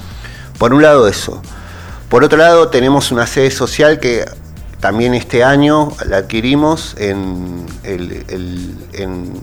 Por 0.57 0.73
un 0.73 0.81
lado 0.81 1.07
eso. 1.07 1.41
Por 2.09 2.23
otro 2.23 2.37
lado 2.37 2.69
tenemos 2.69 3.11
una 3.11 3.27
sede 3.27 3.51
social 3.51 3.99
que 3.99 4.25
también 4.79 5.13
este 5.13 5.43
año 5.43 5.91
la 6.07 6.17
adquirimos 6.17 6.95
en, 6.97 7.65
el- 7.83 8.25
el- 8.29 8.75
en 8.93 9.33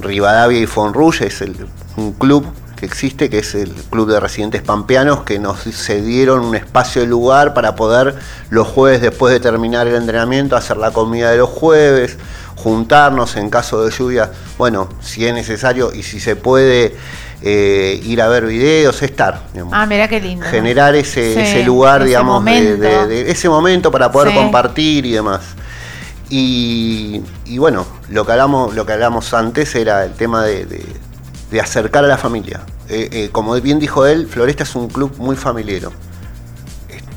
Rivadavia 0.00 0.58
y 0.60 0.66
Fonrouge, 0.66 1.26
es 1.26 1.40
el- 1.40 1.66
un 1.96 2.12
club 2.12 2.44
que 2.76 2.86
existe, 2.86 3.30
que 3.30 3.38
es 3.38 3.54
el 3.54 3.72
Club 3.90 4.10
de 4.10 4.20
Residentes 4.20 4.60
Pampeanos, 4.62 5.22
que 5.24 5.38
nos 5.38 5.60
cedieron 5.62 6.44
un 6.44 6.54
espacio 6.54 7.00
de 7.02 7.08
lugar 7.08 7.54
para 7.54 7.74
poder 7.74 8.16
los 8.50 8.68
jueves, 8.68 9.00
después 9.00 9.32
de 9.32 9.40
terminar 9.40 9.86
el 9.86 9.94
entrenamiento, 9.94 10.56
hacer 10.56 10.76
la 10.76 10.90
comida 10.92 11.30
de 11.30 11.38
los 11.38 11.48
jueves, 11.48 12.18
juntarnos 12.54 13.36
en 13.36 13.48
caso 13.50 13.84
de 13.84 13.90
lluvia, 13.90 14.30
bueno, 14.58 14.88
si 15.00 15.26
es 15.26 15.32
necesario 15.34 15.92
y 15.94 16.02
si 16.02 16.20
se 16.20 16.36
puede 16.36 16.94
eh, 17.42 18.00
ir 18.04 18.20
a 18.22 18.28
ver 18.28 18.46
videos, 18.46 19.02
estar. 19.02 19.42
digamos 19.52 19.74
Ah, 19.76 19.86
mira 19.86 20.08
qué 20.08 20.20
lindo. 20.20 20.44
generar 20.46 20.94
ese, 20.94 21.34
Sí, 21.34 21.40
ese 21.40 21.64
lugar, 21.64 22.00
ese 22.00 22.08
digamos, 22.08 22.44
de- 22.44 22.50
momento. 22.50 22.82
de, 22.82 23.06
de 23.24 23.30
ese 23.30 23.48
momento 23.48 23.90
para 23.90 24.10
poder 24.10 24.30
Sí. 24.30 24.34
compartir 24.36 25.04
y 25.06 25.12
demás. 25.12 25.40
Y, 26.28 27.22
y 27.44 27.58
bueno, 27.58 27.86
lo 28.08 28.26
que 28.26 28.32
hablamos, 28.32 28.74
lo 28.74 28.84
que 28.84 28.92
hablamos 28.94 29.32
antes 29.32 29.74
era 29.76 30.04
el 30.04 30.12
tema 30.14 30.44
de, 30.44 30.66
de- 30.66 31.05
de 31.50 31.60
acercar 31.60 32.04
a 32.04 32.08
la 32.08 32.18
familia. 32.18 32.60
Eh, 32.88 33.08
eh, 33.12 33.28
como 33.32 33.54
bien 33.60 33.78
dijo 33.78 34.06
él, 34.06 34.26
Floresta 34.26 34.62
es 34.64 34.74
un 34.74 34.88
club 34.88 35.14
muy 35.18 35.36
familiero. 35.36 35.92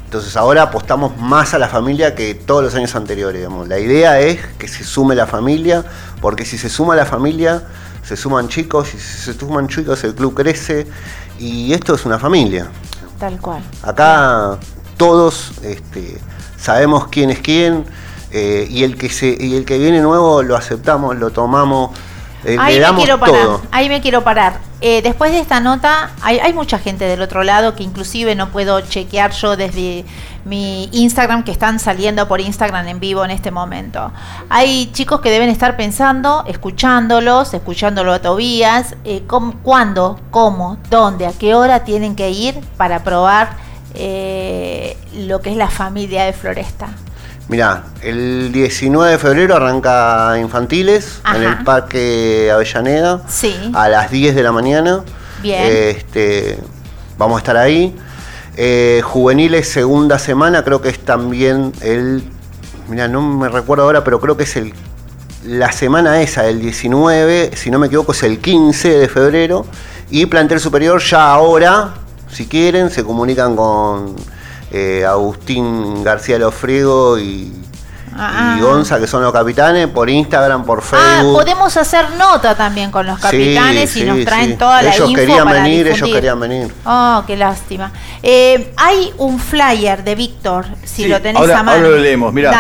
Entonces 0.06 0.36
ahora 0.36 0.64
apostamos 0.64 1.18
más 1.18 1.54
a 1.54 1.60
la 1.60 1.68
familia 1.68 2.16
que 2.16 2.34
todos 2.34 2.64
los 2.64 2.74
años 2.74 2.96
anteriores. 2.96 3.42
digamos. 3.42 3.68
La 3.68 3.80
idea 3.80 4.20
es 4.20 4.40
que 4.58 4.68
se 4.68 4.84
sume 4.84 5.14
la 5.14 5.28
familia, 5.28 5.86
porque 6.20 6.46
si 6.46 6.58
se 6.58 6.70
suma 6.70 6.96
la 6.96 7.06
familia, 7.06 7.64
se 8.04 8.18
suman 8.18 8.48
chicos, 8.48 8.94
y 8.96 8.98
si 8.98 9.20
se 9.20 9.34
suman 9.34 9.68
chicos 9.68 10.04
el 10.04 10.16
club 10.16 10.34
crece, 10.34 10.88
y 11.38 11.74
esto 11.74 11.94
es 11.94 12.06
una 12.06 12.18
familia. 12.18 12.68
Tal 13.20 13.40
cual. 13.40 13.62
Acá 13.84 14.58
todos 14.98 15.52
este, 15.64 16.20
sabemos 16.58 17.08
quién 17.08 17.30
es 17.30 17.40
quién 17.40 17.86
eh, 18.32 18.68
y 18.70 18.84
el 18.84 18.98
que 18.98 19.10
se 19.10 19.36
y 19.40 19.56
el 19.56 19.66
que 19.66 19.78
viene 19.78 20.02
nuevo 20.02 20.44
lo 20.44 20.56
aceptamos, 20.56 21.18
lo 21.18 21.32
tomamos, 21.32 21.92
eh, 22.46 22.58
Ahí 22.60 22.80
me 22.80 22.96
quiero 22.96 23.20
parar. 23.20 23.42
todo. 23.44 23.62
Ahí 23.72 23.90
me 23.90 24.02
quiero 24.02 24.24
parar. 24.24 24.60
Eh, 24.82 25.02
después 25.02 25.32
de 25.34 25.40
esta 25.40 25.60
nota, 25.60 26.12
hay, 26.22 26.40
hay 26.40 26.54
mucha 26.54 26.80
gente 26.80 27.04
del 27.06 27.22
otro 27.22 27.44
lado 27.44 27.76
que 27.76 27.84
inclusive 27.84 28.34
no 28.36 28.50
puedo 28.50 28.80
chequear 28.82 29.32
yo 29.32 29.58
desde 29.58 30.06
mi 30.46 30.88
Instagram, 30.94 31.44
que 31.44 31.52
están 31.52 31.80
saliendo 31.80 32.28
por 32.30 32.40
Instagram 32.40 32.88
en 32.88 33.00
vivo 33.02 33.26
en 33.26 33.32
este 33.32 33.52
momento. 33.52 34.12
Hay 34.50 34.90
chicos 34.94 35.20
que 35.20 35.30
deben 35.32 35.50
estar 35.50 35.76
pensando, 35.76 36.44
escuchándolos, 36.48 37.54
escuchándolo 37.54 38.14
a 38.14 38.20
Tobías, 38.20 38.96
eh, 39.04 39.24
cómo- 39.28 39.56
cuándo, 39.62 40.18
cómo, 40.32 40.78
dónde, 40.90 41.28
a 41.28 41.34
qué 41.34 41.54
hora 41.56 41.84
tienen 41.84 42.16
que 42.16 42.30
ir 42.32 42.58
para 42.78 43.04
probar 43.04 43.50
eh, 43.96 44.96
lo 45.14 45.42
que 45.42 45.50
es 45.50 45.58
la 45.58 45.68
familia 45.70 46.24
de 46.24 46.32
Floresta. 46.34 46.88
Mirá, 47.50 47.84
el 48.04 48.52
19 48.52 49.14
de 49.14 49.18
febrero 49.18 49.56
arranca 49.56 50.38
Infantiles 50.40 51.20
en 51.36 51.42
el 51.44 51.64
Parque 51.64 52.52
Avellaneda 52.54 53.24
Sí. 53.28 53.72
a 53.74 53.90
las 53.90 54.12
10 54.12 54.36
de 54.36 54.44
la 54.44 54.52
mañana. 54.52 55.04
Bien. 55.42 55.64
Este, 55.66 56.60
vamos 57.18 57.38
a 57.38 57.40
estar 57.40 57.58
ahí. 57.58 57.96
Eh, 58.56 59.02
juveniles 59.04 59.68
segunda 59.68 60.20
semana, 60.20 60.64
creo 60.64 60.82
que 60.82 60.90
es 60.90 61.00
también 61.00 61.72
el. 61.82 62.24
Mira, 62.88 63.08
no 63.08 63.22
me 63.22 63.50
recuerdo 63.50 63.84
ahora, 63.84 64.04
pero 64.04 64.20
creo 64.20 64.38
que 64.38 64.44
es 64.44 64.56
el. 64.56 64.74
La 65.44 65.72
semana 65.72 66.22
esa, 66.22 66.46
el 66.48 66.62
19, 66.62 67.52
si 67.56 67.72
no 67.72 67.80
me 67.80 67.88
equivoco, 67.88 68.12
es 68.12 68.22
el 68.24 68.40
15 68.40 68.90
de 69.00 69.08
febrero. 69.08 69.66
Y 70.12 70.26
plantel 70.28 70.60
superior 70.60 71.02
ya 71.02 71.32
ahora, 71.32 71.94
si 72.32 72.46
quieren, 72.48 72.92
se 72.92 73.04
comunican 73.04 73.56
con 73.56 74.16
eh, 74.72 75.06
Agustín 75.08 76.04
García 76.04 76.38
Lofriego 76.40 77.18
y, 77.20 77.54
Ah, 78.22 78.56
y 78.58 78.62
Gonza, 78.62 79.00
que 79.00 79.08
son 79.08 79.22
los 79.22 79.32
capitanes, 79.32 79.88
por 79.88 80.10
Instagram, 80.10 80.66
por 80.66 80.80
Ah, 80.80 80.82
Facebook. 80.82 81.36
podemos 81.36 81.78
hacer 81.78 82.06
nota 82.18 82.54
también 82.54 82.92
con 82.92 83.06
los 83.06 83.16
Sí, 83.18 83.22
capitanes 83.22 83.96
y 83.96 84.00
sí, 84.02 84.06
nos 84.06 84.26
traen 84.26 84.50
sí. 84.52 84.56
toda 84.58 84.82
la 84.82 84.90
Ellos 84.94 85.10
info 85.12 85.22
querían 85.22 85.46
para 85.46 85.64
venir, 85.64 85.80
ellos 85.86 85.94
difundir. 85.96 86.16
querían 86.16 86.40
venir. 86.40 86.74
Oh, 86.86 87.24
qué 87.26 87.38
lástima. 87.38 87.94
Eh, 88.22 88.74
hay 88.76 89.14
un 89.20 89.40
flyer 89.40 90.04
de 90.04 90.16
Víctor, 90.16 90.66
si 90.84 91.04
Sí, 91.04 91.08
lo 91.08 91.22
tenés 91.22 91.40
ahora, 91.40 91.60
a 91.60 91.64
mano. 91.64 91.78
ahora 91.78 91.90
lo 91.96 91.98
leemos. 91.98 92.34
Mira, 92.34 92.52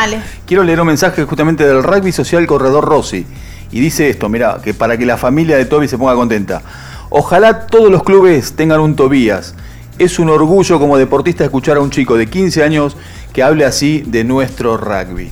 quiero 0.45 0.63
leer 0.63 0.79
un 0.79 0.87
mensaje 0.87 1.25
justamente 1.25 1.65
del 1.65 1.83
Rugby 1.83 2.13
Social 2.13 2.45
Corredor 2.47 2.85
Rossi. 2.85 3.27
Y 3.71 3.81
dice 3.81 4.09
esto, 4.09 4.29
mira, 4.29 4.59
que 4.63 4.73
para 4.73 4.97
que 4.97 5.05
la 5.05 5.17
familia 5.17 5.57
de 5.57 5.65
Toby 5.65 5.89
se 5.89 5.97
ponga 5.97 6.15
contenta. 6.15 6.61
Ojalá 7.09 7.65
todos 7.67 7.91
los 7.91 8.03
clubes 8.03 8.55
tengan 8.55 8.79
un 8.79 8.95
Tobías. 8.95 9.55
Es 9.99 10.17
un 10.17 10.29
orgullo 10.29 10.79
como 10.79 10.97
deportista 10.97 11.43
escuchar 11.43 11.77
a 11.77 11.81
un 11.81 11.91
chico 11.91 12.17
de 12.17 12.27
15 12.27 12.63
años 12.63 12.95
que 13.33 13.43
hable 13.43 13.65
así 13.65 14.01
de 14.07 14.23
nuestro 14.23 14.77
rugby. 14.77 15.31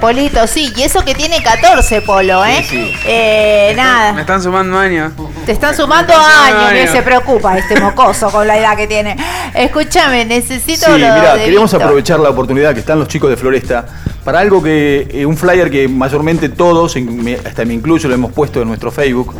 Polito, 0.00 0.46
sí, 0.46 0.72
y 0.74 0.82
eso 0.82 1.04
que 1.04 1.14
tiene 1.14 1.42
14, 1.42 2.00
Polo, 2.00 2.42
¿eh? 2.46 2.64
Eh, 3.04 3.74
nada. 3.76 4.14
Me 4.14 4.22
están 4.22 4.42
sumando 4.42 4.78
años. 4.78 5.12
Te 5.44 5.52
están 5.52 5.74
sumando 5.76 6.14
Me 6.14 6.18
están 6.18 6.32
sumando 6.32 6.58
años, 6.58 6.70
años. 6.72 6.86
no 6.86 6.92
se 6.96 7.02
preocupa 7.02 7.58
este 7.58 7.78
mocoso 7.78 8.30
con 8.30 8.46
la 8.46 8.56
edad 8.56 8.74
que 8.78 8.86
tiene. 8.86 9.14
Escúchame, 9.54 10.24
necesito 10.24 10.86
Sí, 10.86 10.92
mira, 10.92 11.34
Víctor. 11.34 11.82
aprovechar 11.82 12.18
la 12.20 12.30
oportunidad 12.30 12.72
que 12.72 12.80
están 12.80 12.98
los 12.98 13.08
chicos 13.08 13.28
de 13.28 13.36
Floresta 13.36 13.84
para 14.24 14.40
algo 14.40 14.62
que, 14.62 15.06
eh, 15.10 15.26
un 15.26 15.36
flyer 15.36 15.70
que 15.70 15.86
mayormente 15.88 16.48
todos, 16.48 16.96
me- 16.96 17.34
hasta 17.36 17.66
me 17.66 17.74
incluyo, 17.74 18.08
lo 18.08 18.14
hemos 18.14 18.32
puesto 18.32 18.62
en 18.62 18.68
nuestro 18.68 18.90
Facebook. 18.90 19.34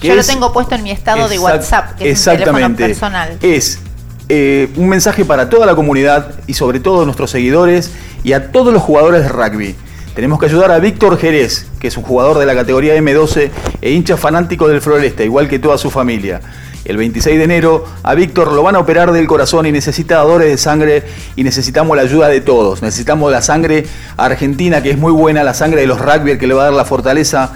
Yo 0.00 0.14
lo 0.14 0.22
tengo 0.22 0.52
puesto 0.52 0.76
en 0.76 0.84
mi 0.84 0.92
estado 0.92 1.28
de 1.28 1.40
WhatsApp, 1.40 1.96
que 1.96 2.10
es 2.10 2.18
un 2.20 2.24
teléfono 2.34 2.58
Exactamente. 2.58 2.86
personal. 2.86 3.36
Es 3.42 3.80
eh, 4.28 4.68
un 4.76 4.88
mensaje 4.88 5.24
para 5.24 5.48
toda 5.48 5.66
la 5.66 5.74
comunidad 5.74 6.34
y 6.46 6.54
sobre 6.54 6.80
todo 6.80 7.04
nuestros 7.04 7.30
seguidores 7.30 7.92
y 8.24 8.32
a 8.32 8.52
todos 8.52 8.72
los 8.72 8.82
jugadores 8.82 9.22
de 9.22 9.28
rugby. 9.28 9.74
Tenemos 10.14 10.40
que 10.40 10.46
ayudar 10.46 10.72
a 10.72 10.78
Víctor 10.80 11.16
Jerez, 11.18 11.66
que 11.78 11.88
es 11.88 11.96
un 11.96 12.02
jugador 12.02 12.38
de 12.38 12.44
la 12.44 12.54
categoría 12.54 12.96
M12 12.96 13.50
e 13.80 13.92
hincha 13.92 14.16
fanático 14.16 14.66
del 14.68 14.80
Floresta, 14.80 15.22
igual 15.22 15.48
que 15.48 15.58
toda 15.58 15.78
su 15.78 15.90
familia. 15.90 16.40
El 16.84 16.96
26 16.96 17.38
de 17.38 17.44
enero 17.44 17.84
a 18.02 18.14
Víctor 18.14 18.52
lo 18.52 18.62
van 18.62 18.74
a 18.74 18.80
operar 18.80 19.12
del 19.12 19.26
corazón 19.26 19.66
y 19.66 19.72
necesita 19.72 20.16
dadores 20.16 20.48
de 20.48 20.58
sangre 20.58 21.04
y 21.36 21.44
necesitamos 21.44 21.96
la 21.96 22.02
ayuda 22.02 22.28
de 22.28 22.40
todos. 22.40 22.82
Necesitamos 22.82 23.30
la 23.30 23.42
sangre 23.42 23.86
argentina, 24.16 24.82
que 24.82 24.90
es 24.90 24.98
muy 24.98 25.12
buena, 25.12 25.44
la 25.44 25.54
sangre 25.54 25.82
de 25.82 25.86
los 25.86 26.00
rugby 26.00 26.36
que 26.38 26.46
le 26.46 26.54
va 26.54 26.62
a 26.62 26.64
dar 26.64 26.74
la 26.74 26.84
fortaleza 26.84 27.52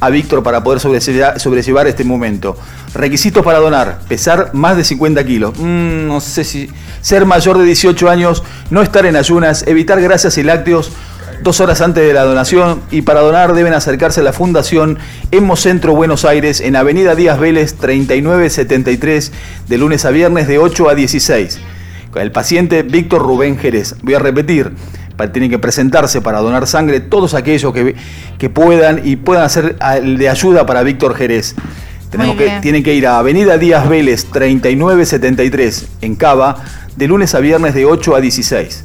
a 0.00 0.10
Víctor 0.10 0.42
para 0.42 0.64
poder 0.64 0.80
sobrellevar, 0.80 1.86
este 1.86 2.04
momento. 2.04 2.56
Requisitos 2.94 3.44
para 3.44 3.58
donar, 3.58 4.00
pesar 4.08 4.50
más 4.54 4.76
de 4.76 4.84
50 4.84 5.24
kilos. 5.24 5.54
Mm, 5.58 6.08
no 6.08 6.20
sé 6.20 6.44
si 6.44 6.70
ser 7.00 7.26
mayor 7.26 7.58
de 7.58 7.64
18 7.64 8.08
años, 8.08 8.42
no 8.70 8.82
estar 8.82 9.06
en 9.06 9.16
ayunas, 9.16 9.66
evitar 9.66 10.00
grasas 10.00 10.36
y 10.38 10.42
lácteos 10.42 10.90
dos 11.42 11.60
horas 11.60 11.80
antes 11.80 12.06
de 12.06 12.12
la 12.12 12.24
donación 12.24 12.82
y 12.90 13.02
para 13.02 13.20
donar 13.20 13.54
deben 13.54 13.72
acercarse 13.72 14.20
a 14.20 14.22
la 14.22 14.32
Fundación 14.32 14.98
Hemocentro 15.30 15.94
Buenos 15.94 16.24
Aires 16.24 16.60
en 16.60 16.76
Avenida 16.76 17.14
Díaz 17.14 17.38
Vélez 17.40 17.76
3973 17.76 19.32
de 19.68 19.78
lunes 19.78 20.04
a 20.04 20.10
viernes 20.10 20.48
de 20.48 20.58
8 20.58 20.88
a 20.90 20.94
16. 20.94 21.60
Con 22.10 22.22
el 22.22 22.32
paciente 22.32 22.82
Víctor 22.82 23.22
Rubén 23.22 23.58
Jerez. 23.58 23.94
Voy 24.02 24.14
a 24.14 24.18
repetir, 24.18 24.72
tienen 25.28 25.50
que 25.50 25.58
presentarse 25.58 26.20
para 26.20 26.40
donar 26.40 26.66
sangre 26.66 27.00
todos 27.00 27.34
aquellos 27.34 27.72
que, 27.72 27.94
que 28.38 28.50
puedan 28.50 29.00
y 29.04 29.16
puedan 29.16 29.44
hacer 29.44 29.76
de 29.78 30.28
ayuda 30.28 30.66
para 30.66 30.82
Víctor 30.82 31.14
Jerez. 31.14 31.54
Tenemos 32.10 32.36
que, 32.36 32.58
tienen 32.60 32.82
que 32.82 32.94
ir 32.94 33.06
a 33.06 33.18
Avenida 33.18 33.56
Díaz 33.56 33.88
Vélez 33.88 34.26
3973 34.32 35.88
en 36.00 36.16
Cava 36.16 36.56
de 36.96 37.06
lunes 37.06 37.34
a 37.34 37.40
viernes 37.40 37.72
de 37.74 37.84
8 37.84 38.16
a 38.16 38.20
16. 38.20 38.84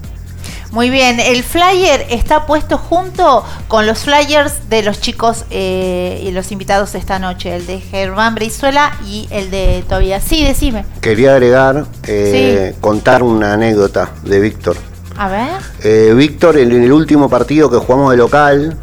Muy 0.72 0.90
bien, 0.90 1.22
el 1.22 1.42
flyer 1.44 2.06
está 2.10 2.46
puesto 2.46 2.78
junto 2.78 3.46
con 3.70 3.88
los 3.88 4.00
flyers 4.00 4.70
de 4.70 4.84
los 4.84 5.00
chicos 5.00 5.46
eh, 5.50 6.22
y 6.22 6.32
los 6.32 6.52
invitados 6.52 6.96
esta 6.96 7.18
noche, 7.18 7.56
el 7.56 7.66
de 7.66 7.80
Germán 7.80 8.36
Brizuela 8.36 8.92
y 9.08 9.28
el 9.32 9.50
de 9.52 9.86
Tobías. 9.88 10.24
Sí, 10.24 10.44
decime. 10.44 10.86
Quería 11.00 11.32
agregar, 11.32 11.86
eh, 12.06 12.76
contar 12.82 13.24
una 13.24 13.54
anécdota 13.54 14.12
de 14.24 14.40
Víctor. 14.40 14.76
A 15.18 15.30
ver. 15.30 15.62
Eh, 15.82 16.14
Víctor, 16.14 16.58
en 16.58 16.72
el 16.72 16.92
último 16.92 17.30
partido 17.30 17.70
que 17.70 17.78
jugamos 17.78 18.12
de 18.12 18.18
local, 18.18 18.78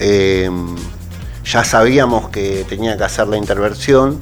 eh, 0.00 0.50
ya 1.44 1.64
sabíamos 1.64 2.28
que 2.28 2.66
tenía 2.68 2.96
que 2.96 3.04
hacer 3.04 3.26
la 3.26 3.38
intervención, 3.38 4.20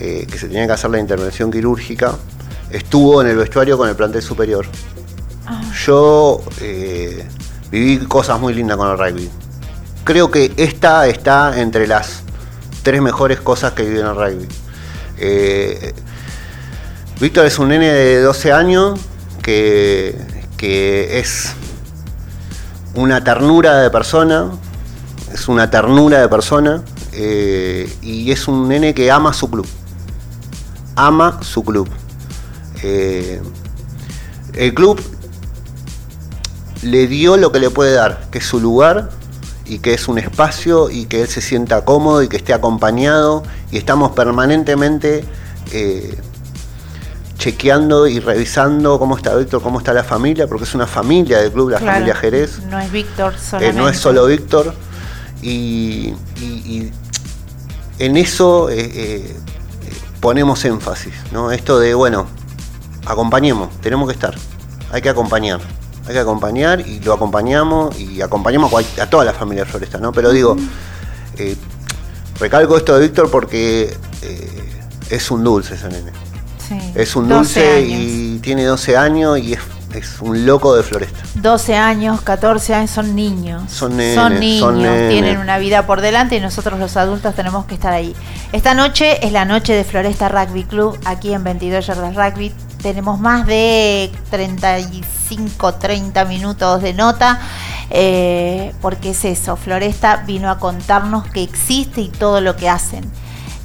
eh, 0.00 0.26
que 0.30 0.38
se 0.38 0.48
tenía 0.48 0.66
que 0.66 0.72
hacer 0.72 0.90
la 0.90 0.98
intervención 0.98 1.50
quirúrgica. 1.50 2.16
Estuvo 2.70 3.20
en 3.20 3.28
el 3.28 3.36
vestuario 3.36 3.76
con 3.76 3.88
el 3.88 3.94
plantel 3.94 4.22
superior. 4.22 4.66
Yo 5.84 6.42
eh, 6.60 7.28
viví 7.70 7.98
cosas 8.06 8.40
muy 8.40 8.54
lindas 8.54 8.78
con 8.78 8.90
el 8.90 8.98
rugby. 8.98 9.30
Creo 10.02 10.30
que 10.30 10.52
esta 10.56 11.06
está 11.06 11.60
entre 11.60 11.86
las 11.86 12.22
tres 12.82 13.02
mejores 13.02 13.40
cosas 13.40 13.72
que 13.72 13.82
viví 13.84 14.00
en 14.00 14.06
el 14.06 14.16
rugby. 14.16 14.48
Víctor 17.20 17.46
es 17.46 17.58
un 17.58 17.68
nene 17.68 17.92
de 17.92 18.20
12 18.20 18.52
años 18.52 19.00
que, 19.42 20.16
que 20.56 21.18
es 21.18 21.54
una 22.94 23.22
ternura 23.22 23.76
de 23.76 23.90
persona, 23.90 24.50
es 25.32 25.48
una 25.48 25.70
ternura 25.70 26.20
de 26.20 26.28
persona 26.28 26.82
eh, 27.12 27.92
y 28.02 28.30
es 28.30 28.48
un 28.48 28.68
nene 28.68 28.94
que 28.94 29.10
ama 29.10 29.32
su 29.32 29.50
club. 29.50 29.66
Ama 30.94 31.38
su 31.42 31.62
club. 31.62 31.88
Eh, 32.82 33.40
el 34.54 34.74
club 34.74 35.00
le 36.82 37.06
dio 37.06 37.36
lo 37.36 37.52
que 37.52 37.60
le 37.60 37.70
puede 37.70 37.92
dar, 37.92 38.28
que 38.30 38.38
es 38.38 38.46
su 38.46 38.60
lugar 38.60 39.10
y 39.66 39.78
que 39.78 39.94
es 39.94 40.08
un 40.08 40.18
espacio 40.18 40.90
y 40.90 41.06
que 41.06 41.22
él 41.22 41.28
se 41.28 41.40
sienta 41.40 41.84
cómodo 41.84 42.22
y 42.22 42.28
que 42.28 42.36
esté 42.36 42.54
acompañado 42.54 43.42
y 43.70 43.78
estamos 43.78 44.12
permanentemente 44.12 45.24
eh, 45.72 46.16
chequeando 47.38 48.06
y 48.06 48.18
revisando 48.20 48.98
cómo 48.98 49.16
está 49.16 49.34
Víctor, 49.34 49.62
cómo 49.62 49.78
está 49.78 49.92
la 49.92 50.04
familia, 50.04 50.46
porque 50.46 50.64
es 50.64 50.74
una 50.74 50.86
familia 50.86 51.38
del 51.40 51.52
club, 51.52 51.70
la 51.70 51.78
Claro, 51.78 51.92
familia 51.94 52.14
Jerez. 52.14 52.60
No 52.70 52.78
es 52.78 52.90
Víctor 52.90 53.34
Eh, 53.34 53.38
solamente. 53.38 53.78
no 53.80 53.88
es 53.88 53.98
solo 53.98 54.26
Víctor. 54.26 54.74
Y, 55.42 56.14
y- 56.40 56.42
y 56.66 56.92
en 57.98 58.16
eso 58.16 58.68
eh, 58.70 58.90
eh, 58.94 59.36
ponemos 60.20 60.64
énfasis, 60.64 61.12
¿no? 61.32 61.52
Esto 61.52 61.78
de, 61.78 61.94
bueno, 61.94 62.26
acompañemos, 63.04 63.70
tenemos 63.80 64.08
que 64.08 64.14
estar, 64.14 64.34
hay 64.90 65.02
que 65.02 65.08
acompañar, 65.10 65.60
hay 66.06 66.14
que 66.14 66.18
acompañar 66.18 66.80
y 66.80 67.00
lo 67.00 67.12
acompañamos 67.12 67.98
y 68.00 68.22
acompañamos 68.22 68.72
a, 68.98 69.06
toda 69.10 69.24
la 69.24 69.34
familia 69.34 69.66
Floresta, 69.66 69.98
¿no? 69.98 70.10
Pero 70.12 70.32
digo, 70.32 70.56
eh, 71.36 71.54
recalco 72.40 72.76
esto 72.76 72.94
de 72.96 73.02
Víctor 73.06 73.30
porque 73.30 73.94
eh, 74.22 74.80
es 75.10 75.30
un 75.30 75.44
dulce 75.44 75.74
ese 75.74 75.88
nene. 75.88 76.12
Sí. 76.68 76.78
Es 76.94 77.14
un 77.16 77.28
12 77.28 77.60
dulce 77.60 77.86
y 77.86 78.38
tiene 78.38 78.64
12 78.64 78.96
años 78.96 79.38
y 79.38 79.52
es, 79.52 79.60
es 79.94 80.20
un 80.20 80.46
loco 80.46 80.74
de 80.74 80.82
Floresta. 80.82 81.20
12 81.34 81.76
años, 81.76 82.20
14 82.22 82.74
años, 82.74 82.90
son 82.90 83.14
niños. 83.14 83.70
Son 83.70 83.96
niños, 83.96 84.60
son 84.60 84.78
tienen 85.08 85.38
una 85.38 85.58
vida 85.58 85.86
por 85.86 86.00
delante 86.00 86.36
y 86.36 86.40
nosotros 86.40 86.78
los 86.78 86.96
adultos 86.96 87.34
tenemos 87.34 87.66
que 87.66 87.74
estar 87.74 87.92
ahí. 87.92 88.14
Esta 88.52 88.74
noche 88.74 89.24
es 89.24 89.32
la 89.32 89.44
noche 89.44 89.74
de 89.74 89.84
Floresta 89.84 90.28
Rugby 90.28 90.64
Club, 90.64 90.98
aquí 91.04 91.32
en 91.32 91.44
22 91.44 91.86
Yardas 91.86 92.14
Rugby. 92.14 92.52
Tenemos 92.82 93.18
más 93.18 93.46
de 93.46 94.10
35, 94.30 95.74
30 95.74 96.24
minutos 96.26 96.82
de 96.82 96.94
nota, 96.94 97.40
eh, 97.90 98.72
porque 98.80 99.10
es 99.10 99.24
eso, 99.24 99.56
Floresta 99.56 100.24
vino 100.26 100.50
a 100.50 100.58
contarnos 100.58 101.26
que 101.28 101.42
existe 101.42 102.00
y 102.00 102.08
todo 102.08 102.40
lo 102.40 102.56
que 102.56 102.68
hacen. 102.68 103.10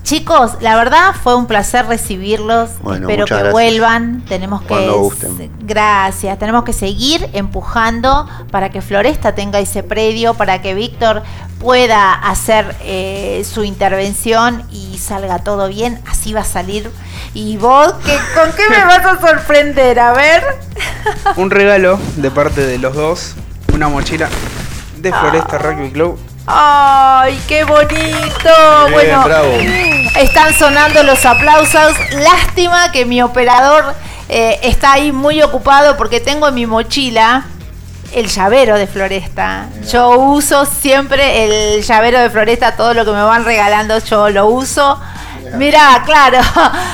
Chicos, 0.03 0.53
la 0.61 0.76
verdad 0.76 1.14
fue 1.22 1.36
un 1.36 1.45
placer 1.45 1.86
recibirlos. 1.86 2.72
Bueno, 2.82 3.07
Espero 3.07 3.26
que 3.26 3.34
gracias. 3.34 3.53
vuelvan. 3.53 4.26
Tenemos 4.28 4.61
que 4.61 4.68
Cuando 4.68 4.99
gusten. 4.99 5.52
Gracias. 5.61 6.38
Tenemos 6.40 6.64
que 6.64 6.73
seguir 6.73 7.30
empujando 7.34 8.28
para 8.49 8.69
que 8.69 8.82
Floresta 8.82 9.36
tenga 9.36 9.60
ese 9.60 9.84
predio, 9.84 10.34
para 10.34 10.61
que 10.61 10.73
Víctor 10.73 11.23
pueda 11.60 12.14
hacer 12.14 12.76
eh, 12.82 13.45
su 13.49 13.64
intervención 13.64 14.64
y 14.72 14.98
salga 14.98 15.40
todo 15.40 15.68
bien. 15.68 16.02
Así 16.10 16.34
va 16.34 16.41
a 16.41 16.45
salir. 16.45 16.91
¿Y 17.34 17.57
vos 17.57 17.94
qué, 18.03 18.18
con 18.36 18.52
qué 18.53 18.64
me 18.69 18.84
vas 18.84 19.06
a 19.06 19.22
sorprender? 19.22 19.99
A 19.99 20.14
ver. 20.14 20.44
Un 21.38 21.52
regalo 21.52 21.99
de 22.18 22.32
parte 22.32 22.65
de 22.65 22.80
los 22.80 22.95
dos, 22.95 23.36
una 23.73 23.88
mochila 23.88 24.28
de 24.98 25.14
Floresta 25.14 25.57
Rugby 25.60 25.91
Club. 25.91 26.18
¡Ay, 26.48 27.40
qué 27.48 27.64
bonito! 27.64 27.90
Bien, 28.88 28.92
bueno, 28.92 29.24
bravo. 29.24 29.48
están 30.16 30.54
sonando 30.54 31.04
los 31.04 31.26
aplausos. 31.26 31.94
Lástima 32.12 32.92
que 32.92 33.06
mi 33.06 33.22
operador 33.22 33.94
eh, 34.30 34.60
está 34.64 34.94
ahí 34.94 35.12
muy 35.12 35.42
ocupado 35.42 35.98
porque 35.98 36.20
tengo 36.20 36.48
en 36.48 36.56
mi 36.56 36.66
mochila 36.66 37.46
el 38.14 38.28
llavero 38.28 38.78
de 38.78 38.88
Floresta. 38.88 39.68
Yo 39.92 40.10
uso 40.12 40.66
siempre 40.66 41.76
el 41.76 41.84
llavero 41.84 42.20
de 42.20 42.30
Floresta, 42.30 42.76
todo 42.76 42.94
lo 42.94 43.06
que 43.06 43.12
me 43.12 43.24
van 43.24 43.46
regalando 43.46 43.98
yo 44.00 44.30
lo 44.30 44.48
uso. 44.48 45.00
Mira, 45.56 46.02
claro. 46.06 46.40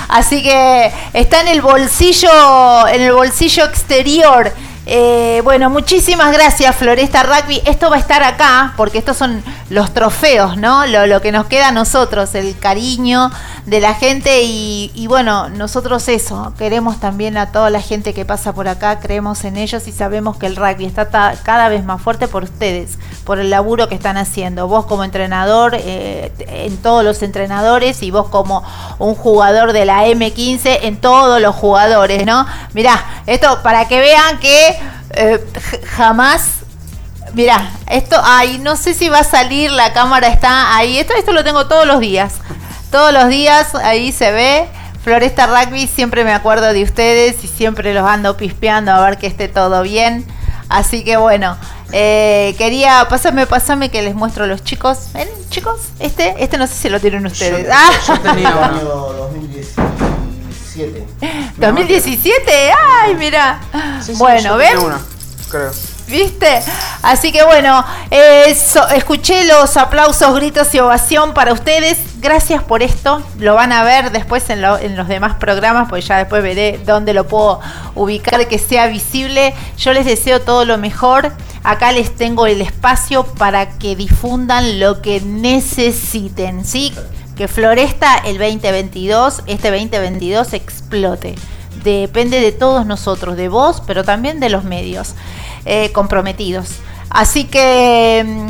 Así 0.09 0.43
que 0.43 0.91
está 1.13 1.41
en 1.41 1.47
el 1.47 1.61
bolsillo, 1.61 2.87
en 2.87 3.01
el 3.01 3.13
bolsillo 3.13 3.65
exterior. 3.65 4.51
Eh, 4.89 5.41
bueno, 5.43 5.69
muchísimas 5.69 6.31
gracias 6.31 6.73
Floresta 6.73 7.21
Rugby. 7.21 7.61
Esto 7.65 7.89
va 7.89 7.97
a 7.97 7.99
estar 7.99 8.23
acá 8.23 8.73
porque 8.77 8.99
estos 8.99 9.17
son 9.17 9.43
los 9.69 9.93
trofeos, 9.93 10.55
¿no? 10.55 10.85
Lo, 10.87 11.21
que 11.21 11.33
nos 11.33 11.47
queda 11.47 11.67
a 11.67 11.71
nosotros, 11.73 12.33
el 12.35 12.57
cariño 12.57 13.29
de 13.65 13.81
la 13.81 13.95
gente 13.95 14.43
y, 14.43 15.05
bueno, 15.09 15.49
nosotros 15.49 16.07
eso, 16.07 16.53
queremos 16.57 17.01
también 17.01 17.37
a 17.37 17.51
toda 17.51 17.69
la 17.69 17.81
gente 17.81 18.13
que 18.13 18.23
pasa 18.23 18.53
por 18.53 18.69
acá, 18.69 19.01
creemos 19.01 19.43
en 19.43 19.57
ellos 19.57 19.89
y 19.89 19.91
sabemos 19.91 20.37
que 20.37 20.45
el 20.45 20.55
rugby 20.55 20.85
está 20.85 21.09
cada 21.43 21.67
vez 21.67 21.83
más 21.83 22.01
fuerte 22.01 22.29
por 22.29 22.43
ustedes, 22.43 22.97
por 23.25 23.39
el 23.39 23.49
laburo 23.49 23.89
que 23.89 23.95
están 23.95 24.15
haciendo. 24.15 24.69
Vos 24.69 24.85
como 24.85 25.03
entrenador, 25.03 25.75
eh, 25.75 26.31
en 26.39 26.77
todos 26.77 27.03
los 27.03 27.21
entrenadores 27.23 28.03
y 28.03 28.11
vos 28.11 28.29
como 28.29 28.63
un 28.99 29.15
jugador 29.15 29.73
de 29.73 29.83
la 29.83 30.07
M15 30.07 30.79
en 30.83 30.95
todos 30.95 31.41
los 31.41 31.53
jugadores, 31.53 32.25
¿no? 32.25 32.45
Mirá, 32.73 33.03
esto 33.25 33.61
para 33.63 33.89
que 33.89 33.99
vean 33.99 34.39
que 34.39 34.76
eh, 35.13 35.43
jamás 35.95 36.57
Mira, 37.33 37.71
esto, 37.87 38.15
ay, 38.23 38.57
no 38.57 38.75
sé 38.75 38.93
si 38.93 39.09
va 39.09 39.19
a 39.19 39.23
salir, 39.23 39.71
la 39.71 39.93
cámara 39.93 40.27
está 40.27 40.75
ahí. 40.75 40.97
Esto, 40.97 41.13
esto 41.13 41.33
lo 41.33 41.43
tengo 41.43 41.67
todos 41.67 41.85
los 41.85 41.99
días. 41.99 42.35
Todos 42.89 43.13
los 43.13 43.27
días 43.27 43.75
ahí 43.75 44.11
se 44.11 44.31
ve. 44.31 44.67
Floresta 45.03 45.45
Rugby, 45.45 45.87
siempre 45.87 46.23
me 46.23 46.33
acuerdo 46.33 46.73
de 46.73 46.83
ustedes 46.83 47.43
y 47.43 47.47
siempre 47.47 47.93
los 47.93 48.05
ando 48.05 48.35
pispeando 48.37 48.91
a 48.91 49.01
ver 49.01 49.17
que 49.17 49.27
esté 49.27 49.47
todo 49.47 49.83
bien. 49.83 50.25
Así 50.69 51.03
que 51.03 51.17
bueno, 51.17 51.57
eh, 51.91 52.55
quería, 52.57 53.05
pásame, 53.09 53.45
pásame 53.45 53.89
que 53.89 54.01
les 54.01 54.15
muestro 54.15 54.43
a 54.45 54.47
los 54.47 54.63
chicos. 54.63 55.09
¿Ven, 55.13 55.29
chicos? 55.49 55.79
Este, 55.99 56.35
este 56.43 56.57
no 56.57 56.67
sé 56.67 56.73
si 56.73 56.89
lo 56.89 56.99
tienen 56.99 57.25
ustedes. 57.25 57.67
ah, 57.71 57.89
Año 58.25 58.89
2017. 59.13 59.96
2017, 61.57 62.71
ay, 63.03 63.15
mira. 63.15 63.59
Sí, 64.01 64.13
sí, 64.13 64.19
bueno, 64.19 64.57
una, 64.85 64.99
creo. 65.49 65.71
¿Viste? 66.07 66.61
Así 67.01 67.33
que 67.33 67.43
bueno, 67.43 67.83
eh, 68.11 68.55
so- 68.55 68.87
escuché 68.89 69.43
los 69.43 69.75
aplausos, 69.75 70.33
gritos 70.35 70.73
y 70.73 70.79
ovación 70.79 71.33
para 71.33 71.51
ustedes. 71.51 71.97
Gracias 72.21 72.63
por 72.63 72.81
esto. 72.81 73.21
Lo 73.39 73.55
van 73.55 73.73
a 73.73 73.83
ver 73.83 74.11
después 74.11 74.49
en, 74.49 74.61
lo- 74.61 74.77
en 74.77 74.95
los 74.95 75.09
demás 75.09 75.35
programas, 75.35 75.89
pues 75.89 76.07
ya 76.07 76.17
después 76.17 76.41
veré 76.41 76.79
dónde 76.85 77.13
lo 77.13 77.27
puedo 77.27 77.59
ubicar 77.93 78.47
que 78.47 78.57
sea 78.57 78.87
visible. 78.87 79.53
Yo 79.77 79.91
les 79.91 80.05
deseo 80.05 80.41
todo 80.41 80.63
lo 80.63 80.77
mejor. 80.77 81.33
Acá 81.65 81.91
les 81.91 82.15
tengo 82.15 82.47
el 82.47 82.61
espacio 82.61 83.25
para 83.25 83.77
que 83.77 83.97
difundan 83.97 84.79
lo 84.79 85.01
que 85.01 85.19
necesiten, 85.19 86.63
¿sí? 86.63 86.93
Que 87.37 87.47
Floresta 87.47 88.17
el 88.25 88.39
2022, 88.39 89.43
este 89.45 89.69
2022 89.69 90.53
explote. 90.53 91.35
Depende 91.83 92.41
de 92.41 92.51
todos 92.51 92.87
nosotros, 92.87 93.37
de 93.37 93.47
vos, 93.47 93.83
pero 93.85 94.03
también 94.03 94.39
de 94.39 94.49
los 94.49 94.63
medios 94.63 95.13
eh, 95.65 95.91
comprometidos. 95.91 96.69
Así 97.11 97.43
que, 97.43 98.25
mm, 98.25 98.47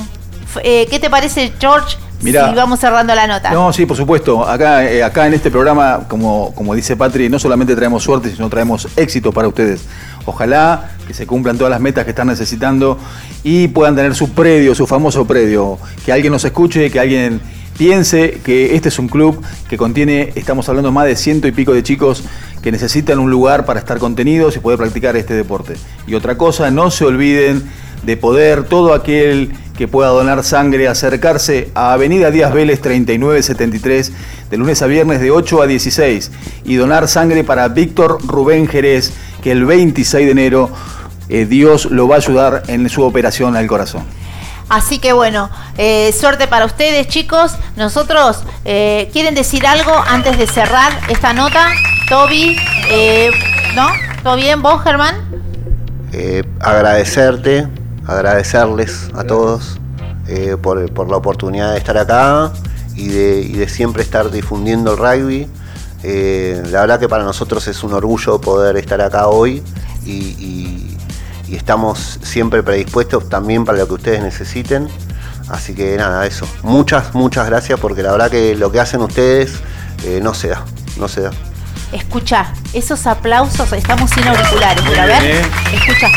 eh, 0.63 0.87
¿qué 0.89 0.99
te 0.99 1.09
parece, 1.09 1.51
George? 1.59 1.97
Mirá. 2.21 2.49
si 2.49 2.55
vamos 2.55 2.79
cerrando 2.79 3.13
la 3.13 3.27
nota. 3.27 3.51
No, 3.51 3.71
sí, 3.71 3.85
por 3.85 3.95
supuesto. 3.95 4.47
Acá, 4.47 4.85
eh, 4.85 5.03
acá 5.03 5.27
en 5.27 5.33
este 5.33 5.51
programa, 5.51 6.07
como, 6.07 6.51
como 6.55 6.73
dice 6.73 6.95
Patri, 6.95 7.29
no 7.29 7.37
solamente 7.37 7.75
traemos 7.75 8.01
suerte, 8.03 8.31
sino 8.33 8.49
traemos 8.49 8.87
éxito 8.95 9.31
para 9.31 9.47
ustedes. 9.47 9.81
Ojalá 10.25 10.91
que 11.05 11.13
se 11.13 11.27
cumplan 11.27 11.57
todas 11.57 11.71
las 11.71 11.79
metas 11.79 12.05
que 12.05 12.11
están 12.11 12.27
necesitando 12.27 12.97
y 13.43 13.67
puedan 13.67 13.95
tener 13.95 14.15
su 14.15 14.31
predio, 14.31 14.73
su 14.73 14.87
famoso 14.87 15.27
predio. 15.27 15.77
Que 16.05 16.11
alguien 16.11 16.33
nos 16.33 16.43
escuche, 16.43 16.89
que 16.89 16.99
alguien 16.99 17.39
piense 17.77 18.39
que 18.43 18.75
este 18.75 18.89
es 18.89 18.99
un 18.99 19.07
club 19.07 19.41
que 19.69 19.77
contiene, 19.77 20.31
estamos 20.35 20.67
hablando 20.67 20.91
más 20.91 21.05
de 21.05 21.15
ciento 21.15 21.47
y 21.47 21.51
pico 21.51 21.73
de 21.73 21.83
chicos 21.83 22.23
que 22.61 22.71
necesitan 22.71 23.19
un 23.19 23.29
lugar 23.29 23.65
para 23.65 23.79
estar 23.79 23.99
contenidos 23.99 24.55
y 24.55 24.59
poder 24.59 24.79
practicar 24.79 25.15
este 25.15 25.33
deporte. 25.33 25.75
Y 26.07 26.15
otra 26.15 26.37
cosa, 26.37 26.71
no 26.71 26.91
se 26.91 27.05
olviden 27.05 27.63
de 28.03 28.17
poder, 28.17 28.63
todo 28.63 28.93
aquel 28.93 29.51
que 29.77 29.87
pueda 29.87 30.09
donar 30.09 30.43
sangre, 30.43 30.87
acercarse 30.87 31.69
a 31.75 31.93
Avenida 31.93 32.31
Díaz 32.31 32.53
Vélez 32.53 32.81
3973, 32.81 34.11
de 34.49 34.57
lunes 34.57 34.81
a 34.81 34.87
viernes 34.87 35.21
de 35.21 35.29
8 35.29 35.61
a 35.61 35.67
16, 35.67 36.31
y 36.65 36.75
donar 36.75 37.07
sangre 37.07 37.43
para 37.43 37.67
Víctor 37.67 38.17
Rubén 38.25 38.67
Jerez, 38.67 39.13
que 39.43 39.51
el 39.51 39.65
26 39.65 40.25
de 40.25 40.31
enero 40.31 40.71
eh, 41.29 41.45
Dios 41.45 41.85
lo 41.85 42.07
va 42.07 42.15
a 42.15 42.19
ayudar 42.19 42.63
en 42.67 42.89
su 42.89 43.03
operación 43.03 43.55
al 43.55 43.67
corazón. 43.67 44.03
Así 44.69 44.99
que 44.99 45.13
bueno, 45.13 45.49
eh, 45.77 46.11
suerte 46.11 46.47
para 46.47 46.65
ustedes, 46.65 47.07
chicos. 47.07 47.53
Nosotros, 47.75 48.43
eh, 48.65 49.09
¿quieren 49.13 49.33
decir 49.33 49.65
algo 49.65 49.93
antes 50.07 50.37
de 50.37 50.45
cerrar 50.47 50.91
esta 51.09 51.33
nota? 51.33 51.69
Toby, 52.09 52.57
eh, 52.89 53.31
¿no? 53.75 53.87
¿Todo 54.23 54.35
bien? 54.35 54.61
¿Vos, 54.61 54.83
Germán? 54.83 55.15
Eh, 56.11 56.43
agradecerte, 56.59 57.67
agradecerles 58.05 59.09
a 59.13 59.23
todos 59.23 59.77
eh, 60.27 60.57
por, 60.61 60.91
por 60.93 61.09
la 61.09 61.17
oportunidad 61.17 61.71
de 61.71 61.77
estar 61.77 61.97
acá 61.97 62.51
y 62.95 63.07
de, 63.09 63.41
y 63.41 63.53
de 63.53 63.69
siempre 63.69 64.03
estar 64.03 64.31
difundiendo 64.31 64.91
el 64.93 64.97
rugby. 64.97 65.47
Eh, 66.03 66.61
la 66.71 66.81
verdad 66.81 66.99
que 66.99 67.07
para 67.09 67.23
nosotros 67.23 67.67
es 67.67 67.83
un 67.83 67.93
orgullo 67.93 68.39
poder 68.39 68.77
estar 68.77 68.99
acá 69.01 69.27
hoy 69.27 69.63
y, 70.05 70.11
y- 70.11 70.76
y 71.47 71.55
estamos 71.55 72.19
siempre 72.23 72.63
predispuestos 72.63 73.29
también 73.29 73.65
para 73.65 73.77
lo 73.77 73.87
que 73.87 73.93
ustedes 73.93 74.21
necesiten. 74.21 74.87
Así 75.49 75.73
que 75.73 75.95
nada, 75.95 76.25
eso. 76.25 76.47
Muchas, 76.63 77.13
muchas 77.13 77.47
gracias 77.47 77.79
porque 77.79 78.03
la 78.03 78.11
verdad 78.11 78.29
que 78.29 78.55
lo 78.55 78.71
que 78.71 78.79
hacen 78.79 79.01
ustedes 79.01 79.53
eh, 80.03 80.19
no 80.21 80.33
se 80.33 80.49
da, 80.49 80.65
no 80.97 81.07
se 81.07 81.21
da. 81.21 81.31
Escucha, 81.93 82.53
esos 82.73 83.07
aplausos, 83.07 83.71
estamos 83.71 84.11
sin 84.11 84.27
auriculares, 84.27 84.83
pero 84.89 85.01
a 85.01 85.05
ver, 85.05 85.45
escucha. 85.73 86.09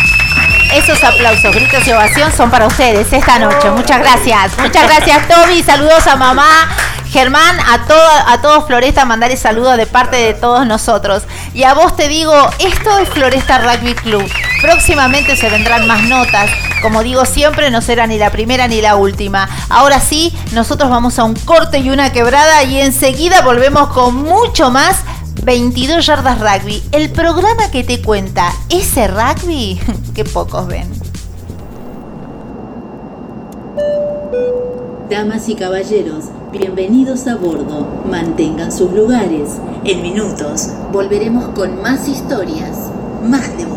Esos 0.75 1.03
aplausos, 1.03 1.55
gritos 1.55 1.87
y 1.87 1.93
ovación 1.93 2.33
son 2.33 2.51
para 2.51 2.67
ustedes 2.67 3.13
esta 3.13 3.39
noche. 3.39 3.71
Muchas 3.71 4.01
gracias. 4.01 4.59
Muchas 4.59 4.85
gracias, 4.85 5.29
Toby. 5.29 5.63
Saludos 5.63 6.07
a 6.07 6.17
mamá. 6.17 6.69
Germán, 7.11 7.59
a, 7.59 7.87
todo, 7.87 8.09
a 8.27 8.41
todos 8.41 8.67
Floresta, 8.67 9.05
mandarle 9.05 9.37
saludos 9.37 9.77
de 9.77 9.87
parte 9.87 10.17
de 10.17 10.35
todos 10.35 10.65
nosotros. 10.67 11.25
Y 11.55 11.65
a 11.65 11.75
vos 11.75 11.97
te 11.97 12.07
digo, 12.07 12.33
esto 12.61 12.99
es 12.99 13.09
Floresta 13.09 13.59
Rugby 13.59 13.95
Club. 13.95 14.31
Próximamente 14.61 15.37
se 15.37 15.49
vendrán 15.49 15.87
más 15.87 16.03
notas. 16.07 16.51
Como 16.83 17.03
digo 17.03 17.25
siempre, 17.25 17.71
no 17.71 17.81
será 17.81 18.07
ni 18.07 18.19
la 18.19 18.31
primera 18.31 18.69
ni 18.69 18.83
la 18.83 18.97
última. 18.97 19.49
Ahora 19.71 20.01
sí, 20.01 20.35
nosotros 20.53 20.91
vamos 20.91 21.19
a 21.19 21.25
un 21.25 21.35
corte 21.35 21.79
y 21.79 21.89
una 21.89 22.13
quebrada 22.13 22.63
y 22.65 22.79
enseguida 22.79 23.41
volvemos 23.41 23.89
con 23.89 24.17
mucho 24.17 24.71
más 24.71 24.99
22 25.45 26.05
yardas 26.05 26.39
rugby. 26.41 26.83
El 26.93 27.11
programa 27.11 27.71
que 27.71 27.85
te 27.85 28.03
cuenta 28.03 28.53
ese 28.69 29.09
rugby 29.09 29.81
que 30.15 30.25
pocos 30.25 30.67
ven. 30.67 30.91
Damas 35.09 35.49
y 35.49 35.55
caballeros, 35.55 36.27
bienvenidos 36.53 37.27
a 37.27 37.35
bordo. 37.35 37.87
Mantengan 38.09 38.71
sus 38.71 38.93
lugares. 38.93 39.57
En 39.85 40.03
minutos 40.03 40.69
volveremos 40.93 41.49
con 41.55 41.81
más 41.81 42.07
historias, 42.07 42.77
más 43.25 43.57
de. 43.57 43.71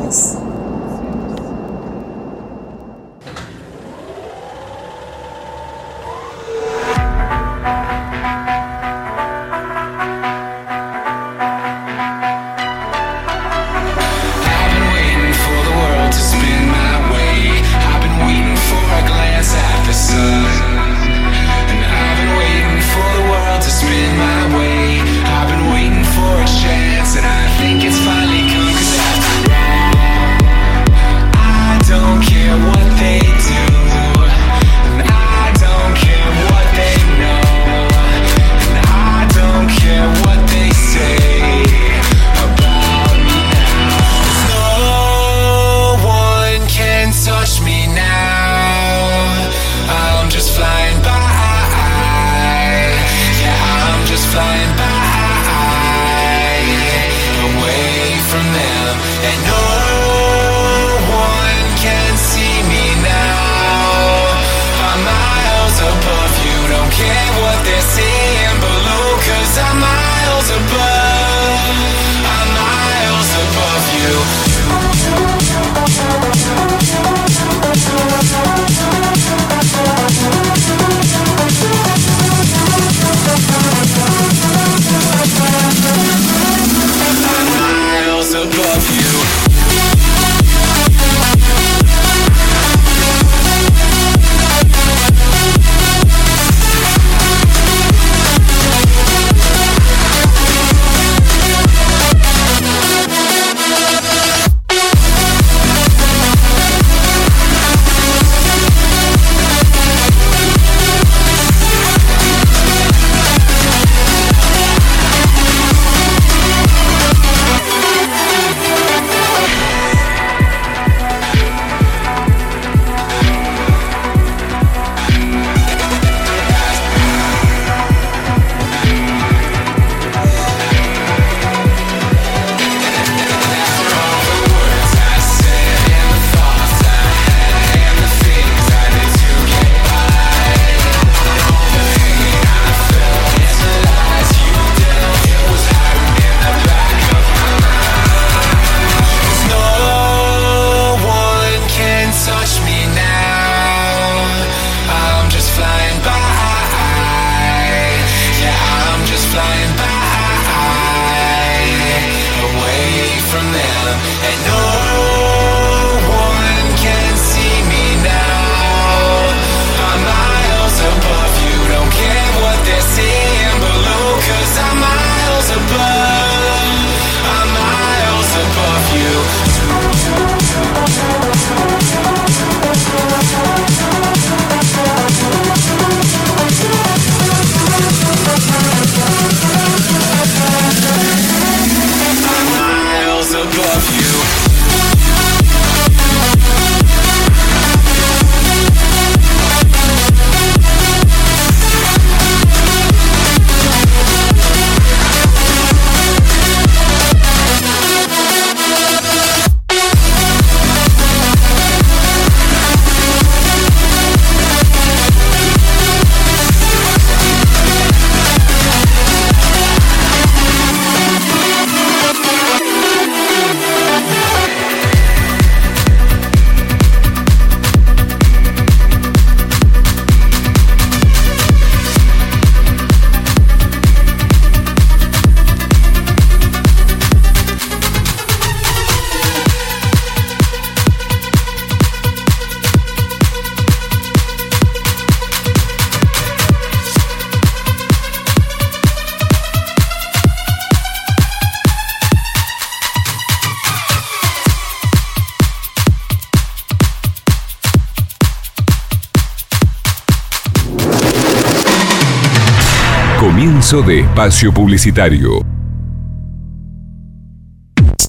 De 263.74 264.02
espacio 264.02 264.54
publicitario. 264.54 265.44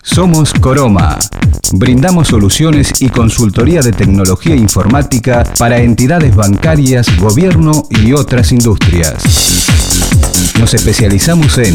Somos 0.03 0.53
Coroma. 0.53 1.19
Brindamos 1.73 2.29
soluciones 2.29 3.01
y 3.01 3.09
consultoría 3.09 3.81
de 3.81 3.93
tecnología 3.93 4.55
informática 4.55 5.43
para 5.59 5.79
entidades 5.79 6.37
bancarias, 6.37 7.07
gobierno 7.19 7.85
y 7.89 8.13
otras 8.13 8.53
industrias. 8.53 9.25
Nos 10.61 10.75
especializamos 10.75 11.57
en 11.57 11.75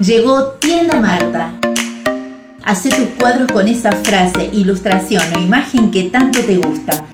Llegó 0.00 0.52
Tienda 0.52 0.98
Marta. 0.98 1.52
Hacé 2.64 2.88
tus 2.88 3.08
cuadros 3.18 3.52
con 3.52 3.68
esa 3.68 3.92
frase, 3.92 4.48
ilustración 4.50 5.22
o 5.36 5.38
imagen 5.38 5.90
que 5.90 6.04
tanto 6.04 6.40
te 6.40 6.56
gusta. 6.56 7.04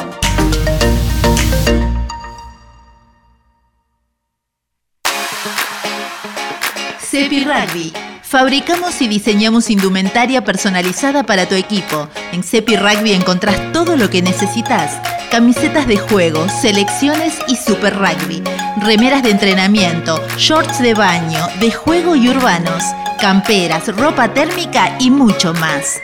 Cepi 7.14 7.44
Rugby. 7.44 7.92
Fabricamos 8.22 9.00
y 9.00 9.06
diseñamos 9.06 9.70
indumentaria 9.70 10.42
personalizada 10.42 11.22
para 11.22 11.48
tu 11.48 11.54
equipo. 11.54 12.08
En 12.32 12.42
Cepi 12.42 12.74
Rugby 12.74 13.12
encontrás 13.12 13.70
todo 13.72 13.96
lo 13.96 14.10
que 14.10 14.20
necesitas. 14.20 14.98
Camisetas 15.30 15.86
de 15.86 15.96
juego, 15.96 16.44
selecciones 16.48 17.38
y 17.46 17.54
super 17.54 17.94
rugby. 17.96 18.42
Remeras 18.78 19.22
de 19.22 19.30
entrenamiento, 19.30 20.20
shorts 20.36 20.80
de 20.80 20.94
baño, 20.94 21.46
de 21.60 21.70
juego 21.70 22.16
y 22.16 22.28
urbanos. 22.30 22.82
Camperas, 23.20 23.96
ropa 23.96 24.34
térmica 24.34 24.96
y 24.98 25.12
mucho 25.12 25.54
más. 25.54 26.00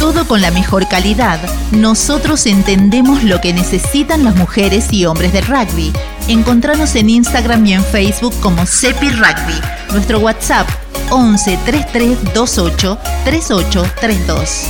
Todo 0.00 0.26
con 0.26 0.40
la 0.40 0.50
mejor 0.50 0.88
calidad. 0.88 1.38
Nosotros 1.70 2.44
entendemos 2.46 3.22
lo 3.22 3.40
que 3.40 3.52
necesitan 3.52 4.24
las 4.24 4.34
mujeres 4.34 4.92
y 4.92 5.06
hombres 5.06 5.32
del 5.32 5.46
rugby. 5.46 5.92
Encontranos 6.28 6.94
en 6.94 7.08
Instagram 7.08 7.64
y 7.64 7.72
en 7.72 7.82
Facebook 7.82 8.34
como 8.40 8.66
Cepi 8.66 9.08
Rugby. 9.08 9.58
Nuestro 9.92 10.18
WhatsApp 10.18 10.68
11 11.10 11.58
33 11.64 12.34
28 12.34 12.98
3832. 13.24 14.66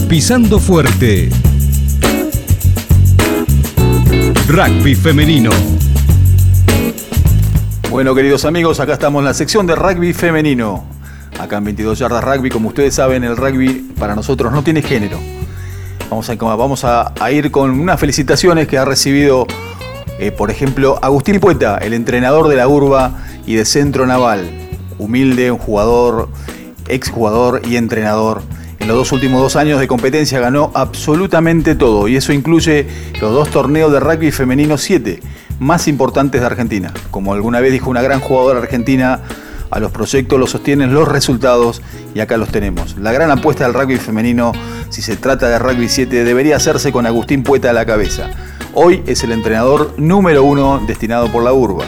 Pisando 0.09 0.59
Fuerte. 0.59 1.29
Rugby 4.47 4.95
femenino. 4.95 5.76
Bueno, 7.97 8.15
queridos 8.15 8.45
amigos, 8.45 8.79
acá 8.79 8.93
estamos 8.93 9.21
en 9.21 9.25
la 9.25 9.33
sección 9.33 9.67
de 9.67 9.75
rugby 9.75 10.13
femenino. 10.13 10.85
Acá 11.41 11.57
en 11.57 11.65
22 11.65 11.99
Yardas 11.99 12.23
Rugby, 12.23 12.51
como 12.51 12.69
ustedes 12.69 12.95
saben, 12.95 13.25
el 13.25 13.39
rugby 13.39 13.91
para 13.99 14.15
nosotros 14.15 14.53
no 14.53 14.63
tiene 14.63 14.83
género. 14.83 15.19
Vamos 16.11 16.85
a, 16.85 17.15
ir 17.33 17.51
con 17.51 17.71
unas 17.71 17.99
felicitaciones 17.99 18.69
que 18.69 18.77
ha 18.77 18.85
recibido, 18.85 19.47
eh, 20.19 20.31
por 20.31 20.51
ejemplo, 20.51 20.99
Agustín 21.01 21.41
Pueta, 21.41 21.79
el 21.79 21.95
entrenador 21.95 22.49
de 22.49 22.57
la 22.57 22.69
Urba, 22.69 23.13
y 23.47 23.55
de 23.55 23.65
centro 23.65 24.07
naval. 24.07 24.47
Humilde, 24.99 25.51
un 25.51 25.59
jugador, 25.59 26.29
exjugador 26.89 27.63
y 27.65 27.77
entrenador. 27.77 28.43
En 28.79 28.89
los 28.89 28.97
dos 28.99 29.13
últimos 29.13 29.41
dos 29.41 29.57
años 29.57 29.81
de 29.81 29.89
competencia 29.89 30.39
ganó 30.39 30.71
absolutamente 30.75 31.75
todo 31.75 32.09
y 32.09 32.17
eso 32.17 32.35
incluye 32.35 32.87
los 33.23 33.33
dos 33.33 33.49
torneos 33.49 33.91
de 33.91 34.01
rugby 34.01 34.33
femenino 34.33 34.77
7 34.77 35.21
más 35.59 35.89
importantes 35.89 36.41
de 36.41 36.47
Argentina. 36.47 36.93
Como 37.11 37.35
alguna 37.35 37.61
vez 37.61 37.73
dijo 37.73 37.91
una 37.91 38.03
gran 38.03 38.21
jugadora 38.21 38.61
argentina, 38.61 39.21
a 39.71 39.81
los 39.81 39.91
proyectos 39.91 40.39
los 40.39 40.51
sostienen 40.51 40.95
los 40.95 41.09
resultados 41.09 41.83
y 42.15 42.21
acá 42.21 42.37
los 42.37 42.51
tenemos. 42.51 42.97
La 42.99 43.13
gran 43.13 43.31
apuesta 43.31 43.65
del 43.65 43.75
rugby 43.75 43.97
femenino, 43.97 44.53
si 44.91 45.03
se 45.03 45.17
trata 45.17 45.49
de 45.49 45.59
rugby 45.59 45.89
7, 45.89 46.25
debería 46.25 46.57
hacerse 46.57 46.93
con 46.93 47.07
Agustín 47.07 47.43
Pueta 47.43 47.71
a 47.71 47.73
la 47.73 47.85
cabeza. 47.85 48.31
Hoy 48.75 49.03
es 49.07 49.25
el 49.25 49.33
entrenador 49.33 49.95
número 49.97 50.45
uno 50.45 50.83
destinado 50.87 51.31
por 51.33 51.43
la 51.43 51.53
Urba. 51.53 51.85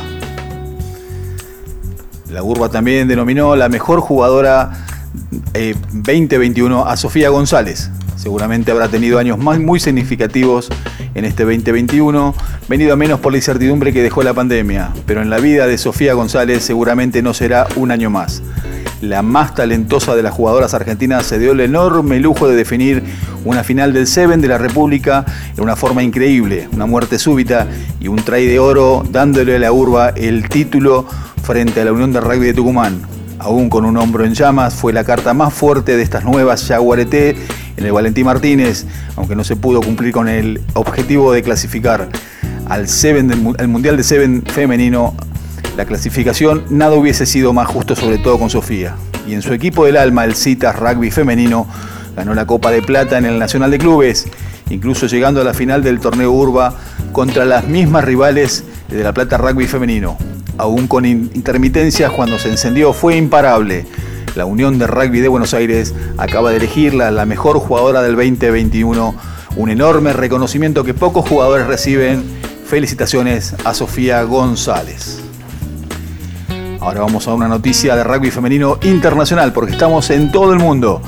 La 2.30 2.42
Urba 2.42 2.68
también 2.68 3.08
denominó 3.08 3.56
la 3.56 3.68
mejor 3.68 4.00
jugadora 4.00 4.86
eh, 5.54 5.74
2021 5.92 6.86
a 6.86 6.96
Sofía 6.96 7.30
González. 7.30 7.90
Seguramente 8.18 8.72
habrá 8.72 8.88
tenido 8.88 9.20
años 9.20 9.38
más, 9.38 9.60
muy 9.60 9.78
significativos 9.78 10.68
en 11.14 11.24
este 11.24 11.44
2021, 11.44 12.34
venido 12.68 12.92
a 12.92 12.96
menos 12.96 13.20
por 13.20 13.30
la 13.30 13.38
incertidumbre 13.38 13.92
que 13.92 14.02
dejó 14.02 14.24
la 14.24 14.34
pandemia, 14.34 14.90
pero 15.06 15.22
en 15.22 15.30
la 15.30 15.38
vida 15.38 15.68
de 15.68 15.78
Sofía 15.78 16.14
González 16.14 16.64
seguramente 16.64 17.22
no 17.22 17.32
será 17.32 17.68
un 17.76 17.92
año 17.92 18.10
más. 18.10 18.42
La 19.00 19.22
más 19.22 19.54
talentosa 19.54 20.16
de 20.16 20.24
las 20.24 20.34
jugadoras 20.34 20.74
argentinas 20.74 21.26
se 21.26 21.38
dio 21.38 21.52
el 21.52 21.60
enorme 21.60 22.18
lujo 22.18 22.48
de 22.48 22.56
definir 22.56 23.04
una 23.44 23.62
final 23.62 23.92
del 23.92 24.08
Seven 24.08 24.40
de 24.40 24.48
la 24.48 24.58
República 24.58 25.24
en 25.56 25.62
una 25.62 25.76
forma 25.76 26.02
increíble, 26.02 26.68
una 26.72 26.86
muerte 26.86 27.20
súbita 27.20 27.68
y 28.00 28.08
un 28.08 28.16
try 28.16 28.46
de 28.46 28.58
oro 28.58 29.04
dándole 29.08 29.54
a 29.54 29.58
la 29.60 29.70
urba 29.70 30.08
el 30.08 30.48
título 30.48 31.06
frente 31.44 31.82
a 31.82 31.84
la 31.84 31.92
Unión 31.92 32.12
de 32.12 32.20
Rugby 32.20 32.46
de 32.46 32.54
Tucumán. 32.54 33.00
Aún 33.38 33.70
con 33.70 33.84
un 33.84 33.96
hombro 33.96 34.24
en 34.24 34.34
llamas, 34.34 34.74
fue 34.74 34.92
la 34.92 35.04
carta 35.04 35.32
más 35.32 35.54
fuerte 35.54 35.96
de 35.96 36.02
estas 36.02 36.24
nuevas 36.24 36.66
Jaguareté 36.66 37.36
en 37.78 37.86
el 37.86 37.92
Valentín 37.92 38.26
Martínez, 38.26 38.84
aunque 39.16 39.34
no 39.36 39.44
se 39.44 39.56
pudo 39.56 39.80
cumplir 39.80 40.12
con 40.12 40.28
el 40.28 40.60
objetivo 40.74 41.32
de 41.32 41.42
clasificar 41.42 42.08
al, 42.68 42.88
Seven 42.88 43.54
al 43.58 43.68
Mundial 43.68 43.96
de 43.96 44.02
Seven 44.02 44.42
femenino, 44.42 45.14
la 45.76 45.84
clasificación 45.86 46.64
nada 46.70 46.94
hubiese 46.96 47.24
sido 47.24 47.52
más 47.52 47.68
justo, 47.68 47.94
sobre 47.94 48.18
todo 48.18 48.38
con 48.38 48.50
Sofía. 48.50 48.96
Y 49.26 49.34
en 49.34 49.42
su 49.42 49.52
equipo 49.52 49.84
del 49.86 49.96
alma, 49.96 50.24
el 50.24 50.34
Citas 50.34 50.74
Rugby 50.76 51.10
Femenino, 51.10 51.66
ganó 52.16 52.34
la 52.34 52.46
Copa 52.46 52.70
de 52.72 52.82
Plata 52.82 53.16
en 53.16 53.26
el 53.26 53.38
Nacional 53.38 53.70
de 53.70 53.78
Clubes, 53.78 54.26
incluso 54.70 55.06
llegando 55.06 55.40
a 55.40 55.44
la 55.44 55.54
final 55.54 55.82
del 55.84 56.00
torneo 56.00 56.32
Urba 56.32 56.74
contra 57.12 57.44
las 57.44 57.68
mismas 57.68 58.04
rivales 58.04 58.64
de 58.88 59.04
la 59.04 59.12
Plata 59.12 59.38
Rugby 59.38 59.66
Femenino. 59.66 60.18
Aún 60.56 60.88
con 60.88 61.04
in- 61.04 61.30
intermitencias, 61.34 62.10
cuando 62.10 62.38
se 62.40 62.50
encendió 62.50 62.92
fue 62.92 63.16
imparable. 63.16 63.86
La 64.38 64.46
Unión 64.46 64.78
de 64.78 64.86
Rugby 64.86 65.18
de 65.18 65.26
Buenos 65.26 65.52
Aires 65.52 65.92
acaba 66.16 66.50
de 66.50 66.58
elegirla 66.58 67.10
la 67.10 67.26
mejor 67.26 67.58
jugadora 67.58 68.02
del 68.02 68.14
2021, 68.14 69.16
un 69.56 69.68
enorme 69.68 70.12
reconocimiento 70.12 70.84
que 70.84 70.94
pocos 70.94 71.28
jugadores 71.28 71.66
reciben. 71.66 72.22
Felicitaciones 72.64 73.56
a 73.64 73.74
Sofía 73.74 74.22
González. 74.22 75.18
Ahora 76.78 77.00
vamos 77.00 77.26
a 77.26 77.34
una 77.34 77.48
noticia 77.48 77.96
de 77.96 78.04
rugby 78.04 78.30
femenino 78.30 78.78
internacional, 78.82 79.52
porque 79.52 79.72
estamos 79.72 80.08
en 80.10 80.30
todo 80.30 80.52
el 80.52 80.60
mundo. 80.60 81.02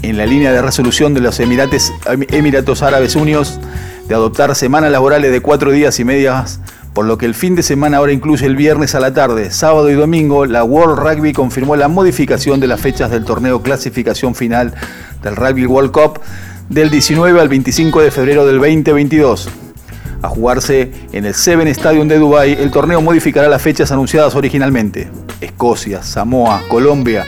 En 0.00 0.16
la 0.16 0.24
línea 0.24 0.52
de 0.52 0.62
resolución 0.62 1.12
de 1.12 1.20
los 1.20 1.38
Emirates, 1.38 1.92
Emiratos 2.30 2.80
Árabes 2.80 3.14
Unidos 3.14 3.60
de 4.08 4.14
adoptar 4.14 4.54
semanas 4.54 4.90
laborales 4.90 5.32
de 5.32 5.42
cuatro 5.42 5.70
días 5.70 6.00
y 6.00 6.04
medias, 6.04 6.60
por 6.94 7.06
lo 7.06 7.16
que 7.16 7.26
el 7.26 7.34
fin 7.34 7.54
de 7.54 7.62
semana 7.62 7.98
ahora 7.98 8.12
incluye 8.12 8.44
el 8.46 8.56
viernes 8.56 8.94
a 8.94 9.00
la 9.00 9.14
tarde, 9.14 9.50
sábado 9.50 9.90
y 9.90 9.94
domingo, 9.94 10.44
la 10.44 10.62
World 10.62 10.98
Rugby 10.98 11.32
confirmó 11.32 11.74
la 11.76 11.88
modificación 11.88 12.60
de 12.60 12.66
las 12.66 12.80
fechas 12.80 13.10
del 13.10 13.24
torneo 13.24 13.62
clasificación 13.62 14.34
final 14.34 14.74
del 15.22 15.36
Rugby 15.36 15.64
World 15.64 15.90
Cup 15.90 16.20
del 16.68 16.90
19 16.90 17.40
al 17.40 17.48
25 17.48 18.02
de 18.02 18.10
febrero 18.10 18.46
del 18.46 18.58
2022. 18.58 19.48
A 20.20 20.28
jugarse 20.28 20.92
en 21.12 21.24
el 21.24 21.34
Seven 21.34 21.66
Stadium 21.68 22.08
de 22.08 22.18
Dubái, 22.18 22.52
el 22.52 22.70
torneo 22.70 23.00
modificará 23.00 23.48
las 23.48 23.62
fechas 23.62 23.90
anunciadas 23.90 24.34
originalmente. 24.34 25.10
Escocia, 25.40 26.02
Samoa, 26.02 26.62
Colombia 26.68 27.24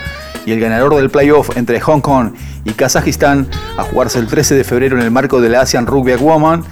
y 0.47 0.53
el 0.53 0.61
ganador 0.61 0.95
del 0.95 1.11
playoff 1.11 1.57
entre 1.57 1.81
Hong 1.81 2.01
Kong 2.01 2.33
y 2.65 2.73
Kazajistán 2.73 3.49
a 3.77 3.83
jugarse 3.83 4.19
el 4.19 4.27
13 4.27 4.55
de 4.55 4.65
febrero 4.65 4.97
en 4.97 5.03
el 5.03 5.11
marco 5.11 5.41
de 5.41 5.49
la 5.49 5.63
Asian 5.63 5.87
Rugby 5.87 6.15
Women 6.15 6.65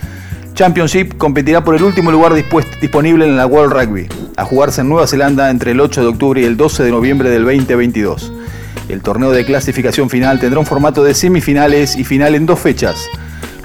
Championship 0.63 1.17
competirá 1.19 1.65
por 1.65 1.75
el 1.75 1.83
último 1.83 2.13
lugar 2.13 2.35
disponible 2.35 3.27
en 3.27 3.37
la 3.37 3.47
World 3.47 3.73
Rugby, 3.73 4.07
a 4.37 4.45
jugarse 4.45 4.83
en 4.83 4.89
Nueva 4.89 5.09
Zelanda 5.09 5.51
entre 5.51 5.73
el 5.73 5.81
8 5.81 6.03
de 6.03 6.07
octubre 6.07 6.41
y 6.41 6.45
el 6.45 6.57
12 6.57 6.85
de 6.85 6.93
noviembre 6.93 7.31
del 7.31 7.43
2022. 7.43 8.33
El 8.89 9.03
torneo 9.03 9.33
de 9.33 9.45
clasificación 9.45 10.09
final 10.09 10.39
tendrá 10.39 10.61
un 10.61 10.67
formato 10.67 11.03
de 11.03 11.15
semifinales 11.15 11.97
y 11.97 12.05
final 12.05 12.37
en 12.37 12.47
dos 12.47 12.61
fechas. 12.61 13.09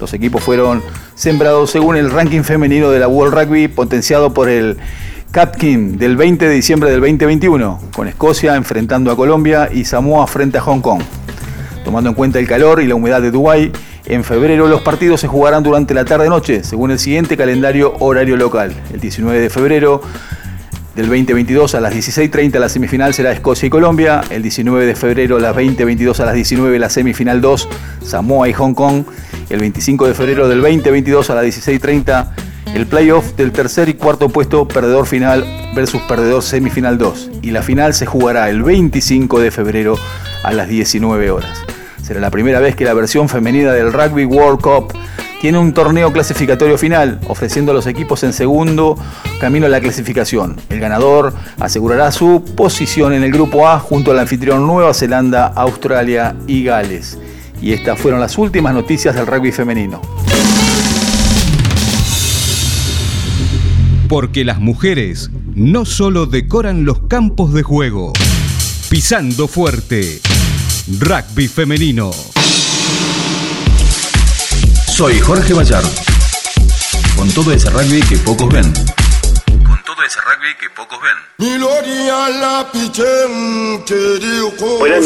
Los 0.02 0.16
equipos 0.16 0.42
fueron 0.42 0.82
sembrados 1.14 1.70
según 1.70 1.98
el 1.98 2.10
ranking 2.10 2.42
femenino 2.42 2.90
de 2.90 2.98
la 2.98 3.08
World 3.08 3.36
Rugby 3.36 3.68
potenciado 3.68 4.34
por 4.34 4.50
el 4.50 4.78
Capkin 5.30 6.00
del 6.00 6.18
20 6.18 6.48
de 6.48 6.56
diciembre 6.56 6.90
del 6.90 7.02
2021, 7.02 7.80
con 7.96 8.08
Escocia 8.08 8.56
enfrentando 8.56 9.12
a 9.12 9.16
Colombia 9.16 9.70
y 9.72 9.86
Samoa 9.86 10.26
frente 10.26 10.58
a 10.58 10.62
Hong 10.62 10.82
Kong. 10.82 11.04
Tomando 11.86 12.10
en 12.10 12.16
cuenta 12.16 12.40
el 12.40 12.48
calor 12.48 12.82
y 12.82 12.88
la 12.88 12.96
humedad 12.96 13.22
de 13.22 13.30
Dubái, 13.30 13.72
en 14.10 14.24
febrero 14.24 14.68
los 14.68 14.82
partidos 14.82 15.22
se 15.22 15.28
jugarán 15.28 15.64
durante 15.64 15.94
la 15.94 16.06
tarde-noche, 16.06 16.64
según 16.64 16.92
el 16.92 17.00
siguiente 17.00 17.36
calendario 17.36 17.94
horario 18.00 18.38
local. 18.38 18.74
El 18.94 19.02
19 19.02 19.40
de 19.40 19.50
febrero 19.50 20.02
del 20.96 21.08
2022 21.08 21.76
a 21.76 21.82
las 21.82 21.94
16.30 21.94 22.58
la 22.58 22.70
semifinal 22.70 23.14
será 23.14 23.32
Escocia 23.32 23.68
y 23.68 23.70
Colombia. 23.70 24.22
El 24.30 24.42
19 24.42 24.86
de 24.86 24.96
febrero 24.96 25.38
a 25.38 25.40
las 25.42 25.56
20.22 25.56 26.20
a 26.22 26.26
las 26.26 26.36
19 26.36 26.80
la 26.80 26.90
semifinal 26.90 27.42
2, 27.42 27.68
Samoa 28.04 28.48
y 28.48 28.54
Hong 28.54 28.74
Kong. 28.74 29.04
El 29.50 29.60
25 29.60 30.08
de 30.08 30.14
febrero 30.14 30.48
del 30.48 30.62
2022 30.62 31.30
a 31.30 31.36
las 31.36 31.46
16.30 31.46 32.28
el 32.74 32.86
playoff 32.86 33.34
del 33.36 33.52
tercer 33.52 33.90
y 33.90 33.96
cuarto 33.96 34.30
puesto 34.30 34.68
perdedor 34.68 35.08
final 35.08 35.46
versus 35.76 36.02
perdedor 36.04 36.44
semifinal 36.44 36.98
2. 36.98 37.32
Y 37.42 37.52
la 37.52 37.62
final 37.62 37.94
se 37.94 38.06
jugará 38.06 38.50
el 38.50 38.64
25 38.64 39.40
de 39.40 39.52
febrero 39.52 39.96
a 40.44 40.54
las 40.54 40.70
19 40.70 41.32
horas. 41.32 41.77
Será 42.08 42.22
la 42.22 42.32
primera 42.32 42.62
vez 42.62 42.74
que 42.74 42.86
la 42.86 42.94
versión 42.94 43.28
femenina 43.28 43.74
del 43.74 43.92
Rugby 43.92 44.24
World 44.24 44.62
Cup 44.62 44.94
tiene 45.42 45.58
un 45.58 45.74
torneo 45.74 46.14
clasificatorio 46.14 46.78
final, 46.78 47.20
ofreciendo 47.28 47.74
a 47.74 47.76
los 47.76 47.86
equipos 47.86 48.24
en 48.24 48.32
segundo 48.32 48.98
camino 49.42 49.66
a 49.66 49.70
la 49.70 49.82
clasificación. 49.82 50.56
El 50.70 50.80
ganador 50.80 51.34
asegurará 51.60 52.14
su 52.14 52.46
posición 52.56 53.12
en 53.12 53.24
el 53.24 53.34
grupo 53.34 53.68
A 53.68 53.80
junto 53.80 54.12
al 54.12 54.20
anfitrión 54.20 54.66
Nueva 54.66 54.94
Zelanda, 54.94 55.48
Australia 55.48 56.34
y 56.48 56.64
Gales. 56.64 57.18
Y 57.62 57.74
estas 57.74 58.00
fueron 58.00 58.22
las 58.22 58.38
últimas 58.38 58.74
noticias 58.74 59.14
del 59.14 59.28
rugby 59.28 59.52
femenino. 59.52 60.02
Porque 64.08 64.46
las 64.46 64.62
mujeres 64.62 65.30
no 65.56 65.84
solo 65.84 66.26
decoran 66.26 66.86
los 66.86 67.00
campos 67.10 67.54
de 67.54 67.64
juego, 67.64 68.14
pisando 68.90 69.50
fuerte. 69.50 70.22
Rugby 70.90 71.50
femenino. 71.50 72.12
Soy 74.88 75.20
Jorge 75.20 75.54
Bayar. 75.54 75.84
Con 77.18 77.30
todo 77.32 77.52
ese 77.52 77.70
rugby 77.70 78.00
que 78.04 78.16
pocos 78.18 78.48
ven. 78.54 78.74
Con 79.66 79.84
todo 79.84 80.02
ese 80.06 80.18
rugby 80.22 80.56
que 80.58 80.70
pocos 80.70 80.98
ven. 81.02 81.12
Buenas 84.80 85.06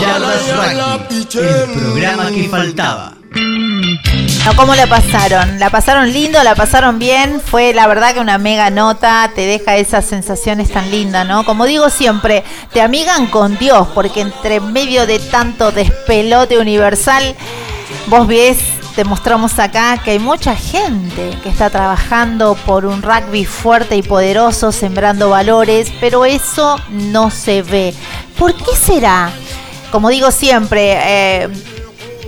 Yardas 0.00 0.48
Rugby, 0.48 1.28
el 1.38 1.70
programa 1.78 2.30
que 2.32 2.48
faltaba. 2.48 3.14
No, 4.44 4.54
¿cómo 4.56 4.74
la 4.74 4.86
pasaron? 4.86 5.58
La 5.58 5.70
pasaron 5.70 6.12
lindo, 6.12 6.42
la 6.44 6.54
pasaron 6.54 6.98
bien. 6.98 7.40
Fue 7.40 7.72
la 7.72 7.86
verdad 7.86 8.12
que 8.12 8.20
una 8.20 8.36
mega 8.36 8.68
nota 8.68 9.30
te 9.34 9.46
deja 9.46 9.76
esas 9.76 10.04
sensaciones 10.04 10.70
tan 10.70 10.90
lindas, 10.90 11.26
¿no? 11.26 11.46
Como 11.46 11.64
digo 11.64 11.88
siempre, 11.88 12.44
te 12.70 12.82
amigan 12.82 13.26
con 13.28 13.56
Dios, 13.56 13.88
porque 13.94 14.20
entre 14.20 14.60
medio 14.60 15.06
de 15.06 15.18
tanto 15.18 15.72
despelote 15.72 16.58
universal, 16.58 17.34
vos 18.08 18.26
ves, 18.26 18.58
te 18.94 19.04
mostramos 19.04 19.58
acá 19.58 19.98
que 20.04 20.10
hay 20.10 20.18
mucha 20.18 20.54
gente 20.54 21.38
que 21.42 21.48
está 21.48 21.70
trabajando 21.70 22.54
por 22.66 22.84
un 22.84 23.00
rugby 23.00 23.46
fuerte 23.46 23.96
y 23.96 24.02
poderoso, 24.02 24.72
sembrando 24.72 25.30
valores, 25.30 25.90
pero 26.00 26.26
eso 26.26 26.76
no 26.90 27.30
se 27.30 27.62
ve. 27.62 27.94
¿Por 28.38 28.54
qué 28.54 28.76
será? 28.76 29.30
Como 29.90 30.10
digo 30.10 30.30
siempre, 30.30 30.98
eh, 31.00 31.48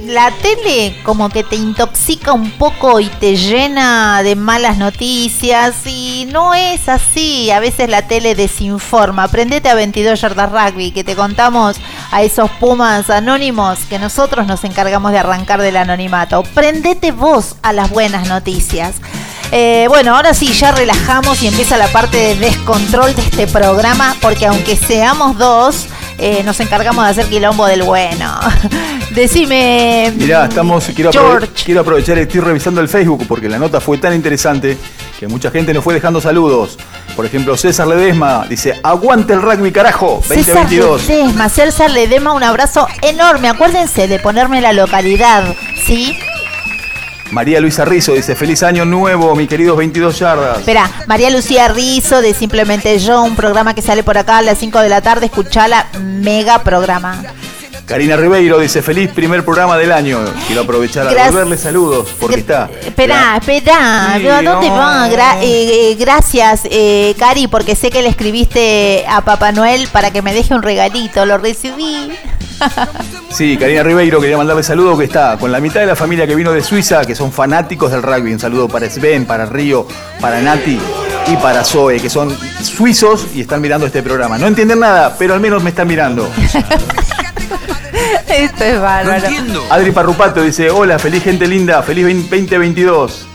la 0.06 0.30
tele 0.30 0.96
como 1.02 1.28
que 1.28 1.42
te 1.42 1.56
intoxica 1.56 2.32
un 2.32 2.50
poco 2.52 3.00
y 3.00 3.06
te 3.06 3.36
llena 3.36 4.22
de 4.22 4.36
malas 4.36 4.78
noticias 4.78 5.74
y 5.86 6.28
no 6.30 6.54
es 6.54 6.88
así. 6.88 7.50
A 7.50 7.60
veces 7.60 7.88
la 7.88 8.06
tele 8.06 8.34
desinforma. 8.34 9.24
Aprendete 9.24 9.68
a 9.68 9.74
22 9.74 10.20
yardas 10.20 10.50
rugby 10.50 10.90
que 10.92 11.04
te 11.04 11.16
contamos 11.16 11.76
a 12.10 12.22
esos 12.22 12.50
pumas 12.52 13.10
anónimos 13.10 13.80
que 13.88 13.98
nosotros 13.98 14.46
nos 14.46 14.64
encargamos 14.64 15.12
de 15.12 15.18
arrancar 15.18 15.60
del 15.60 15.76
anonimato. 15.76 16.42
Prendete 16.54 17.12
vos 17.12 17.56
a 17.62 17.72
las 17.72 17.90
buenas 17.90 18.28
noticias. 18.28 18.96
Eh, 19.52 19.86
bueno, 19.88 20.16
ahora 20.16 20.34
sí, 20.34 20.52
ya 20.52 20.72
relajamos 20.72 21.42
y 21.42 21.46
empieza 21.48 21.76
la 21.76 21.88
parte 21.88 22.16
de 22.16 22.34
descontrol 22.36 23.14
de 23.14 23.22
este 23.22 23.46
programa, 23.46 24.16
porque 24.20 24.46
aunque 24.46 24.76
seamos 24.76 25.38
dos, 25.38 25.86
eh, 26.18 26.42
nos 26.44 26.58
encargamos 26.60 27.04
de 27.04 27.10
hacer 27.12 27.26
quilombo 27.26 27.66
del 27.66 27.82
bueno. 27.84 28.38
Decime. 29.10 30.12
Mirá, 30.16 30.46
estamos, 30.46 30.84
quiero, 30.94 31.10
aprove- 31.10 31.12
George. 31.40 31.64
quiero 31.64 31.80
aprovechar, 31.82 32.18
estoy 32.18 32.40
revisando 32.40 32.80
el 32.80 32.88
Facebook 32.88 33.24
porque 33.28 33.48
la 33.48 33.58
nota 33.58 33.80
fue 33.80 33.98
tan 33.98 34.12
interesante 34.14 34.76
que 35.18 35.26
mucha 35.28 35.50
gente 35.50 35.72
nos 35.72 35.82
fue 35.84 35.94
dejando 35.94 36.20
saludos. 36.20 36.76
Por 37.14 37.24
ejemplo, 37.24 37.56
César 37.56 37.86
Ledesma 37.86 38.44
dice, 38.48 38.78
aguante 38.82 39.32
el 39.32 39.40
rugby 39.40 39.72
carajo, 39.72 40.20
César 40.22 40.54
2022. 40.68 41.08
Ledesma, 41.08 41.48
César 41.48 41.90
Ledesma, 41.90 42.32
un 42.32 42.42
abrazo 42.42 42.86
enorme. 43.00 43.48
Acuérdense 43.48 44.06
de 44.08 44.18
ponerme 44.18 44.60
la 44.60 44.72
localidad, 44.74 45.44
¿sí? 45.86 46.18
María 47.30 47.60
Luisa 47.60 47.84
Rizzo 47.84 48.12
dice, 48.12 48.34
feliz 48.34 48.62
año 48.62 48.84
nuevo, 48.84 49.34
mi 49.34 49.46
queridos 49.46 49.76
22 49.76 50.18
yardas. 50.18 50.58
Espera, 50.58 50.90
María 51.06 51.30
Lucía 51.30 51.68
Rizo 51.68 52.22
de 52.22 52.34
Simplemente 52.34 52.98
Yo, 52.98 53.22
un 53.22 53.36
programa 53.36 53.74
que 53.74 53.82
sale 53.82 54.02
por 54.02 54.16
acá 54.16 54.38
a 54.38 54.42
las 54.42 54.58
5 54.58 54.80
de 54.80 54.88
la 54.88 55.00
tarde. 55.00 55.26
Escuchala, 55.26 55.86
mega 56.00 56.62
programa. 56.62 57.22
Karina 57.86 58.16
Ribeiro 58.16 58.58
dice, 58.58 58.82
feliz 58.82 59.10
primer 59.12 59.44
programa 59.44 59.76
del 59.78 59.92
año. 59.92 60.18
Quiero 60.48 60.62
aprovechar 60.62 61.06
a 61.06 61.10
Gracias. 61.10 61.26
devolverle 61.32 61.56
saludos 61.56 62.08
porque 62.18 62.40
está. 62.40 62.68
Espera, 62.84 63.36
espera, 63.40 64.14
Sí, 64.18 64.26
¿a 64.26 64.42
dónde 64.42 64.68
no. 64.68 64.74
va? 64.74 65.08
Gra- 65.08 65.38
eh, 65.40 65.92
eh, 65.92 65.96
gracias, 65.98 66.62
eh, 66.64 67.14
Cari, 67.16 67.46
porque 67.46 67.76
sé 67.76 67.90
que 67.90 68.02
le 68.02 68.08
escribiste 68.08 69.04
a 69.08 69.20
Papá 69.20 69.52
Noel 69.52 69.86
para 69.92 70.10
que 70.10 70.20
me 70.20 70.34
deje 70.34 70.52
un 70.54 70.62
regalito. 70.62 71.24
Lo 71.26 71.38
recibí. 71.38 72.10
Sí, 73.30 73.56
Karina 73.56 73.84
Ribeiro, 73.84 74.20
quería 74.20 74.36
mandarle 74.36 74.64
saludos 74.64 74.98
que 74.98 75.04
está 75.04 75.36
con 75.38 75.52
la 75.52 75.60
mitad 75.60 75.78
de 75.80 75.86
la 75.86 75.94
familia 75.94 76.26
que 76.26 76.34
vino 76.34 76.52
de 76.52 76.62
Suiza, 76.64 77.04
que 77.04 77.14
son 77.14 77.30
fanáticos 77.30 77.92
del 77.92 78.02
rugby. 78.02 78.32
Un 78.32 78.40
saludo 78.40 78.66
para 78.66 78.90
Sven, 78.90 79.26
para 79.26 79.46
Río, 79.46 79.86
para 80.20 80.40
Nati 80.40 80.80
y 81.28 81.36
para 81.36 81.62
Zoe, 81.64 82.00
que 82.00 82.10
son 82.10 82.36
suizos 82.62 83.26
y 83.34 83.42
están 83.42 83.60
mirando 83.60 83.86
este 83.86 84.02
programa. 84.02 84.38
No 84.38 84.46
entienden 84.48 84.80
nada, 84.80 85.14
pero 85.16 85.34
al 85.34 85.40
menos 85.40 85.62
me 85.62 85.70
están 85.70 85.86
mirando. 85.86 86.28
Esto 88.28 88.64
es 88.64 88.80
bárbaro. 88.80 89.26
Adri 89.70 89.90
Parrupato 89.92 90.42
dice, 90.42 90.70
hola, 90.70 90.98
feliz 90.98 91.22
gente 91.22 91.46
linda, 91.46 91.82
feliz 91.82 92.04
2022. 92.04 93.26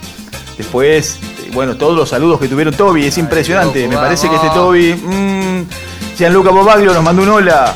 Después, 0.57 1.17
eh, 1.21 1.49
bueno, 1.53 1.75
todos 1.75 1.95
los 1.95 2.09
saludos 2.09 2.39
que 2.39 2.47
tuvieron 2.47 2.73
Toby, 2.73 3.05
es 3.05 3.17
impresionante. 3.17 3.87
Me 3.87 3.95
parece 3.95 4.29
que 4.29 4.35
este 4.35 4.49
Toby, 4.49 4.93
mmm, 4.95 5.65
Gianluca 6.17 6.51
Bobaglio 6.51 6.93
nos 6.93 7.03
mandó 7.03 7.23
un 7.23 7.29
hola. 7.29 7.75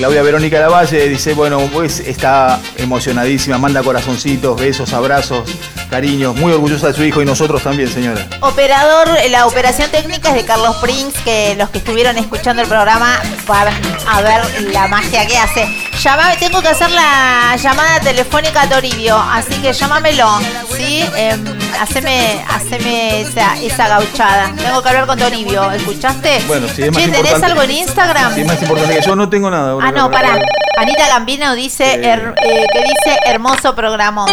Claudia 0.00 0.22
Verónica 0.22 0.58
Lavalle 0.58 1.10
dice, 1.10 1.34
bueno, 1.34 1.60
pues 1.74 2.00
está 2.00 2.58
emocionadísima, 2.78 3.58
manda 3.58 3.82
corazoncitos, 3.82 4.58
besos, 4.58 4.94
abrazos, 4.94 5.46
cariños, 5.90 6.34
muy 6.36 6.54
orgullosa 6.54 6.86
de 6.86 6.94
su 6.94 7.04
hijo 7.04 7.20
y 7.20 7.26
nosotros 7.26 7.62
también, 7.62 7.86
señora. 7.92 8.26
Operador, 8.40 9.08
la 9.28 9.46
operación 9.46 9.90
técnica 9.90 10.30
es 10.30 10.36
de 10.36 10.44
Carlos 10.46 10.74
Prince, 10.76 11.18
que 11.22 11.54
los 11.58 11.68
que 11.68 11.78
estuvieron 11.78 12.16
escuchando 12.16 12.62
el 12.62 12.68
programa 12.68 13.20
van 13.46 13.68
a 14.08 14.22
ver 14.22 14.40
la 14.72 14.88
magia 14.88 15.26
que 15.26 15.36
hace. 15.36 15.68
Llamame, 16.02 16.38
tengo 16.38 16.62
que 16.62 16.68
hacer 16.68 16.90
la 16.92 17.54
llamada 17.62 18.00
telefónica 18.00 18.62
a 18.62 18.68
Toribio, 18.70 19.18
así 19.18 19.52
que 19.60 19.74
llámamelo, 19.74 20.30
¿sí? 20.78 21.04
Em, 21.14 21.44
haceme 21.78 22.42
haceme 22.48 23.20
esa, 23.20 23.60
esa 23.60 23.86
gauchada. 23.86 24.50
Tengo 24.56 24.82
que 24.82 24.88
hablar 24.88 25.06
con 25.06 25.18
Toribio, 25.18 25.70
¿escuchaste? 25.72 26.40
Bueno, 26.48 26.68
si 26.74 26.84
es 26.84 26.90
más 26.90 27.02
Che, 27.02 27.10
¿tenés 27.10 27.18
importante- 27.18 27.46
algo 27.46 27.62
en 27.62 27.70
Instagram? 27.72 28.34
Sí, 28.34 28.40
es 28.40 28.46
más 28.46 28.62
importante 28.62 28.98
que 28.98 29.06
yo 29.06 29.14
no 29.14 29.28
tengo 29.28 29.50
nada. 29.50 29.74
Ah, 29.90 29.92
no, 29.96 30.08
pará. 30.08 30.38
Anita 30.78 31.08
Gambino 31.08 31.52
dice, 31.56 31.84
her- 32.00 32.32
eh, 32.44 32.66
que 32.72 32.78
dice 32.80 33.18
hermoso 33.26 33.74
programa. 33.74 34.24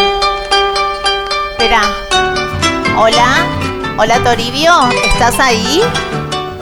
Espera. 1.52 1.82
Hola. 2.96 3.26
Hola 3.98 4.20
Toribio, 4.24 4.72
¿estás 5.12 5.40
ahí? 5.40 5.82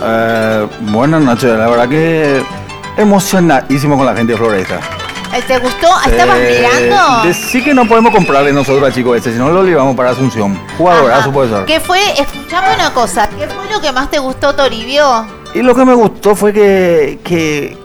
Eh, 0.01 0.67
buenas 0.79 1.21
noches, 1.21 1.51
la 1.59 1.67
verdad 1.67 1.89
que 1.89 2.41
emocionadísimo 2.95 3.97
con 3.97 4.05
la 4.05 4.15
gente 4.15 4.31
de 4.31 4.37
Floresta. 4.37 4.79
Eh, 5.33 5.41
¿Te 5.45 5.57
gustó? 5.57 5.87
¿Estabas 6.05 6.37
Eh, 6.39 6.65
mirando? 6.87 7.33
sí 7.33 7.61
que 7.61 7.73
no 7.73 7.85
podemos 7.85 8.13
comprarle 8.13 8.53
nosotros 8.53 8.81
al 8.85 8.93
chico 8.93 9.13
este, 9.13 9.33
si 9.33 9.37
no 9.37 9.49
lo 9.49 9.63
llevamos 9.63 9.93
para 9.97 10.11
Asunción. 10.11 10.57
Jugadorazo 10.77 11.33
puede 11.33 11.49
ser. 11.49 11.65
¿Qué 11.65 11.81
fue? 11.81 11.99
Escuchame 12.17 12.73
una 12.75 12.93
cosa. 12.93 13.27
¿Qué 13.27 13.45
fue 13.47 13.69
lo 13.69 13.81
que 13.81 13.91
más 13.91 14.09
te 14.09 14.19
gustó, 14.19 14.55
Toribio? 14.55 15.27
Y 15.53 15.61
lo 15.61 15.75
que 15.75 15.83
me 15.83 15.93
gustó 15.93 16.33
fue 16.35 16.53
que, 16.53 17.19
que 17.25 17.77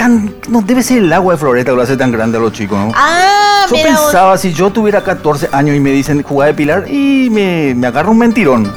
tan, 0.00 0.34
no 0.48 0.62
debe 0.62 0.82
ser 0.82 0.98
el 0.98 1.12
agua 1.12 1.34
de 1.34 1.38
Floresta 1.38 1.72
que 1.72 1.76
lo 1.76 1.82
hace 1.82 1.94
tan 1.96 2.10
grande 2.10 2.38
a 2.38 2.40
los 2.40 2.52
chicos, 2.54 2.78
¿no? 2.78 2.90
Ah, 2.96 3.66
yo 3.68 3.76
mira 3.76 3.90
vos. 3.92 4.00
pensaba, 4.04 4.38
si 4.38 4.52
yo 4.54 4.70
tuviera 4.70 5.02
14 5.04 5.50
años 5.52 5.76
y 5.76 5.80
me 5.80 5.90
dicen 5.90 6.22
jugar 6.22 6.48
de 6.48 6.54
pilar, 6.54 6.84
y 6.88 7.28
me, 7.30 7.74
me 7.74 7.86
agarra 7.86 8.08
un 8.10 8.16
mentirón. 8.18 8.72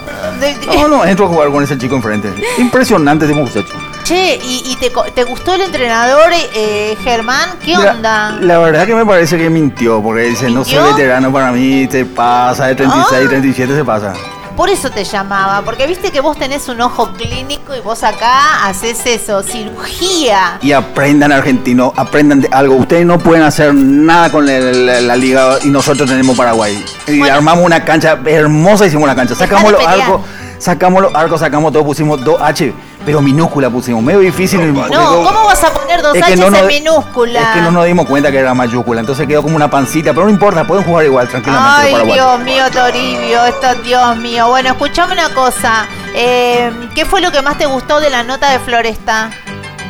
No, 0.76 0.88
no, 0.90 1.06
entro 1.06 1.26
a 1.26 1.30
jugar 1.30 1.50
con 1.50 1.64
ese 1.64 1.78
chico 1.78 1.96
enfrente. 1.96 2.30
Impresionante 2.58 3.24
ese 3.24 3.34
muchacho. 3.34 3.74
Che, 4.04 4.36
¿y, 4.44 4.64
y 4.66 4.76
te, 4.76 4.92
te 5.16 5.24
gustó 5.24 5.54
el 5.54 5.62
entrenador, 5.62 6.30
eh, 6.56 6.98
Germán? 7.06 7.52
¿Qué 7.64 7.78
onda? 7.78 8.38
La 8.42 8.58
verdad 8.60 8.86
que 8.86 8.94
me 8.94 9.06
parece 9.06 9.38
que 9.38 9.50
mintió, 9.50 10.04
porque 10.04 10.24
dice, 10.24 10.50
no 10.50 10.66
soy 10.66 10.74
¿Mintió? 10.76 10.96
veterano 10.98 11.32
para 11.32 11.54
mí, 11.54 11.88
se 11.90 12.04
pasa, 12.04 12.66
de 12.68 12.76
36, 12.76 13.22
Ah. 13.26 13.30
37 13.30 13.76
se 13.76 13.86
pasa. 13.86 14.14
Por 14.56 14.70
eso 14.70 14.92
te 14.92 15.04
llamaba, 15.04 15.64
porque 15.64 15.88
viste 15.88 16.12
que 16.12 16.22
vos 16.22 16.38
tenés 16.38 16.70
un 16.70 16.80
ojo 16.80 17.12
clínico 17.14 17.76
y 17.76 17.80
vos 17.80 18.04
acá 18.04 18.68
haces 18.68 19.04
eso, 19.08 19.42
cirugía. 19.42 20.60
Y 20.62 20.74
aprendan 20.74 21.32
argentino, 21.32 21.92
aprendan 21.96 22.42
de 22.42 22.50
algo. 22.50 22.76
Ustedes 22.76 23.04
no 23.04 23.18
pueden 23.18 23.44
hacer 23.44 23.74
nada 23.74 24.30
con 24.32 24.46
la, 24.46 24.60
la 24.60 25.16
liga 25.16 25.58
y 25.64 25.70
nosotros 25.70 26.08
tenemos 26.08 26.38
Paraguay. 26.38 26.86
Y 27.08 27.22
armamos 27.28 27.66
una 27.66 27.84
cancha 27.84 28.20
hermosa, 28.26 28.86
hicimos 28.86 29.06
una 29.06 29.16
cancha. 29.16 29.34
Sacamos 29.34 29.72
los 29.72 29.84
arcos, 29.88 30.22
sacamos 30.60 31.02
los 31.02 31.16
arcos, 31.16 31.40
sacamos 31.40 31.74
todo, 31.74 31.84
pusimos 31.84 32.22
2H, 32.22 32.74
pero 33.06 33.22
minúscula 33.22 33.70
pusimos, 33.70 34.02
medio 34.04 34.20
difícil. 34.20 34.60
porque 34.74 34.96
No, 34.96 35.06
como- 35.06 35.24
¿cómo 35.24 35.46
vas 35.46 35.64
a 35.64 35.74
poner 35.74 36.02
dos 36.02 36.14
no 36.38 36.50
nos- 36.50 36.60
en 36.62 36.68
minúscula? 36.68 37.40
Es 37.40 37.48
que 37.56 37.62
no 37.62 37.72
nos 37.72 37.86
dimos 37.86 38.06
cuenta 38.08 38.32
que 38.32 38.38
era 38.40 38.54
mayúscula, 38.54 39.00
entonces 39.02 39.28
quedó 39.28 39.42
como 39.44 39.56
una 39.56 39.70
pancita, 39.70 40.14
pero 40.14 40.26
no 40.26 40.30
importa, 40.32 40.64
pueden 40.66 40.84
jugar 40.84 41.06
igual, 41.06 41.28
tranquilamente. 41.28 41.96
Ay. 41.96 42.12
Dios 42.14 42.40
mío, 42.40 42.64
Toribio, 42.72 43.46
esto, 43.46 43.68
Dios 43.84 44.18
mío. 44.18 44.48
Bueno, 44.50 44.70
escuchame 44.70 45.14
una 45.14 45.30
cosa. 45.30 45.88
eh, 46.16 46.72
¿Qué 46.94 47.06
fue 47.06 47.22
lo 47.22 47.32
que 47.32 47.42
más 47.42 47.58
te 47.58 47.66
gustó 47.66 48.00
de 48.00 48.10
la 48.12 48.24
nota 48.24 48.52
de 48.52 48.60
Floresta? 48.60 49.32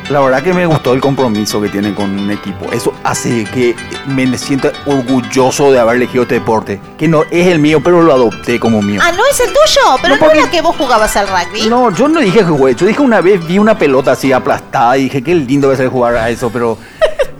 La 0.09 0.19
verdad 0.19 0.43
que 0.43 0.53
me 0.53 0.65
gustó 0.65 0.93
el 0.93 0.99
compromiso 0.99 1.61
que 1.61 1.69
tienen 1.69 1.95
con 1.95 2.19
un 2.19 2.29
equipo. 2.29 2.71
Eso 2.73 2.93
hace 3.03 3.45
que 3.45 3.75
me 4.05 4.37
sienta 4.37 4.71
orgulloso 4.85 5.71
de 5.71 5.79
haber 5.79 5.95
elegido 5.95 6.23
este 6.23 6.35
deporte. 6.35 6.81
Que 6.97 7.07
no 7.07 7.23
es 7.31 7.47
el 7.47 7.59
mío, 7.59 7.81
pero 7.81 8.01
lo 8.01 8.13
adopté 8.13 8.59
como 8.59 8.81
mío. 8.81 8.99
Ah, 9.01 9.11
¿no 9.13 9.23
es 9.31 9.39
el 9.39 9.47
tuyo? 9.47 9.97
Pero 10.01 10.17
no, 10.17 10.31
era 10.31 10.51
que 10.51 10.61
vos 10.61 10.75
jugabas 10.75 11.15
al 11.15 11.27
rugby. 11.27 11.67
No, 11.69 11.89
yo 11.91 12.09
no 12.09 12.19
dije 12.19 12.39
que 12.39 12.45
jugué. 12.45 12.75
Yo 12.75 12.85
dije 12.85 13.01
una 13.01 13.21
vez 13.21 13.45
vi 13.47 13.59
una 13.59 13.77
pelota 13.77 14.11
así 14.11 14.31
aplastada 14.33 14.97
y 14.97 15.03
dije 15.03 15.23
qué 15.23 15.35
lindo 15.35 15.69
va 15.69 15.75
a 15.75 15.77
ser 15.77 15.87
jugar 15.87 16.15
a 16.17 16.29
eso, 16.29 16.49
pero. 16.51 16.77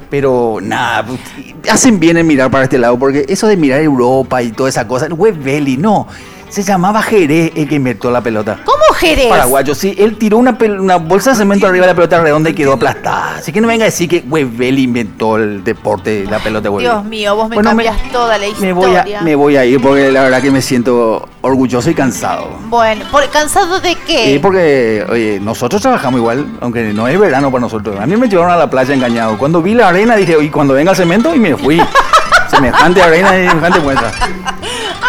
Pero 0.10 0.60
nada, 0.61 1.07
hacen 1.72 1.99
bien 1.99 2.18
en 2.18 2.27
mirar 2.27 2.52
para 2.52 2.65
este 2.65 2.77
lado, 2.77 2.99
porque 2.99 3.26
eso 3.27 3.48
de 3.48 3.57
mirar 3.57 3.81
Europa 3.81 4.44
y 4.44 4.52
toda 4.52 4.69
esa 4.69 4.88
cosa, 4.88 5.07
Web 5.07 5.41
Belly, 5.41 5.76
no. 5.76 6.07
Se 6.53 6.61
llamaba 6.61 7.01
Jerez 7.01 7.51
el 7.55 7.67
que 7.67 7.73
inventó 7.73 8.11
la 8.11 8.21
pelota. 8.21 8.59
¿Cómo 8.63 8.84
Jerez? 8.99 9.25
Paraguayo, 9.25 9.73
sí. 9.73 9.95
Él 9.97 10.17
tiró 10.19 10.38
una, 10.38 10.55
una 10.80 10.97
bolsa 10.97 11.31
de 11.31 11.38
cemento 11.38 11.65
arriba 11.65 11.88
de 11.88 11.93
la 11.93 11.95
pelota 11.95 12.21
redonda 12.21 12.51
y 12.51 12.53
quedó 12.53 12.73
aplastada. 12.73 13.38
Así 13.38 13.51
que 13.51 13.59
no 13.59 13.67
venga 13.67 13.85
a 13.85 13.88
decir 13.88 14.07
que 14.07 14.23
Webel 14.30 14.77
inventó 14.77 15.38
el 15.38 15.63
deporte, 15.63 16.25
la 16.30 16.38
pelota. 16.38 16.69
Dios 16.69 17.03
mío, 17.05 17.35
vos 17.35 17.49
me 17.49 17.55
Bueno, 17.55 17.73
me- 17.73 17.84
cambias 17.85 18.11
toda 18.11 18.38
la 18.38 18.45
historia. 18.45 18.67
Me 18.67 18.73
voy, 18.73 18.95
a, 18.95 19.21
me 19.23 19.35
voy 19.35 19.55
a 19.57 19.65
ir 19.65 19.81
porque 19.81 20.11
la 20.11 20.21
verdad 20.21 20.43
que 20.43 20.51
me 20.51 20.61
siento 20.61 21.27
orgulloso 21.41 21.89
y 21.89 21.95
cansado. 21.95 22.47
Bueno, 22.69 23.03
¿por- 23.11 23.27
¿cansado 23.31 23.80
de 23.80 23.95
qué? 24.05 24.34
Sí, 24.34 24.39
porque, 24.39 25.03
oye, 25.09 25.39
nosotros 25.41 25.81
trabajamos 25.81 26.19
igual, 26.19 26.45
aunque 26.61 26.93
no 26.93 27.07
es 27.07 27.17
verano 27.19 27.49
para 27.49 27.61
nosotros. 27.61 27.99
A 27.99 28.05
mí 28.05 28.15
me 28.15 28.30
llevaron 28.30 28.51
a 28.51 28.57
la 28.57 28.69
playa 28.69 28.93
engañado. 28.93 29.39
Cuando 29.39 29.59
vi 29.63 29.73
la 29.73 29.88
arena 29.88 30.15
dije, 30.15 30.38
y 30.39 30.51
cuando 30.51 30.75
venga 30.75 30.91
el 30.91 30.97
cemento, 30.97 31.34
y 31.34 31.39
me 31.39 31.57
fui. 31.57 31.81
semejante 32.51 33.01
arena 33.01 33.39
y 33.39 33.47
semejante 33.49 33.80
muestra. 33.80 34.11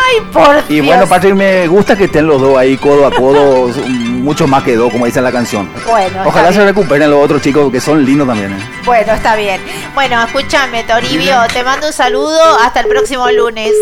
Ay, 0.07 0.21
por 0.33 0.57
Y 0.69 0.75
Dios. 0.75 0.87
bueno, 0.87 1.07
Patrick, 1.07 1.35
me 1.35 1.67
gusta 1.67 1.97
que 1.97 2.05
estén 2.05 2.27
los 2.27 2.41
dos 2.41 2.57
ahí 2.59 2.77
codo 2.77 3.07
a 3.07 3.11
codo, 3.11 3.69
mucho 3.89 4.47
más 4.47 4.63
que 4.63 4.77
dos, 4.77 4.93
como 4.93 5.07
dice 5.07 5.21
la 5.21 5.33
canción. 5.33 5.69
Bueno, 5.89 6.23
Ojalá 6.27 6.49
se 6.53 6.59
bien. 6.59 6.69
recuperen 6.69 7.11
los 7.11 7.25
otros 7.25 7.41
chicos 7.43 7.71
que 7.73 7.81
son 7.81 8.05
lindos 8.05 8.27
también. 8.27 8.53
¿eh? 8.53 8.59
Bueno, 8.85 9.13
está 9.13 9.37
bien. 9.37 9.61
Bueno, 9.95 10.23
escúchame, 10.23 10.85
Toribio, 10.85 11.37
te 11.53 11.63
mando 11.63 11.87
un 11.87 11.93
saludo. 11.93 12.59
Hasta 12.63 12.81
el 12.81 12.87
próximo 12.89 13.31
lunes. 13.31 13.73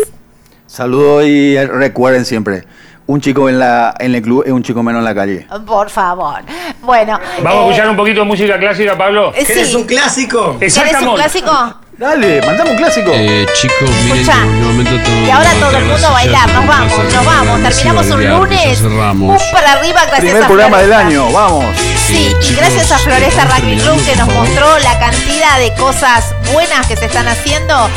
Saludos 0.67 1.25
y 1.25 1.57
recuerden 1.65 2.25
siempre, 2.25 2.63
un 3.05 3.21
chico 3.21 3.47
en, 3.49 3.59
la, 3.59 3.93
en 3.99 4.15
el 4.15 4.21
club 4.21 4.43
es 4.45 4.51
un 4.51 4.63
chico 4.63 4.81
menos 4.81 4.99
en 4.99 5.05
la 5.05 5.13
calle. 5.13 5.47
Por 5.67 5.89
favor. 5.89 6.39
Bueno. 6.81 7.19
Vamos 7.43 7.53
a 7.53 7.57
eh, 7.57 7.63
escuchar 7.69 7.89
un 7.89 7.95
poquito 7.97 8.21
de 8.21 8.25
música 8.25 8.57
clásica, 8.57 8.97
Pablo. 8.97 9.31
Eh, 9.35 9.41
sí. 9.45 9.53
¿Querés 9.53 9.73
un 9.75 9.83
clásico? 9.83 10.57
¿Querés 10.57 10.77
un 11.01 11.15
clásico? 11.15 11.75
Dale, 11.97 12.41
mandame 12.41 12.71
un 12.71 12.77
clásico. 12.77 13.11
Eh, 13.13 13.45
chicos, 13.53 13.87
miren, 14.03 14.21
Escucha, 14.21 14.37
momento 14.45 14.91
todo. 15.03 15.25
Y 15.25 15.29
ahora 15.29 15.49
todo 15.59 15.77
el 15.77 15.85
mundo 15.85 16.07
a 16.07 16.11
bailar. 16.11 16.49
Nos 16.51 16.67
vamos, 16.67 17.13
nos 17.13 17.25
vamos. 17.25 17.61
Terminamos 17.61 18.05
un 18.07 18.29
lunes. 18.29 18.81
Un 18.81 19.37
para 19.51 19.73
arriba 19.73 20.01
gracias 20.05 20.21
Primer 20.21 20.43
a 20.43 20.47
programa 20.47 20.79
del 20.79 20.91
año, 20.91 21.31
vamos. 21.31 21.65
Sí, 22.07 22.35
y 22.41 22.55
gracias 22.55 22.91
a 22.91 22.97
Floresta 22.97 23.45
Rugby 23.45 23.77
Club 23.77 24.03
que 24.05 24.15
nos 24.15 24.27
mostró 24.33 24.79
la 24.79 24.97
cantidad 24.97 25.59
de 25.59 25.71
cosas 25.75 26.33
buenas 26.51 26.87
que 26.87 26.97
se 26.97 27.05
están 27.05 27.27
haciendo 27.27 27.87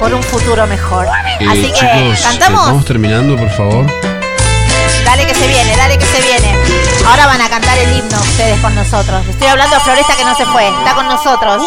por 0.00 0.12
un 0.12 0.22
futuro 0.24 0.66
mejor. 0.66 1.06
Eh, 1.06 1.46
Así 1.48 1.62
que, 1.68 1.72
chicos, 1.74 2.20
¿cantamos? 2.22 2.66
Vamos 2.66 2.84
terminando, 2.84 3.36
por 3.36 3.50
favor. 3.50 3.86
dale 5.04 5.26
que 5.26 5.34
se 5.34 5.46
viene, 5.46 5.76
dale 5.76 5.96
que 5.96 6.06
se 6.06 6.20
viene. 6.20 6.56
Ahora 7.06 7.26
van 7.26 7.40
a 7.40 7.48
cantar 7.48 7.78
el 7.78 7.98
himno 7.98 8.20
ustedes 8.20 8.58
con 8.58 8.74
nosotros. 8.74 9.24
Estoy 9.28 9.46
hablando 9.46 9.76
de 9.76 9.80
Floresta 9.82 10.16
que 10.16 10.24
no 10.24 10.34
se 10.34 10.44
fue, 10.44 10.66
está 10.66 10.94
con 10.94 11.06
nosotros. 11.06 11.62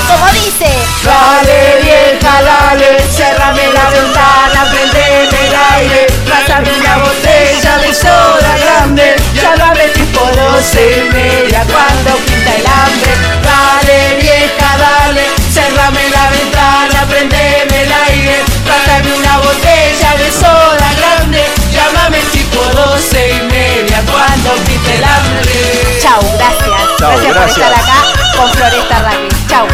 Como 0.09 0.27
dice. 0.33 0.67
Dale 1.07 1.83
vieja, 1.83 2.43
dale, 2.43 2.99
cerrame 3.17 3.69
la 3.73 3.91
ventana, 3.91 4.71
prendeme 4.73 5.47
el 5.47 5.55
aire, 5.75 6.07
tráigame 6.45 6.79
una 6.79 6.97
botella 6.99 7.79
de 7.79 7.95
soda 7.95 8.57
grande, 8.61 9.17
llámame 9.35 9.89
tipo 9.89 10.21
doce 10.21 11.05
y 11.07 11.13
media 11.13 11.65
cuando 11.65 12.17
pinta 12.27 12.55
el 12.55 12.67
hambre. 12.67 13.13
Dale 13.43 14.17
vieja, 14.21 14.77
dale, 14.79 15.23
cerrame 15.53 16.09
la 16.11 16.31
ventana, 16.31 17.07
prendeme 17.09 17.83
el 17.83 17.93
aire, 18.09 18.45
tráigame 18.65 19.17
una 19.17 19.39
botella 19.39 20.17
de 20.19 20.31
soda 20.31 20.89
grande, 20.99 21.45
llámame 21.73 22.19
tipo 22.33 22.63
doce 22.75 23.31
y 23.31 23.43
media 23.53 24.03
cuando 24.11 24.53
pinte 24.67 24.95
el 24.97 25.05
hambre. 25.05 25.99
Chau, 26.03 26.21
gracias. 26.37 26.97
Chau, 26.99 27.11
gracias, 27.11 27.37
por 27.37 27.49
estar 27.49 27.73
acá 27.73 27.99
con 28.37 28.53
Floresta 28.53 28.99
Rugby. 29.01 29.29
Chau. 29.49 29.67